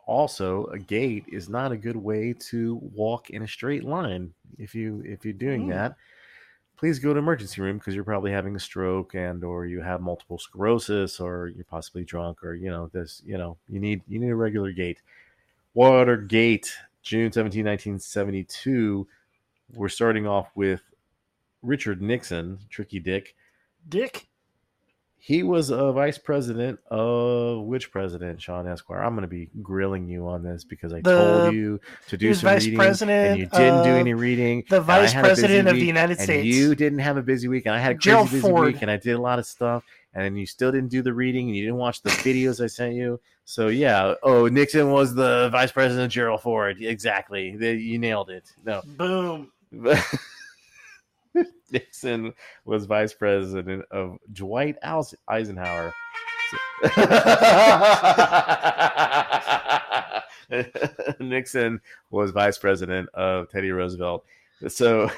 Also 0.06 0.66
a 0.68 0.80
gate 0.80 1.26
is 1.32 1.50
not 1.50 1.72
a 1.72 1.78
good 1.78 1.96
way 1.96 2.34
to 2.34 2.76
walk 2.94 3.30
in 3.30 3.44
a 3.44 3.48
straight 3.48 3.84
line 3.84 4.34
if 4.58 4.76
you 4.76 5.02
if 5.06 5.24
you're 5.24 5.34
doing 5.34 5.66
Mm. 5.66 5.70
that 5.70 5.96
please 6.76 7.00
go 7.00 7.14
to 7.14 7.20
emergency 7.20 7.62
room 7.62 7.78
because 7.78 7.96
you're 7.96 8.04
probably 8.04 8.32
having 8.32 8.56
a 8.56 8.60
stroke 8.60 9.14
and 9.16 9.44
or 9.44 9.66
you 9.66 9.80
have 9.82 10.02
multiple 10.02 10.38
sclerosis 10.38 11.20
or 11.20 11.48
you're 11.56 11.64
possibly 11.64 12.04
drunk 12.04 12.44
or 12.44 12.56
you 12.56 12.70
know 12.70 12.88
this 12.88 13.22
you 13.26 13.38
know 13.38 13.58
you 13.70 13.80
need 13.80 14.02
you 14.08 14.20
need 14.20 14.30
a 14.30 14.36
regular 14.36 14.72
gate 14.72 15.02
watergate 15.74 16.74
june 17.02 17.32
17 17.32 17.66
1972 17.66 19.08
we're 19.76 19.88
starting 19.90 20.28
off 20.28 20.50
with 20.56 20.82
richard 21.62 22.02
nixon 22.02 22.60
tricky 22.70 23.00
dick 23.00 23.36
Dick. 23.88 24.28
He 25.26 25.42
was 25.42 25.70
a 25.70 25.94
vice 25.94 26.18
president 26.18 26.82
of 26.92 27.64
which 27.64 27.92
president, 27.94 28.42
Shawn 28.42 28.68
Esquire? 28.68 29.02
I'm 29.02 29.14
going 29.16 29.22
to 29.22 29.30
be 29.30 29.50
grilling 29.62 30.06
you 30.10 30.28
on 30.28 30.44
this 30.44 30.66
because 30.66 30.92
I 30.92 30.98
The- 31.00 31.18
told 31.44 31.54
you 31.54 31.80
to 32.10 32.12
he 32.12 32.18
do 32.18 32.28
was 32.28 32.42
some 32.42 32.50
vice 32.50 32.66
reading, 32.66 32.78
president 32.78 33.30
and 33.30 33.40
you 33.40 33.46
didn't 33.46 33.84
do 33.86 33.92
any 33.92 34.14
reading. 34.14 34.66
The 34.70 34.82
vice 34.82 35.14
had 35.14 35.24
a 35.24 35.30
busy 35.30 35.42
president 35.44 35.68
of 35.70 35.76
the 35.76 35.86
United 35.86 36.18
and 36.18 36.24
States. 36.24 36.46
you 36.46 36.76
didn't 36.76 37.00
have 37.00 37.16
a 37.16 37.22
busy 37.22 37.48
week, 37.48 37.66
and 37.68 37.74
I 37.74 37.80
had 37.80 37.92
a 37.94 37.96
crazy 37.96 38.10
Gerald 38.10 38.32
busy 38.32 38.42
Ford. 38.42 38.66
week, 38.68 38.82
and 38.82 38.92
I 38.92 38.98
did 38.98 39.14
a 39.14 39.22
lot 39.22 39.40
of 39.40 39.46
stuff, 39.46 39.86
and 40.14 40.26
then 40.26 40.36
you 40.36 40.46
still 40.46 40.74
didn't 40.74 40.90
do 40.90 41.02
the 41.02 41.14
reading, 41.14 41.48
and 41.48 41.56
you 41.56 41.64
didn't 41.64 41.78
watch 41.78 42.02
the 42.02 42.10
videos 42.10 42.62
I 42.62 42.68
sent 42.68 42.94
you. 42.94 43.22
So 43.46 43.70
yeah, 43.70 44.16
oh, 44.24 44.48
Nixon 44.50 44.92
was 44.92 45.16
the 45.16 45.48
vice 45.54 45.72
president 45.72 46.04
of 46.04 46.12
Gerald 46.12 46.42
Ford. 46.42 46.82
Exactly, 46.82 47.52
you 47.62 47.98
nailed 47.98 48.30
it. 48.30 48.52
No, 48.66 48.82
Boom. 48.86 49.52
Nixon 51.74 52.34
was 52.66 52.86
vice 52.86 53.14
president 53.14 53.84
of 53.92 54.18
Dwight 54.32 54.78
Eisenhower. 55.28 55.94
Nixon 61.20 61.82
was 62.12 62.32
vice 62.32 62.58
president 62.58 63.10
of 63.14 63.50
Teddy 63.50 63.72
Roosevelt. 63.72 64.26
So, 64.68 65.10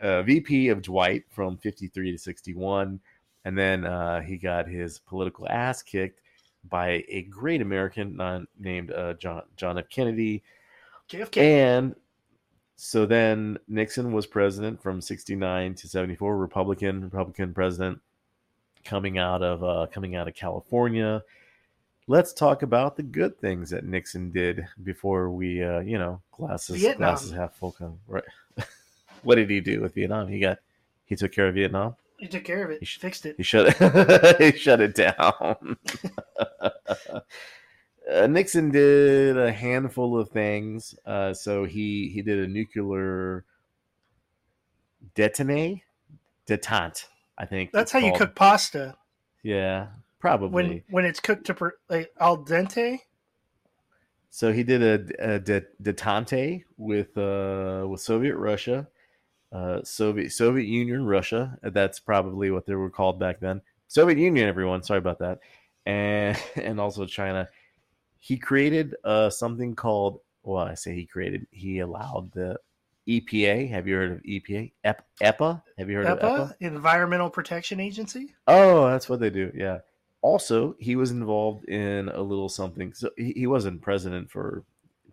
uh, 0.00 0.22
VP 0.22 0.68
of 0.68 0.82
Dwight 0.82 1.24
from 1.30 1.56
53 1.56 2.12
to 2.12 2.18
61. 2.18 3.00
and 3.44 3.56
then 3.56 3.84
uh, 3.84 4.20
he 4.22 4.36
got 4.36 4.66
his 4.66 4.98
political 4.98 5.46
ass 5.48 5.82
kicked 5.82 6.20
by 6.68 7.04
a 7.08 7.22
great 7.30 7.62
American 7.62 8.20
uh, 8.20 8.40
named 8.58 8.90
uh, 8.90 9.14
John 9.14 9.42
John 9.56 9.78
F. 9.78 9.88
Kennedy, 9.88 10.42
JFK. 11.08 11.36
and 11.36 11.94
so 12.76 13.06
then 13.06 13.58
Nixon 13.68 14.12
was 14.12 14.26
president 14.26 14.82
from 14.82 15.00
69 15.00 15.74
to 15.76 15.88
74, 15.88 16.36
Republican, 16.36 17.02
Republican 17.02 17.54
president 17.54 18.00
coming 18.84 19.18
out 19.18 19.42
of 19.42 19.64
uh, 19.64 19.86
coming 19.90 20.14
out 20.14 20.28
of 20.28 20.34
California. 20.34 21.22
Let's 22.06 22.32
talk 22.32 22.62
about 22.62 22.96
the 22.96 23.02
good 23.02 23.38
things 23.40 23.70
that 23.70 23.84
Nixon 23.84 24.30
did 24.30 24.66
before 24.84 25.30
we 25.30 25.62
uh, 25.62 25.80
you 25.80 25.98
know, 25.98 26.20
glasses 26.30 26.76
Vietnam. 26.76 26.98
glasses 26.98 27.32
half 27.32 27.54
full 27.56 27.72
come 27.72 27.98
right. 28.06 28.22
what 29.22 29.36
did 29.36 29.50
he 29.50 29.60
do 29.60 29.80
with 29.80 29.94
Vietnam? 29.94 30.28
He 30.28 30.38
got 30.38 30.58
he 31.06 31.16
took 31.16 31.32
care 31.32 31.48
of 31.48 31.54
Vietnam. 31.54 31.96
he 32.18 32.28
took 32.28 32.44
care 32.44 32.62
of 32.62 32.70
it. 32.70 32.80
He 32.80 32.86
sh- 32.86 32.98
fixed 32.98 33.26
it. 33.26 33.36
He 33.38 33.42
shut 33.42 33.74
it. 33.80 34.36
he 34.54 34.58
shut 34.58 34.80
it 34.80 34.94
down. 34.94 35.76
uh, 38.12 38.26
Nixon 38.26 38.70
did 38.70 39.36
a 39.36 39.52
handful 39.52 40.18
of 40.18 40.30
things. 40.30 40.94
Uh, 41.04 41.34
so 41.34 41.64
he 41.64 42.10
he 42.12 42.22
did 42.22 42.38
a 42.38 42.46
nuclear 42.46 43.44
detonate, 45.14 45.82
detente. 46.46 47.06
I 47.38 47.44
think 47.46 47.72
That's 47.72 47.92
how 47.92 47.98
you 47.98 48.12
cook 48.12 48.34
pasta 48.34 48.96
Yeah, 49.42 49.88
probably. 50.20 50.50
when 50.50 50.82
when 50.88 51.04
it's 51.04 51.20
cooked 51.20 51.46
to 51.46 51.54
per, 51.54 51.74
like 51.88 52.12
al 52.18 52.38
dente. 52.38 53.00
So 54.30 54.52
he 54.52 54.62
did 54.62 54.82
a, 54.82 55.36
a 55.36 55.40
detente 55.40 56.64
with 56.76 57.16
uh, 57.16 57.86
with 57.88 58.00
Soviet 58.00 58.36
Russia, 58.36 58.88
uh, 59.52 59.82
Soviet 59.82 60.30
Soviet 60.32 60.66
Union, 60.66 61.06
Russia. 61.06 61.58
That's 61.62 61.98
probably 62.00 62.50
what 62.50 62.66
they 62.66 62.74
were 62.74 62.90
called 62.90 63.18
back 63.18 63.40
then. 63.40 63.62
Soviet 63.88 64.18
Union, 64.18 64.48
everyone. 64.48 64.82
Sorry 64.82 64.98
about 64.98 65.18
that, 65.20 65.40
and 65.84 66.38
and 66.56 66.80
also 66.80 67.06
China. 67.06 67.48
He 68.26 68.36
created 68.36 68.96
uh, 69.04 69.30
something 69.30 69.76
called. 69.76 70.18
Well, 70.42 70.64
I 70.64 70.74
say 70.74 70.96
he 70.96 71.06
created. 71.06 71.46
He 71.52 71.78
allowed 71.78 72.32
the 72.32 72.56
EPA. 73.08 73.70
Have 73.70 73.86
you 73.86 73.94
heard 73.94 74.10
of 74.10 74.22
EPA? 74.24 74.72
Ep- 74.82 75.06
EPA. 75.22 75.62
Have 75.78 75.88
you 75.88 75.98
heard 75.98 76.06
of 76.06 76.18
EPA? 76.18 76.48
EPA, 76.48 76.54
Environmental 76.58 77.30
Protection 77.30 77.78
Agency. 77.78 78.34
Oh, 78.48 78.88
that's 78.88 79.08
what 79.08 79.20
they 79.20 79.30
do. 79.30 79.52
Yeah. 79.54 79.78
Also, 80.22 80.74
he 80.80 80.96
was 80.96 81.12
involved 81.12 81.66
in 81.68 82.08
a 82.08 82.20
little 82.20 82.48
something. 82.48 82.92
So 82.94 83.10
he, 83.16 83.32
he 83.36 83.46
wasn't 83.46 83.80
president 83.80 84.28
for 84.28 84.64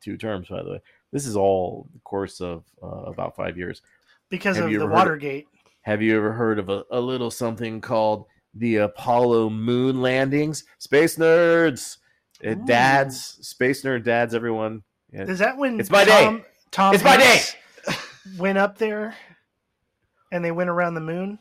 two 0.02 0.18
terms, 0.18 0.48
by 0.48 0.64
the 0.64 0.72
way. 0.72 0.81
This 1.11 1.27
is 1.27 1.35
all 1.35 1.88
the 1.94 1.99
course 1.99 2.41
of 2.41 2.64
uh, 2.81 3.03
about 3.03 3.35
five 3.35 3.60
years. 3.60 3.84
Because 4.30 4.56
Have 4.56 4.65
of 4.65 4.72
the 4.72 4.77
heard 4.80 4.85
of- 4.85 4.91
Watergate. 4.91 5.45
Have 5.84 6.02
you 6.02 6.18
ever 6.18 6.31
heard 6.34 6.57
of 6.57 6.69
a, 6.69 6.84
a 6.90 6.99
little 6.99 7.30
something 7.30 7.80
called 7.80 8.26
the 8.56 8.77
Apollo 8.77 9.52
moon 9.52 10.02
landings? 10.02 10.64
Space 10.80 11.18
nerds, 11.18 11.98
Ooh. 12.45 12.55
dads, 12.65 13.38
space 13.47 13.84
nerd 13.84 14.03
dads, 14.03 14.34
everyone. 14.34 14.84
Yeah. 15.11 15.23
Is 15.23 15.39
that 15.39 15.57
when 15.57 15.80
It's 15.80 15.89
my 15.89 16.05
day. 16.05 16.23
Tom, 16.23 16.45
Tom 16.72 16.95
It's 16.95 17.03
my 17.03 17.18
day. 17.18 17.39
Went 18.38 18.57
up 18.57 18.77
there 18.77 19.15
and 20.31 20.43
they 20.43 20.51
went 20.51 20.69
around 20.69 20.93
the 20.95 21.01
moon 21.01 21.38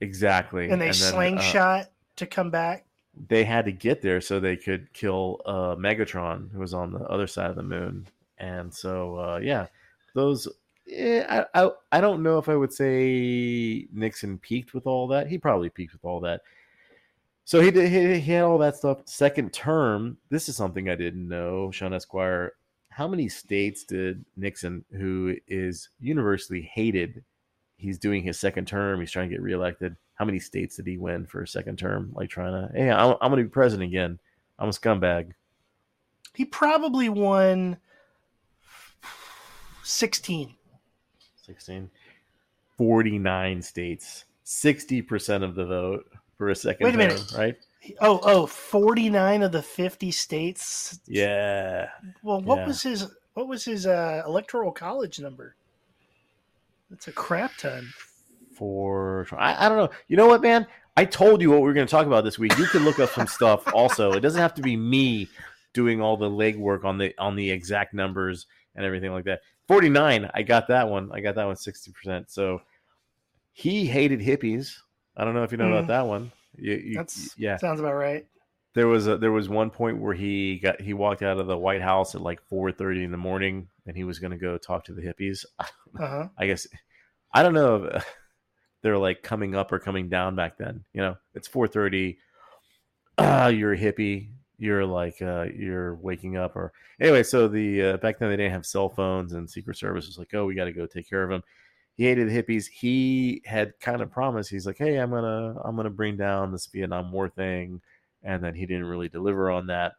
Exactly. 0.00 0.70
and 0.70 0.80
they 0.80 0.86
then, 0.86 0.90
uh, 0.90 0.94
slingshot 0.94 1.90
to 2.16 2.26
come 2.26 2.50
back? 2.50 2.86
they 3.28 3.44
had 3.44 3.64
to 3.66 3.72
get 3.72 4.00
there 4.00 4.20
so 4.20 4.40
they 4.40 4.56
could 4.56 4.92
kill 4.92 5.40
uh, 5.46 5.74
Megatron, 5.76 6.50
who 6.50 6.60
was 6.60 6.74
on 6.74 6.92
the 6.92 7.00
other 7.00 7.26
side 7.26 7.50
of 7.50 7.56
the 7.56 7.62
moon. 7.62 8.06
And 8.38 8.72
so, 8.72 9.16
uh, 9.16 9.40
yeah, 9.42 9.66
those. 10.14 10.48
Yeah, 10.86 11.46
I, 11.54 11.64
I 11.64 11.70
I 11.92 12.00
don't 12.00 12.22
know 12.22 12.38
if 12.38 12.48
I 12.48 12.56
would 12.56 12.72
say 12.72 13.86
Nixon 13.92 14.38
peaked 14.38 14.74
with 14.74 14.86
all 14.86 15.06
that. 15.08 15.28
He 15.28 15.38
probably 15.38 15.70
peaked 15.70 15.92
with 15.92 16.04
all 16.04 16.20
that. 16.20 16.42
So 17.44 17.60
he 17.60 17.70
did. 17.70 17.90
He, 17.90 18.20
he 18.20 18.32
had 18.32 18.44
all 18.44 18.58
that 18.58 18.76
stuff. 18.76 18.98
Second 19.04 19.52
term. 19.52 20.16
This 20.30 20.48
is 20.48 20.56
something 20.56 20.88
I 20.88 20.94
didn't 20.94 21.28
know, 21.28 21.70
Shawn 21.70 21.94
Esquire. 21.94 22.52
How 22.88 23.08
many 23.08 23.28
states 23.28 23.84
did 23.84 24.24
Nixon, 24.36 24.84
who 24.92 25.36
is 25.48 25.88
universally 25.98 26.70
hated, 26.74 27.24
he's 27.76 27.98
doing 27.98 28.22
his 28.22 28.38
second 28.38 28.66
term. 28.66 29.00
He's 29.00 29.10
trying 29.10 29.28
to 29.28 29.34
get 29.34 29.42
reelected. 29.42 29.96
How 30.14 30.24
many 30.24 30.38
states 30.38 30.76
did 30.76 30.86
he 30.86 30.98
win 30.98 31.26
for 31.26 31.42
a 31.42 31.48
second 31.48 31.78
term? 31.78 32.12
Like 32.14 32.28
trying 32.28 32.52
to, 32.52 32.72
hey, 32.74 32.90
I'm, 32.90 33.16
I'm 33.20 33.30
going 33.30 33.42
to 33.42 33.48
be 33.48 33.50
president 33.50 33.88
again. 33.88 34.18
I'm 34.58 34.68
a 34.68 34.72
scumbag. 34.72 35.32
He 36.34 36.44
probably 36.44 37.08
won 37.08 37.78
16. 39.82 40.54
16. 41.44 41.90
49 42.76 43.62
states. 43.62 44.24
60% 44.44 45.42
of 45.42 45.54
the 45.54 45.64
vote 45.64 46.11
for 46.42 46.48
a 46.48 46.56
second 46.56 46.84
Wait 46.86 46.96
a 46.96 46.98
minute. 46.98 47.22
right? 47.38 47.54
Oh, 48.00 48.18
oh, 48.24 48.46
49 48.46 49.42
of 49.44 49.52
the 49.52 49.62
50 49.62 50.10
states. 50.10 50.98
Yeah. 51.06 51.88
Well, 52.24 52.40
what 52.40 52.58
Yeah. 52.58 52.66
was 52.66 52.82
his 52.82 53.06
what 53.34 53.46
was 53.46 53.64
his 53.64 53.86
uh, 53.86 54.24
electoral 54.26 54.72
college 54.72 55.20
number? 55.20 55.54
That's 56.90 57.06
a 57.06 57.12
crap 57.12 57.52
ton. 57.58 57.88
For 58.56 59.24
I, 59.38 59.66
I 59.66 59.68
don't 59.68 59.78
know. 59.78 59.90
You 60.08 60.16
know 60.16 60.26
what, 60.26 60.42
man? 60.42 60.66
I 60.96 61.04
told 61.04 61.40
you 61.42 61.50
what 61.50 61.60
we 61.60 61.68
were 61.68 61.72
going 61.74 61.86
to 61.86 61.90
talk 61.90 62.08
about 62.08 62.24
this 62.24 62.40
week. 62.40 62.58
You 62.58 62.66
can 62.66 62.84
look 62.84 62.98
up 62.98 63.10
some 63.10 63.28
stuff 63.28 63.62
also. 63.72 64.10
It 64.10 64.20
doesn't 64.20 64.40
have 64.40 64.54
to 64.54 64.62
be 64.62 64.76
me 64.76 65.28
doing 65.74 66.00
all 66.00 66.16
the 66.16 66.28
legwork 66.28 66.84
on 66.84 66.98
the 66.98 67.14
on 67.18 67.36
the 67.36 67.48
exact 67.52 67.94
numbers 67.94 68.46
and 68.74 68.84
everything 68.84 69.12
like 69.12 69.26
that. 69.26 69.42
49, 69.68 70.28
I 70.34 70.42
got 70.42 70.66
that 70.68 70.88
one. 70.88 71.08
I 71.12 71.20
got 71.20 71.36
that 71.36 71.46
one 71.46 71.54
60%. 71.54 72.24
So 72.28 72.62
he 73.52 73.86
hated 73.86 74.18
hippies. 74.18 74.74
I 75.16 75.24
don't 75.24 75.34
know 75.34 75.42
if 75.44 75.52
you 75.52 75.58
know 75.58 75.66
Mm. 75.66 75.72
about 75.78 75.86
that 75.88 76.06
one. 76.06 76.32
You, 76.56 76.74
you- 76.74 76.94
That's 76.94 77.34
yeah. 77.38 77.56
sounds 77.56 77.80
about 77.80 77.94
right. 77.94 78.26
There 78.74 78.88
was 78.88 79.06
a, 79.06 79.18
there 79.18 79.32
was 79.32 79.50
one 79.50 79.68
point 79.68 79.98
where 80.00 80.14
he 80.14 80.58
got 80.58 80.80
he 80.80 80.94
walked 80.94 81.22
out 81.22 81.38
of 81.38 81.46
the 81.46 81.58
White 81.58 81.82
House 81.82 82.14
at 82.14 82.22
like 82.22 82.40
4:30 82.50 83.04
in 83.04 83.10
the 83.10 83.18
morning 83.18 83.68
and 83.86 83.94
he 83.94 84.04
was 84.04 84.18
going 84.18 84.30
to 84.30 84.38
go 84.38 84.56
talk 84.56 84.84
to 84.86 84.92
the 84.94 85.02
hippies. 85.02 85.44
Uh-huh. 86.00 86.28
I 86.38 86.46
guess 86.46 86.66
I 87.34 87.42
don't 87.42 87.52
know 87.52 87.84
if 87.84 88.06
they're 88.82 88.96
like 88.96 89.22
coming 89.22 89.54
up 89.54 89.70
or 89.72 89.78
coming 89.78 90.08
down 90.08 90.34
back 90.36 90.56
then. 90.56 90.84
You 90.94 91.02
know, 91.02 91.16
it's 91.34 91.46
4:30. 91.48 92.16
Uh, 93.18 93.52
you're 93.54 93.74
a 93.74 93.78
hippie. 93.78 94.30
You're 94.58 94.86
like 94.86 95.20
uh, 95.20 95.46
you're 95.54 95.96
waking 95.96 96.36
up 96.38 96.56
or 96.56 96.72
anyway. 97.00 97.24
So 97.24 97.46
the 97.48 97.82
uh, 97.82 97.96
back 97.98 98.18
then 98.18 98.30
they 98.30 98.36
didn't 98.36 98.52
have 98.52 98.64
cell 98.64 98.88
phones 98.88 99.32
and 99.34 99.50
Secret 99.50 99.76
Service 99.76 100.06
was 100.06 100.16
like, 100.18 100.32
oh, 100.34 100.46
we 100.46 100.54
got 100.54 100.64
to 100.64 100.72
go 100.72 100.86
take 100.86 101.08
care 101.10 101.22
of 101.24 101.30
him. 101.30 101.42
He 101.94 102.04
hated 102.04 102.28
the 102.28 102.42
hippies. 102.42 102.66
He 102.66 103.42
had 103.44 103.78
kind 103.80 104.00
of 104.00 104.10
promised. 104.10 104.50
He's 104.50 104.66
like, 104.66 104.78
hey, 104.78 104.96
I'm 104.96 105.10
gonna 105.10 105.56
I'm 105.64 105.76
gonna 105.76 105.90
bring 105.90 106.16
down 106.16 106.52
this 106.52 106.66
Vietnam 106.66 107.12
War 107.12 107.28
thing, 107.28 107.80
and 108.22 108.42
then 108.42 108.54
he 108.54 108.66
didn't 108.66 108.86
really 108.86 109.08
deliver 109.08 109.50
on 109.50 109.66
that. 109.66 109.92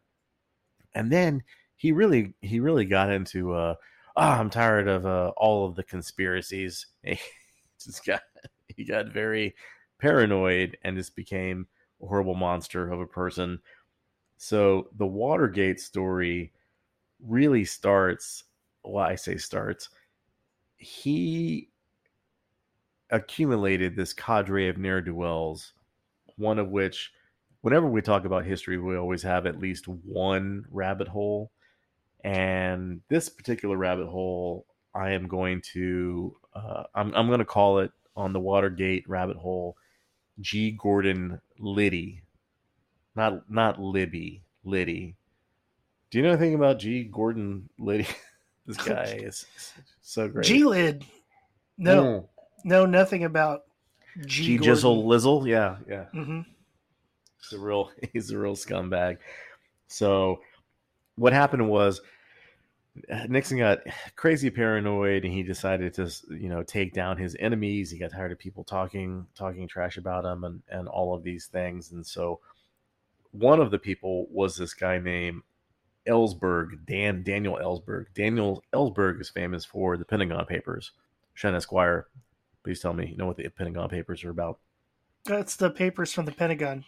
And 0.94 1.10
then 1.10 1.42
he 1.76 1.92
really 1.92 2.34
he 2.40 2.60
really 2.60 2.84
got 2.84 3.10
into 3.10 3.52
uh, 3.52 3.74
ah, 4.16 4.38
I'm 4.38 4.50
tired 4.50 4.88
of 4.88 5.06
uh, 5.06 5.32
all 5.36 5.66
of 5.66 5.76
the 5.76 5.84
conspiracies. 5.84 6.86
He 7.76 7.90
just 7.90 8.06
got 8.06 8.22
he 8.68 8.84
got 8.84 9.12
very 9.12 9.54
paranoid 9.98 10.78
and 10.82 10.96
just 10.96 11.14
became 11.16 11.66
a 12.02 12.06
horrible 12.06 12.34
monster 12.34 12.90
of 12.90 13.00
a 13.00 13.06
person. 13.06 13.58
So 14.38 14.88
the 14.96 15.06
Watergate 15.06 15.80
story 15.80 16.52
really 17.20 17.64
starts. 17.64 18.44
Well, 18.84 19.04
I 19.04 19.16
say 19.16 19.36
starts. 19.36 19.90
He 20.76 21.68
accumulated 23.14 23.96
this 23.96 24.12
cadre 24.12 24.68
of 24.68 24.78
ne'er 24.78 25.00
do 25.00 25.14
wells, 25.14 25.72
one 26.36 26.58
of 26.58 26.68
which, 26.68 27.12
whenever 27.60 27.88
we 27.88 28.02
talk 28.02 28.24
about 28.24 28.44
history, 28.44 28.78
we 28.78 28.96
always 28.96 29.22
have 29.22 29.46
at 29.46 29.58
least 29.58 29.86
one 29.88 30.64
rabbit 30.70 31.08
hole. 31.08 31.50
And 32.22 33.02
this 33.08 33.28
particular 33.28 33.76
rabbit 33.76 34.06
hole 34.08 34.66
i 34.94 35.10
am 35.10 35.26
going 35.26 35.60
to 35.60 36.36
uh, 36.54 36.84
i'm, 36.94 37.12
I'm 37.14 37.26
going 37.26 37.40
to 37.40 37.44
call 37.44 37.80
it 37.80 37.90
on 38.16 38.32
the 38.32 38.40
watergate 38.40 39.08
rabbit 39.08 39.36
hole 39.36 39.76
g. 40.40 40.70
Gordon 40.72 41.40
liddy. 41.58 42.22
Not 43.14 43.48
not 43.50 43.80
libby 43.80 44.42
liddy. 44.64 45.16
Do 46.10 46.18
you 46.18 46.24
know 46.24 46.30
anything 46.30 46.54
about 46.54 46.78
g. 46.78 47.04
Gordon 47.04 47.68
liddy? 47.78 48.06
This 48.66 48.78
guy 48.78 49.02
is 49.22 49.44
so 50.00 50.26
great. 50.26 50.46
G 50.46 50.64
lid. 50.64 51.04
No, 51.76 52.02
Mm. 52.02 52.28
No, 52.64 52.86
nothing 52.86 53.24
about 53.24 53.62
G. 54.26 54.56
g 54.56 54.58
jizzle 54.58 55.04
lizzle 55.04 55.46
yeah 55.46 55.76
yeah 55.88 56.04
hmm 56.06 56.40
He's 57.40 57.58
a 57.58 57.62
real 57.62 57.90
he's 58.12 58.30
a 58.30 58.38
real 58.38 58.56
scumbag. 58.56 59.18
So 59.88 60.40
what 61.16 61.32
happened 61.32 61.68
was 61.68 62.00
Nixon 63.28 63.58
got 63.58 63.80
crazy 64.16 64.50
paranoid 64.50 65.24
and 65.24 65.32
he 65.32 65.42
decided 65.42 65.94
to 65.94 66.10
you 66.30 66.48
know 66.48 66.62
take 66.62 66.94
down 66.94 67.18
his 67.18 67.36
enemies. 67.38 67.90
He 67.90 67.98
got 67.98 68.12
tired 68.12 68.32
of 68.32 68.38
people 68.38 68.64
talking 68.64 69.26
talking 69.34 69.68
trash 69.68 69.96
about 69.96 70.24
him 70.24 70.44
and 70.44 70.62
and 70.68 70.88
all 70.88 71.14
of 71.14 71.22
these 71.22 71.46
things. 71.46 71.92
And 71.92 72.06
so 72.06 72.40
one 73.32 73.60
of 73.60 73.70
the 73.70 73.78
people 73.78 74.26
was 74.30 74.56
this 74.56 74.74
guy 74.74 74.98
named 74.98 75.42
Ellsberg, 76.06 76.86
Dan 76.86 77.22
Daniel 77.22 77.58
Ellsberg. 77.60 78.06
Daniel 78.14 78.62
Ellsberg 78.72 79.20
is 79.20 79.28
famous 79.28 79.64
for 79.64 79.96
the 79.96 80.04
Pentagon 80.04 80.46
Papers. 80.46 80.92
Shawn 81.34 81.54
Esquire, 81.54 82.06
please 82.64 82.80
tell 82.80 82.94
me 82.94 83.06
you 83.06 83.16
know 83.16 83.26
what 83.26 83.36
the 83.36 83.48
Pentagon 83.48 83.88
Papers 83.88 84.24
are 84.24 84.30
about. 84.30 84.58
That's 85.24 85.56
the 85.56 85.70
papers 85.70 86.12
from 86.12 86.24
the 86.24 86.32
Pentagon. 86.32 86.84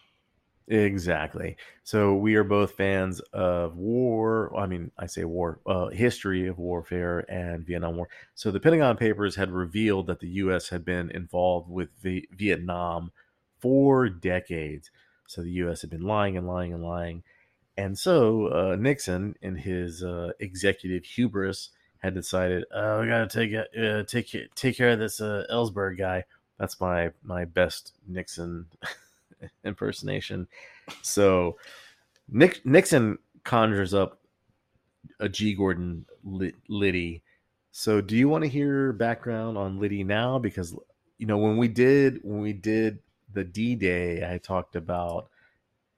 Exactly. 0.68 1.56
So 1.84 2.14
we 2.14 2.34
are 2.34 2.42
both 2.42 2.72
fans 2.72 3.20
of 3.32 3.76
war. 3.76 4.52
I 4.58 4.66
mean, 4.66 4.90
I 4.98 5.06
say 5.06 5.24
war, 5.24 5.60
uh, 5.64 5.88
history 5.88 6.48
of 6.48 6.58
warfare 6.58 7.20
and 7.30 7.64
Vietnam 7.64 7.96
War. 7.96 8.08
So 8.34 8.50
the 8.50 8.58
Pentagon 8.58 8.96
Papers 8.96 9.36
had 9.36 9.52
revealed 9.52 10.08
that 10.08 10.18
the 10.18 10.28
U.S. 10.28 10.68
had 10.68 10.84
been 10.84 11.10
involved 11.12 11.70
with 11.70 11.90
v- 12.02 12.26
Vietnam 12.32 13.12
for 13.60 14.08
decades. 14.08 14.90
So 15.28 15.42
the 15.42 15.52
U.S. 15.52 15.82
had 15.82 15.90
been 15.90 16.02
lying 16.02 16.36
and 16.36 16.48
lying 16.48 16.74
and 16.74 16.82
lying. 16.82 17.22
And 17.76 17.96
so 17.96 18.46
uh, 18.48 18.76
Nixon, 18.76 19.36
in 19.42 19.56
his 19.56 20.02
uh, 20.02 20.32
executive 20.40 21.04
hubris, 21.04 21.70
had 21.98 22.14
decided, 22.14 22.64
"Oh, 22.73 23.01
we 23.01 23.09
got 23.09 23.31
to 23.31 23.47
take 23.47 23.55
uh, 23.55 24.02
take 24.05 24.55
take 24.55 24.77
care 24.77 24.90
of 24.90 24.98
this 24.98 25.20
uh, 25.20 25.44
Ellsberg 25.51 25.98
guy." 25.98 26.24
That's 26.59 26.81
my 26.81 27.10
my 27.23 27.44
best 27.44 27.93
Nixon 28.06 28.66
impersonation. 29.64 30.47
So 31.02 31.59
Nick 32.28 32.64
Nixon 32.64 33.18
conjures 33.44 33.94
up 33.94 34.20
a 35.20 35.28
G. 35.28 35.55
Gordon 35.55 36.05
Liddy. 36.68 37.23
So 37.73 38.01
do 38.01 38.16
you 38.16 38.28
want 38.28 38.43
to 38.44 38.48
hear 38.48 38.93
background 38.93 39.59
on 39.59 39.78
Liddy 39.78 40.02
now? 40.05 40.39
Because 40.39 40.74
you 41.18 41.27
know 41.27 41.39
when 41.39 41.56
we 41.56 41.68
did 41.68 42.20
when 42.23 42.40
we 42.40 42.52
did 42.52 42.98
the 43.32 43.44
D 43.44 43.74
Day, 43.74 44.32
I 44.32 44.39
talked 44.39 44.77
about 44.77 45.28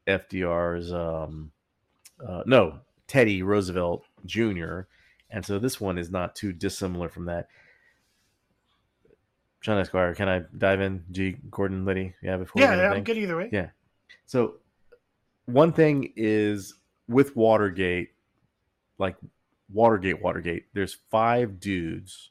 FDR's 0.07 0.93
um, 0.93 1.53
uh, 2.27 2.43
no 2.47 2.81
Teddy 3.07 3.43
Roosevelt 3.43 4.05
Jr. 4.27 4.83
And 5.31 5.45
so 5.45 5.59
this 5.59 5.81
one 5.81 5.99
is 5.99 6.11
not 6.11 6.35
too 6.35 6.53
dissimilar 6.53 7.09
from 7.09 7.27
that. 7.27 7.49
Shawn 9.61 9.79
Esquire, 9.79 10.15
can 10.15 10.29
I 10.29 10.43
dive 10.57 10.81
in? 10.81 11.05
G. 11.11 11.37
Gordon 11.51 11.85
Liddy, 11.85 12.15
yeah, 12.23 12.37
before 12.37 12.63
yeah, 12.63 12.77
yeah 12.77 12.91
I'm 12.93 13.03
good 13.03 13.19
either 13.19 13.37
way. 13.37 13.49
Yeah. 13.53 13.69
So 14.25 14.55
one 15.47 15.73
thing 15.73 16.13
is 16.17 16.75
with 17.09 17.35
Watergate, 17.35 18.11
like 18.99 19.17
Watergate, 19.73 20.23
Watergate. 20.23 20.67
There's 20.75 20.97
five 21.11 21.59
dudes 21.59 22.31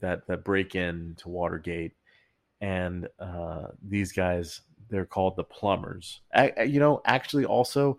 that 0.00 0.26
that 0.26 0.44
break 0.44 0.74
into 0.74 1.28
Watergate, 1.28 1.92
and 2.60 3.08
uh, 3.20 3.68
these 3.86 4.12
guys 4.12 4.60
they're 4.90 5.06
called 5.06 5.36
the 5.36 5.44
plumbers. 5.44 6.20
I, 6.34 6.62
you 6.64 6.80
know, 6.80 7.02
actually, 7.04 7.44
also 7.44 7.98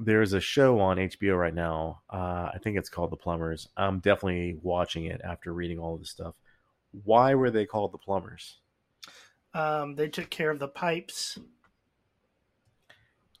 there's 0.00 0.32
a 0.32 0.40
show 0.40 0.80
on 0.80 0.96
HBO 0.96 1.38
right 1.38 1.54
now. 1.54 2.00
Uh, 2.10 2.50
I 2.54 2.58
think 2.62 2.76
it's 2.76 2.88
called 2.88 3.10
The 3.10 3.16
Plumbers. 3.16 3.68
I'm 3.76 4.00
definitely 4.00 4.58
watching 4.62 5.04
it 5.04 5.20
after 5.22 5.52
reading 5.52 5.78
all 5.78 5.94
of 5.94 6.00
this 6.00 6.10
stuff. 6.10 6.34
Why 7.04 7.34
were 7.34 7.50
they 7.50 7.66
called 7.66 7.92
the 7.92 7.98
plumbers? 7.98 8.56
Um, 9.54 9.94
they 9.94 10.08
took 10.08 10.30
care 10.30 10.50
of 10.50 10.58
the 10.58 10.68
pipes. 10.68 11.38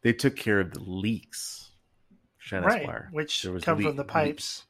They 0.02 0.12
took 0.12 0.36
care 0.36 0.60
of 0.60 0.72
the 0.72 0.80
leaks. 0.80 1.70
right, 2.52 3.12
which 3.12 3.46
come 3.62 3.82
from 3.82 3.96
the 3.96 4.04
pipes. 4.04 4.64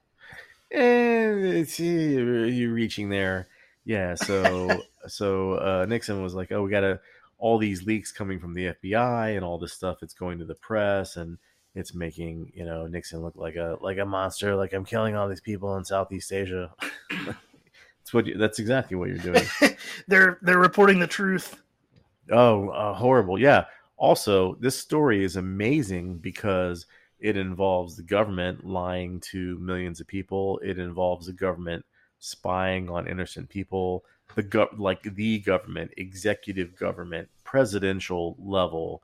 And 0.71 1.67
eh, 1.79 1.83
you're 1.83 2.73
reaching 2.73 3.09
there. 3.11 3.49
Yeah, 3.85 4.15
so 4.15 4.83
so 5.09 5.55
uh, 5.55 5.87
Nixon 5.89 6.23
was 6.23 6.35
like, 6.35 6.53
"Oh, 6.53 6.63
we 6.63 6.71
got 6.71 6.81
to 6.81 7.01
all 7.39 7.59
these 7.59 7.85
leaks 7.85 8.13
coming 8.13 8.39
from 8.39 8.55
the 8.55 8.67
FBI 8.67 9.35
and 9.35 9.45
all 9.45 9.59
this 9.59 9.73
stuff. 9.73 10.03
It's 10.03 10.15
going 10.15 10.39
to 10.39 10.45
the 10.45 10.55
press 10.55 11.17
and 11.17 11.39
it's 11.75 11.95
making 11.95 12.53
you 12.55 12.65
know 12.65 12.87
Nixon 12.87 13.21
look 13.21 13.37
like 13.37 13.57
a 13.57 13.79
like 13.81 13.99
a 13.99 14.05
monster. 14.05 14.57
Like 14.57 14.73
I'm 14.73 14.85
killing 14.85 15.17
all 15.17 15.29
these 15.29 15.41
people 15.41 15.77
in 15.77 15.85
Southeast 15.85 16.33
Asia." 16.33 16.73
That's 17.11 18.15
what. 18.15 18.27
You, 18.27 18.39
that's 18.39 18.59
exactly 18.59 18.97
what 18.97 19.09
you're 19.09 19.19
doing. 19.19 19.45
they're 20.09 20.39
they're 20.43 20.59
reporting 20.59 20.99
the 20.99 21.07
truth. 21.07 21.63
Oh, 22.31 22.71
uh, 22.71 22.95
horrible! 22.95 23.39
Yeah. 23.39 23.67
Also, 23.97 24.55
this 24.55 24.79
story 24.79 25.23
is 25.23 25.37
amazing 25.37 26.17
because 26.19 26.87
it 27.21 27.37
involves 27.37 27.97
the 27.97 28.03
government 28.03 28.65
lying 28.67 29.21
to 29.21 29.59
millions 29.59 30.01
of 30.01 30.07
people. 30.07 30.59
It 30.65 30.79
involves 30.79 31.27
the 31.27 31.35
government 31.35 31.85
spying 32.19 32.89
on 32.89 33.07
innocent 33.07 33.51
people. 33.51 34.05
The 34.35 34.43
go- 34.43 34.71
like 34.77 35.03
the 35.03 35.41
government, 35.41 35.93
executive 35.97 36.77
government, 36.77 37.29
presidential 37.45 38.37
level, 38.39 39.03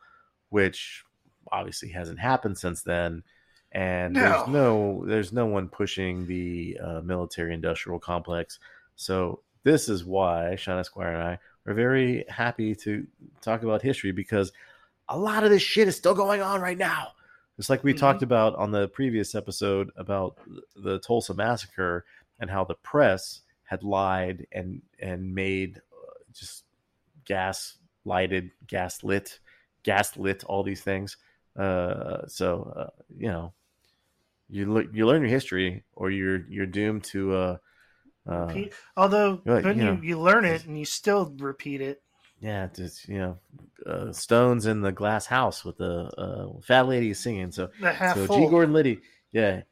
which 0.48 1.05
obviously 1.52 1.89
hasn't 1.89 2.18
happened 2.18 2.56
since 2.56 2.82
then 2.82 3.23
and 3.73 4.14
no. 4.14 4.20
there's 4.20 4.48
no 4.48 5.05
there's 5.06 5.32
no 5.32 5.47
one 5.47 5.68
pushing 5.68 6.27
the 6.27 6.78
uh, 6.82 7.01
military 7.02 7.52
industrial 7.55 7.98
complex 7.98 8.59
so 8.94 9.40
this 9.66 9.89
is 9.89 10.05
why 10.05 10.55
Shawn 10.55 10.78
Esquire 10.78 11.12
and 11.12 11.23
I 11.23 11.39
are 11.66 11.74
very 11.74 12.24
happy 12.28 12.74
to 12.77 13.05
talk 13.40 13.64
about 13.64 13.82
history 13.82 14.12
because 14.12 14.52
a 15.09 15.18
lot 15.18 15.43
of 15.43 15.51
this 15.51 15.62
shit 15.62 15.89
is 15.89 15.97
still 15.97 16.14
going 16.14 16.40
on 16.40 16.60
right 16.60 16.78
now. 16.78 17.09
Just 17.56 17.68
like 17.68 17.82
we 17.82 17.93
mm-hmm. 17.93 17.98
talked 17.98 18.23
about 18.23 18.55
on 18.55 18.70
the 18.70 18.89
previous 18.89 19.35
episode 19.35 19.90
about 19.97 20.39
the 20.77 21.01
Tulsa 21.01 21.35
massacre 21.35 22.05
and 22.39 22.48
how 22.48 22.64
the 22.64 22.77
press 22.77 23.40
had 23.64 23.82
lied 23.82 24.47
and 24.52 24.82
and 25.01 25.35
made 25.35 25.78
uh, 25.78 26.12
just 26.32 26.64
gas 27.24 27.78
lighted, 28.05 28.52
gas 28.68 29.02
lit, 29.02 29.40
gas 29.82 30.16
lit, 30.16 30.44
all 30.44 30.62
these 30.62 30.82
things. 30.82 31.16
Uh, 31.56 32.26
so 32.26 32.72
uh, 32.76 33.02
you 33.16 33.28
know, 33.28 33.52
you 34.48 34.88
you 34.92 35.06
learn 35.06 35.22
your 35.22 35.30
history, 35.30 35.84
or 35.94 36.10
you're 36.10 36.44
you're 36.48 36.66
doomed 36.66 37.04
to 37.04 37.34
uh, 37.34 37.56
uh, 38.28 38.54
Although 38.96 39.40
then 39.44 39.78
you, 39.78 39.84
know, 39.84 40.00
you 40.02 40.20
learn 40.20 40.44
it 40.44 40.64
and 40.64 40.78
you 40.78 40.84
still 40.84 41.32
repeat 41.38 41.80
it. 41.80 42.02
Yeah, 42.40 42.68
just 42.74 43.08
you 43.08 43.18
know, 43.18 43.38
uh, 43.86 44.12
Stones 44.12 44.66
in 44.66 44.82
the 44.82 44.92
glass 44.92 45.26
house 45.26 45.64
with 45.64 45.78
the 45.78 46.10
uh, 46.18 46.60
fat 46.62 46.86
lady 46.86 47.14
singing. 47.14 47.50
So, 47.52 47.70
so 47.80 48.26
G. 48.26 48.46
Gordon 48.48 48.74
Liddy, 48.74 49.00
yeah, 49.32 49.62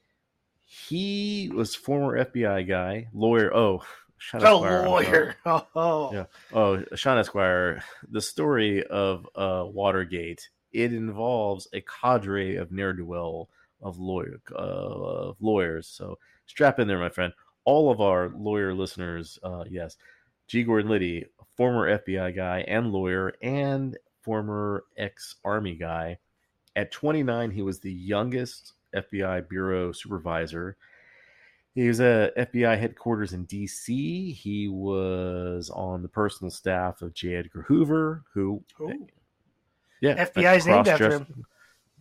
he 0.65 1.51
was 1.52 1.74
former 1.74 2.24
FBI 2.24 2.66
guy, 2.66 3.09
lawyer. 3.12 3.55
Oh, 3.55 3.82
Shawn 4.16 4.43
oh, 4.44 4.65
Esquire, 4.65 4.89
lawyer. 4.89 5.36
Oh, 5.44 5.66
oh, 5.74 6.12
yeah. 6.12 6.24
Oh, 6.52 6.82
Shawn 6.94 7.19
Esquire. 7.19 7.82
The 8.09 8.23
story 8.23 8.85
of 8.85 9.28
uh, 9.35 9.65
Watergate. 9.66 10.48
It 10.75 10.93
involves 10.93 11.69
a 11.73 11.81
cadre 11.83 12.57
of 12.57 12.73
ne'er 12.73 12.93
do 12.93 13.07
well 13.07 13.49
of 13.81 13.99
lawyer 13.99 14.41
uh, 14.53 14.59
of 14.59 15.37
lawyers. 15.41 15.87
So 15.87 16.19
strap 16.47 16.79
in 16.79 16.89
there, 16.89 16.99
my 16.99 17.09
friend 17.09 17.33
all 17.65 17.91
of 17.91 18.01
our 18.01 18.31
lawyer 18.37 18.75
listeners, 18.75 19.39
uh, 19.43 19.65
yes, 19.69 19.97
G. 20.47 20.63
Gordon 20.63 20.91
Liddy, 20.91 21.27
former 21.57 21.99
FBI 21.99 22.35
guy 22.37 22.61
and 22.69 22.93
lawyer, 22.93 23.35
and 23.43 23.97
former 24.23 24.85
ex 24.97 25.37
Army 25.45 25.75
guy. 25.75 26.19
At 26.77 26.93
29, 26.93 27.51
he 27.51 27.63
was 27.63 27.81
the 27.81 27.93
youngest 27.93 28.75
FBI 28.95 29.49
bureau 29.49 29.93
supervisor. 29.93 30.77
He 31.75 31.89
was 31.89 32.01
at 32.01 32.37
FBI 32.37 32.79
headquarters 32.79 33.33
in 33.33 33.45
D.C. 33.45 34.33
He 34.33 34.69
was 34.69 35.71
on 35.71 36.03
the 36.03 36.09
personal 36.09 36.51
staff 36.51 37.03
of 37.03 37.15
J. 37.15 37.35
Edgar 37.37 37.63
Hoover, 37.63 38.23
who, 38.33 38.63
Ooh. 38.81 39.07
Yeah, 40.01 40.25
FBI's 40.25 40.66
named 40.66 40.89
after 40.89 41.11
him. 41.11 41.45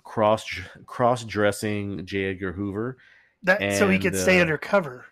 Cross 0.03 0.59
cross 0.85 1.23
dressing 1.23 2.05
J. 2.05 2.25
Edgar 2.25 2.51
Hoover. 2.51 2.97
That, 3.43 3.61
and, 3.61 3.75
so 3.75 3.89
he 3.89 3.99
could 3.99 4.15
stay 4.15 4.39
uh, 4.39 4.41
undercover. 4.41 5.05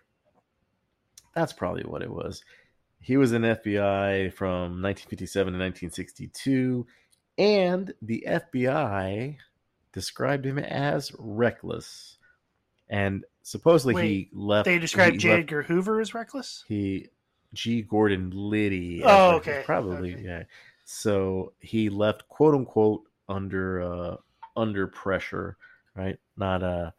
That's 1.34 1.52
probably 1.52 1.84
what 1.84 2.02
it 2.02 2.10
was. 2.10 2.42
He 3.00 3.16
was 3.16 3.32
in 3.32 3.42
FBI 3.42 4.32
from 4.32 4.80
1957 4.80 5.52
to 5.52 5.58
1962, 5.58 6.86
and 7.36 7.92
the 8.00 8.24
FBI 8.28 9.36
described 9.92 10.46
him 10.46 10.58
as 10.58 11.12
reckless. 11.18 12.18
And 12.88 13.24
supposedly 13.42 13.94
Wait, 13.94 14.08
he 14.08 14.28
left. 14.32 14.66
They 14.66 14.78
described 14.78 15.18
J. 15.18 15.30
Edgar 15.30 15.62
Hoover 15.62 16.00
as 16.00 16.14
reckless. 16.14 16.64
He 16.68 17.08
G. 17.54 17.82
Gordon 17.82 18.30
Liddy. 18.32 19.02
Oh, 19.04 19.36
okay. 19.36 19.62
Probably, 19.64 20.14
okay. 20.14 20.22
yeah. 20.22 20.42
So 20.84 21.52
he 21.60 21.88
left, 21.88 22.28
quote 22.28 22.54
unquote, 22.54 23.02
under 23.28 23.82
uh, 23.82 24.16
under 24.56 24.86
pressure, 24.86 25.56
right? 25.94 26.18
Not 26.36 26.62
uh, 26.62 26.90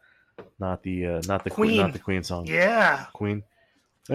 not 0.58 0.82
the 0.82 1.06
uh, 1.06 1.22
not 1.26 1.44
the 1.44 1.50
Queen, 1.50 1.78
not 1.78 1.92
the 1.92 1.98
Queen 1.98 2.22
song. 2.22 2.46
Yeah, 2.46 3.06
Queen. 3.12 3.42
Uh, 4.10 4.14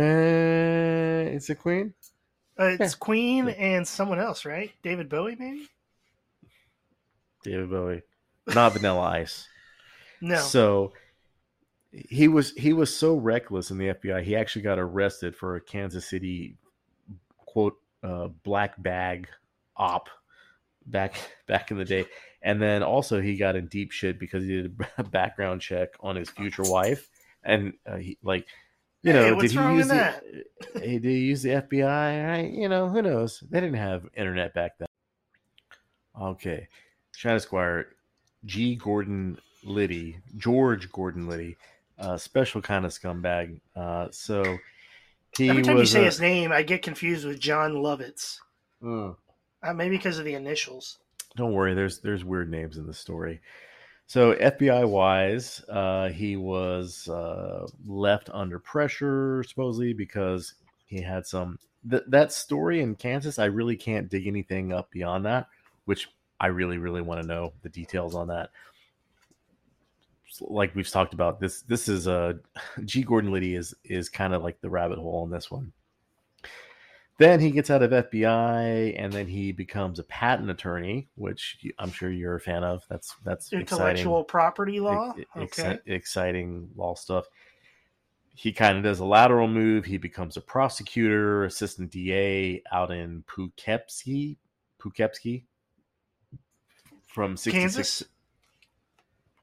it's 1.34 1.50
a 1.50 1.56
Queen. 1.56 1.94
Uh, 2.60 2.66
it's 2.66 2.94
yeah. 2.94 3.00
Queen 3.00 3.48
yeah. 3.48 3.54
and 3.54 3.88
someone 3.88 4.20
else, 4.20 4.46
right? 4.46 4.72
David 4.84 5.10
Bowie, 5.10 5.36
maybe. 5.40 5.68
David 7.44 7.70
Bowie, 7.70 8.02
not 8.54 8.74
Vanilla 8.74 9.02
Ice. 9.02 9.48
No. 10.22 10.38
So 10.38 10.92
he 11.92 12.28
was 12.28 12.52
he 12.52 12.74
was 12.74 12.96
so 12.96 13.16
reckless 13.16 13.72
in 13.72 13.78
the 13.78 13.88
FBI. 13.94 14.24
He 14.24 14.36
actually 14.36 14.64
got 14.64 14.78
arrested 14.78 15.36
for 15.36 15.56
a 15.56 15.62
Kansas 15.62 16.06
City 16.06 16.58
quote 17.38 17.78
uh, 18.04 18.28
black 18.44 18.82
bag 18.82 19.28
op 19.80 20.10
back 20.86 21.16
back 21.48 21.72
in 21.72 21.78
the 21.78 21.86
day. 21.86 22.06
And 22.42 22.62
then 22.62 22.84
also 22.84 23.20
he 23.20 23.36
got 23.36 23.56
in 23.56 23.68
deep 23.68 23.92
shit 23.92 24.20
because 24.20 24.44
he 24.44 24.62
did 24.62 24.80
a 24.98 25.04
background 25.10 25.62
check 25.62 25.90
on 26.00 26.16
his 26.16 26.30
future 26.30 26.64
wife, 26.64 27.10
and 27.44 27.74
uh, 27.86 27.98
he 27.98 28.18
like 28.24 28.46
you 29.02 29.14
know, 29.14 29.36
hey, 29.36 29.42
did 29.42 29.52
he 29.52 29.58
use 29.58 29.88
the, 29.88 30.44
did 30.76 31.04
he 31.06 31.20
use 31.20 31.42
the 31.42 31.50
FBI? 31.50 32.30
I, 32.30 32.42
you 32.42 32.68
know, 32.68 32.90
who 32.90 33.02
knows? 33.02 33.42
They 33.50 33.62
didn't 33.62 33.78
have 33.78 34.06
internet 34.14 34.54
back 34.54 34.78
then. 34.78 34.88
Okay, 36.20 36.68
Shawn 37.16 37.36
Esquire, 37.36 37.88
G. 38.46 38.76
Gordon 38.76 39.38
Liddy, 39.64 40.20
George 40.38 40.92
Gordon 40.92 41.30
Liddy, 41.30 41.56
uh, 41.98 42.18
special 42.18 42.62
kind 42.62 42.86
of 42.86 42.92
scumbag. 42.92 43.62
Uh, 43.76 44.08
so 44.12 44.58
he 45.38 45.50
Every 45.50 45.62
time 45.62 45.78
you 45.78 45.86
say 45.86 46.02
a- 46.02 46.06
his 46.06 46.20
name, 46.20 46.52
I 46.52 46.64
get 46.64 46.82
confused 46.82 47.26
with 47.26 47.40
Jon 47.40 47.74
Lovitz. 47.76 48.38
Mm. 48.84 49.16
Uh, 49.62 49.74
maybe 49.74 49.98
because 49.98 50.20
of 50.20 50.26
the 50.26 50.36
initials. 50.36 51.00
Don't 51.36 51.54
worry, 51.54 51.74
there's 51.74 52.00
there's 52.00 52.24
weird 52.24 52.50
names 52.50 52.78
in 52.78 52.88
the 52.88 52.94
story. 52.94 53.42
So 54.08 54.34
FBI 54.34 54.90
wise, 54.90 55.62
uh, 55.70 56.10
he 56.10 56.36
was 56.36 57.08
uh, 57.08 57.68
left 57.86 58.30
under 58.34 58.58
pressure 58.58 59.44
supposedly 59.44 59.94
because 59.94 60.56
he 60.88 61.02
had 61.02 61.28
some 61.28 61.60
th- 61.88 62.04
that 62.08 62.32
story 62.32 62.82
in 62.82 62.96
Kansas. 62.96 63.38
I 63.38 63.46
really 63.46 63.76
can't 63.76 64.10
dig 64.10 64.26
anything 64.26 64.74
up 64.74 64.90
beyond 64.90 65.26
that, 65.26 65.48
which 65.86 66.10
I 66.40 66.48
really 66.48 66.78
really 66.78 67.02
want 67.02 67.22
to 67.22 67.28
know 67.28 67.54
the 67.62 67.70
details 67.70 68.16
on 68.16 68.30
that. 68.30 68.50
Like 70.42 70.74
we've 70.74 70.90
talked 70.90 71.14
about, 71.14 71.40
this 71.40 71.62
this 71.62 71.88
is 71.88 72.08
a 72.08 72.40
G. 72.86 73.04
Gordon 73.04 73.32
Liddy 73.32 73.56
is 73.56 73.76
is 73.84 74.10
kind 74.10 74.34
of 74.34 74.42
like 74.42 74.60
the 74.62 74.70
rabbit 74.70 74.98
hole 74.98 75.22
on 75.22 75.30
this 75.30 75.52
one. 75.52 75.72
Then 77.20 77.42
he 77.42 77.52
gets 77.52 77.70
out 77.70 77.84
of 77.84 77.92
FBI, 77.92 78.96
and 78.98 79.12
then 79.12 79.28
he 79.28 79.52
becomes 79.52 80.00
a 80.00 80.04
patent 80.04 80.50
attorney, 80.50 81.10
which 81.16 81.58
I'm 81.78 81.92
sure 81.92 82.10
you're 82.10 82.38
a 82.38 82.40
fan 82.40 82.64
of. 82.64 82.86
That's 82.90 83.14
that's 83.26 83.52
Intellectual 83.52 84.22
exciting, 84.22 84.26
property 84.26 84.80
law. 84.80 85.14
ex- 85.36 85.60
okay. 85.60 85.80
exciting 85.86 86.70
law 86.78 86.96
stuff. 86.96 87.26
He 88.36 88.54
kind 88.54 88.78
of 88.78 88.86
does 88.86 89.00
a 89.00 89.06
lateral 89.06 89.50
move. 89.50 89.84
He 89.84 89.98
becomes 89.98 90.38
a 90.38 90.42
prosecutor, 90.42 91.44
assistant 91.44 91.92
DA 91.92 92.64
out 92.72 92.90
in 92.90 93.26
Poughkeepsie, 93.28 94.38
Poughkeepsie, 94.80 95.44
from 97.06 97.36
66, 97.36 97.62
Kansas? 97.76 98.04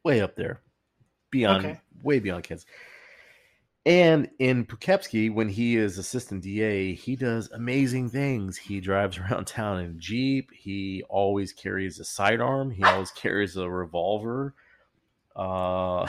way 0.03 0.23
up 0.23 0.35
there, 0.35 0.63
beyond, 1.31 1.67
Okay. 1.67 1.81
way 2.03 2.21
beyond 2.21 2.45
Kansas. 2.45 2.65
And 3.87 4.29
in 4.41 4.67
Poughkeepsie, 4.67 5.31
when 5.31 5.49
he 5.49 5.77
is 5.77 5.97
assistant 5.97 6.43
DA, 6.43 6.93
he 6.95 7.15
does 7.17 7.49
amazing 7.53 8.11
things. 8.11 8.59
He 8.59 8.81
drives 8.81 9.17
around 9.21 9.47
town 9.47 9.79
in 9.81 9.91
a 9.93 9.95
Jeep. 9.95 10.51
He 10.53 11.05
always 11.09 11.53
carries 11.53 12.01
a 12.01 12.05
sidearm. 12.05 12.71
He 12.73 12.83
always 12.85 13.13
carries 13.13 13.57
a 13.57 13.71
revolver. 13.71 14.55
Uh, 15.37 16.09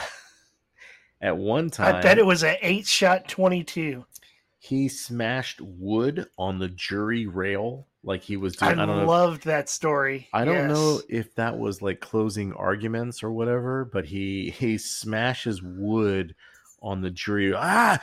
at 1.22 1.36
one 1.36 1.70
time, 1.70 1.96
I 1.96 2.00
bet 2.02 2.18
it 2.18 2.26
was 2.26 2.42
an 2.42 2.56
eight 2.62 2.86
shot 2.86 3.28
22. 3.28 4.04
he 4.58 4.88
smashed 4.88 5.60
wood 5.60 6.28
on 6.36 6.58
the 6.58 6.68
jury 6.68 7.26
rail 7.26 7.86
like 8.02 8.22
he 8.22 8.36
was 8.36 8.60
I, 8.60 8.74
doing. 8.74 8.80
I, 8.80 8.86
don't 8.86 8.96
know. 8.98 9.06
loved 9.06 9.44
that 9.44 9.68
story. 9.68 10.28
I 10.32 10.44
don't 10.44 10.54
Yes. 10.54 10.68
know 10.68 11.00
if 11.08 11.32
that 11.36 11.58
was 11.58 11.80
like 11.80 12.00
closing 12.00 12.52
arguments 12.54 13.22
or 13.22 13.30
whatever, 13.30 13.84
but 13.84 14.04
he 14.06 14.50
he 14.58 14.78
smashes 14.78 15.62
wood 15.62 16.34
on 16.82 17.00
the 17.02 17.10
jury. 17.10 17.52
Ah, 17.54 18.02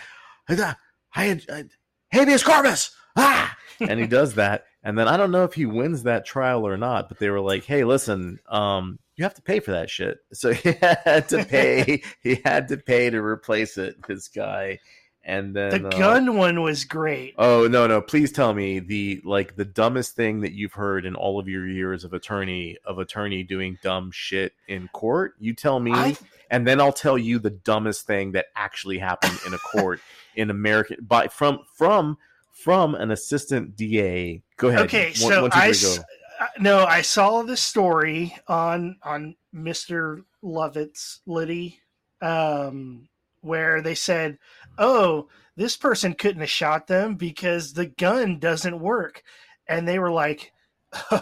I, 0.50 0.76
I 1.16 1.24
had 1.26 1.44
I, 1.50 1.66
habeas 2.12 2.44
corpus. 2.44 2.96
Ah, 3.16 3.56
and 3.80 4.00
he 4.00 4.08
does 4.08 4.36
that, 4.36 4.66
and 4.84 4.98
then 4.98 5.08
I 5.08 5.18
don't 5.18 5.32
know 5.32 5.44
if 5.44 5.54
he 5.54 5.66
wins 5.66 6.04
that 6.04 6.26
trial 6.26 6.68
or 6.68 6.78
not. 6.78 7.10
But 7.10 7.20
they 7.20 7.30
were 7.30 7.40
like, 7.42 7.64
"Hey, 7.66 7.84
listen, 7.84 8.40
um, 8.50 9.00
you 9.16 9.24
have 9.24 9.36
to 9.36 9.42
pay 9.42 9.60
for 9.60 9.72
that 9.72 9.90
shit." 9.90 10.20
So 10.34 10.54
he 10.54 10.74
had 10.74 11.30
to 11.30 11.46
pay. 11.46 12.04
he 12.22 12.42
had 12.44 12.68
to 12.70 12.78
pay 12.78 13.10
to 13.10 13.22
replace 13.22 13.78
it. 13.78 14.06
This 14.08 14.28
guy, 14.28 14.80
and 15.24 15.56
then 15.56 15.84
The 15.84 15.88
uh, 15.88 15.98
gun 15.98 16.36
one 16.36 16.62
was 16.62 16.84
great. 16.84 17.34
Oh 17.38 17.68
no, 17.68 17.88
no! 17.88 18.02
Please 18.02 18.32
tell 18.32 18.54
me 18.54 18.80
the 18.80 19.22
like 19.24 19.56
the 19.56 19.66
dumbest 19.66 20.16
thing 20.16 20.42
that 20.42 20.52
you've 20.52 20.74
heard 20.74 21.06
in 21.06 21.16
all 21.16 21.40
of 21.40 21.48
your 21.48 21.68
years 21.68 22.04
of 22.04 22.14
attorney 22.14 22.78
of 22.86 23.00
attorney 23.00 23.44
doing 23.44 23.80
dumb 23.82 24.12
shit 24.12 24.54
in 24.68 24.88
court. 24.90 25.34
You 25.40 25.54
tell 25.54 25.80
me, 25.80 25.94
I, 25.94 26.18
and 26.56 26.66
then 26.66 26.80
I'll 26.80 26.94
tell 26.94 27.18
you 27.18 27.38
the 27.38 27.50
dumbest 27.50 28.08
thing 28.08 28.32
that 28.32 28.46
actually 28.56 28.98
happened 28.98 29.38
in 29.46 29.54
a 29.54 29.58
court 29.74 30.00
in 30.36 30.50
American 30.50 30.98
by 31.02 31.28
from 31.28 31.60
from 31.76 32.18
from 32.50 32.96
an 32.96 33.12
assistant 33.12 33.76
DA. 33.76 34.42
Go 34.56 34.70
ahead. 34.70 34.84
okay, 34.84 35.08
One- 35.08 35.16
so 35.16 35.42
one, 35.42 35.52
two, 35.52 35.58
I 35.58 35.74
three, 35.74 36.04
uh, 36.40 36.48
no, 36.60 36.86
I 36.86 37.02
saw 37.02 37.42
this 37.42 37.62
story 37.62 38.38
on 38.48 38.96
on 39.04 39.36
Mr. 39.54 40.24
Lovett's 40.42 41.20
Liddy, 41.26 41.82
um, 42.22 43.10
where 43.42 43.82
they 43.82 43.96
said, 43.96 44.38
"Oh, 44.78 45.28
this 45.58 45.76
person 45.76 46.14
couldn't 46.14 46.40
have 46.40 46.50
shot 46.50 46.88
them 46.88 47.16
because 47.16 47.74
the 47.74 47.88
gun 47.88 48.40
doesn't 48.40 48.80
work," 48.80 49.24
and 49.68 49.86
they 49.86 50.00
were 50.00 50.12
like, 50.12 50.54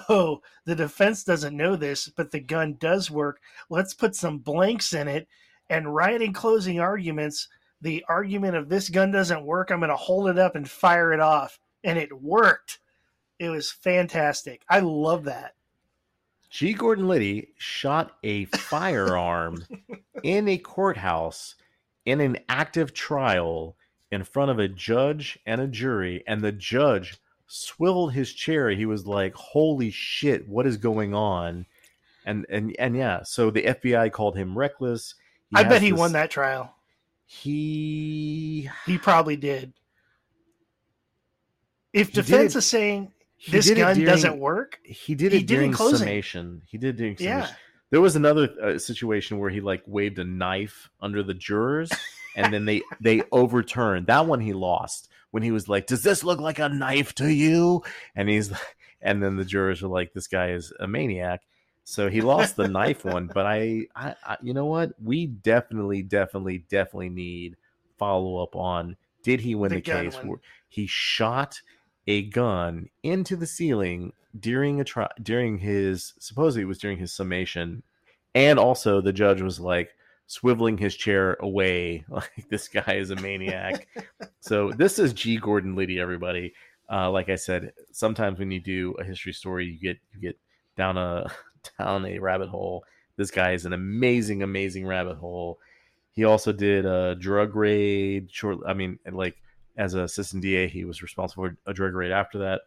"Oh, 0.09 0.41
the 0.65 0.75
defense 0.75 1.23
doesn't 1.23 1.55
know 1.55 1.75
this, 1.75 2.07
but 2.09 2.31
the 2.31 2.39
gun 2.39 2.75
does 2.79 3.09
work. 3.09 3.41
Let's 3.69 3.93
put 3.93 4.15
some 4.15 4.39
blanks 4.39 4.93
in 4.93 5.07
it 5.07 5.27
and 5.69 5.93
right 5.93 6.21
in 6.21 6.33
closing 6.33 6.79
arguments." 6.79 7.47
The 7.81 8.05
argument 8.07 8.55
of 8.55 8.69
this 8.69 8.87
gun 8.87 9.11
doesn't 9.11 9.45
work. 9.45 9.69
I'm 9.69 9.79
going 9.79 9.89
to 9.89 9.97
hold 9.97 10.29
it 10.29 10.39
up 10.39 10.55
and 10.55 10.69
fire 10.69 11.11
it 11.11 11.19
off. 11.19 11.59
And 11.83 11.99
it 11.99 12.21
worked. 12.21 12.79
It 13.39 13.49
was 13.49 13.71
fantastic. 13.71 14.63
I 14.69 14.79
love 14.79 15.25
that. 15.25 15.55
G. 16.49 16.71
Gordon 16.73 17.09
Liddy 17.09 17.49
shot 17.57 18.11
a 18.23 18.45
firearm 18.45 19.65
in 20.23 20.47
a 20.47 20.57
courthouse 20.57 21.55
in 22.05 22.21
an 22.21 22.37
active 22.47 22.93
trial 22.93 23.75
in 24.11 24.23
front 24.23 24.51
of 24.51 24.59
a 24.59 24.67
judge 24.67 25.39
and 25.45 25.59
a 25.59 25.67
jury, 25.67 26.23
and 26.27 26.41
the 26.41 26.51
judge 26.51 27.17
swiveled 27.47 28.13
his 28.13 28.31
chair. 28.33 28.69
He 28.69 28.85
was 28.85 29.05
like, 29.05 29.33
"Holy 29.35 29.91
shit, 29.91 30.47
what 30.47 30.65
is 30.67 30.77
going 30.77 31.13
on?" 31.13 31.65
And 32.25 32.45
and 32.49 32.75
and 32.79 32.95
yeah, 32.95 33.23
so 33.23 33.49
the 33.51 33.63
FBI 33.63 34.11
called 34.11 34.35
him 34.37 34.57
reckless. 34.57 35.15
I 35.53 35.63
bet 35.63 35.81
he 35.81 35.91
this- 35.91 35.99
won 35.99 36.13
that 36.13 36.31
trial. 36.31 36.73
He 37.25 38.69
He 38.85 38.97
probably 38.97 39.35
did. 39.35 39.73
If 41.93 42.07
He 42.09 42.13
did 42.13 42.25
defense 42.25 42.55
it- 42.55 42.59
is 42.59 42.65
saying 42.65 43.11
this 43.51 43.69
gun 43.69 43.95
during- 43.95 44.05
doesn't 44.05 44.37
work, 44.39 44.79
He 44.83 45.15
did 45.15 45.31
he 45.31 45.39
it 45.39 45.41
did 45.41 45.55
during 45.55 45.71
closing. 45.73 45.99
summation. 45.99 46.61
He 46.65 46.77
did 46.77 46.95
during 46.97 47.17
summation. 47.17 47.37
yeah. 47.39 47.55
There 47.91 48.01
was 48.01 48.15
another 48.15 48.49
uh, 48.61 48.77
situation 48.79 49.37
where 49.37 49.51
he 49.51 49.61
like 49.61 49.83
waved 49.85 50.17
a 50.17 50.23
knife 50.23 50.89
under 51.01 51.21
the 51.21 51.35
jurors, 51.35 51.91
and 52.35 52.51
then 52.51 52.65
they 52.65 52.81
they 52.99 53.21
overturned 53.31 54.07
that 54.07 54.25
one. 54.25 54.39
He 54.39 54.53
lost 54.53 55.09
when 55.33 55.41
he 55.41 55.49
was 55.49 55.67
like, 55.67 55.87
"Does 55.87 56.03
this 56.03 56.23
look 56.23 56.39
like 56.39 56.59
a 56.59 56.69
knife 56.69 57.15
to 57.15 57.27
you?" 57.33 57.81
And 58.15 58.29
he's, 58.29 58.53
and 59.01 59.21
then 59.21 59.35
the 59.35 59.43
jurors 59.43 59.81
were 59.81 59.89
like, 59.89 60.13
"This 60.13 60.27
guy 60.27 60.51
is 60.51 60.71
a 60.79 60.87
maniac." 60.87 61.41
So 61.83 62.07
he 62.07 62.21
lost 62.21 62.55
the 62.55 62.67
knife 62.67 63.03
one. 63.17 63.31
But 63.33 63.47
I, 63.47 63.87
I, 63.95 64.15
I, 64.23 64.37
you 64.43 64.53
know 64.53 64.67
what? 64.67 64.93
We 65.03 65.25
definitely, 65.25 66.03
definitely, 66.03 66.59
definitely 66.69 67.09
need 67.09 67.57
follow 67.97 68.43
up 68.43 68.55
on. 68.55 68.95
Did 69.23 69.41
he 69.41 69.55
win 69.55 69.69
The 69.69 69.77
the, 69.77 69.81
case? 69.81 70.15
one. 70.21 70.37
He 70.69 70.85
shot 70.85 71.59
a 72.05 72.21
gun 72.23 72.89
into 73.01 73.35
the 73.35 73.47
ceiling 73.47 74.13
during 74.39 74.81
a 74.81 74.83
trial 74.83 75.09
during 75.21 75.57
his 75.57 76.13
supposedly 76.19 76.63
it 76.63 76.65
was 76.65 76.79
during 76.79 76.97
his 76.97 77.13
summation 77.13 77.83
and 78.33 78.57
also 78.57 78.99
the 78.99 79.13
judge 79.13 79.41
was 79.41 79.59
like 79.59 79.91
swiveling 80.27 80.79
his 80.79 80.95
chair 80.95 81.35
away 81.39 82.05
like 82.09 82.47
this 82.49 82.67
guy 82.67 82.95
is 82.95 83.11
a 83.11 83.15
maniac. 83.17 83.87
So 84.39 84.71
this 84.71 84.99
is 84.99 85.13
g. 85.13 85.37
Gordon 85.37 85.75
liddy 85.75 85.99
everybody. 85.99 86.53
Uh, 86.91 87.09
like 87.09 87.29
i 87.29 87.35
said 87.35 87.71
sometimes 87.91 88.37
when 88.37 88.51
you 88.51 88.59
do 88.59 88.93
a 88.99 89.03
history 89.05 89.31
story 89.31 89.65
you 89.65 89.79
get 89.79 89.97
you 90.13 90.19
get 90.19 90.37
down 90.75 90.97
a 90.97 91.31
down 91.79 92.05
a 92.05 92.19
rabbit 92.19 92.49
hole. 92.49 92.83
This 93.15 93.31
guy 93.31 93.53
is 93.53 93.65
an 93.65 93.73
amazing 93.73 94.43
amazing 94.43 94.85
rabbit 94.85 95.17
hole. 95.17 95.59
He 96.11 96.25
also 96.25 96.51
did 96.51 96.85
a 96.85 97.15
drug 97.15 97.55
raid 97.55 98.29
short 98.31 98.59
i 98.67 98.73
mean 98.73 98.99
like 99.11 99.37
as 99.77 99.93
an 99.93 100.01
assistant 100.01 100.43
da 100.43 100.67
he 100.67 100.85
was 100.85 101.01
responsible 101.01 101.45
for 101.45 101.57
a 101.65 101.73
drug 101.73 101.93
raid 101.93 102.11
after 102.11 102.39
that 102.39 102.61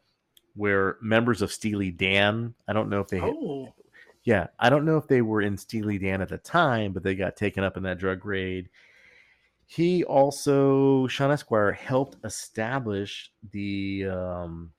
where 0.55 0.97
members 1.01 1.43
of 1.43 1.53
steely 1.53 1.91
dan 1.91 2.55
i 2.66 2.73
don't 2.73 2.89
know 2.89 3.01
if 3.01 3.09
they 3.09 3.20
Oh, 3.20 3.73
yeah, 4.27 4.48
I 4.59 4.70
don't 4.70 4.85
know 4.85 4.97
if 4.97 5.07
they 5.07 5.23
were 5.23 5.40
in 5.40 5.57
Steely 5.57 5.98
Dan 5.98 6.20
at 6.20 6.31
the 6.31 6.39
time, 6.39 6.93
but 6.93 7.05
they 7.05 7.15
got 7.15 7.36
taken 7.36 7.62
up 7.62 7.77
in 7.77 7.85
that 7.85 7.98
drug 7.98 8.27
raid. 8.27 8.69
He 9.66 10.03
also, 10.03 11.07
Shawn 11.07 11.31
Esquire, 11.31 11.70
helped 11.70 12.16
establish 12.24 13.31
the 13.53 14.07
um, 14.07 14.73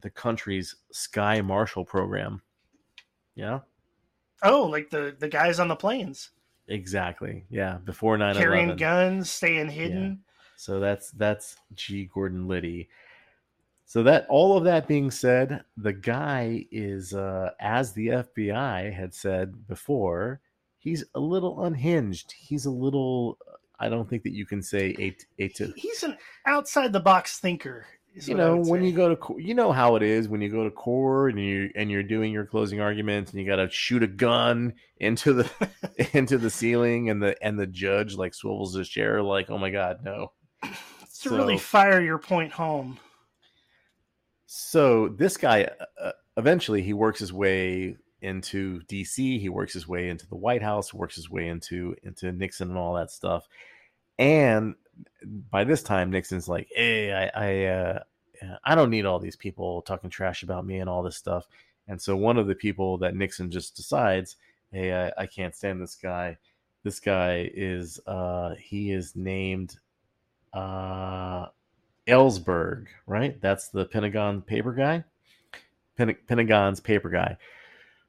the 0.00 0.10
country's 0.10 0.76
Sky 0.92 1.40
Marshal 1.40 1.84
program. 1.84 2.40
Yeah, 3.34 3.60
oh, 4.44 4.62
like 4.62 4.90
the 4.90 5.16
the 5.18 5.28
guys 5.28 5.58
on 5.58 5.66
the 5.66 5.76
planes 5.76 6.30
exactly. 6.68 7.46
Yeah, 7.50 7.78
before 7.84 8.16
9 8.16 8.36
carrying 8.36 8.76
guns, 8.76 9.28
staying 9.28 9.70
hidden. 9.70 10.20
So 10.56 10.78
that's 10.78 11.10
that's 11.10 11.56
G. 11.74 12.08
Gordon 12.12 12.46
Liddy. 12.46 12.88
So 13.88 14.02
that 14.02 14.26
all 14.28 14.56
of 14.58 14.64
that 14.64 14.88
being 14.88 15.12
said, 15.12 15.62
the 15.76 15.92
guy 15.92 16.66
is 16.72 17.14
uh, 17.14 17.50
as 17.60 17.92
the 17.92 18.08
FBI 18.08 18.92
had 18.92 19.14
said 19.14 19.68
before, 19.68 20.40
he's 20.78 21.04
a 21.14 21.20
little 21.20 21.62
unhinged. 21.62 22.34
He's 22.36 22.66
a 22.66 22.70
little. 22.70 23.38
I 23.78 23.88
don't 23.88 24.10
think 24.10 24.24
that 24.24 24.32
you 24.32 24.44
can 24.44 24.60
say 24.60 24.96
a 24.98 25.16
a 25.38 25.48
to 25.50 25.72
He's 25.76 26.02
an 26.02 26.18
outside 26.46 26.92
the 26.92 27.00
box 27.00 27.38
thinker. 27.38 27.86
you 28.12 28.34
know 28.34 28.56
when 28.56 28.80
say. 28.80 28.88
you 28.88 28.92
go 28.92 29.14
to 29.14 29.36
you 29.38 29.54
know 29.54 29.70
how 29.70 29.94
it 29.94 30.02
is 30.02 30.28
when 30.28 30.40
you 30.40 30.48
go 30.48 30.64
to 30.64 30.70
court 30.70 31.34
and 31.34 31.44
you 31.44 31.70
and 31.76 31.88
you're 31.88 32.02
doing 32.02 32.32
your 32.32 32.44
closing 32.44 32.80
arguments 32.80 33.30
and 33.30 33.40
you 33.40 33.46
got 33.46 33.56
to 33.56 33.70
shoot 33.70 34.02
a 34.02 34.08
gun 34.08 34.74
into 34.98 35.32
the 35.32 35.48
into 36.12 36.38
the 36.38 36.50
ceiling 36.50 37.08
and 37.10 37.22
the 37.22 37.40
and 37.40 37.56
the 37.56 37.66
judge 37.66 38.16
like 38.16 38.34
swivels 38.34 38.74
his 38.74 38.88
chair 38.88 39.22
like 39.22 39.48
oh 39.48 39.58
my 39.58 39.70
god 39.70 39.98
no 40.02 40.32
to 41.20 41.30
really 41.30 41.58
fire 41.58 42.00
your 42.00 42.18
point 42.18 42.52
home. 42.52 42.98
So 44.46 45.08
this 45.08 45.36
guy 45.36 45.68
uh, 46.00 46.12
eventually 46.36 46.80
he 46.80 46.92
works 46.92 47.18
his 47.18 47.32
way 47.32 47.96
into 48.22 48.80
DC 48.82 49.40
he 49.40 49.48
works 49.48 49.72
his 49.72 49.86
way 49.86 50.08
into 50.08 50.26
the 50.28 50.36
White 50.36 50.62
House 50.62 50.94
works 50.94 51.16
his 51.16 51.28
way 51.28 51.48
into 51.48 51.94
into 52.02 52.32
Nixon 52.32 52.68
and 52.70 52.78
all 52.78 52.94
that 52.94 53.10
stuff. 53.10 53.46
And 54.18 54.74
by 55.50 55.64
this 55.64 55.82
time 55.82 56.10
Nixon's 56.10 56.48
like 56.48 56.68
hey 56.74 57.12
I 57.12 57.30
I 57.34 57.64
uh, 57.66 58.02
I 58.64 58.74
don't 58.74 58.90
need 58.90 59.04
all 59.04 59.18
these 59.18 59.36
people 59.36 59.82
talking 59.82 60.10
trash 60.10 60.42
about 60.42 60.66
me 60.66 60.78
and 60.78 60.88
all 60.88 61.02
this 61.02 61.16
stuff. 61.16 61.46
And 61.88 62.00
so 62.00 62.16
one 62.16 62.38
of 62.38 62.46
the 62.46 62.54
people 62.54 62.98
that 62.98 63.16
Nixon 63.16 63.50
just 63.50 63.76
decides 63.76 64.36
hey 64.72 64.94
I, 64.94 65.22
I 65.22 65.26
can't 65.26 65.54
stand 65.54 65.82
this 65.82 65.96
guy. 65.96 66.38
This 66.84 67.00
guy 67.00 67.50
is 67.52 68.00
uh 68.06 68.54
he 68.60 68.92
is 68.92 69.16
named 69.16 69.76
uh 70.52 71.46
Ellsberg, 72.06 72.86
right? 73.06 73.40
That's 73.40 73.68
the 73.68 73.84
Pentagon 73.84 74.42
paper 74.42 74.72
guy. 74.72 75.04
Pen- 75.96 76.16
Pentagon's 76.26 76.80
paper 76.80 77.08
guy. 77.08 77.36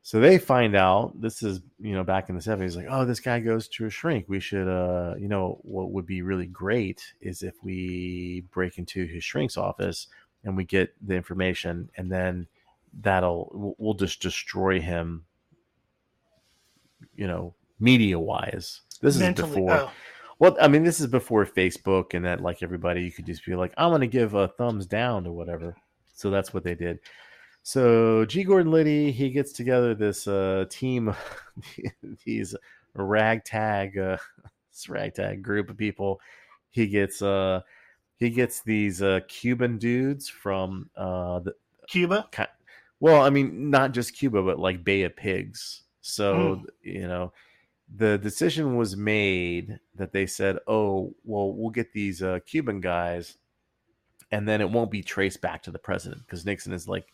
So 0.07 0.21
they 0.21 0.37
find 0.37 0.73
out 0.73 1.19
this 1.19 1.43
is, 1.43 1.59
you 1.79 1.93
know, 1.93 2.03
back 2.03 2.29
in 2.29 2.35
the 2.35 2.41
70s, 2.41 2.77
like, 2.77 2.87
oh, 2.89 3.03
this 3.03 3.19
guy 3.19 3.41
goes 3.41 3.67
to 3.69 3.87
a 3.87 3.89
shrink. 3.89 4.25
We 4.29 4.39
should, 4.39 4.69
uh, 4.69 5.15
you 5.17 5.27
know, 5.27 5.59
what 5.63 5.91
would 5.91 6.05
be 6.05 6.21
really 6.21 6.45
great 6.45 7.03
is 7.19 7.43
if 7.43 7.55
we 7.61 8.45
break 8.51 8.77
into 8.77 9.05
his 9.05 9.25
shrink's 9.25 9.57
office 9.57 10.07
and 10.45 10.55
we 10.55 10.63
get 10.63 10.93
the 11.05 11.15
information, 11.15 11.89
and 11.97 12.09
then 12.09 12.47
that'll, 13.01 13.75
we'll, 13.77 13.95
just 13.95 14.21
destroy 14.21 14.79
him, 14.79 15.25
you 17.17 17.27
know, 17.27 17.53
media 17.77 18.17
wise. 18.17 18.83
This 19.01 19.19
is 19.19 19.33
before. 19.33 19.71
oh, 19.73 19.91
Well, 20.39 20.55
I 20.61 20.67
mean, 20.67 20.83
this 20.83 20.99
is 20.99 21.07
before 21.07 21.45
Facebook 21.45 22.13
and 22.13 22.25
that, 22.25 22.41
like 22.41 22.61
everybody, 22.61 23.03
you 23.03 23.11
could 23.11 23.25
just 23.25 23.45
be 23.45 23.55
like, 23.55 23.73
I'm 23.75 23.89
going 23.89 24.01
to 24.01 24.07
give 24.07 24.35
a 24.35 24.47
thumbs 24.47 24.85
down 24.85 25.23
to 25.23 25.31
whatever. 25.31 25.75
So 26.13 26.29
that's 26.29 26.53
what 26.53 26.63
they 26.63 26.75
did. 26.75 26.99
So 27.63 28.23
G. 28.25 28.43
Gordon 28.43 28.71
Liddy, 28.71 29.11
he 29.11 29.29
gets 29.31 29.51
together 29.51 29.95
this 29.95 30.27
uh, 30.27 30.65
team, 30.69 31.13
these 32.25 32.55
ragtag, 32.93 33.97
uh, 33.97 34.17
this 34.71 34.87
ragtag 34.87 35.41
group 35.41 35.69
of 35.69 35.77
people. 35.77 36.21
He 36.69 36.87
gets, 36.87 37.21
uh, 37.21 37.61
he 38.17 38.29
gets 38.29 38.61
these 38.61 39.01
uh, 39.01 39.21
Cuban 39.27 39.79
dudes 39.79 40.29
from 40.29 40.89
uh, 40.95 41.39
the, 41.39 41.55
Cuba. 41.87 42.29
well, 42.99 43.21
I 43.21 43.31
mean, 43.31 43.71
not 43.71 43.91
just 43.91 44.15
Cuba, 44.15 44.43
but 44.43 44.59
like 44.59 44.83
Bay 44.83 45.01
of 45.03 45.15
Pigs. 45.15 45.83
So, 46.01 46.63
you 46.83 47.07
know, 47.07 47.33
the 47.95 48.17
decision 48.17 48.75
was 48.75 48.97
made 48.97 49.79
that 49.95 50.11
they 50.11 50.25
said, 50.25 50.57
oh, 50.67 51.13
well, 51.23 51.53
we'll 51.53 51.69
get 51.69 51.93
these 51.93 52.21
uh, 52.21 52.39
Cuban 52.45 52.81
guys, 52.81 53.37
and 54.31 54.47
then 54.47 54.61
it 54.61 54.69
won't 54.69 54.91
be 54.91 55.01
traced 55.01 55.41
back 55.41 55.63
to 55.63 55.71
the 55.71 55.79
president 55.79 56.21
because 56.25 56.45
Nixon 56.45 56.73
is 56.73 56.87
like, 56.87 57.07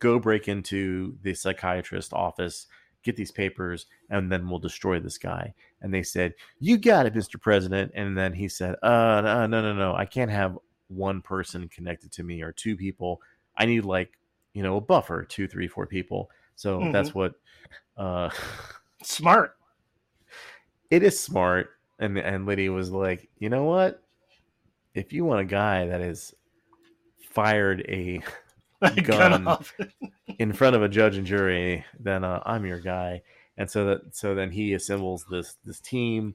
go 0.00 0.18
break 0.18 0.48
into 0.48 1.16
the 1.22 1.34
psychiatrist 1.34 2.12
office, 2.12 2.66
get 3.02 3.16
these 3.16 3.30
papers, 3.30 3.86
and 4.08 4.32
then 4.32 4.48
we'll 4.48 4.58
destroy 4.58 4.98
this 4.98 5.18
guy. 5.18 5.54
And 5.82 5.92
they 5.92 6.02
said, 6.02 6.34
you 6.58 6.78
got 6.78 7.04
it, 7.06 7.14
Mr. 7.14 7.38
President. 7.40 7.92
And 7.94 8.16
then 8.16 8.32
he 8.32 8.48
said, 8.48 8.76
uh, 8.82 9.20
no, 9.22 9.46
no, 9.46 9.60
no, 9.60 9.74
no. 9.74 9.94
I 9.94 10.06
can't 10.06 10.30
have 10.30 10.58
one 10.88 11.20
person 11.20 11.68
connected 11.68 12.12
to 12.12 12.22
me 12.22 12.42
or 12.42 12.52
two 12.52 12.76
people. 12.76 13.20
I 13.56 13.66
need 13.66 13.84
like 13.84 14.10
you 14.54 14.62
know 14.62 14.76
a 14.76 14.80
buffer 14.80 15.24
two 15.24 15.48
three 15.48 15.66
four 15.66 15.84
people 15.86 16.30
so 16.54 16.78
Mhm. 16.78 16.92
that's 16.92 17.14
what 17.14 17.34
uh 17.96 18.30
Smart. 19.02 19.56
It 20.94 21.02
is 21.02 21.18
smart. 21.18 21.70
And 21.98 22.18
and 22.18 22.46
liddy 22.46 22.68
was 22.68 22.90
like 22.90 23.28
you 23.38 23.48
know 23.48 23.64
what? 23.64 24.02
If 24.94 25.12
you 25.12 25.24
want 25.24 25.40
a 25.40 25.44
guy 25.44 25.86
that 25.86 26.00
has 26.00 26.34
fired 27.30 27.84
a 27.88 28.20
Gun 29.02 29.44
Gun. 29.44 29.58
in 30.38 30.52
front 30.52 30.76
of 30.76 30.82
a 30.82 30.88
judge 30.88 31.16
and 31.16 31.26
jury 31.26 31.84
then 31.98 32.24
uh, 32.24 32.42
i'm 32.44 32.66
your 32.66 32.80
guy. 32.80 33.22
And 33.56 33.70
so 33.70 33.84
that 33.86 34.16
so 34.16 34.34
then 34.34 34.50
he 34.50 34.74
assembles 34.74 35.24
this 35.30 35.56
this 35.64 35.80
team 35.80 36.34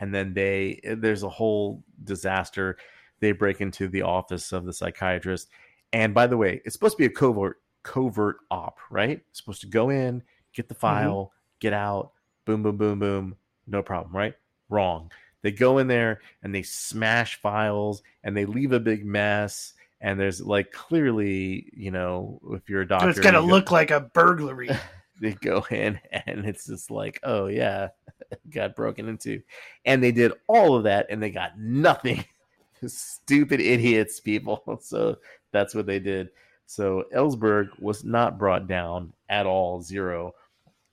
and 0.00 0.14
then 0.14 0.34
they 0.34 0.80
there's 0.98 1.22
a 1.22 1.28
whole 1.28 1.82
disaster. 2.04 2.76
They 3.20 3.32
break 3.32 3.60
into 3.60 3.88
the 3.88 4.02
office 4.02 4.52
of 4.52 4.64
the 4.64 4.72
psychiatrist. 4.72 5.48
And 5.92 6.12
by 6.14 6.26
the 6.26 6.36
way 6.36 6.60
it's 6.64 6.74
supposed 6.74 6.96
to 6.96 7.02
be 7.02 7.06
a 7.06 7.10
covert 7.10 7.60
covert 7.82 8.38
op 8.50 8.78
right? 8.90 9.20
It's 9.30 9.38
supposed 9.38 9.60
to 9.62 9.68
go 9.68 9.90
in 9.90 10.22
get 10.54 10.68
the 10.68 10.74
file 10.74 11.32
get 11.60 11.72
out 11.72 12.12
boom 12.46 12.62
boom 12.62 12.76
boom 12.76 12.98
boom 12.98 13.36
no 13.66 13.82
problem 13.82 14.14
right? 14.14 14.34
Wrong. 14.68 15.10
They 15.42 15.52
go 15.52 15.78
in 15.78 15.86
there 15.86 16.20
and 16.42 16.54
they 16.54 16.62
smash 16.62 17.40
files 17.40 18.02
and 18.24 18.36
they 18.36 18.46
leave 18.46 18.72
a 18.72 18.80
big 18.80 19.04
mess 19.04 19.74
and 20.00 20.18
there's 20.20 20.40
like 20.40 20.72
clearly 20.72 21.70
you 21.74 21.90
know 21.90 22.40
if 22.50 22.68
you're 22.68 22.82
a 22.82 22.88
doctor 22.88 23.10
it's 23.10 23.20
gonna 23.20 23.40
you 23.40 23.46
go- 23.46 23.54
look 23.54 23.70
like 23.70 23.90
a 23.90 24.00
burglary. 24.00 24.70
they 25.20 25.32
go 25.32 25.64
in 25.70 25.98
and 26.12 26.44
it's 26.44 26.66
just 26.66 26.90
like 26.90 27.18
oh 27.22 27.46
yeah 27.46 27.88
got 28.50 28.76
broken 28.76 29.08
into. 29.08 29.42
And 29.84 30.02
they 30.02 30.12
did 30.12 30.32
all 30.46 30.76
of 30.76 30.84
that 30.84 31.06
and 31.10 31.22
they 31.22 31.30
got 31.30 31.58
nothing. 31.58 32.24
Stupid 32.86 33.60
idiots 33.60 34.20
people. 34.20 34.80
So 34.82 35.16
that's 35.52 35.74
what 35.74 35.86
they 35.86 35.98
did. 35.98 36.30
So 36.66 37.04
ellsberg 37.14 37.68
was 37.78 38.04
not 38.04 38.38
brought 38.38 38.66
down 38.66 39.12
at 39.28 39.46
all 39.46 39.80
zero. 39.80 40.34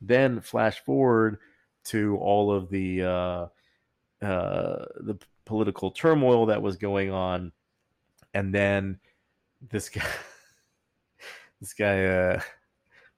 Then 0.01 0.41
flash 0.41 0.79
forward 0.83 1.39
to 1.85 2.17
all 2.17 2.51
of 2.51 2.69
the 2.69 3.03
uh 3.03 3.47
uh 4.21 4.85
the 5.01 5.17
political 5.45 5.91
turmoil 5.91 6.45
that 6.47 6.61
was 6.61 6.77
going 6.77 7.11
on. 7.11 7.51
And 8.33 8.53
then 8.53 8.99
this 9.69 9.89
guy 9.89 10.05
this 11.59 11.73
guy 11.73 12.05
uh 12.05 12.41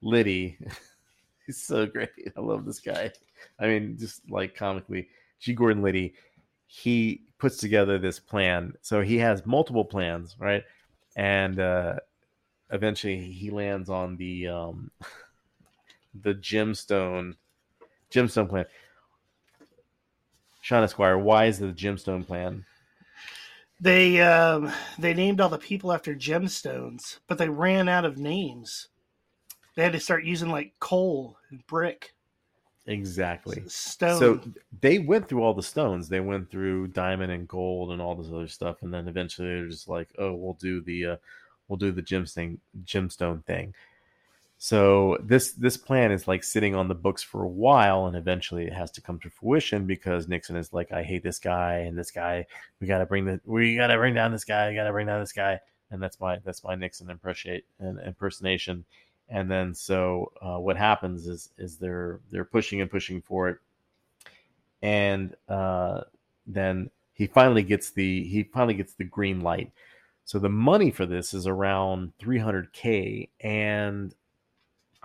liddy 0.01 0.57
he's 1.45 1.61
so 1.61 1.85
great. 1.85 2.09
I 2.35 2.39
love 2.41 2.65
this 2.65 2.79
guy. 2.79 3.11
I 3.59 3.67
mean 3.67 3.97
just 3.97 4.29
like 4.29 4.55
comically 4.55 5.09
g. 5.39 5.53
Gordon 5.53 5.83
liddy 5.83 6.13
he 6.67 7.21
puts 7.37 7.57
together 7.57 7.97
this 7.99 8.19
plan. 8.19 8.73
So 8.81 9.01
he 9.01 9.17
has 9.19 9.45
multiple 9.45 9.85
plans 9.85 10.35
right? 10.39 10.63
And 11.15 11.59
uh 11.59 11.95
eventually 12.71 13.19
he 13.31 13.51
lands 13.51 13.89
on 13.89 14.17
the 14.17 14.47
um 14.47 14.91
the 16.21 16.33
gemstone 16.33 17.35
gemstone 18.11 18.49
plan 18.49 18.65
shawn 20.61 20.83
esquire 20.83 21.17
why 21.17 21.45
is 21.45 21.59
the 21.59 21.67
gemstone 21.67 22.25
plan 22.25 22.65
They 23.79 24.21
um, 24.21 24.71
they 24.97 25.13
named 25.13 25.41
all 25.41 25.49
the 25.49 25.57
people 25.57 25.91
after 25.91 26.15
gemstones, 26.15 27.19
but 27.27 27.37
they 27.37 27.49
ran 27.49 27.89
out 27.89 28.05
of 28.05 28.17
names. 28.17 28.87
They 29.75 29.83
had 29.83 29.93
to 29.93 29.99
start 29.99 30.23
using 30.25 30.49
like 30.49 30.73
coal 30.79 31.37
and 31.49 31.65
brick, 31.67 32.13
exactly 32.87 33.63
stone. 33.67 34.19
So 34.19 34.41
they 34.81 34.99
went 34.99 35.27
through 35.27 35.43
all 35.43 35.53
the 35.53 35.63
stones. 35.63 36.07
They 36.09 36.19
went 36.19 36.49
through 36.49 36.87
diamond 36.89 37.31
and 37.31 37.47
gold 37.47 37.91
and 37.91 38.01
all 38.01 38.15
this 38.15 38.31
other 38.31 38.47
stuff, 38.47 38.81
and 38.81 38.93
then 38.93 39.07
eventually 39.07 39.47
they're 39.47 39.67
just 39.67 39.87
like, 39.89 40.09
"Oh, 40.17 40.33
we'll 40.33 40.53
do 40.53 40.81
the 40.81 41.05
uh, 41.05 41.15
we'll 41.67 41.77
do 41.77 41.91
the 41.91 42.03
gemstone 42.03 42.59
gemstone 42.85 43.43
thing." 43.45 43.73
So 44.57 45.17
this 45.21 45.51
this 45.51 45.77
plan 45.77 46.11
is 46.11 46.27
like 46.27 46.43
sitting 46.43 46.75
on 46.75 46.87
the 46.87 46.95
books 46.95 47.21
for 47.21 47.43
a 47.43 47.47
while, 47.47 48.07
and 48.07 48.15
eventually 48.15 48.65
it 48.65 48.73
has 48.73 48.89
to 48.91 49.01
come 49.01 49.19
to 49.19 49.29
fruition 49.29 49.85
because 49.85 50.27
Nixon 50.27 50.55
is 50.55 50.73
like, 50.73 50.91
"I 50.91 51.03
hate 51.03 51.23
this 51.23 51.39
guy 51.39 51.79
and 51.79 51.97
this 51.97 52.11
guy. 52.11 52.45
We 52.79 52.87
got 52.87 52.99
to 52.99 53.05
bring 53.05 53.25
the 53.25 53.41
we 53.45 53.75
got 53.75 53.87
to 53.87 53.97
bring 53.97 54.13
down 54.13 54.31
this 54.31 54.45
guy. 54.45 54.69
We 54.69 54.75
Got 54.75 54.85
to 54.85 54.91
bring 54.91 55.07
down 55.07 55.19
this 55.19 55.33
guy." 55.33 55.59
And 55.91 56.01
that's 56.01 56.19
my 56.19 56.39
that's 56.39 56.63
my 56.63 56.75
Nixon 56.75 57.09
impersonation. 57.09 58.85
And 59.27 59.51
then 59.51 59.73
so 59.73 60.31
uh, 60.41 60.57
what 60.57 60.77
happens 60.77 61.27
is 61.27 61.49
is 61.57 61.77
they're 61.77 62.21
they're 62.31 62.45
pushing 62.45 62.81
and 62.81 62.89
pushing 62.89 63.21
for 63.21 63.49
it, 63.49 63.57
and 64.81 65.35
uh, 65.49 66.01
then 66.47 66.89
he 67.13 67.27
finally 67.27 67.63
gets 67.63 67.91
the 67.91 68.23
he 68.23 68.43
finally 68.43 68.73
gets 68.75 68.93
the 68.93 69.03
green 69.03 69.41
light. 69.41 69.71
So 70.23 70.39
the 70.39 70.49
money 70.49 70.91
for 70.91 71.05
this 71.05 71.33
is 71.33 71.45
around 71.45 72.13
300k, 72.19 73.29
and 73.41 74.13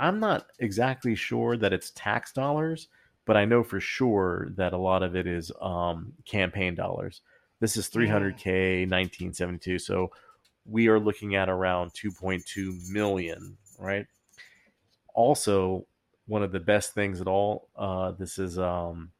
I'm 0.00 0.18
not 0.18 0.46
exactly 0.58 1.14
sure 1.14 1.56
that 1.58 1.74
it's 1.74 1.92
tax 1.94 2.32
dollars, 2.32 2.88
but 3.26 3.36
I 3.36 3.44
know 3.44 3.62
for 3.62 3.80
sure 3.80 4.48
that 4.56 4.72
a 4.72 4.78
lot 4.78 5.02
of 5.02 5.14
it 5.14 5.26
is 5.26 5.52
um, 5.60 6.14
campaign 6.24 6.74
dollars. 6.74 7.20
This 7.60 7.76
is 7.76 7.90
300k 7.90 8.88
1972, 8.88 9.78
so 9.78 10.10
we 10.64 10.88
are 10.88 10.98
looking 10.98 11.34
at 11.34 11.50
around 11.50 11.92
2.2 11.92 12.90
million, 12.90 13.58
right? 13.78 14.06
Also, 15.14 15.86
one 16.26 16.42
of 16.42 16.52
the 16.52 16.60
best 16.60 16.94
things 16.94 17.20
at 17.20 17.26
all. 17.26 17.68
Uh, 17.76 18.12
this 18.12 18.38
is 18.38 18.58
um, 18.58 19.10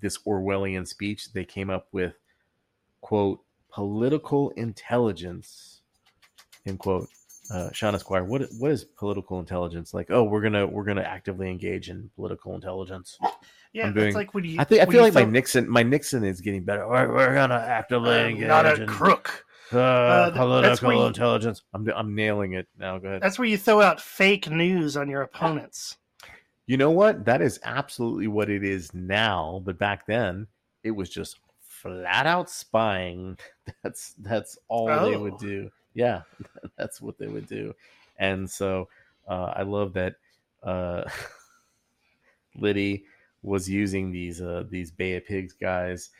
this 0.00 0.18
Orwellian 0.26 0.86
speech. 0.86 1.32
They 1.32 1.44
came 1.44 1.70
up 1.70 1.86
with 1.92 2.14
quote 3.02 3.40
political 3.70 4.50
intelligence 4.50 5.82
end 6.66 6.78
quote. 6.80 7.08
Uh, 7.50 7.70
Shawn 7.72 7.94
Esquire, 7.94 8.24
what 8.24 8.42
what 8.58 8.70
is 8.70 8.84
political 8.84 9.38
intelligence 9.40 9.94
like? 9.94 10.10
Oh, 10.10 10.22
we're 10.24 10.42
gonna 10.42 10.66
we're 10.66 10.84
gonna 10.84 11.02
actively 11.02 11.48
engage 11.50 11.88
in 11.88 12.10
political 12.14 12.54
intelligence. 12.54 13.18
Yeah, 13.72 13.86
I'm 13.86 13.94
doing- 13.94 14.08
it's 14.08 14.16
like 14.16 14.34
when 14.34 14.44
you. 14.44 14.56
I 14.58 14.64
think 14.64 14.82
I 14.82 14.86
feel 14.90 15.02
like 15.02 15.14
my 15.14 15.24
Nixon 15.24 15.68
my 15.68 15.82
Nixon 15.82 16.24
is 16.24 16.40
getting 16.40 16.62
better. 16.64 16.86
We're, 16.86 17.08
we're 17.12 17.34
gonna 17.34 17.54
actively 17.54 18.10
I'm 18.16 18.30
engage 18.30 18.48
not 18.48 18.66
a 18.66 18.82
in 18.82 18.86
crook. 18.88 19.44
uh, 19.72 20.30
where 20.30 20.30
political 20.32 20.92
you- 20.92 21.06
intelligence. 21.06 21.62
I'm 21.72 21.88
I'm 21.94 22.14
nailing 22.14 22.52
it 22.54 22.66
now. 22.78 22.98
Go 22.98 23.08
ahead. 23.08 23.22
That's 23.22 23.38
where 23.38 23.48
you 23.48 23.56
throw 23.58 23.80
out 23.80 24.00
fake 24.00 24.50
news 24.50 24.96
on 24.96 25.08
your 25.08 25.22
opponents. 25.22 25.96
You 26.66 26.76
know 26.76 26.90
what? 26.90 27.24
That 27.24 27.40
is 27.40 27.58
absolutely 27.64 28.26
what 28.26 28.50
it 28.50 28.62
is 28.62 28.92
now. 28.92 29.62
But 29.64 29.78
back 29.78 30.06
then, 30.06 30.48
it 30.84 30.90
was 30.90 31.08
just 31.08 31.38
flat 31.62 32.26
out 32.26 32.50
spying. 32.50 33.38
That's 33.82 34.14
that's 34.18 34.58
all 34.68 34.86
they 34.86 35.16
would 35.16 35.34
Oh. 35.34 35.38
do. 35.38 35.70
Yeah, 35.94 36.22
that's 36.76 37.00
what 37.00 37.18
they 37.18 37.26
would 37.28 37.46
do. 37.46 37.74
And 38.18 38.48
so 38.50 38.88
uh, 39.28 39.52
I 39.56 39.62
love 39.62 39.92
that 39.94 40.16
uh, 40.62 41.04
Liddy 42.56 43.04
was 43.42 43.68
using 43.68 44.10
these 44.10 44.40
uh, 44.40 44.64
these 44.68 44.90
Bay 44.90 45.16
of 45.16 45.26
Pigs 45.26 45.52
guys. 45.52 46.10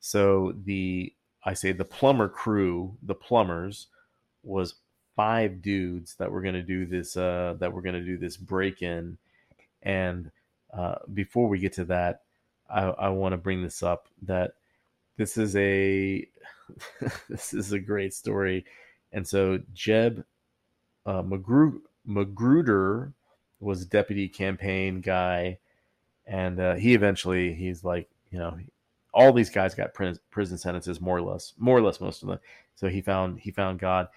So 0.00 0.54
the 0.64 1.12
I 1.44 1.54
say 1.54 1.72
the 1.72 1.84
plumber 1.84 2.28
crew, 2.28 2.96
the 3.02 3.14
plumbers, 3.14 3.88
was 4.42 4.74
five 5.16 5.62
dudes 5.62 6.16
that 6.16 6.30
were 6.30 6.42
going 6.42 6.54
to 6.54 6.62
do 6.62 6.86
this 6.86 7.16
uh, 7.16 7.54
that 7.58 7.72
were 7.72 7.82
going 7.82 7.94
to 7.94 8.04
do 8.04 8.18
this 8.18 8.36
break 8.36 8.82
in. 8.82 9.18
And 9.82 10.30
uh, 10.72 10.96
before 11.12 11.48
we 11.48 11.58
get 11.58 11.74
to 11.74 11.84
that, 11.86 12.22
I, 12.70 12.82
I 12.84 13.08
want 13.10 13.32
to 13.32 13.38
bring 13.38 13.62
this 13.62 13.82
up 13.82 14.08
that 14.22 14.54
this 15.16 15.36
is 15.36 15.56
a 15.56 16.26
this 17.28 17.54
is 17.54 17.72
a 17.72 17.78
great 17.78 18.14
story. 18.14 18.64
And 19.14 19.26
so 19.26 19.60
Jeb 19.72 20.24
uh, 21.06 21.22
Magru- 21.22 21.80
Magruder 22.04 23.12
was 23.60 23.86
deputy 23.86 24.28
campaign 24.28 25.00
guy, 25.00 25.58
and 26.26 26.60
uh, 26.60 26.74
he 26.74 26.94
eventually 26.94 27.54
he's 27.54 27.84
like 27.84 28.10
you 28.30 28.38
know 28.38 28.58
all 29.14 29.32
these 29.32 29.50
guys 29.50 29.74
got 29.74 29.94
prison, 29.94 30.20
prison 30.30 30.58
sentences 30.58 31.00
more 31.00 31.16
or 31.16 31.22
less 31.22 31.54
more 31.58 31.78
or 31.78 31.80
less 31.80 32.00
most 32.00 32.22
of 32.22 32.28
them. 32.28 32.40
So 32.74 32.88
he 32.88 33.00
found 33.00 33.38
he 33.38 33.50
found 33.50 33.78
God. 33.78 34.08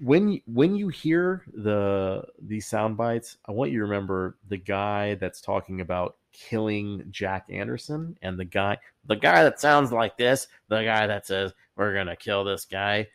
When 0.00 0.40
when 0.46 0.74
you 0.74 0.88
hear 0.88 1.44
the 1.52 2.24
these 2.40 2.66
sound 2.66 2.96
bites, 2.96 3.36
I 3.46 3.52
want 3.52 3.70
you 3.70 3.78
to 3.78 3.84
remember 3.84 4.36
the 4.48 4.56
guy 4.56 5.14
that's 5.16 5.40
talking 5.40 5.80
about 5.82 6.16
killing 6.32 7.04
Jack 7.10 7.46
Anderson 7.50 8.16
and 8.22 8.38
the 8.38 8.46
guy 8.46 8.78
the 9.04 9.14
guy 9.14 9.44
that 9.44 9.60
sounds 9.60 9.92
like 9.92 10.16
this, 10.16 10.48
the 10.68 10.82
guy 10.82 11.06
that 11.06 11.26
says 11.26 11.52
we're 11.76 11.94
gonna 11.94 12.16
kill 12.16 12.44
this 12.44 12.64
guy. 12.64 13.08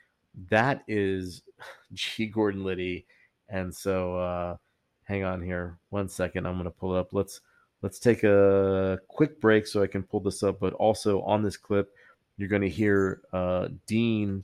That 0.50 0.84
is 0.88 1.42
G. 1.94 2.26
Gordon 2.28 2.64
Liddy. 2.64 3.06
And 3.50 3.74
so 3.74 4.18
uh 4.18 4.58
hang 5.04 5.24
on 5.24 5.42
here 5.42 5.78
one 5.90 6.08
second. 6.08 6.46
I'm 6.46 6.58
gonna 6.58 6.72
pull 6.72 6.96
it 6.96 7.00
up. 7.00 7.14
Let's 7.14 7.42
let's 7.82 8.00
take 8.00 8.24
a 8.24 9.00
quick 9.08 9.42
break 9.42 9.66
so 9.68 9.82
I 9.82 9.88
can 9.88 10.04
pull 10.04 10.20
this 10.20 10.44
up. 10.44 10.60
But 10.60 10.74
also 10.74 11.22
on 11.22 11.44
this 11.44 11.58
clip, 11.58 11.94
you're 12.38 12.50
gonna 12.50 12.68
hear 12.68 13.22
uh 13.34 13.70
Dean, 13.88 14.44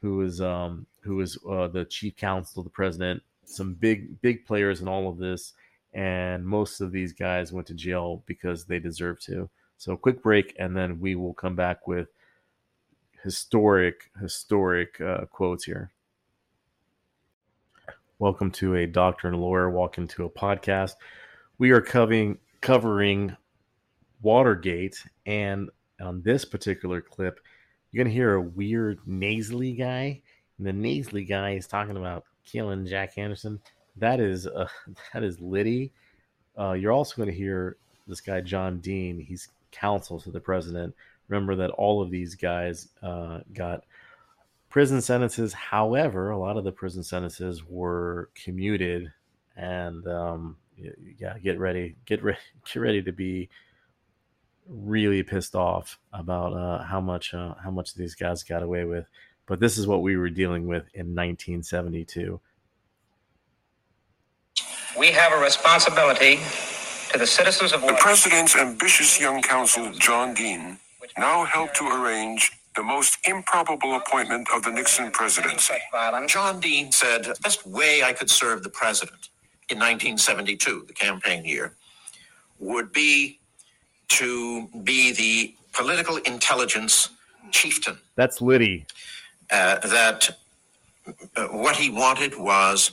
who 0.00 0.22
is 0.22 0.40
um 0.40 0.86
who 1.00 1.20
is 1.20 1.38
uh, 1.48 1.68
the 1.68 1.84
chief 1.84 2.16
counsel 2.16 2.62
the 2.62 2.70
president, 2.70 3.22
some 3.44 3.74
big 3.74 4.20
big 4.20 4.44
players 4.44 4.80
in 4.80 4.88
all 4.88 5.08
of 5.08 5.18
this, 5.18 5.54
and 5.94 6.44
most 6.44 6.80
of 6.80 6.92
these 6.92 7.12
guys 7.12 7.52
went 7.52 7.66
to 7.68 7.74
jail 7.74 8.22
because 8.26 8.64
they 8.64 8.78
deserve 8.78 9.20
to. 9.20 9.48
So 9.78 9.96
quick 9.96 10.22
break, 10.22 10.54
and 10.58 10.76
then 10.76 11.00
we 11.00 11.14
will 11.14 11.34
come 11.34 11.54
back 11.54 11.86
with 11.86 12.08
historic 13.22 14.10
historic 14.20 15.00
uh, 15.00 15.26
quotes 15.26 15.64
here. 15.64 15.90
Welcome 18.18 18.50
to 18.52 18.76
a 18.76 18.86
doctor 18.86 19.28
and 19.28 19.40
lawyer 19.40 19.70
walk 19.70 19.98
into 19.98 20.24
a 20.24 20.30
podcast. 20.30 20.94
We 21.58 21.70
are 21.70 21.80
covering 21.80 22.38
covering 22.60 23.36
Watergate, 24.22 25.02
and 25.26 25.70
on 26.00 26.22
this 26.22 26.44
particular 26.44 27.00
clip, 27.00 27.40
you're 27.90 28.04
gonna 28.04 28.14
hear 28.14 28.34
a 28.34 28.42
weird 28.42 29.00
nasally 29.06 29.72
guy. 29.72 30.22
And 30.58 30.66
the 30.66 30.72
nasally 30.72 31.24
guy 31.24 31.52
is 31.52 31.66
talking 31.66 31.96
about 31.96 32.24
killing 32.44 32.86
Jack 32.86 33.18
Anderson. 33.18 33.60
That 33.96 34.20
is 34.20 34.46
uh, 34.46 34.68
that 35.12 35.22
is 35.22 35.40
Liddy. 35.40 35.92
Uh, 36.58 36.72
you're 36.72 36.92
also 36.92 37.16
going 37.16 37.28
to 37.28 37.34
hear 37.34 37.76
this 38.06 38.20
guy 38.20 38.40
John 38.40 38.78
Dean. 38.78 39.20
He's 39.20 39.48
counsel 39.72 40.18
to 40.20 40.30
the 40.30 40.40
president. 40.40 40.94
Remember 41.28 41.56
that 41.56 41.70
all 41.70 42.02
of 42.02 42.10
these 42.10 42.34
guys 42.34 42.88
uh, 43.02 43.40
got 43.52 43.84
prison 44.68 45.00
sentences. 45.00 45.52
However, 45.52 46.30
a 46.30 46.38
lot 46.38 46.56
of 46.56 46.64
the 46.64 46.72
prison 46.72 47.02
sentences 47.02 47.64
were 47.64 48.30
commuted, 48.34 49.12
and 49.56 50.06
um, 50.06 50.56
yeah, 50.76 51.38
get 51.38 51.58
ready, 51.58 51.96
get 52.04 52.22
ready, 52.22 52.38
get 52.72 52.80
ready 52.80 53.02
to 53.02 53.12
be 53.12 53.48
really 54.68 55.22
pissed 55.22 55.54
off 55.54 55.98
about 56.12 56.52
uh, 56.52 56.82
how 56.82 57.00
much 57.00 57.34
uh, 57.34 57.54
how 57.62 57.70
much 57.70 57.94
these 57.94 58.14
guys 58.14 58.42
got 58.42 58.62
away 58.62 58.84
with. 58.84 59.06
But 59.46 59.60
this 59.60 59.78
is 59.78 59.86
what 59.86 60.02
we 60.02 60.16
were 60.16 60.30
dealing 60.30 60.66
with 60.66 60.84
in 60.94 61.14
1972. 61.14 62.40
We 64.98 65.12
have 65.12 65.32
a 65.32 65.38
responsibility 65.38 66.40
to 67.12 67.18
the 67.18 67.26
citizens 67.26 67.72
of 67.72 67.82
The 67.82 67.94
president's 68.00 68.56
ambitious 68.56 69.20
young 69.20 69.42
counsel, 69.42 69.92
John 69.92 70.34
Dean, 70.34 70.78
now 71.18 71.44
helped 71.44 71.76
to 71.76 71.86
arrange 71.88 72.52
the 72.74 72.82
most 72.82 73.18
improbable 73.26 73.96
appointment 73.96 74.48
of 74.54 74.62
the 74.62 74.70
Nixon 74.70 75.10
presidency. 75.10 75.74
John 76.26 76.60
Dean 76.60 76.92
said 76.92 77.24
the 77.24 77.36
best 77.42 77.66
way 77.66 78.02
I 78.02 78.12
could 78.12 78.30
serve 78.30 78.62
the 78.62 78.68
president 78.68 79.28
in 79.68 79.78
1972, 79.78 80.84
the 80.86 80.92
campaign 80.92 81.44
year, 81.44 81.74
would 82.58 82.92
be 82.92 83.38
to 84.08 84.68
be 84.84 85.12
the 85.12 85.54
political 85.72 86.16
intelligence 86.18 87.10
chieftain. 87.50 87.98
That's 88.14 88.40
Liddy. 88.40 88.86
Uh, 89.50 89.78
that 89.78 90.30
uh, 91.36 91.46
what 91.48 91.76
he 91.76 91.90
wanted 91.90 92.36
was 92.38 92.92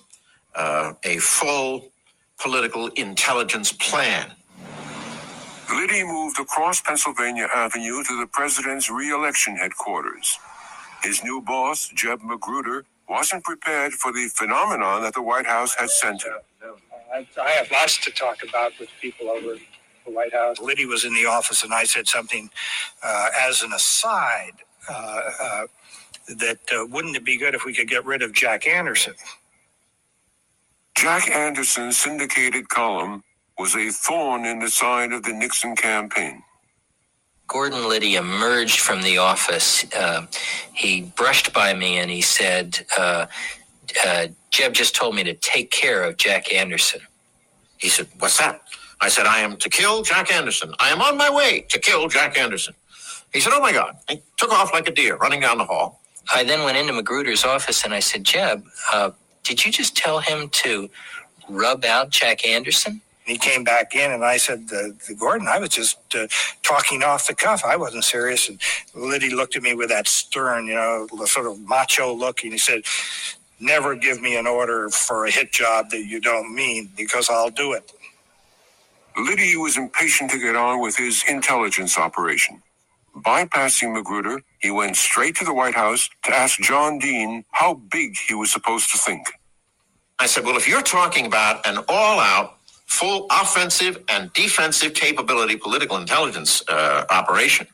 uh, 0.55 0.93
a 1.03 1.17
full 1.17 1.91
political 2.39 2.87
intelligence 2.89 3.71
plan. 3.71 4.31
Liddy 5.71 6.03
moved 6.03 6.39
across 6.39 6.81
Pennsylvania 6.81 7.47
Avenue 7.53 8.03
to 8.03 8.19
the 8.19 8.27
president's 8.27 8.89
re-election 8.89 9.55
headquarters. 9.57 10.37
His 11.03 11.23
new 11.23 11.41
boss, 11.41 11.89
Jeb 11.95 12.21
Magruder, 12.23 12.85
wasn't 13.09 13.43
prepared 13.43 13.93
for 13.93 14.11
the 14.11 14.29
phenomenon 14.33 15.01
that 15.03 15.13
the 15.13 15.21
White 15.21 15.45
House 15.45 15.75
had 15.75 15.89
sent 15.89 16.23
him. 16.23 16.33
I, 17.13 17.27
I 17.41 17.49
have 17.51 17.69
lots 17.71 17.99
to 18.05 18.11
talk 18.11 18.43
about 18.47 18.73
with 18.79 18.89
people 19.01 19.29
over 19.29 19.53
at 19.53 19.59
the 20.05 20.11
White 20.11 20.33
House. 20.33 20.59
Liddy 20.59 20.85
was 20.85 21.05
in 21.05 21.13
the 21.13 21.25
office, 21.25 21.63
and 21.63 21.73
I 21.73 21.83
said 21.83 22.07
something 22.07 22.49
uh, 23.03 23.29
as 23.41 23.61
an 23.61 23.73
aside 23.73 24.53
uh, 24.89 25.21
uh, 25.41 25.67
that 26.39 26.59
uh, 26.73 26.85
wouldn't 26.87 27.15
it 27.15 27.25
be 27.25 27.37
good 27.37 27.53
if 27.55 27.65
we 27.65 27.73
could 27.73 27.87
get 27.89 28.05
rid 28.05 28.21
of 28.21 28.33
Jack 28.33 28.67
Anderson? 28.67 29.13
Jack 30.95 31.29
Anderson's 31.29 31.97
syndicated 31.97 32.69
column 32.69 33.23
was 33.57 33.75
a 33.75 33.89
thorn 33.91 34.45
in 34.45 34.59
the 34.59 34.69
side 34.69 35.11
of 35.13 35.23
the 35.23 35.33
Nixon 35.33 35.75
campaign. 35.75 36.43
Gordon 37.47 37.87
Liddy 37.87 38.15
emerged 38.15 38.79
from 38.79 39.01
the 39.01 39.17
office. 39.17 39.85
Uh, 39.93 40.25
he 40.73 41.01
brushed 41.15 41.53
by 41.53 41.73
me 41.73 41.97
and 41.97 42.09
he 42.09 42.21
said, 42.21 42.85
uh, 42.97 43.27
uh, 44.05 44.27
Jeb 44.51 44.73
just 44.73 44.95
told 44.95 45.15
me 45.15 45.23
to 45.23 45.33
take 45.35 45.71
care 45.71 46.03
of 46.03 46.17
Jack 46.17 46.53
Anderson. 46.53 47.01
He 47.77 47.89
said, 47.89 48.07
What's 48.19 48.37
that? 48.39 48.61
I 49.01 49.09
said, 49.09 49.25
I 49.25 49.39
am 49.39 49.57
to 49.57 49.69
kill 49.69 50.03
Jack 50.03 50.31
Anderson. 50.31 50.73
I 50.79 50.89
am 50.89 51.01
on 51.01 51.17
my 51.17 51.29
way 51.29 51.65
to 51.69 51.79
kill 51.79 52.07
Jack 52.07 52.37
Anderson. 52.37 52.73
He 53.33 53.39
said, 53.39 53.51
Oh 53.53 53.61
my 53.61 53.73
God. 53.73 53.97
He 54.09 54.21
took 54.37 54.51
off 54.51 54.73
like 54.73 54.87
a 54.87 54.91
deer 54.91 55.17
running 55.17 55.41
down 55.41 55.57
the 55.57 55.65
hall. 55.65 56.01
I 56.33 56.43
then 56.43 56.63
went 56.63 56.77
into 56.77 56.93
Magruder's 56.93 57.43
office 57.43 57.83
and 57.83 57.93
I 57.93 57.99
said, 57.99 58.23
Jeb, 58.23 58.65
uh, 58.93 59.11
did 59.43 59.65
you 59.65 59.71
just 59.71 59.97
tell 59.97 60.19
him 60.19 60.49
to 60.49 60.89
rub 61.49 61.83
out 61.83 62.09
Jack 62.09 62.47
Anderson? 62.47 63.01
He 63.25 63.37
came 63.37 63.63
back 63.63 63.95
in, 63.95 64.11
and 64.11 64.25
I 64.25 64.37
said, 64.37 64.67
"The 64.69 65.15
Gordon, 65.17 65.47
I 65.47 65.59
was 65.59 65.69
just 65.69 65.97
uh, 66.15 66.27
talking 66.63 67.03
off 67.03 67.27
the 67.27 67.35
cuff. 67.35 67.63
I 67.65 67.75
wasn't 67.77 68.03
serious. 68.03 68.49
And 68.49 68.59
Liddy 68.93 69.29
looked 69.29 69.55
at 69.55 69.63
me 69.63 69.75
with 69.75 69.89
that 69.89 70.07
stern, 70.07 70.67
you 70.67 70.75
know, 70.75 71.07
sort 71.25 71.47
of 71.47 71.59
macho 71.61 72.13
look, 72.13 72.43
and 72.43 72.51
he 72.51 72.57
said, 72.57 72.83
Never 73.59 73.95
give 73.95 74.21
me 74.21 74.35
an 74.35 74.45
order 74.47 74.89
for 74.89 75.25
a 75.25 75.31
hit 75.31 75.53
job 75.53 75.89
that 75.91 76.05
you 76.05 76.19
don't 76.19 76.53
mean, 76.53 76.89
because 76.97 77.29
I'll 77.29 77.49
do 77.49 77.73
it. 77.73 77.91
Liddy 79.17 79.55
was 79.55 79.77
impatient 79.77 80.31
to 80.31 80.39
get 80.39 80.55
on 80.55 80.81
with 80.81 80.97
his 80.97 81.23
intelligence 81.29 81.97
operation. 81.97 82.61
Bypassing 83.15 83.93
Magruder, 83.93 84.41
he 84.59 84.71
went 84.71 84.97
straight 84.97 85.35
to 85.37 85.45
the 85.45 85.53
White 85.53 85.75
House 85.75 86.09
to 86.25 86.35
ask 86.35 86.59
John 86.59 86.99
Dean 86.99 87.45
how 87.51 87.75
big 87.75 88.17
he 88.27 88.33
was 88.33 88.51
supposed 88.51 88.91
to 88.91 88.97
think. 88.97 89.27
I 90.19 90.25
said, 90.25 90.45
Well, 90.45 90.57
if 90.57 90.67
you're 90.67 90.81
talking 90.81 91.25
about 91.25 91.65
an 91.67 91.77
all 91.87 92.19
out, 92.19 92.57
full 92.85 93.27
offensive 93.31 94.03
and 94.09 94.31
defensive 94.33 94.93
capability 94.93 95.55
political 95.55 95.97
intelligence 95.97 96.61
uh, 96.69 97.05
operation, 97.09 97.67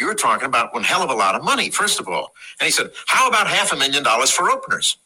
you're 0.00 0.14
talking 0.14 0.46
about 0.46 0.74
one 0.74 0.82
hell 0.84 1.02
of 1.02 1.10
a 1.10 1.14
lot 1.14 1.34
of 1.34 1.42
money, 1.44 1.70
first 1.70 2.00
of 2.00 2.08
all. 2.08 2.32
And 2.60 2.66
he 2.66 2.70
said, 2.70 2.90
How 3.06 3.28
about 3.28 3.46
half 3.46 3.72
a 3.72 3.76
million 3.76 4.02
dollars 4.02 4.30
for 4.30 4.50
openers? 4.50 4.96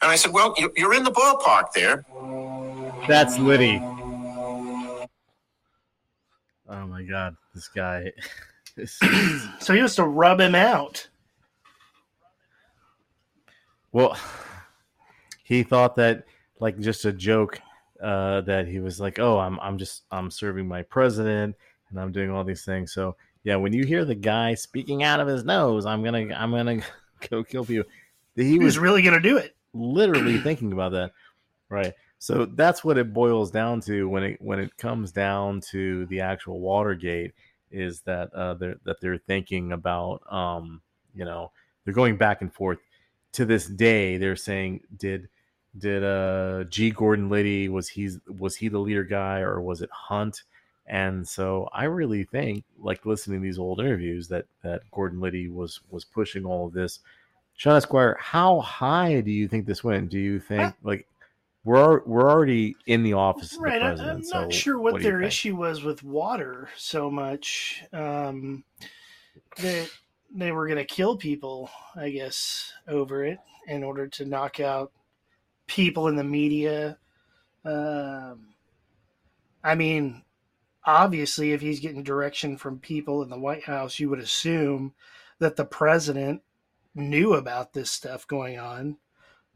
And 0.00 0.10
I 0.10 0.16
said, 0.16 0.32
Well, 0.32 0.54
you- 0.58 0.72
you're 0.76 0.94
in 0.94 1.04
the 1.04 1.12
ballpark 1.12 1.72
there. 1.74 2.04
That's 3.06 3.38
Liddy. 3.38 3.80
Oh 6.68 6.86
my 6.86 7.02
god, 7.02 7.36
this 7.54 7.68
guy. 7.68 8.12
So 9.60 9.74
he 9.74 9.82
was 9.82 9.94
to 9.96 10.04
rub 10.04 10.40
him 10.40 10.54
out. 10.54 11.06
well, 13.92 14.16
he 15.44 15.62
thought 15.62 15.94
that 15.96 16.24
like 16.58 16.78
just 16.78 17.04
a 17.04 17.12
joke 17.12 17.60
uh, 18.02 18.42
that 18.42 18.66
he 18.68 18.80
was 18.80 19.00
like, 19.00 19.18
"Oh, 19.18 19.38
I'm 19.38 19.58
I'm 19.60 19.78
just 19.78 20.04
I'm 20.10 20.30
serving 20.30 20.68
my 20.68 20.82
president 20.82 21.56
and 21.90 22.00
I'm 22.00 22.12
doing 22.12 22.30
all 22.30 22.44
these 22.44 22.64
things." 22.64 22.92
So 22.92 23.16
yeah, 23.44 23.56
when 23.56 23.72
you 23.72 23.84
hear 23.84 24.04
the 24.04 24.14
guy 24.14 24.54
speaking 24.54 25.02
out 25.02 25.20
of 25.20 25.28
his 25.28 25.44
nose, 25.44 25.86
I'm 25.86 26.02
gonna 26.04 26.34
I'm 26.34 26.50
gonna 26.52 26.80
go 27.30 27.44
kill 27.44 27.66
you. 27.68 27.84
He 28.36 28.58
He 28.58 28.58
was 28.58 28.78
was 28.78 28.78
really 28.78 29.02
going 29.02 29.20
to 29.20 29.28
do 29.28 29.36
it. 29.38 29.56
literally 29.72 30.38
thinking 30.42 30.72
about 30.72 30.92
that 30.92 31.12
right 31.68 31.94
so 32.18 32.44
that's 32.46 32.84
what 32.84 32.98
it 32.98 33.12
boils 33.12 33.50
down 33.50 33.80
to 33.80 34.08
when 34.08 34.22
it 34.22 34.40
when 34.40 34.58
it 34.58 34.76
comes 34.76 35.12
down 35.12 35.60
to 35.60 36.06
the 36.06 36.20
actual 36.20 36.60
watergate 36.60 37.32
is 37.70 38.00
that 38.02 38.32
uh 38.34 38.54
they're 38.54 38.76
that 38.84 39.00
they're 39.00 39.18
thinking 39.18 39.72
about 39.72 40.22
um 40.32 40.80
you 41.14 41.24
know 41.24 41.50
they're 41.84 41.94
going 41.94 42.16
back 42.16 42.42
and 42.42 42.52
forth 42.54 42.78
to 43.32 43.44
this 43.44 43.66
day 43.66 44.16
they're 44.18 44.36
saying 44.36 44.80
did 44.98 45.28
did 45.78 46.04
uh 46.04 46.64
g 46.64 46.90
gordon 46.90 47.28
liddy 47.28 47.68
was 47.68 47.88
he 47.88 48.10
was 48.38 48.56
he 48.56 48.68
the 48.68 48.78
leader 48.78 49.04
guy 49.04 49.40
or 49.40 49.60
was 49.60 49.80
it 49.80 49.90
hunt 49.90 50.42
and 50.86 51.26
so 51.26 51.68
i 51.72 51.84
really 51.84 52.24
think 52.24 52.62
like 52.78 53.06
listening 53.06 53.40
to 53.40 53.44
these 53.44 53.58
old 53.58 53.80
interviews 53.80 54.28
that 54.28 54.44
that 54.62 54.82
gordon 54.90 55.20
liddy 55.20 55.48
was 55.48 55.80
was 55.90 56.04
pushing 56.04 56.44
all 56.44 56.66
of 56.66 56.72
this 56.72 57.00
Shawn 57.54 57.76
Esquire, 57.76 58.16
how 58.18 58.60
high 58.60 59.20
do 59.20 59.30
you 59.30 59.46
think 59.46 59.66
this 59.66 59.84
went? 59.84 60.08
Do 60.08 60.18
you 60.18 60.40
think 60.40 60.74
like 60.82 61.06
we're 61.64 62.02
we're 62.04 62.30
already 62.30 62.76
in 62.86 63.02
the 63.02 63.12
office 63.12 63.54
of 63.54 63.60
Right. 63.60 63.78
the 63.78 64.02
I? 64.02 64.10
I'm 64.10 64.22
so 64.22 64.40
not 64.40 64.52
sure 64.52 64.78
what, 64.78 64.96
you 64.96 65.02
their 65.02 65.22
issue 65.22 65.54
was 65.56 65.84
with 65.84 66.02
water 66.02 66.68
so 66.76 67.10
much. 67.10 67.84
Um, 67.92 68.64
that 69.58 69.90
they 70.34 70.50
were 70.50 70.66
going 70.66 70.78
to 70.78 70.84
kill 70.84 71.16
people, 71.16 71.70
I 71.94 72.10
guess, 72.10 72.72
over 72.88 73.24
it 73.24 73.38
in 73.68 73.84
order 73.84 74.08
to 74.08 74.24
knock 74.24 74.60
out 74.60 74.90
people 75.66 76.08
in 76.08 76.16
the 76.16 76.24
media. 76.24 76.98
Um, 77.64 78.48
I 79.62 79.74
mean, 79.74 80.22
obviously, 80.84 81.52
if 81.52 81.60
he's 81.60 81.80
getting 81.80 82.02
direction 82.02 82.56
from 82.56 82.78
people 82.78 83.22
in 83.22 83.30
the 83.30 83.38
White 83.38 83.64
House, 83.64 84.00
you 84.00 84.10
would 84.10 84.18
assume 84.18 84.94
that 85.38 85.56
the 85.56 85.64
president 85.64 86.42
knew 86.94 87.34
about 87.34 87.72
this 87.72 87.90
stuff 87.90 88.26
going 88.26 88.58
on. 88.58 88.96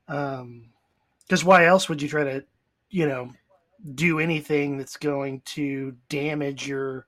Because 0.07 1.45
why 1.45 1.67
else 1.67 1.89
would 1.89 2.01
you 2.01 2.09
try 2.09 2.25
to, 2.25 2.45
you 2.91 3.09
know, 3.09 3.33
do 3.95 4.21
anything 4.21 4.79
that's 4.79 4.97
going 4.97 5.43
to 5.45 5.97
damage 6.09 6.67
your, 6.67 7.07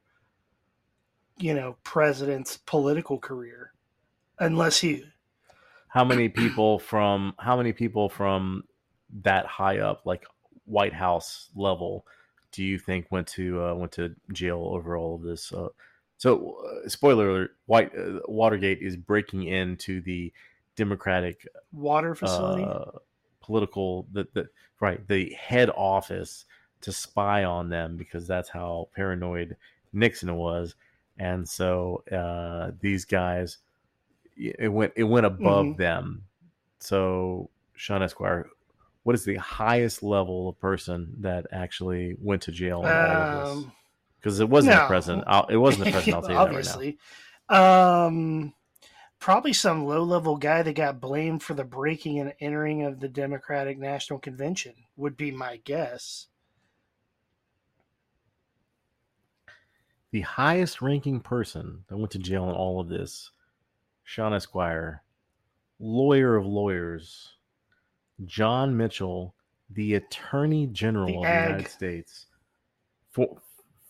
you 1.39 1.55
know, 1.55 1.77
president's 1.85 2.57
political 2.57 3.19
career? 3.19 3.73
Unless 4.41 4.81
he, 4.81 5.05
How 5.89 6.05
many 6.05 6.29
people 6.29 6.79
from 6.79 7.35
how 7.39 7.57
many 7.57 7.73
people 7.73 8.09
from 8.09 8.65
that 9.23 9.47
high 9.47 9.79
up, 9.79 10.05
like 10.05 10.27
White 10.67 10.93
House 10.93 11.51
level, 11.57 12.07
do 12.53 12.63
you 12.65 12.79
think 12.79 13.07
went 13.11 13.27
to 13.29 13.63
uh, 13.63 13.75
went 13.75 13.93
to 13.93 14.15
jail 14.33 14.71
over 14.73 14.97
all 14.97 15.15
of 15.17 15.23
this? 15.23 15.53
Uh, 15.53 15.69
so, 16.17 16.57
uh, 16.85 16.89
spoiler 16.89 17.29
alert: 17.31 17.57
White 17.67 17.93
uh, 17.97 18.21
Watergate 18.27 18.81
is 18.83 18.97
breaking 18.97 19.45
into 19.45 20.01
the 20.01 20.33
Democratic 20.77 21.47
water 21.73 22.15
facility. 22.15 22.63
uh, 22.63 22.99
political 23.41 24.07
the, 24.13 24.27
the 24.35 24.49
right 24.81 25.07
the 25.09 25.31
head 25.35 25.71
office 25.77 26.45
to 26.81 26.93
spy 26.93 27.45
on 27.45 27.69
them 27.69 27.97
because 27.97 28.27
that's 28.27 28.49
how 28.49 28.89
paranoid 28.95 29.57
Nixon 29.93 30.35
was, 30.37 30.75
and 31.19 31.49
so 31.49 32.03
uh, 32.13 32.73
these 32.81 33.05
guys 33.05 33.59
it 34.37 34.69
went 34.73 34.93
it 34.97 35.05
went 35.05 35.27
above 35.27 35.67
Mhm. 35.67 35.77
them. 35.77 36.25
So 36.79 37.51
Shawn 37.75 38.03
Esquire, 38.03 38.49
what 39.09 39.15
is 39.15 39.25
the 39.25 39.37
highest 39.37 40.03
level 40.03 40.51
of 40.51 40.61
person 40.61 41.15
that 41.21 41.47
actually 41.51 42.15
went 42.21 42.43
to 42.43 42.53
jail 42.53 42.81
in 42.81 42.89
all 42.89 42.93
of 42.93 43.41
this? 43.41 43.65
Um, 43.65 43.73
Because 44.21 44.39
it 44.39 44.51
wasn't 44.51 44.77
the 44.77 44.87
president. 44.87 45.25
I'll, 45.27 45.47
it 45.47 45.57
wasn't 45.57 45.87
the 45.87 45.93
president. 45.93 46.15
I'll 46.17 46.21
tell 46.21 46.31
you 46.33 46.37
that 46.37 46.45
right 46.45 46.65
now. 46.67 46.71
obviously. 46.71 46.99
Um, 47.49 48.53
probably 49.19 49.55
some 49.55 49.87
low-level 49.87 50.37
guy 50.37 50.61
that 50.63 50.75
got 50.75 51.01
blamed 51.01 51.43
for 51.43 51.55
the 51.55 51.65
breaking 51.65 52.21
and 52.21 52.35
entering 52.39 52.85
of 52.85 53.01
the 53.01 53.09
Democratic 53.09 53.79
National 53.79 54.19
Convention 54.19 54.75
would 54.99 55.17
be 55.17 55.31
my 55.31 55.57
guess. 55.65 56.27
the 60.11 60.21
highest 60.21 60.83
ranking 60.83 61.21
person 61.21 61.85
that 61.89 61.97
went 61.97 62.11
to 62.11 62.19
jail 62.19 62.45
in 62.51 62.55
all 62.55 62.79
of 62.79 62.91
this, 62.91 63.31
Shawn 64.05 64.35
Esquire, 64.35 65.03
lawyer 65.79 66.37
of 66.37 66.45
lawyers, 66.45 67.38
John 68.25 68.77
Mitchell, 68.77 69.35
the 69.71 69.95
Attorney 69.95 70.67
General 70.67 71.07
The 71.07 71.17
of 71.17 71.23
the. 71.23 71.47
United 71.47 71.69
States, 71.69 72.27
for, 73.11 73.39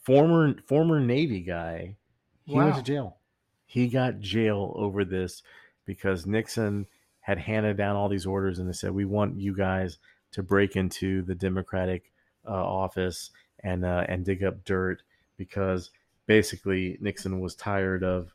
former 0.03 0.55
former 0.67 1.01
Navy 1.01 1.41
guy, 1.41 1.97
he 2.45 2.55
went 2.55 2.77
to 2.77 2.83
jail. 2.83 3.19
He 3.67 3.89
got 3.89 4.21
jail 4.21 4.73
over 4.77 5.05
this 5.05 5.43
because 5.85 6.27
Nixon 6.27 6.87
had 7.21 7.39
handed 7.39 7.77
down 7.77 7.97
all 7.97 8.09
these 8.09 8.27
orders 8.27 8.59
and 8.59 8.69
they 8.69 8.73
said, 8.73 8.93
"We 8.93 9.05
want 9.05 9.39
you 9.39 9.55
guys 9.55 9.99
to 10.33 10.43
break 10.43 10.77
into 10.77 11.23
the 11.23 11.35
Democratic 11.35 12.13
uh, 12.47 12.53
office 12.53 13.31
and 13.61 13.85
uh, 13.85 14.05
and 14.09 14.25
dig 14.25 14.43
up 14.43 14.65
dirt 14.65 15.03
because 15.37 15.91
basically 16.27 16.97
Nixon 17.01 17.41
was 17.41 17.55
tired 17.55 18.03
of 18.03 18.33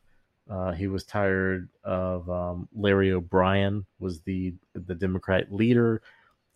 uh, 0.50 0.72
he 0.72 0.88
was 0.88 1.04
tired 1.04 1.68
of 1.84 2.28
um, 2.30 2.68
Larry 2.74 3.12
O'Brien 3.12 3.84
was 3.98 4.20
the 4.22 4.54
the 4.74 4.94
Democrat 4.94 5.52
leader, 5.52 6.02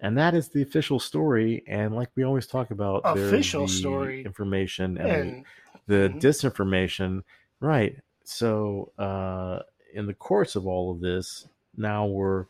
and 0.01 0.16
that 0.19 0.35
is 0.35 0.48
the 0.48 0.62
official 0.62 1.01
story. 1.01 1.62
And 1.66 1.94
like 1.94 2.10
we 2.16 2.24
always 2.24 2.47
talk 2.47 2.70
about, 2.70 3.02
Official 3.05 3.66
the 3.66 3.73
story. 3.73 4.23
information 4.24 4.98
and, 4.98 5.10
And 5.12 5.47
the 5.86 6.10
Mhm. 6.10 6.20
disinformation, 6.20 7.23
right? 7.60 7.97
So 8.24 8.93
uh, 8.98 9.60
in 9.94 10.06
the 10.06 10.15
course 10.15 10.55
of 10.56 10.66
all 10.66 10.90
of 10.93 11.01
this, 11.01 11.48
now 11.77 12.06
we're 12.06 12.47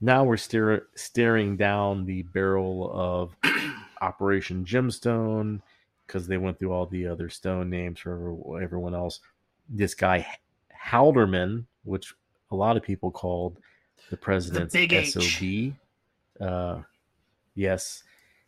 now 0.00 0.24
we're 0.24 0.36
steer, 0.36 0.88
staring 0.96 1.56
down 1.56 2.04
the 2.04 2.22
barrel 2.24 2.90
of 2.92 3.34
Operation 4.02 4.64
Gemstone 4.64 5.62
because 6.06 6.26
they 6.26 6.36
went 6.36 6.58
through 6.58 6.72
all 6.72 6.86
the 6.86 7.06
other 7.06 7.30
stone 7.30 7.70
names 7.70 8.00
for 8.00 8.60
everyone 8.62 8.94
else. 8.94 9.20
This 9.68 9.94
guy 9.94 10.26
Haldeman, 10.84 11.66
which 11.84 12.14
a 12.50 12.56
lot 12.56 12.76
of 12.76 12.82
people 12.82 13.10
called 13.10 13.58
the 14.10 14.16
president's 14.16 14.72
big 14.72 14.92
H. 14.92 15.12
SOB. 15.12 15.74
Uh, 16.40 16.82
yes, 17.54 18.02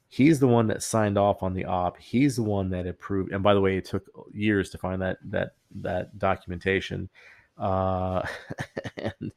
he's 0.09 0.39
the 0.39 0.47
one 0.47 0.67
that 0.69 0.83
signed 0.83 1.19
off 1.19 1.43
on 1.43 1.55
the 1.55 1.65
op. 1.65 1.99
He's 1.99 2.37
the 2.37 2.43
one 2.43 2.71
that 2.71 2.87
approved. 2.87 3.33
And 3.33 3.43
by 3.43 3.55
the 3.55 3.61
way, 3.61 3.77
it 3.77 3.85
took 3.85 4.05
years 4.33 4.71
to 4.71 4.79
find 4.79 5.01
that 5.03 5.19
that 5.25 5.55
that 5.77 6.19
documentation. 6.19 7.09
Uh, 7.59 8.23
and 8.97 9.33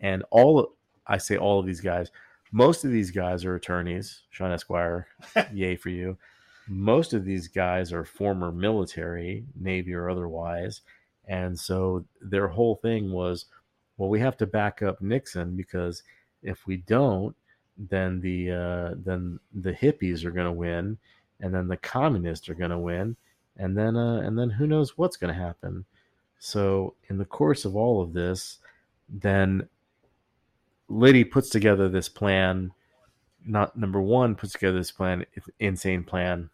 and 0.00 0.24
all 0.30 0.74
I 1.06 1.18
say 1.18 1.36
all 1.36 1.60
of 1.60 1.66
these 1.66 1.80
guys. 1.80 2.10
Most 2.52 2.84
of 2.84 2.90
these 2.90 3.12
guys 3.12 3.44
are 3.44 3.54
attorneys. 3.54 4.22
Shawn 4.30 4.50
Esquire, 4.50 5.06
yay 5.52 5.76
for 5.76 5.90
you. 5.90 6.18
Most 6.66 7.14
of 7.14 7.24
these 7.24 7.48
guys 7.48 7.92
are 7.92 8.04
former 8.04 8.50
military, 8.50 9.44
Navy 9.58 9.94
or 9.94 10.10
otherwise. 10.10 10.82
And 11.30 11.56
so 11.58 12.04
their 12.20 12.48
whole 12.48 12.74
thing 12.74 13.12
was, 13.12 13.46
well, 13.96 14.08
we 14.08 14.18
have 14.18 14.36
to 14.38 14.46
back 14.46 14.82
up 14.82 15.00
Nixon 15.00 15.56
because 15.56 16.02
if 16.42 16.66
we 16.66 16.78
don't, 16.78 17.36
then 17.78 18.20
the 18.20 18.50
uh, 18.50 18.94
then 18.96 19.38
the 19.54 19.72
hippies 19.72 20.24
are 20.24 20.32
going 20.32 20.46
to 20.46 20.52
win, 20.52 20.98
and 21.38 21.54
then 21.54 21.68
the 21.68 21.76
communists 21.76 22.48
are 22.48 22.54
going 22.54 22.72
to 22.72 22.78
win, 22.78 23.16
and 23.56 23.78
then 23.78 23.96
uh, 23.96 24.16
and 24.16 24.36
then 24.36 24.50
who 24.50 24.66
knows 24.66 24.98
what's 24.98 25.16
going 25.16 25.32
to 25.32 25.40
happen. 25.40 25.84
So 26.40 26.94
in 27.08 27.16
the 27.16 27.24
course 27.24 27.64
of 27.64 27.76
all 27.76 28.02
of 28.02 28.12
this, 28.12 28.58
then 29.08 29.68
Liddy 30.88 31.22
puts 31.24 31.48
together 31.48 31.88
this 31.88 32.08
plan. 32.08 32.72
Not 33.46 33.78
number 33.78 34.00
one 34.00 34.34
puts 34.34 34.54
together 34.54 34.78
this 34.78 34.90
plan, 34.90 35.24
insane 35.60 36.02
plan. 36.02 36.50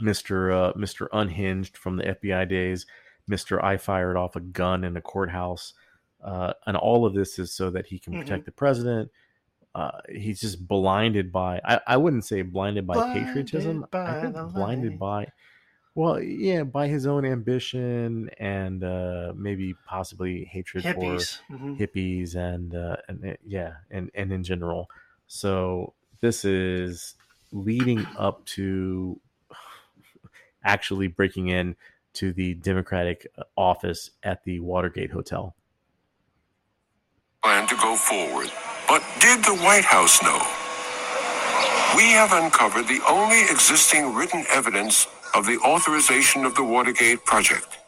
Mister 0.00 0.50
uh, 0.50 0.72
Mister 0.74 1.10
Unhinged 1.12 1.76
from 1.76 1.96
the 1.96 2.04
FBI 2.04 2.48
days, 2.48 2.86
Mister 3.30 3.64
I 3.64 3.76
fired 3.76 4.16
off 4.16 4.34
a 4.36 4.40
gun 4.40 4.82
in 4.84 4.96
a 4.96 5.00
courthouse, 5.00 5.72
uh, 6.22 6.52
and 6.66 6.76
all 6.76 7.06
of 7.06 7.14
this 7.14 7.38
is 7.38 7.52
so 7.52 7.70
that 7.70 7.86
he 7.86 7.98
can 7.98 8.12
protect 8.12 8.44
the 8.44 8.52
president. 8.52 9.10
Uh, 9.72 9.92
he's 10.08 10.40
just 10.40 10.66
blinded 10.66 11.30
by 11.30 11.60
I, 11.64 11.80
I 11.86 11.96
wouldn't 11.96 12.24
say 12.24 12.42
blinded 12.42 12.88
by 12.88 12.94
Blinded 12.94 13.24
patriotism. 13.24 13.86
by 13.92 14.18
I 14.18 14.20
think 14.20 14.34
blinded 14.52 14.92
light. 15.00 15.26
by 15.26 15.32
well, 15.94 16.20
yeah, 16.20 16.64
by 16.64 16.88
his 16.88 17.06
own 17.06 17.24
ambition 17.24 18.30
and 18.38 18.82
uh, 18.82 19.32
maybe 19.36 19.74
possibly 19.86 20.44
hatred 20.44 20.82
hippies. 20.84 21.38
for 21.48 21.54
Mhm. 21.54 21.78
hippies 21.78 22.34
and 22.34 22.74
uh, 22.74 22.96
and 23.08 23.24
uh, 23.24 23.34
yeah, 23.46 23.74
and 23.92 24.10
and 24.14 24.32
in 24.32 24.42
general. 24.42 24.90
So 25.28 25.94
this 26.20 26.44
is 26.44 27.14
leading 27.52 28.04
up 28.18 28.44
to 28.56 29.20
actually 30.64 31.06
breaking 31.06 31.48
in 31.48 31.76
to 32.14 32.32
the 32.32 32.54
Democratic 32.54 33.26
uh, 33.38 33.42
office 33.56 34.10
at 34.22 34.44
the 34.44 34.60
Watergate 34.60 35.10
Hotel. 35.10 35.54
Plan 37.42 37.66
to 37.68 37.76
go 37.76 37.96
forward. 37.96 38.50
But 38.88 39.02
did 39.20 39.44
the 39.44 39.56
White 39.56 39.84
House 39.84 40.22
know? 40.22 40.40
We 41.96 42.12
have 42.12 42.32
uncovered 42.32 42.88
the 42.88 43.00
only 43.08 43.42
existing 43.42 44.14
written 44.14 44.44
evidence 44.50 45.06
of 45.34 45.46
the 45.46 45.58
authorization 45.58 46.44
of 46.44 46.54
the 46.54 46.64
Watergate 46.64 47.24
project. 47.24 47.78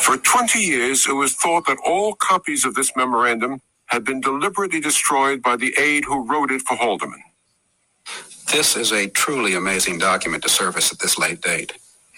For 0.00 0.16
20 0.16 0.58
years, 0.58 1.06
it 1.08 1.14
was 1.14 1.34
thought 1.34 1.66
that 1.66 1.78
all 1.84 2.14
copies 2.14 2.64
of 2.64 2.74
this 2.74 2.92
memorandum 2.96 3.60
had 3.86 4.04
been 4.04 4.20
deliberately 4.20 4.80
destroyed 4.80 5.42
by 5.42 5.56
the 5.56 5.74
aide 5.78 6.04
who 6.04 6.26
wrote 6.26 6.50
it 6.50 6.62
for 6.62 6.76
Haldeman. 6.76 7.22
This 8.52 8.76
is 8.76 8.92
a 8.92 9.08
truly 9.08 9.54
amazing 9.54 9.98
document 9.98 10.42
to 10.42 10.48
surface 10.48 10.92
at 10.92 10.98
this 10.98 11.18
late 11.18 11.40
date. 11.40 11.72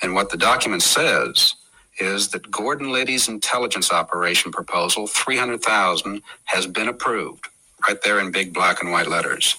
And 0.05 0.15
what 0.15 0.29
the 0.29 0.37
document 0.37 0.83
says 0.83 1.55
is 1.99 2.29
that 2.29 2.51
Gordon 2.51 2.93
Liddy's 2.93 3.27
intelligence 3.27 3.91
operation 3.91 4.53
proposal, 4.53 5.07
300,000, 5.07 6.21
has 6.45 6.67
been 6.67 6.89
approved, 6.89 7.49
right 7.89 7.97
there 8.03 8.21
in 8.21 8.31
big 8.31 8.53
black 8.53 8.83
and 8.83 8.93
white 8.93 9.07
letters. 9.07 9.57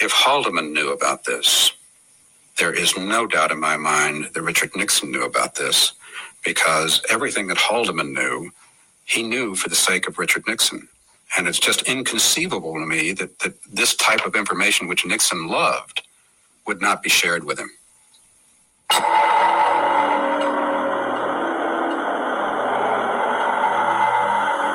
If 0.00 0.12
Haldeman 0.12 0.72
knew 0.72 0.92
about 0.92 1.26
this, 1.26 1.72
there 2.56 2.72
is 2.72 2.96
no 2.96 3.26
doubt 3.26 3.52
in 3.52 3.60
my 3.60 3.76
mind 3.76 4.30
that 4.32 4.40
Richard 4.42 4.70
Nixon 4.74 5.12
knew 5.12 5.24
about 5.24 5.56
this 5.56 5.92
because 6.42 7.02
everything 7.10 7.48
that 7.48 7.58
Haldeman 7.58 8.14
knew, 8.14 8.50
he 9.04 9.22
knew 9.22 9.56
for 9.56 9.68
the 9.68 9.76
sake 9.76 10.08
of 10.08 10.18
Richard 10.18 10.44
Nixon. 10.48 10.88
And 11.36 11.46
it's 11.46 11.58
just 11.60 11.82
inconceivable 11.82 12.72
to 12.76 12.86
me 12.86 13.12
that, 13.12 13.40
that 13.40 13.62
this 13.70 13.94
type 13.94 14.24
of 14.24 14.34
information, 14.34 14.88
which 14.88 15.04
Nixon 15.04 15.48
loved, 15.48 16.00
would 16.66 16.80
not 16.80 17.02
be 17.02 17.10
shared 17.10 17.44
with 17.44 17.58
him. 17.58 17.70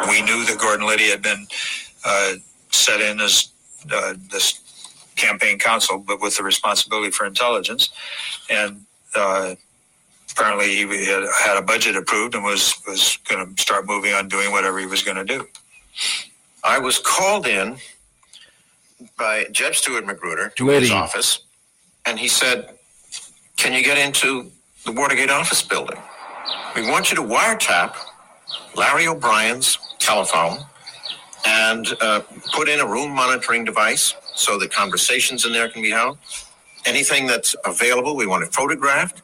We 0.10 0.22
knew 0.22 0.44
that 0.46 0.58
Gordon 0.60 0.86
Liddy 0.86 1.10
had 1.10 1.22
been 1.22 1.48
uh, 2.06 2.34
set 2.70 3.02
in 3.02 3.20
as 3.20 3.50
uh, 3.92 4.14
this 4.30 4.60
campaign 5.16 5.58
counsel, 5.58 5.98
but 5.98 6.22
with 6.22 6.38
the 6.38 6.44
responsibility 6.44 7.10
for 7.12 7.26
intelligence. 7.26 7.90
And 8.50 8.86
uh, 9.16 9.56
apparently, 10.32 10.76
he 10.76 11.06
had, 11.06 11.24
had 11.44 11.58
a 11.58 11.62
budget 11.62 11.96
approved 11.96 12.36
and 12.36 12.44
was 12.44 12.76
was 12.88 13.18
going 13.28 13.56
to 13.56 13.62
start 13.62 13.88
moving 13.88 14.14
on 14.14 14.28
doing 14.28 14.52
whatever 14.52 14.80
he 14.80 14.86
was 14.86 15.02
going 15.02 15.18
to 15.18 15.26
do. 15.26 15.48
I 16.64 16.80
was 16.80 17.00
called 17.00 17.48
in 17.48 17.78
by 19.18 19.46
Jeb 19.52 19.76
Stuart 19.76 20.06
Magruder 20.06 20.52
to 20.58 20.68
his 20.68 20.92
office, 20.92 21.40
and 22.06 22.20
he 22.20 22.28
said, 22.28 22.78
"Can 23.64 23.74
you 23.74 23.84
get 23.84 23.98
into 23.98 24.52
the 24.86 24.92
Watergate 24.92 25.30
office 25.30 25.62
building? 25.62 25.98
We 26.76 26.90
want 26.92 27.10
you 27.10 27.16
to 27.16 27.24
wiretap 27.24 27.96
Larry 28.76 29.08
O'Brien's 29.08 29.80
telephone 30.00 30.60
and 31.46 31.88
uh, 32.02 32.22
put 32.54 32.68
in 32.68 32.82
a 32.82 32.86
room 32.86 33.12
monitoring 33.12 33.64
device 33.64 34.16
so 34.36 34.60
the 34.60 34.68
conversations 34.68 35.46
in 35.46 35.54
there 35.54 35.70
can 35.70 35.82
be 35.82 35.92
held. 35.92 36.18
Anything 36.86 37.26
that's 37.26 37.56
available, 37.66 38.18
we 38.18 38.28
want 38.28 38.44
it 38.44 38.54
photographed." 38.54 39.22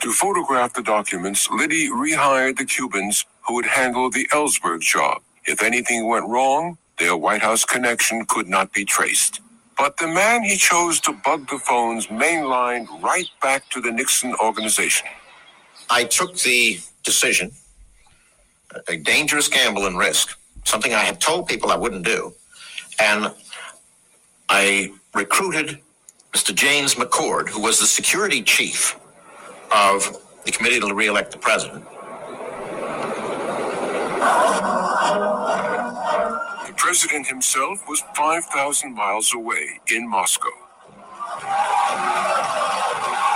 To 0.00 0.12
photograph 0.12 0.74
the 0.74 0.82
documents, 0.82 1.48
Liddy 1.50 1.88
rehired 1.88 2.58
the 2.58 2.64
Cubans 2.64 3.26
who 3.46 3.54
would 3.54 3.66
handle 3.66 4.10
the 4.10 4.26
Ellsberg 4.32 4.80
job. 4.80 5.22
If 5.46 5.62
anything 5.62 6.08
went 6.08 6.26
wrong, 6.28 6.78
their 6.98 7.16
White 7.16 7.42
House 7.42 7.64
connection 7.64 8.24
could 8.26 8.48
not 8.48 8.72
be 8.72 8.84
traced. 8.84 9.40
But 9.78 9.96
the 9.96 10.08
man 10.08 10.42
he 10.42 10.56
chose 10.56 11.00
to 11.00 11.12
bug 11.12 11.48
the 11.48 11.58
phones 11.58 12.08
mainlined 12.08 12.88
right 13.00 13.28
back 13.40 13.68
to 13.70 13.80
the 13.80 13.92
Nixon 13.92 14.34
organization. 14.34 15.06
I 15.88 16.04
took 16.04 16.36
the 16.38 16.80
decision, 17.04 17.52
a 18.88 18.96
dangerous 18.96 19.48
gamble 19.48 19.86
and 19.86 19.96
risk, 19.96 20.36
something 20.64 20.92
I 20.92 21.04
had 21.04 21.20
told 21.20 21.46
people 21.46 21.70
I 21.70 21.76
wouldn't 21.76 22.04
do, 22.04 22.34
and 22.98 23.32
I 24.48 24.92
recruited 25.14 25.78
Mr. 26.32 26.54
James 26.54 26.96
McCord, 26.96 27.48
who 27.48 27.62
was 27.62 27.78
the 27.78 27.86
security 27.86 28.42
chief 28.42 28.98
of 29.74 30.18
the 30.44 30.52
committee 30.52 30.80
to 30.80 30.92
re-elect 30.94 31.30
the 31.32 31.38
president. 31.38 31.84
President 36.78 37.26
himself 37.26 37.86
was 37.88 38.02
5,000 38.14 38.94
miles 38.94 39.34
away 39.34 39.80
in 39.92 40.08
Moscow. 40.08 40.48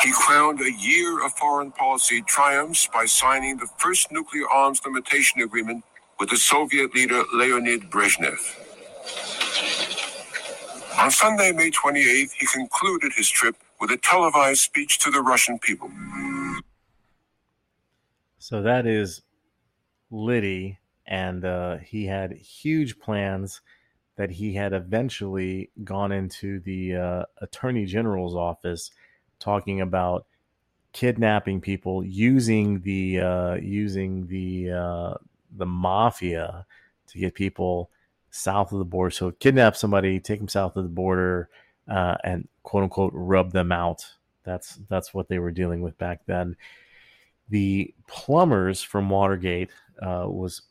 He 0.02 0.12
crowned 0.12 0.60
a 0.60 0.72
year 0.72 1.24
of 1.24 1.32
foreign 1.34 1.72
policy 1.72 2.22
triumphs 2.22 2.88
by 2.92 3.04
signing 3.04 3.58
the 3.58 3.68
first 3.78 4.10
nuclear 4.10 4.48
arms 4.48 4.80
limitation 4.84 5.42
agreement 5.42 5.84
with 6.18 6.30
the 6.30 6.36
Soviet 6.36 6.94
leader 6.94 7.22
Leonid 7.34 7.90
Brezhnev. 7.90 8.38
On 10.98 11.10
Sunday, 11.10 11.52
May 11.52 11.70
28th, 11.70 12.32
he 12.32 12.46
concluded 12.46 13.12
his 13.16 13.28
trip 13.28 13.56
with 13.80 13.90
a 13.90 13.96
televised 13.96 14.60
speech 14.60 14.98
to 15.00 15.10
the 15.10 15.20
Russian 15.20 15.58
people. 15.58 15.90
So 18.38 18.62
that 18.62 18.86
is 18.86 19.22
Liddy, 20.10 20.78
and 21.06 21.44
uh, 21.44 21.78
he 21.78 22.06
had 22.06 22.32
huge 22.32 22.98
plans 22.98 23.60
that 24.16 24.30
he 24.30 24.54
had 24.54 24.72
eventually 24.72 25.70
gone 25.84 26.12
into 26.12 26.60
the 26.60 26.96
uh, 26.96 27.24
attorney 27.40 27.86
general's 27.86 28.34
office 28.36 28.90
talking 29.38 29.80
about 29.80 30.26
kidnapping 30.92 31.60
people 31.60 32.04
using 32.04 32.80
the 32.82 33.20
uh, 33.20 33.54
using 33.54 34.26
the 34.26 34.70
uh, 34.70 35.14
the 35.56 35.66
mafia 35.66 36.66
to 37.08 37.18
get 37.18 37.34
people 37.34 37.90
south 38.30 38.72
of 38.72 38.78
the 38.78 38.84
border. 38.84 39.10
So 39.10 39.30
kidnap 39.32 39.76
somebody, 39.76 40.20
take 40.20 40.38
them 40.38 40.48
south 40.48 40.76
of 40.76 40.84
the 40.84 40.90
border, 40.90 41.48
uh, 41.88 42.16
and 42.24 42.48
quote 42.62 42.84
unquote 42.84 43.12
rub 43.14 43.52
them 43.52 43.72
out. 43.72 44.06
That's 44.44 44.76
that's 44.88 45.14
what 45.14 45.28
they 45.28 45.38
were 45.38 45.50
dealing 45.50 45.82
with 45.82 45.96
back 45.98 46.20
then. 46.26 46.56
The 47.48 47.94
plumbers 48.06 48.82
from 48.82 49.10
Watergate 49.10 49.70
uh, 50.00 50.24
was 50.26 50.62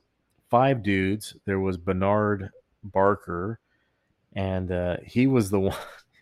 five 0.52 0.84
dudes. 0.84 1.36
There 1.45 1.60
was 1.60 1.78
Bernard 1.78 2.52
Barker, 2.84 3.60
and 4.34 4.72
uh, 4.72 4.98
he 5.03 5.26
was 5.26 5.49
the 5.49 5.60
one. 5.72 5.78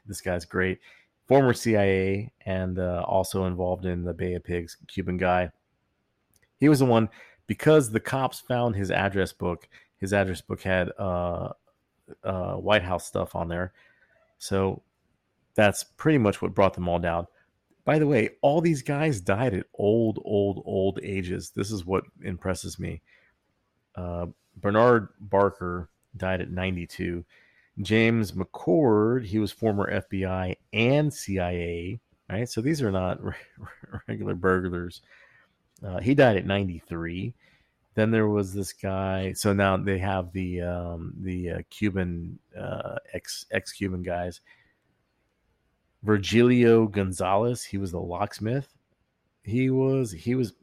This 0.06 0.22
guy's 0.22 0.46
great, 0.46 0.80
former 1.28 1.54
CIA 1.54 2.32
and 2.46 2.80
uh, 2.80 3.04
also 3.06 3.46
involved 3.46 3.86
in 3.86 4.04
the 4.04 4.14
Bay 4.14 4.34
of 4.36 4.44
Pigs, 4.44 4.78
Cuban 4.88 5.18
guy. 5.18 5.52
He 6.60 6.70
was 6.70 6.80
the 6.80 6.86
one 6.86 7.10
because 7.46 7.92
the 7.92 8.00
cops 8.00 8.40
found 8.40 8.76
his 8.76 8.92
address 8.92 9.34
book. 9.34 9.68
His 9.98 10.14
address 10.14 10.42
book 10.42 10.62
had 10.62 10.92
uh, 10.98 11.50
uh, 12.24 12.54
White 12.54 12.84
House 12.84 13.06
stuff 13.06 13.36
on 13.36 13.50
there, 13.50 13.74
so 14.38 14.82
that's 15.56 15.84
pretty 15.84 16.18
much 16.18 16.42
what 16.42 16.56
brought 16.56 16.74
them 16.74 16.88
all 16.88 17.00
down. 17.00 17.28
By 17.86 18.00
the 18.00 18.08
way, 18.08 18.32
all 18.42 18.62
these 18.62 18.82
guys 18.82 19.20
died 19.20 19.54
at 19.54 19.66
old, 19.74 20.20
old, 20.24 20.64
old 20.66 21.00
ages. 21.04 21.52
This 21.56 21.72
is 21.72 21.86
what 21.86 22.04
impresses 22.24 22.80
me. 22.80 23.02
Uh, 23.96 24.28
Bernard 24.58 25.10
Barker 25.20 25.90
died 26.16 26.42
at 26.42 26.52
92. 26.52 27.24
James 27.82 28.34
McCord, 28.34 29.26
he 29.26 29.40
was 29.40 29.52
former 29.52 29.90
FBI 30.02 30.56
and 30.74 31.14
CIA, 31.14 32.00
right? 32.30 32.50
So 32.50 32.62
these 32.62 32.82
are 32.82 32.92
not 32.92 33.20
regular 34.08 34.36
burglars. 34.36 35.02
Uh, 35.86 36.00
he 36.00 36.14
died 36.14 36.38
at 36.38 36.46
93. 36.46 37.34
Then 37.96 38.12
there 38.12 38.28
was 38.28 38.54
this 38.54 38.74
guy. 38.74 39.34
So 39.34 39.54
now 39.54 39.78
they 39.78 39.98
have 39.98 40.32
the 40.32 40.62
um, 40.62 41.14
the 41.22 41.52
uh, 41.52 41.62
Cuban 41.70 42.40
uh, 42.58 42.96
ex 43.14 43.46
ex 43.52 43.72
Cuban 43.72 44.04
guys. 44.04 44.42
Virgilio 46.04 46.88
Gonzalez, 46.88 47.64
he 47.64 47.78
was 47.78 47.92
the 47.92 48.00
locksmith. 48.00 48.70
He 49.44 49.70
was 49.70 50.12
he 50.12 50.36
was 50.36 50.54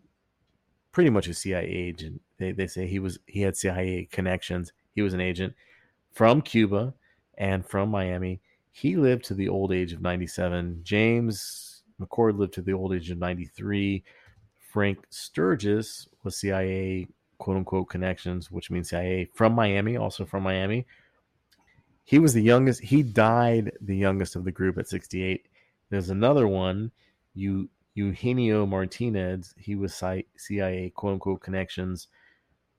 pretty 0.97 1.11
much 1.11 1.29
a 1.29 1.35
CIA 1.35 1.67
agent. 1.67 2.23
They 2.39 2.53
they 2.53 2.67
say 2.67 2.87
he 2.87 3.01
was 3.01 3.19
he 3.27 3.43
had 3.43 3.55
CIA 3.55 4.09
connections. 4.11 4.73
He 4.95 5.03
was 5.03 5.13
an 5.13 5.21
agent 5.21 5.53
from 6.15 6.41
Cuba 6.41 6.95
and 7.37 7.67
from 7.67 7.91
Miami. 7.91 8.41
He 8.73 8.97
lived 8.97 9.27
to 9.27 9.35
the 9.35 9.51
old 9.51 9.75
age 9.75 9.93
of 9.93 10.01
97. 10.01 10.81
James 10.85 11.83
McCord 12.01 12.39
lived 12.39 12.55
to 12.55 12.63
the 12.63 12.73
old 12.73 12.95
age 12.95 13.11
of 13.11 13.19
93. 13.19 14.05
Frank 14.73 15.01
Sturgis 15.11 16.09
was 16.23 16.39
CIA 16.39 17.07
quote 17.37 17.59
unquote 17.59 17.91
connections, 17.91 18.51
which 18.51 18.71
means 18.71 18.89
CIA 18.89 19.29
from 19.35 19.53
Miami, 19.53 19.99
also 19.99 20.25
from 20.25 20.45
Miami. 20.45 20.87
He 22.05 22.19
was 22.19 22.33
the 22.33 22.43
youngest. 22.43 22.81
He 22.81 23.03
died 23.03 23.71
the 23.83 23.99
youngest 23.99 24.35
of 24.35 24.45
the 24.45 24.51
group 24.51 24.79
at 24.79 24.89
68. 24.89 25.45
There's 25.91 26.09
another 26.09 26.49
one, 26.49 26.91
you 27.35 27.69
Eugenio 27.97 28.67
Martinez. 28.67 29.55
He 29.59 29.75
was 29.75 29.95
CIA 30.37 30.91
quote 30.95 31.15
unquote 31.15 31.41
connections 31.41 32.09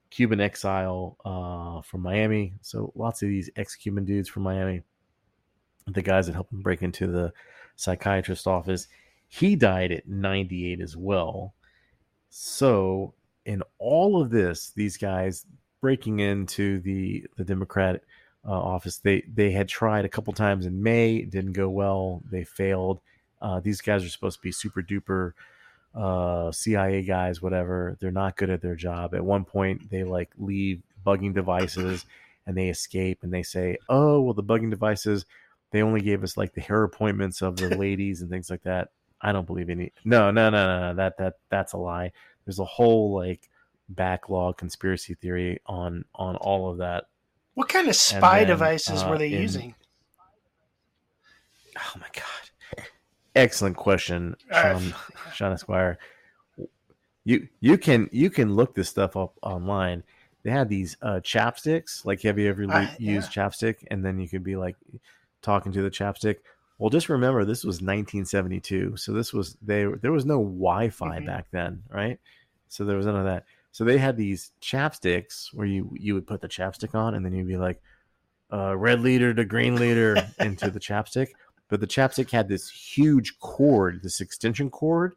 Cuban 0.09 0.39
exile 0.39 1.17
uh, 1.25 1.81
from 1.81 2.01
Miami. 2.01 2.53
So 2.61 2.93
lots 2.95 3.21
of 3.21 3.29
these 3.29 3.49
ex-Cuban 3.55 4.05
dudes 4.05 4.29
from 4.29 4.43
Miami, 4.43 4.83
the 5.87 6.01
guys 6.01 6.27
that 6.27 6.33
helped 6.33 6.53
him 6.53 6.61
break 6.61 6.81
into 6.81 7.07
the 7.07 7.33
psychiatrist 7.75 8.47
office. 8.47 8.87
He 9.27 9.55
died 9.55 9.91
at 9.91 10.07
98 10.07 10.79
as 10.79 10.95
well. 10.95 11.53
So 12.29 13.13
in 13.45 13.61
all 13.79 14.21
of 14.21 14.29
this, 14.29 14.71
these 14.75 14.97
guys 14.97 15.45
breaking 15.81 16.19
into 16.19 16.79
the 16.79 17.25
the 17.35 17.43
Democrat 17.43 18.01
uh, 18.45 18.51
office, 18.51 18.97
they 18.99 19.23
they 19.33 19.51
had 19.51 19.67
tried 19.67 20.05
a 20.05 20.09
couple 20.09 20.33
times 20.33 20.65
in 20.65 20.81
May, 20.81 21.23
didn't 21.23 21.53
go 21.53 21.69
well. 21.69 22.21
They 22.29 22.43
failed. 22.43 23.01
Uh, 23.41 23.59
these 23.59 23.81
guys 23.81 24.03
are 24.03 24.09
supposed 24.09 24.37
to 24.37 24.41
be 24.41 24.51
super 24.51 24.81
duper 24.81 25.33
uh, 25.95 26.51
CIA 26.51 27.03
guys, 27.03 27.41
whatever. 27.41 27.97
They're 27.99 28.11
not 28.11 28.37
good 28.37 28.49
at 28.49 28.61
their 28.61 28.75
job. 28.75 29.13
At 29.15 29.25
one 29.25 29.45
point, 29.45 29.89
they 29.89 30.03
like 30.03 30.29
leave 30.37 30.81
bugging 31.05 31.33
devices 31.33 32.05
and 32.45 32.57
they 32.57 32.69
escape 32.69 33.19
and 33.23 33.33
they 33.33 33.43
say, 33.43 33.77
"Oh, 33.89 34.21
well, 34.21 34.33
the 34.33 34.43
bugging 34.43 34.69
devices 34.69 35.25
they 35.71 35.81
only 35.81 36.01
gave 36.01 36.23
us 36.23 36.37
like 36.37 36.53
the 36.53 36.61
hair 36.61 36.83
appointments 36.83 37.41
of 37.41 37.57
the 37.57 37.75
ladies 37.77 38.21
and 38.21 38.29
things 38.29 38.49
like 38.49 38.63
that." 38.63 38.89
I 39.21 39.31
don't 39.31 39.47
believe 39.47 39.69
any. 39.69 39.91
No, 40.05 40.29
no, 40.29 40.49
no, 40.49 40.65
no, 40.65 40.89
no. 40.89 40.95
That 40.95 41.17
that 41.17 41.35
that's 41.49 41.73
a 41.73 41.77
lie. 41.77 42.11
There's 42.45 42.59
a 42.59 42.65
whole 42.65 43.13
like 43.13 43.49
backlog 43.89 44.57
conspiracy 44.57 45.15
theory 45.15 45.59
on 45.65 46.05
on 46.13 46.35
all 46.35 46.69
of 46.69 46.77
that. 46.77 47.05
What 47.55 47.69
kind 47.69 47.87
of 47.87 47.95
spy 47.95 48.39
then, 48.39 48.47
devices 48.47 49.01
uh, 49.01 49.07
were 49.09 49.17
they 49.17 49.33
in- 49.33 49.41
using? 49.41 49.75
Oh 51.77 51.93
my 51.99 52.07
god. 52.13 52.46
Excellent 53.37 53.75
question, 53.77 54.35
Uh, 54.51 54.61
Shawn, 54.61 54.93
Shawn 55.33 55.51
Esquire. 55.53 55.97
You 57.23 57.47
you 57.59 57.77
can 57.77 58.09
you 58.11 58.29
can 58.29 58.55
look 58.55 58.73
this 58.73 58.89
stuff 58.89 59.15
up 59.17 59.33
online. 59.41 60.03
They 60.43 60.51
had 60.51 60.69
these 60.69 60.95
uh, 61.01 61.19
chapsticks. 61.23 62.05
Like, 62.05 62.21
have 62.21 62.39
you 62.39 62.49
ever 62.49 62.63
Uh, 62.63 62.67
le- 62.67 62.95
used 62.99 63.31
chapstick? 63.31 63.83
And 63.91 64.03
then 64.03 64.17
you 64.19 64.29
could 64.29 64.43
be 64.43 64.55
like 64.55 64.75
talking 65.41 65.71
to 65.73 65.81
the 65.81 65.89
chapstick. 65.89 66.37
Well, 66.79 66.89
just 66.89 67.09
remember 67.09 67.43
this 67.43 67.63
was 67.65 67.81
1972, 67.81 68.95
so 68.97 69.11
this 69.11 69.33
was 69.33 69.57
they 69.61 69.83
there 69.85 70.11
was 70.11 70.25
no 70.25 70.37
Wi-Fi 70.39 71.19
Mhm. 71.19 71.25
back 71.25 71.47
then, 71.51 71.83
right? 71.89 72.19
So 72.69 72.85
there 72.85 72.97
was 72.97 73.05
none 73.05 73.15
of 73.17 73.25
that. 73.25 73.45
So 73.71 73.83
they 73.83 73.97
had 73.97 74.15
these 74.15 74.51
chapsticks 74.61 75.53
where 75.53 75.67
you 75.67 75.91
you 75.99 76.13
would 76.13 76.27
put 76.27 76.39
the 76.41 76.47
chapstick 76.47 76.95
on, 76.95 77.13
and 77.13 77.25
then 77.25 77.33
you'd 77.33 77.47
be 77.47 77.57
like, 77.57 77.81
uh, 78.53 78.77
"Red 78.77 79.01
leader 79.01 79.33
to 79.33 79.43
green 79.43 79.75
leader" 79.75 80.15
into 80.39 80.71
the 80.71 80.79
chapstick. 80.79 81.29
But 81.69 81.79
the 81.81 81.87
chapstick 81.87 82.31
had 82.31 82.47
this 82.47 82.69
huge 82.69 83.39
cord, 83.39 84.01
this 84.03 84.21
extension 84.21 84.69
cord, 84.69 85.15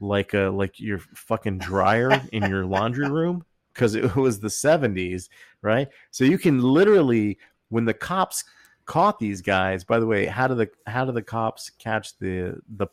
like 0.00 0.34
a 0.34 0.50
like 0.50 0.80
your 0.80 0.98
fucking 0.98 1.58
dryer 1.58 2.22
in 2.32 2.48
your 2.48 2.64
laundry 2.64 3.08
room, 3.08 3.44
because 3.72 3.94
it 3.94 4.16
was 4.16 4.40
the 4.40 4.48
70s, 4.48 5.28
right? 5.62 5.88
So 6.10 6.24
you 6.24 6.38
can 6.38 6.60
literally, 6.60 7.38
when 7.68 7.84
the 7.84 7.94
cops 7.94 8.44
caught 8.84 9.18
these 9.18 9.40
guys. 9.40 9.84
By 9.84 10.00
the 10.00 10.06
way, 10.06 10.26
how 10.26 10.48
do 10.48 10.54
the 10.54 10.68
how 10.86 11.04
do 11.04 11.12
the 11.12 11.22
cops 11.22 11.70
catch 11.70 12.18
the 12.18 12.60
the 12.76 12.88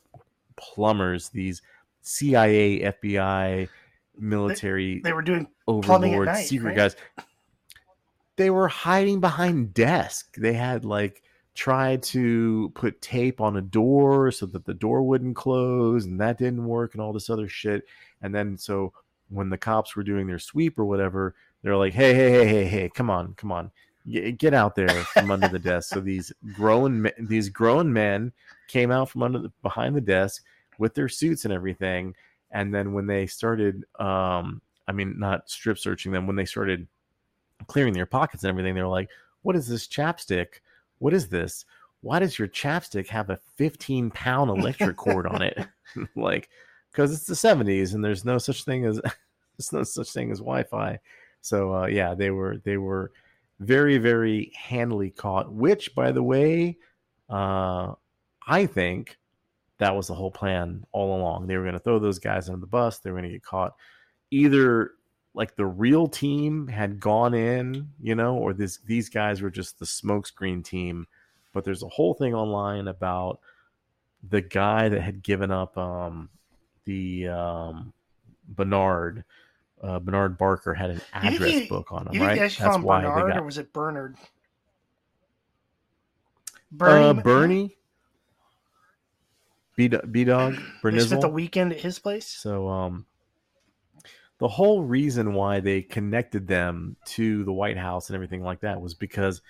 plumbers? 0.55 1.29
These 1.29 1.61
CIA, 2.01 2.81
FBI, 2.81 3.67
military 4.17 4.99
They 4.99 5.13
were 5.13 5.21
doing 5.21 5.47
overlord 5.67 6.27
night, 6.27 6.45
secret 6.45 6.69
right? 6.69 6.75
guys 6.75 6.95
they 8.35 8.49
were 8.49 8.67
hiding 8.67 9.19
behind 9.19 9.73
desk 9.73 10.35
they 10.37 10.53
had 10.53 10.85
like 10.85 11.21
tried 11.55 12.01
to 12.03 12.71
put 12.75 13.01
tape 13.01 13.41
on 13.41 13.57
a 13.57 13.61
door 13.61 14.31
so 14.31 14.45
that 14.45 14.65
the 14.65 14.73
door 14.73 15.03
wouldn't 15.03 15.35
close 15.35 16.05
and 16.05 16.19
that 16.19 16.37
didn't 16.37 16.65
work 16.65 16.93
and 16.93 17.01
all 17.01 17.13
this 17.13 17.29
other 17.29 17.47
shit. 17.47 17.83
And 18.21 18.33
then 18.33 18.57
so 18.57 18.93
when 19.29 19.49
the 19.49 19.57
cops 19.57 19.95
were 19.95 20.03
doing 20.03 20.27
their 20.27 20.39
sweep 20.39 20.79
or 20.79 20.85
whatever 20.85 21.35
they're 21.61 21.75
like 21.75 21.93
hey 21.93 22.15
hey 22.15 22.31
hey 22.31 22.47
hey 22.47 22.65
hey 22.65 22.89
come 22.89 23.09
on 23.09 23.33
come 23.33 23.51
on. 23.51 23.71
Get, 24.09 24.53
out 24.53 24.75
there 24.75 24.89
from 24.89 25.29
under 25.29 25.49
the 25.49 25.59
desk. 25.59 25.89
So 25.89 25.99
these 25.99 26.31
grown 26.53 27.03
me- 27.03 27.11
these 27.19 27.49
grown 27.49 27.91
men 27.91 28.31
came 28.67 28.89
out 28.89 29.09
from 29.09 29.21
under 29.21 29.39
the 29.39 29.51
behind 29.61 29.95
the 29.95 30.01
desk 30.01 30.43
with 30.79 30.95
their 30.95 31.09
suits 31.09 31.45
and 31.45 31.53
everything. 31.53 32.15
And 32.49 32.73
then 32.73 32.93
when 32.93 33.05
they 33.05 33.27
started 33.27 33.85
um 33.99 34.61
i 34.89 34.91
mean 34.91 35.17
not 35.17 35.49
strip 35.49 35.77
searching 35.77 36.11
them 36.11 36.27
when 36.27 36.35
they 36.35 36.45
started 36.45 36.87
clearing 37.67 37.93
their 37.93 38.05
pockets 38.05 38.43
and 38.43 38.49
everything 38.49 38.75
they 38.75 38.81
were 38.81 38.87
like 38.87 39.09
what 39.43 39.55
is 39.55 39.67
this 39.67 39.87
chapstick 39.87 40.61
what 40.99 41.13
is 41.13 41.27
this 41.27 41.65
why 42.01 42.19
does 42.19 42.39
your 42.39 42.47
chapstick 42.47 43.07
have 43.07 43.29
a 43.29 43.39
15 43.57 44.11
pound 44.11 44.49
electric 44.49 44.95
cord 44.97 45.27
on 45.27 45.41
it 45.41 45.57
like 46.15 46.49
because 46.91 47.13
it's 47.13 47.25
the 47.25 47.33
70s 47.33 47.93
and 47.93 48.03
there's 48.03 48.25
no 48.25 48.37
such 48.37 48.63
thing 48.63 48.85
as 48.85 49.01
there's 49.57 49.73
no 49.73 49.83
such 49.83 50.11
thing 50.11 50.31
as 50.31 50.39
wi-fi 50.39 50.99
so 51.41 51.73
uh, 51.73 51.87
yeah 51.87 52.13
they 52.13 52.29
were 52.29 52.57
they 52.63 52.77
were 52.77 53.11
very 53.59 53.97
very 53.97 54.51
handily 54.55 55.09
caught 55.09 55.51
which 55.51 55.93
by 55.95 56.11
the 56.11 56.23
way 56.23 56.77
uh 57.29 57.93
i 58.47 58.65
think 58.65 59.19
that 59.79 59.95
was 59.95 60.07
the 60.07 60.13
whole 60.13 60.31
plan 60.31 60.85
all 60.91 61.17
along. 61.17 61.47
They 61.47 61.57
were 61.57 61.63
going 61.63 61.73
to 61.73 61.79
throw 61.79 61.99
those 61.99 62.19
guys 62.19 62.49
under 62.49 62.59
the 62.59 62.67
bus. 62.67 62.99
They 62.99 63.09
were 63.09 63.17
going 63.17 63.29
to 63.29 63.35
get 63.35 63.43
caught. 63.43 63.73
Either 64.29 64.91
like 65.33 65.55
the 65.55 65.65
real 65.65 66.07
team 66.07 66.67
had 66.67 66.99
gone 66.99 67.33
in, 67.33 67.89
you 68.01 68.15
know, 68.15 68.35
or 68.35 68.53
this 68.53 68.77
these 68.85 69.09
guys 69.09 69.41
were 69.41 69.51
just 69.51 69.79
the 69.79 69.85
smokescreen 69.85 70.63
team. 70.63 71.07
But 71.53 71.63
there's 71.63 71.83
a 71.83 71.87
whole 71.87 72.13
thing 72.13 72.33
online 72.33 72.87
about 72.87 73.39
the 74.27 74.41
guy 74.41 74.89
that 74.89 75.01
had 75.01 75.23
given 75.23 75.51
up 75.51 75.77
um, 75.77 76.29
the 76.85 77.27
um, 77.27 77.93
Bernard. 78.47 79.23
Uh, 79.81 79.99
Bernard 79.99 80.37
Barker 80.37 80.73
had 80.73 80.89
an 80.89 81.01
address 81.13 81.59
he- 81.59 81.67
book 81.67 81.91
on 81.91 82.07
him, 82.07 82.15
You 82.15 82.21
right? 82.21 82.51
call 82.57 82.75
him 82.75 82.81
why 82.83 83.01
Bernard 83.01 83.25
they 83.27 83.31
got 83.33 83.39
or 83.39 83.45
was 83.45 83.57
it 83.57 83.71
Bernard? 83.71 84.17
uh, 86.81 87.13
Bernie, 87.13 87.77
B 89.75 89.87
B 89.87 90.25
Dog, 90.25 90.61
They 90.83 90.99
spent 90.99 91.21
the 91.21 91.29
weekend 91.29 91.71
at 91.71 91.79
his 91.79 91.97
place. 91.97 92.27
So 92.27 92.67
um 92.67 93.05
the 94.39 94.47
whole 94.47 94.83
reason 94.83 95.33
why 95.33 95.59
they 95.59 95.81
connected 95.81 96.47
them 96.47 96.95
to 97.05 97.43
the 97.43 97.51
White 97.53 97.77
House 97.77 98.09
and 98.09 98.15
everything 98.15 98.41
like 98.41 98.61
that 98.61 98.81
was 98.81 98.93
because 98.93 99.41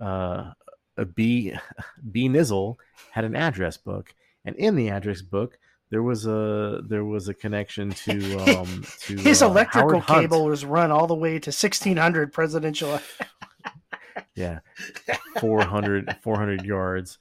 uh 0.00 0.52
a 0.96 1.04
B 1.04 1.54
B 2.12 2.28
Nizzle 2.28 2.76
had 3.10 3.24
an 3.24 3.36
address 3.36 3.76
book. 3.76 4.14
And 4.44 4.56
in 4.56 4.76
the 4.76 4.90
address 4.90 5.22
book 5.22 5.58
there 5.90 6.02
was 6.02 6.26
a 6.26 6.80
there 6.86 7.04
was 7.04 7.28
a 7.28 7.34
connection 7.34 7.90
to 7.90 8.38
um 8.38 8.84
to 9.00 9.16
His 9.16 9.42
uh, 9.42 9.46
electrical 9.46 10.00
cable 10.00 10.44
was 10.44 10.64
run 10.64 10.90
all 10.90 11.06
the 11.06 11.14
way 11.14 11.38
to 11.38 11.50
1600 11.50 12.32
presidential. 12.32 13.00
yeah. 14.34 14.60
400 15.40 16.16
400 16.22 16.64
yards. 16.64 17.18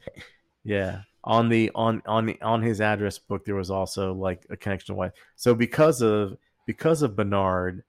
Yeah. 0.64 1.02
On 1.24 1.50
the 1.50 1.72
on 1.74 2.04
on 2.06 2.28
the 2.28 2.42
on 2.44 2.62
his 2.62 2.80
address 2.80 3.18
book 3.18 3.44
there 3.44 3.56
was 3.56 3.72
also 3.72 4.14
like 4.14 4.46
a 4.52 4.56
connection 4.56 4.94
to 4.94 4.98
white. 4.98 5.12
So 5.36 5.56
because 5.56 6.02
of 6.02 6.38
because 6.68 7.02
of 7.02 7.16
bernard 7.16 7.84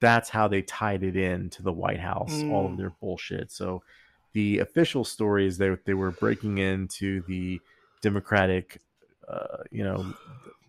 that's 0.00 0.28
how 0.28 0.46
they 0.46 0.60
tied 0.60 1.02
it 1.02 1.16
in 1.16 1.48
to 1.48 1.62
the 1.62 1.72
white 1.72 2.00
house 2.00 2.42
all 2.50 2.66
of 2.66 2.72
Mm. 2.72 2.76
their 2.76 2.90
bullshit 3.00 3.50
so 3.50 3.82
the 4.34 4.58
official 4.58 5.04
story 5.04 5.46
is 5.46 5.56
they, 5.56 5.74
they 5.86 5.94
were 5.94 6.10
breaking 6.10 6.58
into 6.58 7.22
the 7.22 7.60
democratic 8.02 8.80
uh, 9.28 9.58
you 9.70 9.82
know 9.84 10.04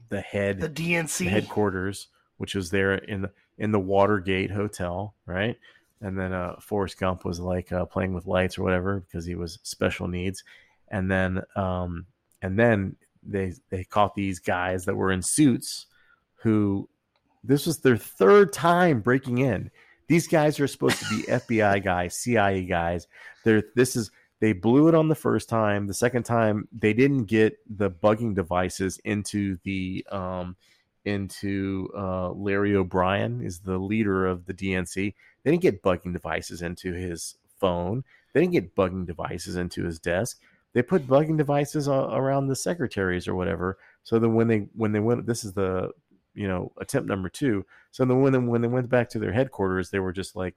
the 0.10 0.22
head 0.22 0.62
The 0.62 0.70
DNC. 0.70 1.18
the 1.18 1.30
headquarters, 1.30 2.08
which 2.38 2.54
was 2.56 2.70
there 2.70 2.94
in 2.94 3.24
the 3.24 3.32
in 3.58 3.72
the 3.72 3.80
Watergate 3.80 4.52
Hotel, 4.52 5.16
right? 5.26 5.58
And 6.02 6.18
then 6.18 6.32
uh, 6.32 6.58
Forrest 6.60 7.00
Gump 7.00 7.26
was 7.26 7.40
like 7.40 7.72
uh, 7.72 7.86
playing 7.86 8.14
with 8.14 8.28
lights 8.28 8.58
or 8.58 8.64
whatever 8.64 9.00
because 9.00 9.26
he 9.26 9.34
was 9.36 9.58
special 9.64 10.08
needs. 10.08 10.44
And 10.90 11.10
then 11.10 11.42
um, 11.56 12.06
and 12.42 12.58
then 12.60 12.96
they 13.24 13.54
they 13.72 13.84
caught 13.84 14.14
these 14.16 14.40
guys 14.40 14.86
that 14.86 14.96
were 14.96 15.12
in 15.12 15.22
suits 15.24 15.88
who 16.36 16.88
this 17.48 17.66
was 17.66 17.80
their 17.80 17.98
third 17.98 18.54
time 18.54 19.02
breaking 19.02 19.40
in. 19.40 19.72
These 20.08 20.28
guys 20.28 20.60
are 20.60 20.68
supposed 20.68 21.00
to 21.00 21.10
be 21.10 21.24
FBI 21.28 21.84
guys, 21.84 22.16
CIA 22.18 22.66
guys. 22.66 23.08
They're 23.44 23.64
this 23.76 23.96
is 23.96 24.12
they 24.40 24.54
blew 24.54 24.88
it 24.88 24.96
on 24.96 25.08
the 25.08 25.16
first 25.16 25.50
time. 25.50 25.88
The 25.88 25.94
second 25.94 26.24
time 26.24 26.68
they 26.72 26.94
didn't 26.94 27.26
get 27.26 27.58
the 27.78 27.90
bugging 27.90 28.36
devices 28.36 29.00
into 29.06 29.58
the 29.64 30.06
um 30.12 30.56
into 31.06 31.90
uh 31.96 32.32
Larry 32.32 32.76
O'Brien 32.76 33.42
is 33.42 33.60
the 33.60 33.78
leader 33.78 34.26
of 34.26 34.46
the 34.46 34.54
DNC. 34.54 35.14
They 35.44 35.52
didn't 35.52 35.62
get 35.62 35.84
bugging 35.84 36.14
devices 36.14 36.62
into 36.62 36.94
his 36.94 37.36
phone. 37.60 38.04
They 38.34 38.42
didn't 38.42 38.54
get 38.54 38.76
bugging 38.76 39.06
devices 39.06 39.56
into 39.56 39.84
his 39.84 40.00
desk. 40.00 40.42
They 40.74 40.82
put 40.82 41.08
bugging 41.08 41.38
devices 41.38 41.88
around 41.88 42.48
the 42.48 42.56
secretaries 42.56 43.30
or 43.30 43.36
whatever. 43.36 43.78
So 44.04 44.20
then 44.20 44.34
when 44.34 44.48
they 44.48 44.68
when 44.76 44.92
they 44.92 45.00
went 45.00 45.26
this 45.26 45.46
is 45.46 45.54
the 45.54 45.92
you 46.36 46.48
know 46.48 46.72
attempt 46.80 47.10
number 47.10 47.30
2. 47.30 47.66
So 47.92 48.06
then 48.06 48.22
when 48.22 48.34
they, 48.34 48.40
when 48.40 48.62
they 48.62 48.68
went 48.68 48.90
back 48.90 49.10
to 49.10 49.20
their 49.20 49.34
headquarters 49.34 49.90
they 49.90 50.00
were 50.00 50.14
just 50.14 50.36
like 50.36 50.56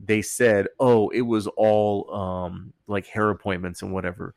they 0.00 0.22
said, 0.22 0.68
"Oh, 0.78 1.08
it 1.08 1.22
was 1.22 1.46
all 1.48 2.12
um 2.14 2.72
like 2.86 3.06
hair 3.06 3.30
appointments 3.30 3.82
and 3.82 3.92
whatever." 3.92 4.34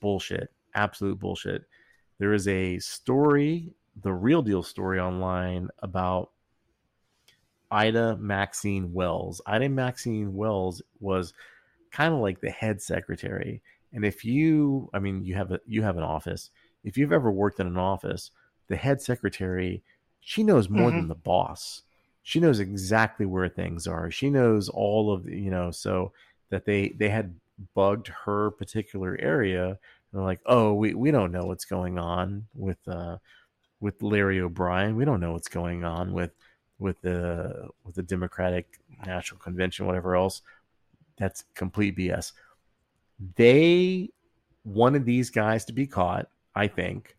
Bullshit. 0.00 0.50
Absolute 0.74 1.18
bullshit. 1.18 1.64
There 2.18 2.32
is 2.32 2.48
a 2.48 2.78
story, 2.78 3.74
the 4.00 4.12
real 4.12 4.42
deal 4.42 4.62
story 4.62 5.00
online 5.00 5.68
about 5.80 6.30
Ida 7.70 8.16
Maxine 8.18 8.92
Wells. 8.92 9.40
Ida 9.46 9.68
Maxine 9.68 10.34
Wells 10.34 10.82
was 11.00 11.34
kind 11.90 12.12
of 12.12 12.20
like 12.20 12.40
the 12.40 12.50
head 12.50 12.80
secretary. 12.80 13.62
And 13.92 14.04
if 14.04 14.24
you, 14.24 14.90
I 14.94 14.98
mean, 14.98 15.24
you 15.24 15.34
have 15.34 15.52
a 15.52 15.60
you 15.66 15.82
have 15.82 15.96
an 15.96 16.02
office. 16.02 16.50
If 16.84 16.96
you've 16.96 17.12
ever 17.12 17.30
worked 17.30 17.60
in 17.60 17.66
an 17.66 17.78
office, 17.78 18.30
the 18.68 18.76
head 18.76 19.00
secretary, 19.00 19.82
she 20.22 20.42
knows 20.42 20.68
more 20.70 20.90
Mhm. 20.90 20.94
than 21.00 21.08
the 21.08 21.14
boss. 21.14 21.82
She 22.22 22.38
knows 22.40 22.60
exactly 22.60 23.26
where 23.26 23.48
things 23.48 23.86
are. 23.86 24.10
She 24.10 24.30
knows 24.30 24.68
all 24.68 25.12
of 25.12 25.24
the, 25.24 25.36
you 25.36 25.50
know, 25.50 25.70
so 25.72 26.12
that 26.50 26.64
they 26.64 26.90
they 26.90 27.08
had 27.10 27.34
bugged 27.74 28.08
her 28.08 28.50
particular 28.52 29.16
area. 29.20 29.66
And 29.68 29.78
they're 30.12 30.22
like, 30.22 30.40
oh, 30.46 30.72
we 30.74 30.94
we 30.94 31.10
don't 31.10 31.32
know 31.32 31.44
what's 31.46 31.64
going 31.64 31.98
on 31.98 32.46
with 32.54 32.78
uh 32.86 33.18
with 33.80 34.00
Larry 34.02 34.40
O'Brien. 34.40 34.94
We 34.96 35.04
don't 35.04 35.20
know 35.20 35.32
what's 35.32 35.48
going 35.48 35.84
on 35.84 36.12
with 36.12 36.32
with 36.78 37.00
the 37.02 37.68
with 37.84 37.96
the 37.96 38.02
Democratic 38.02 38.78
National 39.04 39.40
Convention, 39.40 39.86
whatever 39.86 40.14
else. 40.14 40.42
That's 41.16 41.44
complete 41.54 41.96
BS. 41.96 42.32
They 43.36 44.10
wanted 44.64 45.04
these 45.04 45.30
guys 45.30 45.64
to 45.66 45.72
be 45.72 45.86
caught. 45.86 46.28
I 46.54 46.68
think 46.68 47.16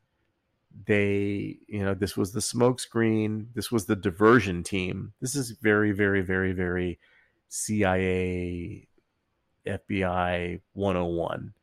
they, 0.85 1.57
you 1.67 1.83
know, 1.83 1.93
this 1.93 2.17
was 2.17 2.31
the 2.31 2.39
smokescreen. 2.39 3.47
This 3.53 3.71
was 3.71 3.85
the 3.85 3.95
diversion 3.95 4.63
team. 4.63 5.13
This 5.21 5.35
is 5.35 5.51
very, 5.51 5.91
very, 5.91 6.21
very, 6.21 6.51
very 6.51 6.99
CIA, 7.49 8.87
FBI 9.67 10.59
101. 10.73 11.53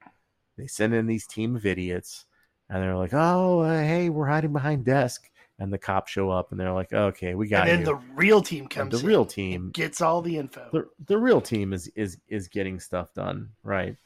They 0.57 0.67
send 0.67 0.95
in 0.95 1.07
these 1.07 1.27
team 1.27 1.57
of 1.57 1.67
idiots, 1.67 2.27
and 2.69 2.83
they're 2.83 2.97
like, 2.97 3.15
"Oh, 3.15 3.61
uh, 3.61 3.79
hey, 3.81 4.09
we're 4.11 4.27
hiding 4.27 4.53
behind 4.53 4.85
desk." 4.85 5.27
And 5.59 5.73
the 5.73 5.79
cops 5.79 6.11
show 6.11 6.31
up, 6.31 6.51
and 6.53 6.61
they're 6.61 6.73
like, 6.73 6.93
"Okay, 6.93 7.35
we 7.35 7.49
got 7.49 7.67
it. 7.67 7.73
and 7.73 7.87
then 7.87 7.95
you." 7.95 8.01
the 8.01 8.15
real 8.15 8.41
team 8.43 8.63
And 8.63 8.71
comes 8.71 8.93
the 8.95 9.01
in, 9.01 9.07
real 9.07 9.27
team 9.27 9.71
gets 9.73 10.01
all 10.01 10.23
the 10.23 10.37
info. 10.39 10.69
the 10.73 10.89
the 11.07 11.19
real 11.19 11.41
team 11.41 11.73
is 11.73 11.89
is 11.97 12.19
is 12.29 12.49
getting 12.49 12.79
stuff 12.81 13.13
done 13.15 13.51
right 13.63 13.97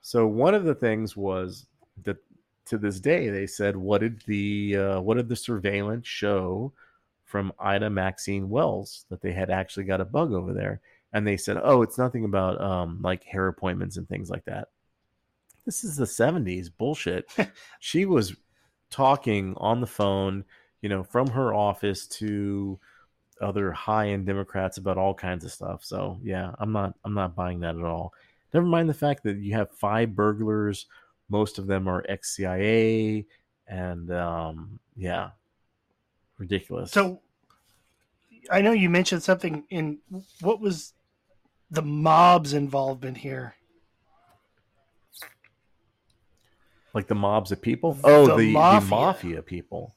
so 0.00 0.26
one 0.26 0.54
of 0.54 0.64
the 0.64 0.74
things 0.74 1.16
was 1.16 1.66
that 2.04 2.16
to 2.66 2.78
this 2.78 3.00
day 3.00 3.28
they 3.28 3.46
said 3.46 3.76
what 3.76 4.00
did 4.00 4.22
the 4.26 4.76
uh, 4.76 5.00
what 5.00 5.16
did 5.16 5.28
the 5.28 5.36
surveillance 5.36 6.06
show 6.06 6.72
from 7.24 7.52
ida 7.58 7.88
maxine 7.88 8.48
wells 8.48 9.04
that 9.08 9.20
they 9.20 9.32
had 9.32 9.50
actually 9.50 9.84
got 9.84 10.00
a 10.00 10.04
bug 10.04 10.32
over 10.32 10.52
there 10.52 10.80
and 11.12 11.26
they 11.26 11.36
said 11.36 11.58
oh 11.62 11.82
it's 11.82 11.98
nothing 11.98 12.24
about 12.24 12.60
um 12.60 13.00
like 13.02 13.24
hair 13.24 13.48
appointments 13.48 13.96
and 13.96 14.08
things 14.08 14.30
like 14.30 14.44
that 14.44 14.68
this 15.64 15.82
is 15.84 15.96
the 15.96 16.04
70s 16.04 16.68
bullshit 16.76 17.28
she 17.80 18.04
was 18.04 18.36
talking 18.90 19.54
on 19.56 19.80
the 19.80 19.86
phone 19.86 20.44
you 20.82 20.88
know 20.88 21.02
from 21.02 21.28
her 21.28 21.54
office 21.54 22.06
to 22.06 22.78
other 23.40 23.72
high 23.72 24.08
end 24.08 24.26
Democrats 24.26 24.78
about 24.78 24.98
all 24.98 25.14
kinds 25.14 25.44
of 25.44 25.52
stuff. 25.52 25.84
So 25.84 26.18
yeah, 26.22 26.52
I'm 26.58 26.72
not 26.72 26.94
I'm 27.04 27.14
not 27.14 27.34
buying 27.34 27.60
that 27.60 27.76
at 27.76 27.84
all. 27.84 28.12
Never 28.54 28.66
mind 28.66 28.88
the 28.88 28.94
fact 28.94 29.22
that 29.24 29.36
you 29.36 29.54
have 29.54 29.70
five 29.72 30.14
burglars, 30.14 30.86
most 31.28 31.58
of 31.58 31.66
them 31.66 31.88
are 31.88 32.04
ex 32.08 32.36
CIA, 32.36 33.26
and 33.66 34.10
um, 34.12 34.78
yeah, 34.96 35.30
ridiculous. 36.38 36.92
So 36.92 37.20
I 38.50 38.60
know 38.60 38.72
you 38.72 38.90
mentioned 38.90 39.22
something 39.22 39.64
in 39.70 39.98
what 40.40 40.60
was 40.60 40.92
the 41.70 41.82
mob's 41.82 42.52
involvement 42.52 43.18
here? 43.18 43.54
like 46.96 47.06
the 47.08 47.14
mobs 47.14 47.52
of 47.52 47.60
people. 47.60 47.96
Oh, 48.04 48.26
The 48.26 48.36
the, 48.36 48.46
the 48.46 48.52
mafia. 48.52 48.88
mafia 48.90 49.42
people. 49.42 49.94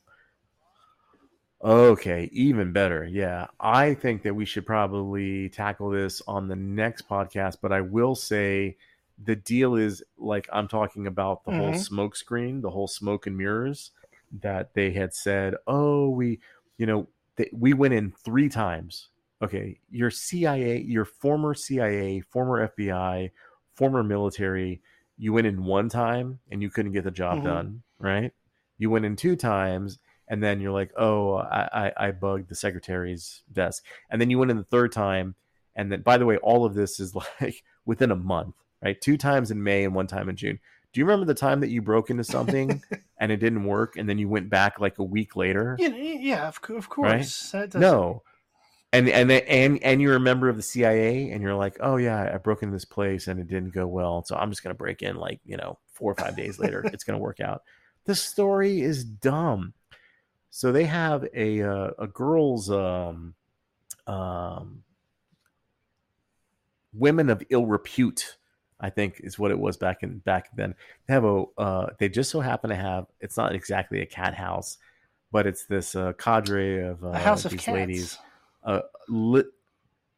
Okay, 1.64 2.30
even 2.34 2.74
better. 2.74 3.06
Yeah, 3.06 3.48
I 3.60 3.94
think 3.94 4.24
that 4.24 4.34
we 4.36 4.44
should 4.46 4.66
probably 4.66 5.48
tackle 5.50 5.90
this 5.90 6.22
on 6.28 6.50
the 6.50 6.58
next 6.58 7.08
podcast. 7.08 7.58
But 7.62 7.72
I 7.72 7.80
will 7.82 8.16
say 8.16 8.76
the 9.22 9.36
deal 9.36 9.76
is 9.76 10.04
like 10.18 10.48
I'm 10.52 10.68
talking 10.68 11.06
about 11.08 11.44
the 11.44 11.52
whole 11.52 11.72
Mhm. 11.74 11.78
smoke 11.78 12.16
screen, 12.16 12.62
the 12.62 12.70
whole 12.70 12.88
smoke 12.88 13.28
and 13.28 13.38
mirrors 13.38 13.92
that 14.32 14.74
they 14.74 14.92
had 14.92 15.14
said, 15.14 15.56
oh, 15.68 16.10
we, 16.10 16.40
you 16.78 16.86
know, 16.86 17.08
they, 17.36 17.50
we 17.52 17.74
went 17.74 17.94
in 17.94 18.12
three 18.12 18.48
times. 18.50 19.10
Okay, 19.42 19.80
your 19.90 20.12
CIA, 20.12 20.80
your 20.82 21.06
former 21.06 21.54
CIA, 21.54 22.20
former 22.22 22.68
FBI, 22.68 23.32
former 23.74 24.04
military, 24.04 24.82
you 25.18 25.34
went 25.34 25.48
in 25.48 25.64
one 25.64 25.90
time 25.90 26.40
and 26.52 26.62
you 26.62 26.70
couldn't 26.70 26.92
get 26.92 27.04
the 27.06 27.12
job 27.12 27.40
Mhm. 27.40 27.44
done, 27.44 27.84
right? 28.00 28.34
You 28.78 28.90
went 28.90 29.06
in 29.06 29.16
two 29.16 29.36
times 29.36 30.00
and 30.28 30.44
then 30.44 30.60
you're 30.62 30.72
like, 30.74 30.92
oh, 30.98 31.36
I, 31.36 31.70
I, 31.98 32.08
I 32.08 32.12
bugged 32.12 32.50
the 32.50 32.56
secretary's 32.56 33.44
desk. 33.52 33.84
And 34.10 34.22
then 34.22 34.30
you 34.30 34.38
went 34.40 34.52
in 34.52 34.58
the 34.58 34.64
third 34.64 34.92
time. 34.92 35.36
And 35.76 35.92
then, 35.92 36.02
by 36.02 36.18
the 36.18 36.26
way, 36.26 36.38
all 36.38 36.66
of 36.66 36.74
this 36.74 37.00
is 37.00 37.16
like 37.42 37.64
within 37.86 38.12
a 38.12 38.16
month, 38.16 38.56
right? 38.84 39.00
Two 39.00 39.18
times 39.18 39.52
in 39.52 39.62
May 39.62 39.84
and 39.84 39.94
one 39.94 40.08
time 40.08 40.30
in 40.30 40.36
June. 40.36 40.60
Do 40.92 41.00
you 41.00 41.06
remember 41.06 41.26
the 41.26 41.40
time 41.40 41.60
that 41.62 41.70
you 41.70 41.82
broke 41.82 42.10
into 42.10 42.24
something 42.26 42.82
and 43.20 43.32
it 43.32 43.38
didn't 43.38 43.64
work? 43.64 43.98
And 43.98 44.08
then 44.08 44.18
you 44.18 44.28
went 44.30 44.50
back 44.50 44.80
like 44.80 45.00
a 45.00 45.04
week 45.04 45.36
later? 45.36 45.76
Yeah, 45.80 45.90
yeah, 45.90 46.48
of, 46.48 46.60
of 46.70 46.90
course. 46.90 47.52
That 47.52 47.76
No. 47.76 48.24
And 48.92 49.08
and 49.08 49.32
and 49.32 49.84
and 49.84 50.02
you're 50.02 50.16
a 50.16 50.20
member 50.20 50.50
of 50.50 50.56
the 50.56 50.64
CIA, 50.64 51.30
and 51.30 51.44
you're 51.44 51.54
like, 51.54 51.78
oh 51.80 51.98
yeah, 51.98 52.32
I 52.34 52.38
broke 52.38 52.64
into 52.64 52.74
this 52.74 52.86
place 52.86 53.28
and 53.28 53.40
it 53.40 53.48
didn't 53.48 53.70
go 53.70 53.86
well, 53.86 54.24
so 54.24 54.36
I'm 54.36 54.50
just 54.50 54.64
gonna 54.64 54.74
break 54.74 55.04
in 55.04 55.16
like 55.16 55.40
you 55.46 55.58
know 55.58 55.78
four 55.94 56.12
or 56.12 56.16
five 56.16 56.36
days 56.36 56.58
later. 56.58 56.82
it's 56.86 57.04
gonna 57.04 57.20
work 57.20 57.40
out. 57.40 57.62
The 58.06 58.16
story 58.16 58.82
is 58.82 59.04
dumb. 59.04 59.74
So 60.50 60.72
they 60.72 60.86
have 60.86 61.28
a 61.36 61.62
uh, 61.62 61.92
a 62.00 62.08
girls 62.08 62.72
um 62.72 63.36
um 64.08 64.84
women 66.94 67.30
of 67.30 67.44
ill 67.50 67.66
repute, 67.66 68.38
I 68.80 68.90
think 68.90 69.20
is 69.24 69.38
what 69.38 69.52
it 69.52 69.60
was 69.60 69.78
back 69.78 70.04
in 70.04 70.20
back 70.20 70.50
then. 70.56 70.76
They 71.08 71.14
have 71.14 71.26
a 71.26 71.44
uh, 71.58 71.88
they 72.00 72.10
just 72.10 72.32
so 72.32 72.40
happen 72.40 72.70
to 72.70 72.76
have 72.76 73.08
it's 73.20 73.38
not 73.38 73.54
exactly 73.54 74.02
a 74.02 74.06
cat 74.06 74.34
house, 74.34 74.78
but 75.32 75.46
it's 75.46 75.66
this 75.66 75.96
uh, 75.96 76.14
cadre 76.14 76.80
of 76.80 77.04
uh, 77.04 77.14
house 77.14 77.46
of 77.46 77.52
these 77.52 77.62
cats. 77.62 77.76
ladies 77.76 78.18
uh, 78.64 78.82
lit, 79.08 79.48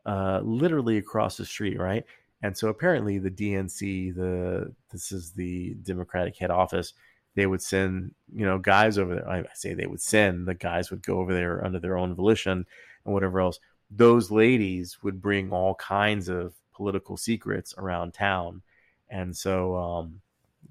uh, 0.06 0.42
literally 0.44 0.98
across 0.98 1.38
the 1.38 1.46
street, 1.46 1.80
right? 1.80 2.06
And 2.44 2.58
so 2.58 2.70
apparently 2.70 3.20
the 3.20 3.32
DNC, 3.32 4.16
the 4.16 4.74
this 4.92 5.12
is 5.12 5.32
the 5.32 5.76
Democratic 5.84 6.38
head 6.38 6.52
office, 6.52 6.94
they 7.36 7.46
would 7.46 7.62
send 7.62 8.14
you 8.34 8.46
know 8.46 8.58
guys 8.58 8.98
over 8.98 9.16
there. 9.16 9.30
I 9.30 9.44
say 9.54 9.74
they 9.74 9.88
would 9.88 10.02
send 10.02 10.48
the 10.48 10.56
guys 10.56 10.92
would 10.92 11.04
go 11.04 11.20
over 11.20 11.34
there 11.34 11.64
under 11.64 11.80
their 11.80 11.98
own 11.98 12.16
volition 12.16 12.66
and 13.06 13.14
whatever 13.14 13.40
else. 13.40 13.60
Those 13.90 14.32
ladies 14.32 14.98
would 15.04 15.22
bring 15.22 15.52
all 15.52 15.76
kinds 15.76 16.30
of 16.30 16.54
political 16.82 17.16
secrets 17.16 17.76
around 17.78 18.12
town, 18.16 18.64
and 19.12 19.38
so 19.38 19.76
um, 19.76 20.20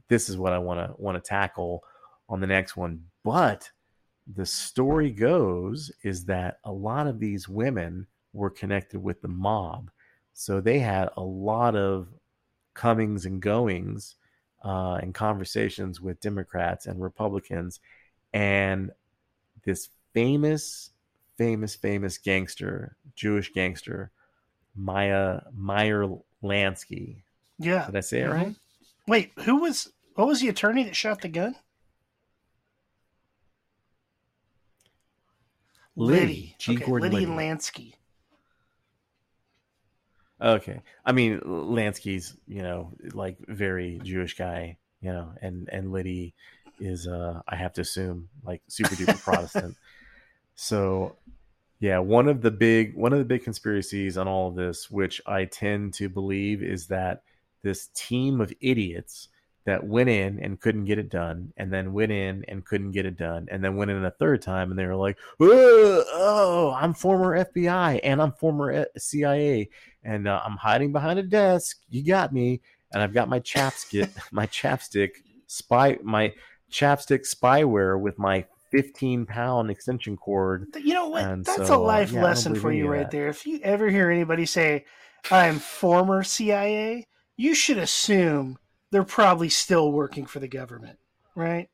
this 0.09 0.29
is 0.29 0.37
what 0.37 0.53
I 0.53 0.59
want 0.59 0.81
to 0.81 1.01
want 1.01 1.23
to 1.23 1.29
tackle 1.29 1.85
on 2.29 2.41
the 2.41 2.49
next 2.49 2.77
one. 2.77 3.05
But 3.23 3.71
the 4.35 4.45
story 4.45 5.13
goes 5.13 5.93
is 6.03 6.25
that 6.25 6.59
a 6.65 6.73
lot 6.73 7.07
of 7.07 7.21
these 7.21 7.49
women 7.49 8.09
were 8.33 8.51
connected 8.51 9.01
with 9.01 9.23
the 9.23 9.29
mob. 9.29 9.89
So 10.33 10.61
they 10.61 10.81
had 10.81 11.11
a 11.17 11.23
lot 11.23 11.77
of 11.77 12.09
comings 12.75 13.25
and 13.25 13.41
goings 13.41 14.17
uh, 14.65 14.99
and 15.01 15.15
conversations 15.15 16.01
with 16.01 16.21
democrats 16.21 16.87
and 16.87 17.01
republicans. 17.01 17.79
And 18.33 18.91
this 19.65 19.89
famous 20.13 20.91
famous 21.37 21.77
famous 21.77 22.19
gangster 22.19 22.97
jewish 23.15 23.53
gangster 23.53 24.11
maya 24.75 25.41
meyer 25.53 26.07
lansky 26.43 27.23
Yeah. 27.59 27.87
did 27.87 27.97
i 27.97 28.01
say 28.01 28.21
it 28.21 28.29
Mhm. 28.29 28.33
right 28.33 28.57
Wait, 29.07 29.33
who 29.41 29.57
was 29.57 29.91
what 30.15 30.29
was 30.29 30.41
the 30.41 30.49
attorney 30.49 30.85
that 30.85 30.95
shot 30.95 31.21
the 31.21 31.29
gun? 31.29 31.57
Liddy. 35.97 36.55
G. 36.59 36.77
Okay, 36.77 36.85
Gordon 36.85 37.11
Liddy 37.11 37.27
Liddy. 37.27 37.37
Lansky. 37.37 37.95
Okay. 40.41 40.81
I 41.05 41.13
mean, 41.13 41.41
Lansky's, 41.41 42.37
you 42.47 42.63
know, 42.63 42.93
like 43.13 43.37
very 43.47 44.01
Jewish 44.03 44.37
guy, 44.37 44.79
you 45.01 45.13
know, 45.13 45.33
and 45.43 45.69
and 45.71 45.93
Liddy 45.93 46.35
is 46.79 47.07
uh 47.07 47.41
I 47.49 47.57
have 47.57 47.73
to 47.75 47.83
assume 47.83 48.29
like 48.45 48.63
super 48.69 48.95
duper 48.95 49.21
Protestant. 49.25 49.77
So 50.55 51.17
yeah, 51.81 51.99
one 51.99 52.29
of 52.29 52.43
the 52.43 52.51
big 52.51 52.95
one 52.95 53.15
of 53.15 53.19
the 53.19 53.25
big 53.25 53.43
conspiracies 53.43 54.19
on 54.19 54.29
all 54.29 54.49
of 54.49 54.55
this, 54.55 54.91
which 54.91 55.21
I 55.27 55.47
tend 55.47 55.95
to 55.95 56.11
believe 56.11 56.63
is 56.63 56.87
that 56.89 57.23
this 57.63 57.89
team 57.95 58.41
of 58.43 58.53
idiots 58.61 59.29
that 59.65 59.87
went 59.87 60.11
in 60.11 60.39
and 60.41 60.61
couldn't 60.61 60.85
get 60.85 60.99
it 60.99 61.09
done, 61.09 61.53
and 61.57 61.73
then 61.73 61.95
went 61.95 62.13
in 62.13 62.45
and 62.49 62.67
couldn't 62.67 62.93
get 62.93 63.07
it 63.07 63.17
done, 63.17 63.47
and 63.51 63.65
then 63.65 63.77
went 63.77 63.91
in 63.91 64.05
a 64.05 64.11
third 64.11 64.43
time, 64.43 64.71
and 64.71 64.79
they 64.79 64.85
were 64.85 64.97
like, 64.97 65.17
"Oh, 65.41 66.77
I'm 66.79 66.93
former 66.93 67.39
FBI 67.39 68.01
and 68.03 68.21
I'm 68.21 68.33
former 68.33 68.71
eh, 68.73 68.85
CIA, 68.99 69.71
and 70.03 70.29
uh, 70.29 70.41
I'm 70.45 70.57
hiding 70.59 70.93
behind 70.93 71.19
a 71.19 71.23
desk. 71.23 71.79
You 71.89 72.05
got 72.05 72.31
me, 72.31 72.61
and 72.93 73.03
I've 73.03 73.15
got 73.15 73.31
my 73.31 73.41
chapstick, 73.41 74.11
my 74.33 74.47
chapstick 74.49 75.13
spy, 75.47 75.97
my 76.03 76.35
chapstick 76.71 77.27
spyware 77.27 77.99
with 77.99 78.19
my 78.19 78.45
15 78.71 79.27
pound 79.27 79.71
extension 79.71 80.17
cord. 80.17 80.67
You 80.77 80.95
know 80.95 81.09
what? 81.09 81.25
And 81.25 81.45
That's 81.45 81.69
so, 81.69 81.75
a 81.75 81.77
uh, 81.77 81.87
life 81.87 82.13
yeah, 82.13 82.23
lesson 82.23 82.55
for 82.55 82.73
you 82.73 82.89
right 82.89 83.01
that. 83.03 83.11
there. 83.11 83.29
If 83.29 83.47
you 83.47 83.61
ever 83.63 83.89
hear 83.89 84.11
anybody 84.11 84.47
say, 84.47 84.85
I'm 85.31 85.59
former 85.59 86.23
CIA, 86.23 87.07
you 87.37 87.55
should 87.55 87.79
assume 87.79 88.59
they're 88.91 89.05
probably 89.05 89.49
still 89.49 89.93
working 89.93 90.27
for 90.27 90.41
the 90.41 90.49
government, 90.49 90.99
right? 91.35 91.69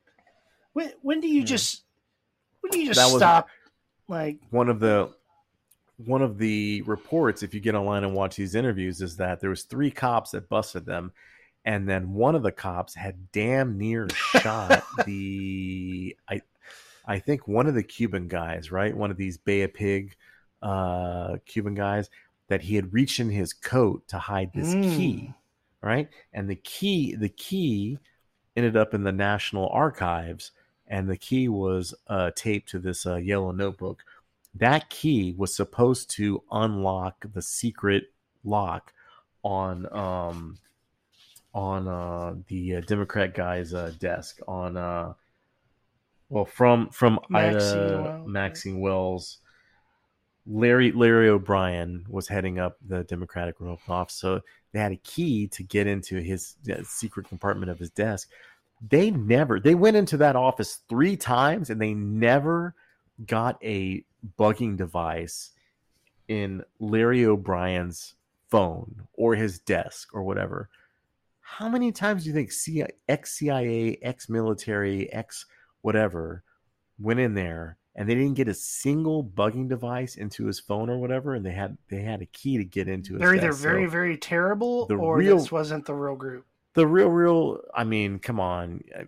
When, 0.73 0.93
when 1.03 1.21
do 1.21 1.29
you 1.29 1.41
Yeah. 1.41 1.47
just 1.47 1.85
when 2.61 2.71
do 2.71 2.79
you 2.81 2.87
just 2.87 3.13
was- 3.13 3.21
stop 3.21 3.49
like 4.09 4.39
one 4.51 4.69
of 4.69 4.81
the 4.81 5.11
one 5.99 6.21
of 6.23 6.37
the 6.39 6.83
reports 6.83 7.43
if 7.43 7.55
you 7.55 7.61
get 7.61 7.75
online 7.75 8.05
and 8.05 8.15
watch 8.15 8.37
these 8.37 8.55
interviews 8.55 9.01
is 9.01 9.17
that 9.17 9.41
there 9.41 9.51
was 9.51 9.63
three 9.63 9.91
cops 9.91 10.33
that 10.33 10.49
busted 10.49 10.85
them 10.85 11.13
and 11.65 11.89
then 11.89 12.13
one 12.13 12.35
of 12.35 12.43
the 12.43 12.53
cops 12.53 12.95
had 12.95 13.33
damn 13.33 13.79
near 13.79 14.07
shot 14.11 14.85
the 15.07 16.15
i 16.29 16.41
i 17.07 17.19
think 17.19 17.47
one 17.47 17.67
of 17.67 17.75
the 17.75 17.83
cuban 17.83 18.29
guys 18.29 18.71
right? 18.71 18.97
One 18.97 19.11
of 19.11 19.17
these 19.17 19.39
bay 19.39 19.63
of 19.63 19.75
pig 19.75 20.17
uh 20.63 21.37
cuban 21.47 21.75
guys 21.75 22.11
that 22.49 22.63
he 22.63 22.77
had 22.77 22.93
reached 22.93 23.21
in 23.21 23.31
his 23.31 23.53
coat 23.53 24.07
to 24.09 24.19
hide 24.19 24.53
this 24.55 24.75
key 24.83 25.35
right? 25.87 26.09
And 26.33 26.51
the 26.51 26.57
key 26.57 27.15
the 27.15 27.29
key 27.29 27.99
ended 28.57 28.77
up 28.77 28.93
in 28.93 29.05
the 29.05 29.13
national 29.13 29.69
archives 29.69 30.51
and 30.89 31.09
the 31.09 31.17
key 31.17 31.49
was 31.49 31.95
uh, 32.09 32.31
taped 32.35 32.69
to 32.71 32.79
this 32.79 33.07
uh, 33.07 33.17
yellow 33.17 33.53
notebook. 33.53 34.05
That 34.55 34.89
key 34.89 35.35
was 35.37 35.55
supposed 35.55 36.11
to 36.13 36.43
unlock 36.51 37.25
the 37.33 37.43
secret 37.43 38.05
lock 38.45 38.93
on 39.43 39.87
um 39.93 40.59
on 41.55 41.87
uh 41.89 42.35
the 42.49 42.77
uh, 42.77 42.81
democrat 42.81 43.35
guy's 43.35 43.73
uh, 43.75 43.93
desk 43.99 44.41
on 44.49 44.77
uh 44.77 45.13
well 46.29 46.45
from 46.45 46.89
from 46.91 47.19
Maxine 47.29 47.79
ida 47.79 48.03
Wells, 48.03 48.29
maxine 48.29 48.81
wells 48.81 49.39
larry 50.47 50.93
larry 50.93 51.29
o'brien 51.29 52.05
was 52.09 52.29
heading 52.29 52.59
up 52.59 52.77
the 52.87 53.05
democratic 53.05 53.61
republican 53.61 53.93
office 53.95 54.15
so 54.15 54.41
they 54.73 54.79
had 54.79 54.93
a 54.93 54.97
key 54.97 55.47
to 55.49 55.63
get 55.63 55.87
into 55.87 56.21
his 56.21 56.57
uh, 56.71 56.83
secret 56.85 57.29
compartment 57.29 57.71
of 57.71 57.79
his 57.79 57.91
desk 57.91 58.29
they 58.89 59.11
never 59.11 59.59
they 59.59 59.75
went 59.75 59.97
into 59.97 60.17
that 60.17 60.37
office 60.37 60.81
three 60.89 61.17
times 61.17 61.71
and 61.71 61.81
they 61.81 61.95
never 61.95 62.75
got 63.27 63.63
a 63.65 64.05
bugging 64.39 64.77
device 64.77 65.53
in 66.29 66.63
Larry 66.79 67.25
O'Brien's 67.25 68.15
phone 68.51 69.07
or 69.15 69.35
his 69.35 69.59
desk 69.61 70.11
or 70.13 70.23
whatever. 70.23 70.69
How 71.41 71.69
many 71.69 71.93
times 71.93 72.25
do 72.25 72.31
you 72.31 72.35
think 72.35 72.51
CIA, 72.53 72.89
ex 73.09 73.39
CIA, 73.39 73.99
ex 74.03 74.29
military, 74.29 75.11
ex 75.13 75.47
whatever 75.83 76.43
went 76.99 77.21
in 77.21 77.35
there 77.35 77.77
and 77.95 78.09
they 78.09 78.15
didn't 78.15 78.35
get 78.35 78.49
a 78.49 78.55
single 78.55 79.25
bugging 79.25 79.69
device 79.69 80.17
into 80.17 80.45
his 80.47 80.61
phone 80.61 80.91
or 80.91 80.99
whatever, 80.99 81.35
and 81.35 81.45
they 81.47 81.53
had 81.53 81.79
they 81.89 82.03
had 82.03 82.21
a 82.23 82.27
key 82.27 82.59
to 82.59 82.65
get 82.65 82.89
into 82.89 83.15
his 83.15 83.21
they're 83.21 83.35
either 83.35 83.49
desk. 83.49 83.63
very 83.63 83.85
So 83.87 83.91
very 83.91 84.17
terrible 84.19 84.87
or 84.91 85.17
real- 85.17 85.39
this 85.39 85.51
wasn't 85.53 85.87
the 85.87 85.95
real 85.95 86.17
group. 86.17 86.45
the 86.75 86.87
real, 86.87 87.09
real. 87.09 87.61
I 87.75 87.85
mean, 87.85 88.19
come 88.19 88.39
on, 88.39 88.83
uh, 88.95 89.05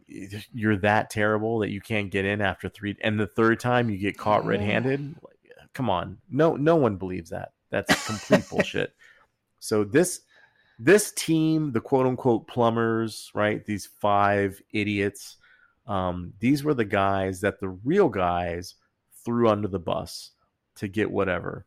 you're 0.55 0.79
that 0.79 1.11
terrible 1.11 1.59
that 1.59 1.69
you 1.71 1.83
can't 1.83 2.11
get 2.11 2.25
in 2.25 2.41
after 2.41 2.69
three, 2.71 2.97
and 3.03 3.21
the 3.21 3.27
third 3.27 3.61
time 3.61 3.91
you 3.91 3.99
get 3.99 4.17
caught 4.17 4.47
red-handed. 4.47 5.17
Like, 5.23 5.35
Come 5.75 5.91
on, 5.91 6.19
no, 6.31 6.57
no 6.57 6.77
one 6.77 6.97
believes 6.97 7.29
that. 7.31 7.53
That's 7.71 8.07
complete 8.07 8.49
bullshit. 8.51 8.95
So 9.61 9.85
this 9.85 10.23
this 10.79 11.13
team, 11.13 11.73
the 11.73 11.81
quote 11.81 12.07
unquote 12.07 12.47
plumbers, 12.49 13.31
right? 13.35 13.65
These 13.65 13.87
five 14.01 14.63
idiots, 14.73 15.37
um, 15.89 16.35
these 16.39 16.63
were 16.63 16.75
the 16.75 16.85
guys 16.85 17.41
that 17.41 17.59
the 17.59 17.71
real 17.71 18.09
guys 18.09 18.75
threw 19.25 19.49
under 19.49 19.69
the 19.69 19.79
bus 19.79 20.33
to 20.77 20.87
get 20.87 21.11
whatever. 21.11 21.67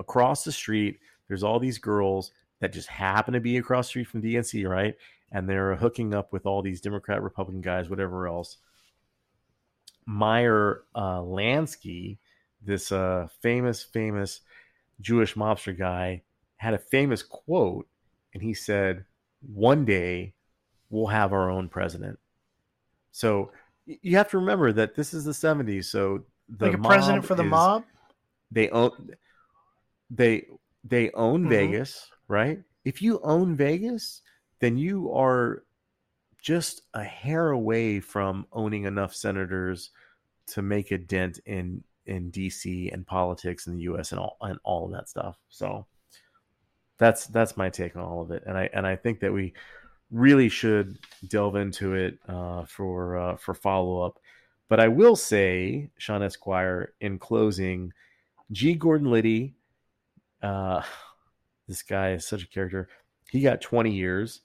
Across 0.00 0.44
the 0.44 0.52
street, 0.52 0.98
there's 1.28 1.44
all 1.44 1.60
these 1.60 1.78
girls 1.78 2.32
that 2.60 2.72
just 2.72 2.88
happen 2.88 3.34
to 3.34 3.40
be 3.40 3.56
across 3.56 3.86
the 3.86 3.90
street 3.90 4.08
from 4.08 4.22
DNC, 4.22 4.68
right? 4.68 4.96
And 5.30 5.48
they're 5.48 5.76
hooking 5.76 6.14
up 6.14 6.32
with 6.32 6.46
all 6.46 6.62
these 6.62 6.80
Democrat, 6.80 7.22
Republican 7.22 7.60
guys, 7.60 7.88
whatever 7.88 8.26
else. 8.26 8.56
Meyer 10.04 10.82
uh, 10.94 11.20
Lansky, 11.20 12.18
this 12.64 12.90
uh, 12.90 13.28
famous, 13.40 13.82
famous 13.82 14.40
Jewish 15.00 15.34
mobster 15.34 15.76
guy, 15.76 16.22
had 16.56 16.74
a 16.74 16.78
famous 16.78 17.22
quote, 17.22 17.86
and 18.34 18.42
he 18.42 18.54
said, 18.54 19.04
"One 19.42 19.84
day, 19.84 20.34
we'll 20.90 21.08
have 21.08 21.32
our 21.32 21.50
own 21.50 21.68
president." 21.68 22.18
So 23.18 23.50
you 23.84 24.16
have 24.16 24.30
to 24.30 24.38
remember 24.38 24.72
that 24.72 24.94
this 24.94 25.12
is 25.12 25.24
the 25.24 25.32
'70s. 25.34 25.90
So 25.90 26.24
the 26.48 26.66
like 26.66 26.74
a 26.74 26.78
president 26.78 27.24
for 27.24 27.34
the 27.34 27.42
is- 27.42 27.50
mob. 27.50 27.84
they 28.52 28.70
own 28.70 28.92
they 30.08 30.46
they 30.84 31.10
own 31.12 31.44
Mhm. 31.44 31.48
Vegas, 31.48 32.10
right? 32.28 32.62
If 32.84 33.02
you 33.02 33.18
own 33.24 33.56
Vegas, 33.56 34.22
then 34.60 34.78
you 34.78 35.12
are 35.12 35.64
just 36.40 36.82
a 36.94 37.02
hair 37.02 37.50
away 37.50 37.98
from 37.98 38.46
owning 38.52 38.84
enough 38.84 39.14
senators 39.14 39.90
to 40.46 40.62
make 40.62 40.92
a 40.92 40.98
dent 40.98 41.40
in 41.44 41.82
in 42.06 42.30
DC 42.30 42.88
and 42.92 43.04
politics 43.04 43.66
in 43.66 43.74
the 43.74 43.82
US 43.82 44.12
and 44.12 44.20
all 44.20 44.36
and 44.42 44.60
all 44.62 44.86
of 44.86 44.92
that 44.92 45.08
stuff. 45.08 45.36
So 45.48 45.86
that's 46.98 47.26
that's 47.26 47.56
my 47.56 47.68
take 47.68 47.96
on 47.96 48.02
all 48.04 48.22
of 48.22 48.30
it. 48.30 48.44
And 48.46 48.56
I 48.56 48.70
and 48.72 48.86
I 48.86 48.94
think 48.94 49.18
that 49.20 49.32
we 49.32 49.54
really 50.10 50.48
should 50.48 50.98
delve 51.26 51.56
into 51.56 51.94
it 51.94 52.18
uh, 52.28 52.64
for 52.64 53.16
uh, 53.16 53.36
for 53.36 53.54
follow 53.54 54.02
up. 54.02 54.18
But 54.68 54.80
I 54.80 54.88
will 54.88 55.16
say, 55.16 55.90
Shawn 55.98 56.22
Esquire, 56.22 56.92
in 57.00 57.18
closing, 57.18 57.92
G. 58.52 58.74
Gordon 58.74 59.10
Liddy, 59.10 59.54
uh, 60.42 60.82
this 61.68 61.82
guy 61.82 62.12
is 62.12 62.26
such 62.26 62.42
a 62.42 62.48
character. 62.48 62.88
He 63.30 63.40
got 63.40 63.60
20 63.60 63.92
years. 63.92 64.40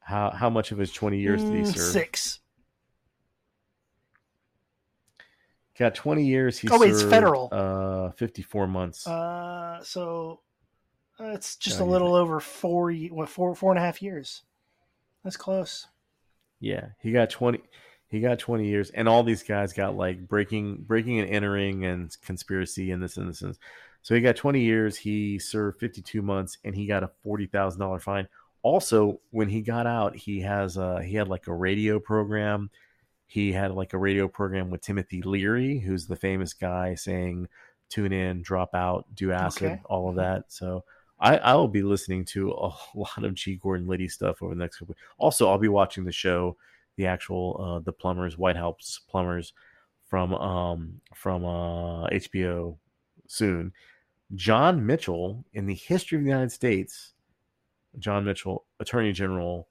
How 0.00 0.30
how 0.30 0.50
much 0.50 0.72
of 0.72 0.78
his 0.78 0.92
20 0.92 1.18
years 1.18 1.44
did 1.44 1.56
he 1.56 1.62
Mm, 1.62 1.66
serve? 1.66 1.92
Six. 1.92 2.40
Got 5.78 5.94
20 5.94 6.24
years. 6.24 6.58
He 6.58 6.68
Oh, 6.70 6.78
wait, 6.78 6.90
it's 6.90 7.00
served, 7.00 7.10
federal. 7.10 7.48
Uh, 7.52 8.10
54 8.12 8.66
months. 8.68 9.06
Uh, 9.06 9.82
so 9.82 10.40
uh, 11.18 11.24
it's 11.30 11.56
just 11.56 11.78
Yeah, 11.78 11.84
a 11.84 11.88
little 11.88 12.14
over 12.14 12.40
four, 12.40 12.92
what, 12.92 13.28
four, 13.28 13.54
four 13.54 13.72
and 13.72 13.78
a 13.78 13.82
half 13.82 14.00
years. 14.02 14.42
That's 15.24 15.36
close. 15.36 15.86
Yeah, 16.60 16.88
he 17.00 17.12
got 17.12 17.30
20 17.30 17.60
he 18.08 18.20
got 18.20 18.38
20 18.38 18.66
years 18.66 18.90
and 18.90 19.08
all 19.08 19.24
these 19.24 19.42
guys 19.42 19.72
got 19.72 19.96
like 19.96 20.28
breaking 20.28 20.84
breaking 20.86 21.18
and 21.18 21.28
entering 21.28 21.84
and 21.84 22.16
conspiracy 22.22 22.92
and 22.92 23.02
this 23.02 23.16
and 23.16 23.28
this 23.28 23.42
and 23.42 23.50
this. 23.50 23.58
So 24.02 24.14
he 24.14 24.20
got 24.20 24.36
20 24.36 24.60
years, 24.60 24.96
he 24.96 25.38
served 25.38 25.80
52 25.80 26.22
months 26.22 26.58
and 26.62 26.74
he 26.74 26.86
got 26.86 27.02
a 27.02 27.10
$40,000 27.26 28.00
fine. 28.02 28.28
Also, 28.62 29.20
when 29.30 29.48
he 29.48 29.62
got 29.62 29.86
out, 29.86 30.14
he 30.14 30.40
has 30.42 30.78
uh 30.78 30.98
he 30.98 31.14
had 31.16 31.28
like 31.28 31.48
a 31.48 31.54
radio 31.54 31.98
program. 31.98 32.70
He 33.26 33.50
had 33.52 33.72
like 33.72 33.94
a 33.94 33.98
radio 33.98 34.28
program 34.28 34.70
with 34.70 34.82
Timothy 34.82 35.22
Leary, 35.22 35.78
who's 35.78 36.06
the 36.06 36.16
famous 36.16 36.52
guy 36.54 36.94
saying 36.94 37.48
tune 37.90 38.12
in, 38.12 38.42
drop 38.42 38.74
out, 38.74 39.06
do 39.14 39.32
acid, 39.32 39.64
Okay. 39.64 39.80
all 39.86 40.08
of 40.08 40.16
that. 40.16 40.44
So 40.48 40.84
I, 41.24 41.36
I 41.38 41.54
will 41.54 41.68
be 41.68 41.82
listening 41.82 42.26
to 42.26 42.50
a 42.50 42.70
lot 42.94 43.24
of 43.24 43.34
G. 43.34 43.56
Gordon 43.56 43.86
Liddy 43.86 44.08
stuff 44.08 44.42
over 44.42 44.54
the 44.54 44.60
next 44.60 44.78
couple. 44.78 44.94
Also, 45.16 45.48
I'll 45.48 45.58
be 45.58 45.68
watching 45.68 46.04
the 46.04 46.12
show, 46.12 46.56
the 46.96 47.06
actual 47.06 47.56
uh, 47.58 47.78
the 47.80 47.92
plumbers, 47.92 48.36
White 48.36 48.56
House 48.56 49.00
plumbers 49.08 49.54
from 50.06 50.34
um 50.34 51.00
from 51.14 51.44
uh, 51.44 52.06
HBO 52.08 52.76
soon. 53.26 53.72
John 54.34 54.84
Mitchell 54.84 55.44
in 55.54 55.66
the 55.66 55.74
history 55.74 56.18
of 56.18 56.24
the 56.24 56.30
United 56.30 56.52
States, 56.52 57.14
John 57.98 58.24
Mitchell, 58.24 58.64
Attorney 58.78 59.12
General, 59.12 59.68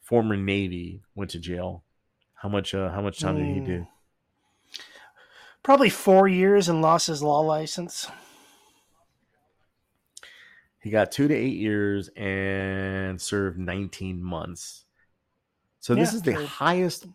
former 0.00 0.36
Navy, 0.36 1.02
went 1.14 1.30
to 1.32 1.38
jail. 1.38 1.84
How 2.34 2.48
much? 2.48 2.74
Uh, 2.74 2.90
how 2.90 3.02
much 3.02 3.20
time 3.20 3.36
did 3.36 3.46
he 3.46 3.60
do? 3.60 3.86
Probably 5.62 5.90
four 5.90 6.26
years 6.26 6.68
and 6.68 6.80
lost 6.80 7.08
his 7.08 7.22
law 7.22 7.40
license. 7.40 8.10
He 10.82 10.90
got 10.90 11.12
two 11.12 11.28
to 11.28 11.34
eight 11.34 11.56
years 11.56 12.10
and 12.16 13.20
served 13.20 13.58
19 13.58 14.22
months. 14.22 14.84
So 15.80 15.94
this 15.94 16.12
Yeah, 16.12 16.16
is 16.16 16.22
the 16.22 16.34
highest 16.34 17.06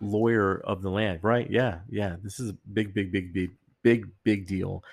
lawyer 0.00 0.60
of 0.60 0.82
the 0.82 0.90
land, 0.90 1.20
right? 1.22 1.50
Yeah, 1.50 1.80
yeah. 1.88 2.16
This 2.22 2.40
is 2.40 2.50
a 2.50 2.56
big, 2.72 2.94
big, 2.94 3.12
big, 3.12 3.32
big, 3.32 3.50
big, 3.82 4.06
big 4.24 4.46
deal. 4.46 4.84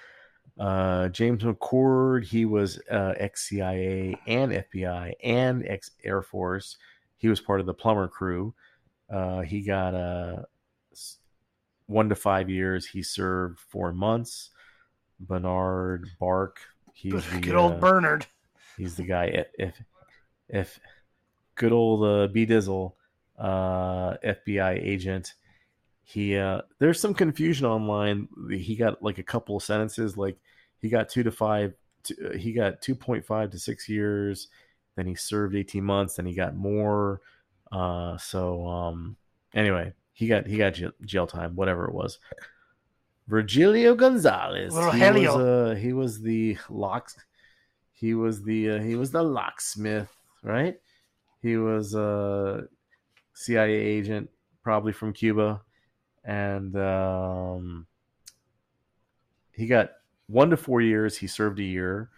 Uh, 0.59 1.09
James 1.09 1.43
McCord, 1.43 2.25
he 2.25 2.45
was 2.45 2.79
uh, 2.91 3.13
ex 3.17 3.49
CIA 3.49 4.17
and 4.27 4.53
FBI 4.53 5.13
and 5.23 5.67
ex 5.67 5.91
Air 6.03 6.21
Force. 6.21 6.77
He 7.17 7.29
was 7.29 7.41
part 7.41 7.59
of 7.61 7.65
the 7.65 7.73
plumber 7.73 8.07
crew. 8.07 8.53
Uh, 9.09 9.41
he 9.41 9.61
got 9.61 9.95
uh, 9.95 10.43
one 11.87 12.09
to 12.09 12.15
five 12.15 12.49
years. 12.49 12.85
He 12.87 13.03
served 13.03 13.59
four 13.59 13.91
months. 13.93 14.49
Bernard 15.19 16.09
Bark, 16.19 16.61
he's 17.01 17.25
the, 17.31 17.39
Good 17.39 17.55
old 17.55 17.73
uh, 17.73 17.77
Bernard. 17.77 18.25
He's 18.77 18.95
the 18.95 19.03
guy. 19.03 19.25
If 19.25 19.47
if, 19.57 19.83
if 20.49 20.79
good 21.55 21.71
old 21.71 22.03
uh, 22.03 22.27
B 22.27 22.45
Dizzle, 22.45 22.93
uh, 23.37 24.17
FBI 24.23 24.85
agent, 24.85 25.33
he 26.03 26.37
uh, 26.37 26.61
there's 26.79 26.99
some 26.99 27.13
confusion 27.13 27.65
online. 27.65 28.27
He 28.51 28.75
got 28.75 29.01
like 29.01 29.17
a 29.17 29.23
couple 29.23 29.57
of 29.57 29.63
sentences, 29.63 30.17
like 30.17 30.37
he 30.79 30.89
got 30.89 31.09
two 31.09 31.23
to 31.23 31.31
five, 31.31 31.73
to, 32.03 32.29
uh, 32.29 32.37
he 32.37 32.53
got 32.53 32.81
two 32.81 32.95
point 32.95 33.25
five 33.25 33.51
to 33.51 33.59
six 33.59 33.89
years. 33.89 34.47
Then 34.95 35.07
he 35.07 35.15
served 35.15 35.55
eighteen 35.55 35.83
months. 35.83 36.15
Then 36.15 36.25
he 36.25 36.33
got 36.33 36.55
more. 36.55 37.21
Uh, 37.71 38.17
so 38.17 38.67
um, 38.67 39.15
anyway, 39.53 39.93
he 40.13 40.27
got 40.27 40.45
he 40.45 40.57
got 40.57 40.73
jail, 40.73 40.91
jail 41.05 41.27
time, 41.27 41.55
whatever 41.55 41.85
it 41.85 41.93
was. 41.93 42.19
Virgilio 43.27 43.95
Gonzalez. 43.95 44.73
Little 44.73 44.91
he 44.91 44.99
Helio. 44.99 45.37
was 45.37 45.37
uh, 45.37 45.75
he 45.75 45.93
was 45.93 46.21
the 46.21 46.57
locks. 46.69 47.17
He 47.91 48.13
was 48.13 48.43
the 48.43 48.71
uh, 48.71 48.79
he 48.79 48.95
was 48.95 49.11
the 49.11 49.23
locksmith, 49.23 50.09
right? 50.43 50.79
He 51.41 51.57
was 51.57 51.93
a 51.93 52.67
CIA 53.33 53.73
agent, 53.75 54.29
probably 54.63 54.93
from 54.93 55.13
Cuba, 55.13 55.61
and 56.23 56.75
um, 56.75 57.87
he 59.51 59.67
got 59.67 59.91
one 60.27 60.49
to 60.49 60.57
four 60.57 60.81
years. 60.81 61.17
He 61.17 61.27
served 61.27 61.59
a 61.59 61.63
year. 61.63 62.09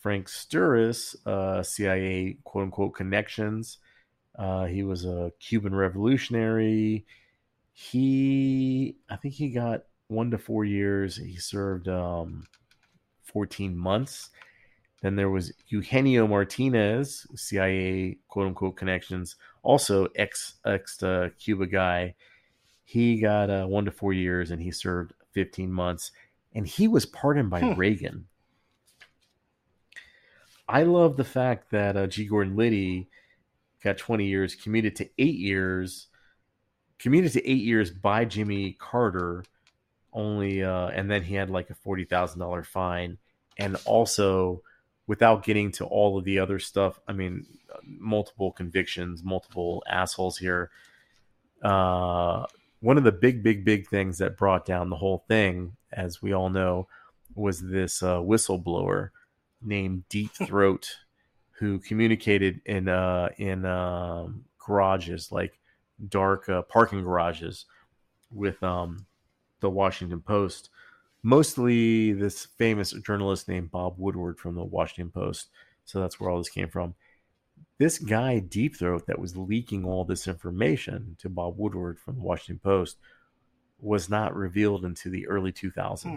Frank 0.00 0.28
Sturgis, 0.28 1.16
uh, 1.26 1.62
CIA 1.64 2.38
quote 2.44 2.64
unquote 2.64 2.94
connections. 2.94 3.78
Uh, 4.38 4.66
he 4.66 4.82
was 4.84 5.04
a 5.04 5.32
Cuban 5.40 5.74
revolutionary. 5.74 7.06
He, 7.72 8.96
I 9.10 9.16
think 9.16 9.34
he 9.34 9.50
got 9.50 9.85
one 10.08 10.30
to 10.30 10.38
four 10.38 10.64
years. 10.64 11.16
He 11.16 11.36
served 11.36 11.88
um, 11.88 12.44
14 13.24 13.76
months. 13.76 14.30
Then 15.02 15.16
there 15.16 15.30
was 15.30 15.52
Eugenio 15.68 16.26
Martinez, 16.26 17.26
CIA 17.34 18.16
quote 18.28 18.46
unquote 18.48 18.76
connections, 18.76 19.36
also 19.62 20.06
ex 20.16 20.54
ex 20.64 21.02
uh, 21.02 21.28
Cuba 21.38 21.66
guy. 21.66 22.14
He 22.84 23.20
got 23.20 23.50
uh, 23.50 23.66
one 23.66 23.84
to 23.84 23.90
four 23.90 24.12
years 24.12 24.50
and 24.50 24.62
he 24.62 24.70
served 24.70 25.12
15 25.32 25.70
months. 25.70 26.12
And 26.54 26.66
he 26.66 26.88
was 26.88 27.04
pardoned 27.04 27.50
by 27.50 27.60
Hmm. 27.60 27.74
Reagan. 27.74 28.26
I 30.68 30.82
love 30.82 31.16
the 31.16 31.24
fact 31.24 31.70
that 31.70 31.96
uh, 31.96 32.06
G. 32.06 32.24
Gordon 32.26 32.56
Liddy 32.56 33.08
got 33.84 33.98
20 33.98 34.26
years, 34.26 34.54
commuted 34.54 34.96
to 34.96 35.08
eight 35.18 35.36
years, 35.36 36.08
commuted 36.98 37.32
to 37.32 37.48
eight 37.48 37.62
years 37.62 37.90
by 37.90 38.24
Jimmy 38.24 38.72
Carter, 38.72 39.44
only, 40.16 40.64
uh, 40.64 40.88
and 40.88 41.08
then 41.10 41.22
he 41.22 41.34
had 41.34 41.50
like 41.50 41.70
a 41.70 41.74
$40,000 41.74 42.66
fine. 42.66 43.18
And 43.58 43.76
also, 43.84 44.62
without 45.06 45.44
getting 45.44 45.70
to 45.72 45.84
all 45.84 46.18
of 46.18 46.24
the 46.24 46.38
other 46.38 46.58
stuff, 46.58 46.98
I 47.06 47.12
mean, 47.12 47.46
multiple 47.84 48.50
convictions, 48.50 49.22
multiple 49.22 49.84
assholes 49.88 50.38
here. 50.38 50.70
Uh, 51.62 52.46
one 52.80 52.98
of 52.98 53.04
the 53.04 53.12
big, 53.12 53.42
big, 53.42 53.64
big 53.64 53.88
things 53.88 54.18
that 54.18 54.36
brought 54.36 54.64
down 54.64 54.90
the 54.90 54.96
whole 54.96 55.24
thing, 55.28 55.76
as 55.92 56.20
we 56.20 56.32
all 56.32 56.50
know, 56.50 56.88
was 57.34 57.60
this 57.60 58.02
uh, 58.02 58.16
whistleblower 58.16 59.10
named 59.62 60.04
Deep 60.08 60.32
Throat, 60.46 60.96
who 61.58 61.78
communicated 61.78 62.60
in 62.66 62.88
uh, 62.88 63.30
in 63.38 63.64
um, 63.64 64.44
garages, 64.58 65.32
like 65.32 65.58
dark 66.08 66.48
uh, 66.48 66.62
parking 66.62 67.02
garages, 67.02 67.64
with 68.30 68.62
um, 68.62 69.05
the 69.60 69.70
Washington 69.70 70.20
Post. 70.20 70.70
Mostly 71.22 72.12
this 72.12 72.46
famous 72.58 72.92
journalist 72.92 73.48
named 73.48 73.70
Bob 73.70 73.94
Woodward 73.98 74.38
from 74.38 74.54
the 74.54 74.64
Washington 74.64 75.10
Post. 75.10 75.48
So 75.84 76.00
that's 76.00 76.20
where 76.20 76.30
all 76.30 76.38
this 76.38 76.48
came 76.48 76.68
from. 76.68 76.94
This 77.78 77.98
guy, 77.98 78.38
Deep 78.38 78.76
Throat, 78.76 79.06
that 79.06 79.18
was 79.18 79.36
leaking 79.36 79.84
all 79.84 80.04
this 80.04 80.26
information 80.26 81.16
to 81.18 81.28
Bob 81.28 81.58
Woodward 81.58 81.98
from 81.98 82.16
the 82.16 82.22
Washington 82.22 82.60
Post, 82.62 82.96
was 83.78 84.08
not 84.08 84.34
revealed 84.34 84.84
into 84.84 85.10
the 85.10 85.26
early 85.26 85.52
2000s. 85.52 86.02
Hmm. 86.02 86.16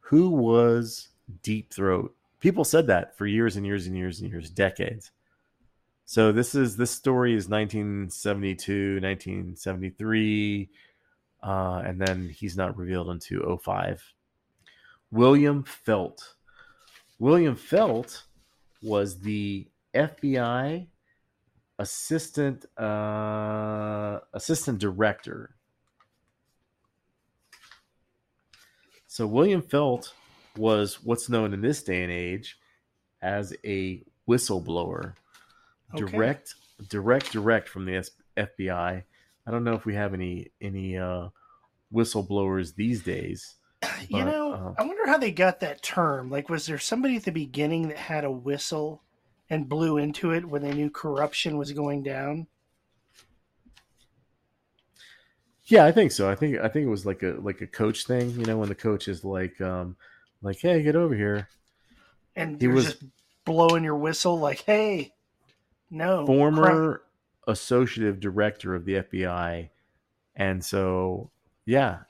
Who 0.00 0.30
was 0.30 1.08
Deep 1.42 1.72
Throat? 1.72 2.14
People 2.40 2.64
said 2.64 2.86
that 2.88 3.16
for 3.16 3.26
years 3.26 3.56
and 3.56 3.64
years 3.64 3.86
and 3.86 3.96
years 3.96 4.20
and 4.20 4.30
years, 4.30 4.50
decades. 4.50 5.10
So 6.10 6.32
this 6.32 6.56
is 6.56 6.76
this 6.76 6.90
story 6.90 7.36
is 7.36 7.48
1972, 7.48 8.98
1973, 9.00 10.68
uh, 11.40 11.82
and 11.86 12.00
then 12.00 12.28
he's 12.28 12.56
not 12.56 12.76
revealed 12.76 13.10
until 13.10 13.56
05. 13.56 14.02
William 15.12 15.62
Felt. 15.62 16.34
William 17.20 17.54
Felt 17.54 18.24
was 18.82 19.20
the 19.20 19.68
FBI 19.94 20.88
assistant 21.78 22.66
uh, 22.76 24.18
assistant 24.34 24.80
director. 24.80 25.54
So 29.06 29.28
William 29.28 29.62
Felt 29.62 30.12
was 30.56 31.04
what's 31.04 31.28
known 31.28 31.54
in 31.54 31.60
this 31.60 31.84
day 31.84 32.02
and 32.02 32.10
age 32.10 32.58
as 33.22 33.54
a 33.64 34.02
whistleblower, 34.28 35.14
Okay. 35.94 36.10
direct, 36.12 36.54
direct, 36.88 37.32
direct 37.32 37.68
from 37.68 37.84
the 37.84 38.08
FBI. 38.36 39.02
I 39.46 39.50
don't 39.50 39.64
know 39.64 39.74
if 39.74 39.84
we 39.84 39.94
have 39.94 40.14
any 40.14 40.50
any 40.60 40.96
uh, 40.96 41.28
whistleblowers 41.92 42.74
these 42.74 43.02
days. 43.02 43.56
You 44.08 44.24
know, 44.24 44.52
uh, 44.52 44.74
I 44.78 44.86
wonder 44.86 45.06
how 45.06 45.16
they 45.18 45.32
got 45.32 45.60
that 45.60 45.82
term. 45.82 46.30
Like, 46.30 46.48
was 46.48 46.66
there 46.66 46.78
somebody 46.78 47.16
at 47.16 47.24
the 47.24 47.32
beginning 47.32 47.88
that 47.88 47.96
had 47.96 48.24
a 48.24 48.30
whistle 48.30 49.02
and 49.48 49.68
blew 49.68 49.96
into 49.96 50.32
it 50.32 50.44
when 50.44 50.62
they 50.62 50.72
knew 50.72 50.90
corruption 50.90 51.56
was 51.56 51.72
going 51.72 52.02
down? 52.02 52.46
Yeah, 55.64 55.84
I 55.86 55.92
think 55.92 56.12
so. 56.12 56.28
I 56.30 56.34
think 56.34 56.58
I 56.58 56.68
think 56.68 56.86
it 56.86 56.90
was 56.90 57.06
like 57.06 57.22
a 57.22 57.36
like 57.40 57.60
a 57.60 57.66
coach 57.66 58.04
thing. 58.04 58.30
You 58.30 58.44
know, 58.44 58.58
when 58.58 58.68
the 58.68 58.74
coach 58.74 59.08
is 59.08 59.24
like, 59.24 59.60
um, 59.60 59.96
like, 60.42 60.58
hey, 60.60 60.82
get 60.82 60.96
over 60.96 61.14
here. 61.14 61.48
And 62.36 62.60
He 62.60 62.68
was- 62.68 62.86
just 62.86 63.04
blowing 63.44 63.84
your 63.84 63.96
whistle, 63.96 64.38
like, 64.38 64.60
"Hey, 64.60 65.14
no, 65.90 66.24
crap." 66.24 66.26
former 66.26 67.02
associative 67.46 68.20
director 68.20 68.74
of 68.74 68.84
the 68.84 68.94
FBI. 68.96 69.68
And 70.36 70.64
so, 70.64 71.30
yeah. 71.66 72.00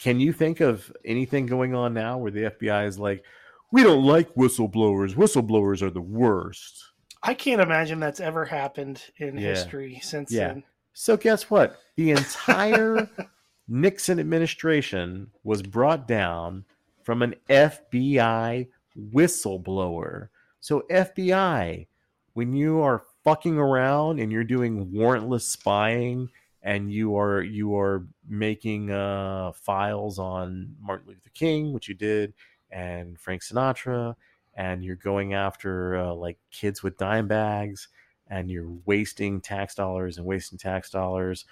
Can 0.00 0.20
you 0.20 0.32
think 0.32 0.60
of 0.60 0.90
anything 1.04 1.46
going 1.46 1.74
on 1.74 1.92
now 1.94 2.18
where 2.18 2.30
the 2.30 2.50
FBI 2.50 2.86
is 2.86 2.98
like, 2.98 3.24
we 3.70 3.82
don't 3.82 4.04
like 4.04 4.34
whistleblowers. 4.34 5.14
Whistleblowers 5.14 5.82
are 5.82 5.90
the 5.90 6.00
worst. 6.00 6.84
I 7.22 7.34
can't 7.34 7.60
imagine 7.60 8.00
that's 8.00 8.20
ever 8.20 8.44
happened 8.44 9.02
in 9.18 9.36
Yeah. 9.38 9.50
history 9.50 10.00
since 10.02 10.32
Yeah. 10.32 10.48
then. 10.48 10.64
So, 10.94 11.16
guess 11.16 11.48
what? 11.50 11.78
The 11.96 12.10
entire 12.10 13.08
Nixon 13.68 14.18
administration 14.18 15.30
was 15.44 15.62
brought 15.62 16.08
down 16.08 16.64
from 17.04 17.22
an 17.22 17.34
FBI 17.48 18.68
whistleblower. 19.12 20.28
So, 20.60 20.84
FBI, 20.90 21.86
when 22.34 22.52
you 22.52 22.80
are 22.80 23.02
fucking 23.24 23.58
around 23.58 24.20
and 24.20 24.32
you're 24.32 24.44
doing 24.44 24.86
warrantless 24.88 25.42
spying 25.42 26.28
and 26.62 26.92
you 26.92 27.16
are 27.16 27.42
you 27.42 27.76
are 27.76 28.06
making 28.28 28.90
uh, 28.90 29.52
files 29.52 30.18
on 30.18 30.74
Martin 30.80 31.08
Luther 31.08 31.30
King, 31.34 31.72
which 31.72 31.88
you 31.88 31.94
did, 31.94 32.34
and 32.70 33.18
Frank 33.18 33.42
Sinatra, 33.42 34.14
and 34.54 34.84
you're 34.84 34.96
going 34.96 35.34
after 35.34 35.96
uh, 35.96 36.14
like 36.14 36.38
kids 36.50 36.82
with 36.82 36.96
dime 36.96 37.26
bags, 37.26 37.88
and 38.28 38.50
you're 38.50 38.70
wasting 38.86 39.40
tax 39.40 39.74
dollars 39.74 40.18
and 40.18 40.26
wasting 40.26 40.58
tax 40.58 40.88
dollars, 40.88 41.44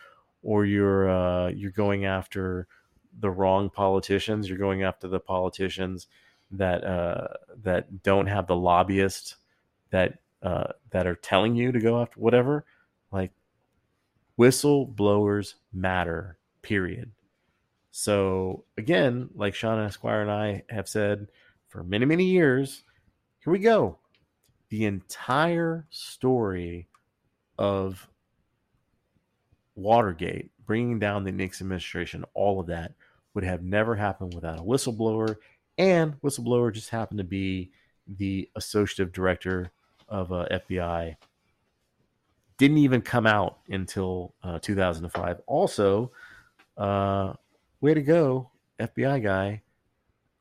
or 0.43 0.65
you're 0.65 1.11
uh, 1.11 1.49
you're 1.49 1.73
going 1.73 2.05
after 2.05 2.69
the 3.19 3.31
wrong 3.31 3.69
politicians. 3.69 4.49
You're 4.49 4.59
going 4.59 4.85
after 4.85 5.09
the 5.09 5.21
politicians 5.21 6.07
that 6.53 6.85
uh, 6.85 7.29
that 7.63 8.05
don't 8.05 8.27
have 8.27 8.47
the 8.47 8.57
lobbyists 8.57 9.37
that 9.91 10.19
uh, 10.43 10.73
that 10.91 11.07
are 11.07 11.15
telling 11.15 11.55
you 11.55 11.73
to 11.73 11.81
go 11.81 12.01
after 12.01 12.21
whatever. 12.21 12.65
Like 13.13 13.33
whistleblowers 14.39 15.55
matter. 15.73 16.39
Period. 16.63 17.11
So 17.91 18.65
again, 18.77 19.31
like 19.35 19.55
Shawn 19.55 19.81
Esquire 19.81 20.23
and 20.23 20.31
I 20.31 20.63
have 20.69 20.89
said 20.89 21.29
for 21.69 21.83
many 21.83 22.05
many 22.05 22.25
years, 22.25 22.83
here 23.41 23.53
we 23.53 23.59
go. 23.59 23.99
The 24.69 24.85
entire 24.85 25.87
story 25.91 26.87
of 27.59 28.09
Watergate, 29.75 30.51
bringing 30.65 30.99
down 30.99 31.25
the 31.25 31.33
Nixon 31.33 31.67
administration, 31.67 32.25
all 32.35 32.61
of 32.61 32.67
that 32.67 32.93
would 33.35 33.45
have 33.45 33.63
never 33.63 33.97
happened 33.97 34.35
without 34.35 34.61
a 34.61 34.63
whistleblower. 34.63 35.37
And 35.79 36.21
whistleblower 36.21 36.73
just 36.73 36.91
happened 36.91 37.19
to 37.19 37.25
be 37.25 37.71
the 38.07 38.49
associative 38.57 39.13
director 39.13 39.73
of 40.11 40.33
uh, 40.33 40.47
FBI. 40.51 41.17
Didn't 42.59 42.79
even 42.79 43.01
come 43.01 43.27
out 43.27 43.61
until 43.71 44.35
uh, 44.43 44.59
2005. 44.59 45.41
Also, 45.47 46.11
uh, 46.77 47.33
way 47.81 47.95
to 47.95 48.03
go, 48.03 48.51
FBI 48.79 49.23
guy, 49.23 49.63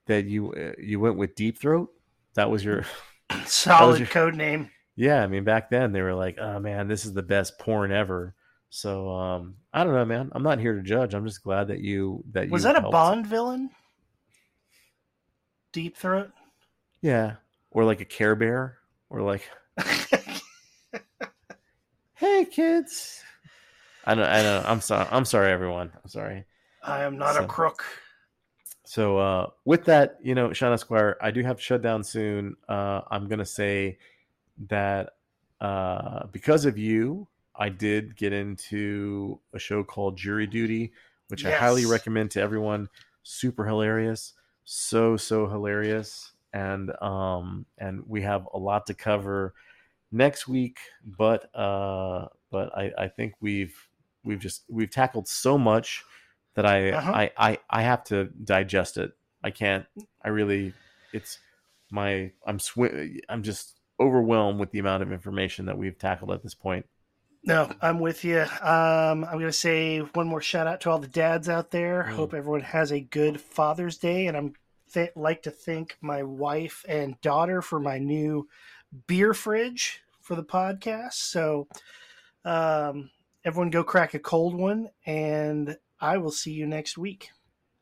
that 0.07 0.25
you 0.25 0.51
uh, 0.53 0.73
you 0.81 0.99
went 0.99 1.15
with 1.17 1.35
Deep 1.35 1.57
Throat. 1.57 1.89
That 2.33 2.49
was 2.49 2.65
your 2.65 2.83
Solid 3.45 3.99
your- 3.99 4.07
code 4.07 4.35
name. 4.35 4.69
yeah, 4.95 5.23
I 5.23 5.27
mean, 5.27 5.43
back 5.45 5.69
then 5.69 5.91
they 5.93 6.01
were 6.01 6.13
like, 6.15 6.37
"Oh 6.39 6.59
man, 6.59 6.87
this 6.89 7.05
is 7.05 7.13
the 7.13 7.23
best 7.23 7.57
porn 7.59 7.91
ever." 7.93 8.35
So 8.71 9.09
um, 9.09 9.55
I 9.73 9.83
don't 9.85 9.93
know, 9.93 10.05
man. 10.05 10.29
I'm 10.33 10.43
not 10.43 10.59
here 10.59 10.75
to 10.75 10.81
judge. 10.83 11.13
I'm 11.13 11.25
just 11.25 11.41
glad 11.43 11.69
that 11.69 11.79
you 11.79 12.23
that 12.31 12.49
Was 12.49 12.63
you 12.65 12.73
that 12.73 12.83
a. 12.85 12.89
Bond 12.89 13.25
villain? 13.27 13.69
Deep 15.71 15.95
Throat. 15.95 16.31
Yeah, 17.01 17.35
or 17.71 17.85
like 17.85 18.01
a 18.01 18.05
Care 18.05 18.35
Bear, 18.35 18.78
or 19.09 19.21
like, 19.21 19.49
hey 22.15 22.45
kids. 22.45 23.23
I 24.05 24.15
know. 24.15 24.23
I 24.23 24.41
know. 24.41 24.63
I'm 24.65 24.81
sorry. 24.81 25.07
I'm 25.11 25.25
sorry, 25.25 25.51
everyone. 25.51 25.91
I'm 25.93 26.09
sorry. 26.09 26.45
I 26.83 27.03
am 27.03 27.17
not 27.17 27.41
a 27.41 27.45
crook. 27.45 27.83
So 28.85 29.19
uh, 29.19 29.47
with 29.65 29.85
that, 29.85 30.17
you 30.23 30.33
know, 30.33 30.51
Shawn 30.51 30.73
Esquire, 30.73 31.15
I 31.21 31.29
do 31.29 31.43
have 31.43 31.57
to 31.57 31.61
shut 31.61 31.83
down 31.83 32.03
soon. 32.03 32.55
Uh, 32.67 33.01
I'm 33.11 33.27
gonna 33.27 33.45
say 33.45 33.99
that 34.67 35.11
uh, 35.61 36.25
because 36.31 36.65
of 36.65 36.77
you, 36.77 37.27
I 37.55 37.69
did 37.69 38.15
get 38.15 38.33
into 38.33 39.39
a 39.53 39.59
show 39.59 39.83
called 39.83 40.17
Jury 40.17 40.47
Duty, 40.47 40.91
which 41.27 41.45
I 41.45 41.51
highly 41.51 41.85
recommend 41.85 42.31
to 42.31 42.41
everyone. 42.41 42.89
Super 43.21 43.65
hilarious, 43.65 44.33
so 44.63 45.17
so 45.17 45.47
hilarious, 45.47 46.31
and 46.53 46.91
um, 47.01 47.65
and 47.77 48.03
we 48.07 48.21
have 48.21 48.47
a 48.53 48.57
lot 48.57 48.87
to 48.87 48.93
cover 48.93 49.53
next 50.11 50.47
week. 50.47 50.79
But 51.05 51.53
uh, 51.55 52.27
but 52.51 52.75
I, 52.77 52.91
I 52.97 53.07
think 53.07 53.33
we've 53.41 53.75
we've 54.23 54.39
just 54.39 54.63
we've 54.69 54.91
tackled 54.91 55.27
so 55.27 55.57
much 55.57 56.03
that 56.55 56.65
I, 56.65 56.91
Uh-huh. 56.91 57.11
I 57.11 57.31
I 57.37 57.57
I 57.69 57.81
have 57.83 58.03
to 58.05 58.25
digest 58.43 58.97
it. 58.97 59.11
I 59.43 59.51
can't. 59.51 59.85
I 60.23 60.29
really. 60.29 60.73
It's 61.13 61.39
my. 61.91 62.31
I'm 62.45 62.57
swi- 62.57 63.19
I'm 63.29 63.43
just 63.43 63.75
overwhelmed 63.99 64.59
with 64.59 64.71
the 64.71 64.79
amount 64.79 65.03
of 65.03 65.11
information 65.11 65.65
that 65.65 65.77
we've 65.77 65.97
tackled 65.97 66.31
at 66.31 66.43
this 66.43 66.55
point. 66.55 66.85
No, 67.45 67.71
I'm 67.81 67.99
with 68.01 68.25
you. 68.25 68.41
Um, 68.41 69.23
I'm 69.23 69.33
going 69.39 69.45
to 69.45 69.53
say 69.53 69.99
one 69.99 70.27
more 70.27 70.41
shout 70.41 70.67
out 70.67 70.81
to 70.81 70.89
all 70.89 70.99
the 70.99 71.07
dads 71.07 71.47
out 71.47 71.71
there. 71.71 72.03
Mm. 72.03 72.15
Hope 72.15 72.33
everyone 72.33 72.61
has 72.61 72.91
a 72.91 72.99
good 72.99 73.39
Father's 73.39 73.97
Day, 73.97 74.27
and 74.27 74.35
I'm 74.35 74.53
th- 74.93 75.11
like 75.15 75.43
to 75.43 75.51
thank 75.51 75.97
my 76.01 76.23
wife 76.23 76.85
and 76.87 77.19
daughter 77.21 77.61
for 77.61 77.79
my 77.79 77.97
new 77.97 78.47
beer 79.07 79.33
fridge 79.33 80.01
for 80.21 80.35
the 80.35 80.43
podcast. 80.43 81.13
So, 81.13 81.67
um, 82.45 83.09
everyone, 83.43 83.69
go 83.69 83.83
crack 83.83 84.13
a 84.13 84.19
cold 84.19 84.55
one, 84.55 84.89
and 85.05 85.77
I 85.99 86.17
will 86.17 86.31
see 86.31 86.51
you 86.51 86.65
next 86.65 86.97
week. 86.97 87.29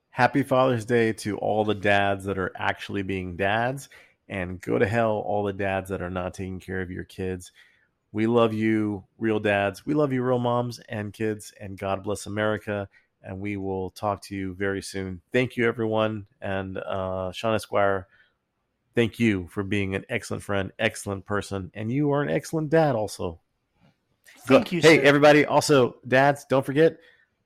Happy 0.10 0.44
Father's 0.44 0.86
Day 0.86 1.14
to 1.14 1.38
all 1.38 1.64
the 1.64 1.76
dads 1.76 2.26
that 2.26 2.38
are 2.38 2.52
actually 2.56 3.04
being 3.04 3.36
dads, 3.36 3.90
and 4.28 4.60
go 4.60 4.78
to 4.78 4.88
hell, 4.88 5.24
all 5.26 5.44
the 5.44 5.54
dads 5.54 5.90
that 5.90 6.02
are 6.02 6.10
not 6.10 6.34
taking 6.34 6.60
care 6.60 6.82
of 6.82 6.92
your 6.92 7.04
kids. 7.04 7.52
We 8.12 8.26
love 8.26 8.54
you, 8.54 9.04
real 9.18 9.40
dads. 9.40 9.86
We 9.86 9.94
love 9.94 10.12
you, 10.12 10.24
real 10.24 10.40
moms 10.40 10.80
and 10.90 11.14
kids, 11.14 11.54
and 11.60 11.78
God 11.78 12.04
bless 12.04 12.26
America. 12.26 12.90
And 13.28 13.42
we 13.42 13.58
will 13.58 13.90
talk 13.90 14.22
to 14.24 14.36
you 14.36 14.54
very 14.54 14.82
soon. 14.82 15.20
Thank 15.34 15.58
you, 15.58 15.68
everyone. 15.68 16.28
And 16.42 16.78
uh, 16.78 17.34
Shawn 17.34 17.56
Esquire, 17.56 18.08
thank 18.96 19.20
you 19.20 19.48
for 19.52 19.64
being 19.64 19.96
an 19.96 20.06
excellent 20.08 20.44
friend, 20.44 20.72
excellent 20.80 21.26
person, 21.26 21.70
and 21.74 21.92
you 21.92 22.10
are 22.14 22.22
an 22.22 22.30
excellent 22.30 22.70
dad, 22.70 22.96
also. 22.96 23.40
Go- 24.48 24.56
Thank 24.56 24.72
you, 24.72 24.80
Hey, 24.80 24.98
sir. 25.00 25.04
everybody! 25.04 25.46
Also, 25.46 25.98
dads, 26.08 26.46
don't 26.46 26.66
forget, 26.66 27.00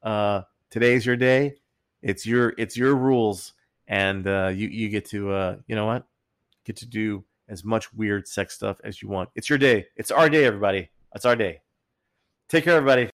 uh, 0.04 0.44
today's 0.70 1.04
your 1.04 1.16
day. 1.16 1.56
It's 2.04 2.28
your 2.28 2.54
it's 2.60 2.78
your 2.78 2.96
rules, 2.96 3.54
and 3.88 4.28
uh, 4.28 4.52
you 4.54 4.68
you 4.68 4.88
get 4.90 5.06
to 5.10 5.32
uh, 5.32 5.56
you 5.66 5.76
know 5.76 5.88
what, 5.88 6.06
get 6.64 6.76
to 6.78 6.86
do 6.86 7.24
as 7.50 7.64
much 7.64 7.92
weird 7.94 8.28
sex 8.28 8.54
stuff 8.54 8.80
as 8.84 9.02
you 9.02 9.10
want. 9.10 9.30
It's 9.36 9.50
your 9.50 9.58
day. 9.58 9.88
It's 9.96 10.12
our 10.12 10.30
day, 10.30 10.46
everybody. 10.46 10.90
It's 11.16 11.26
our 11.26 11.36
day. 11.36 11.62
Take 12.50 12.66
care, 12.66 12.76
everybody. 12.78 13.10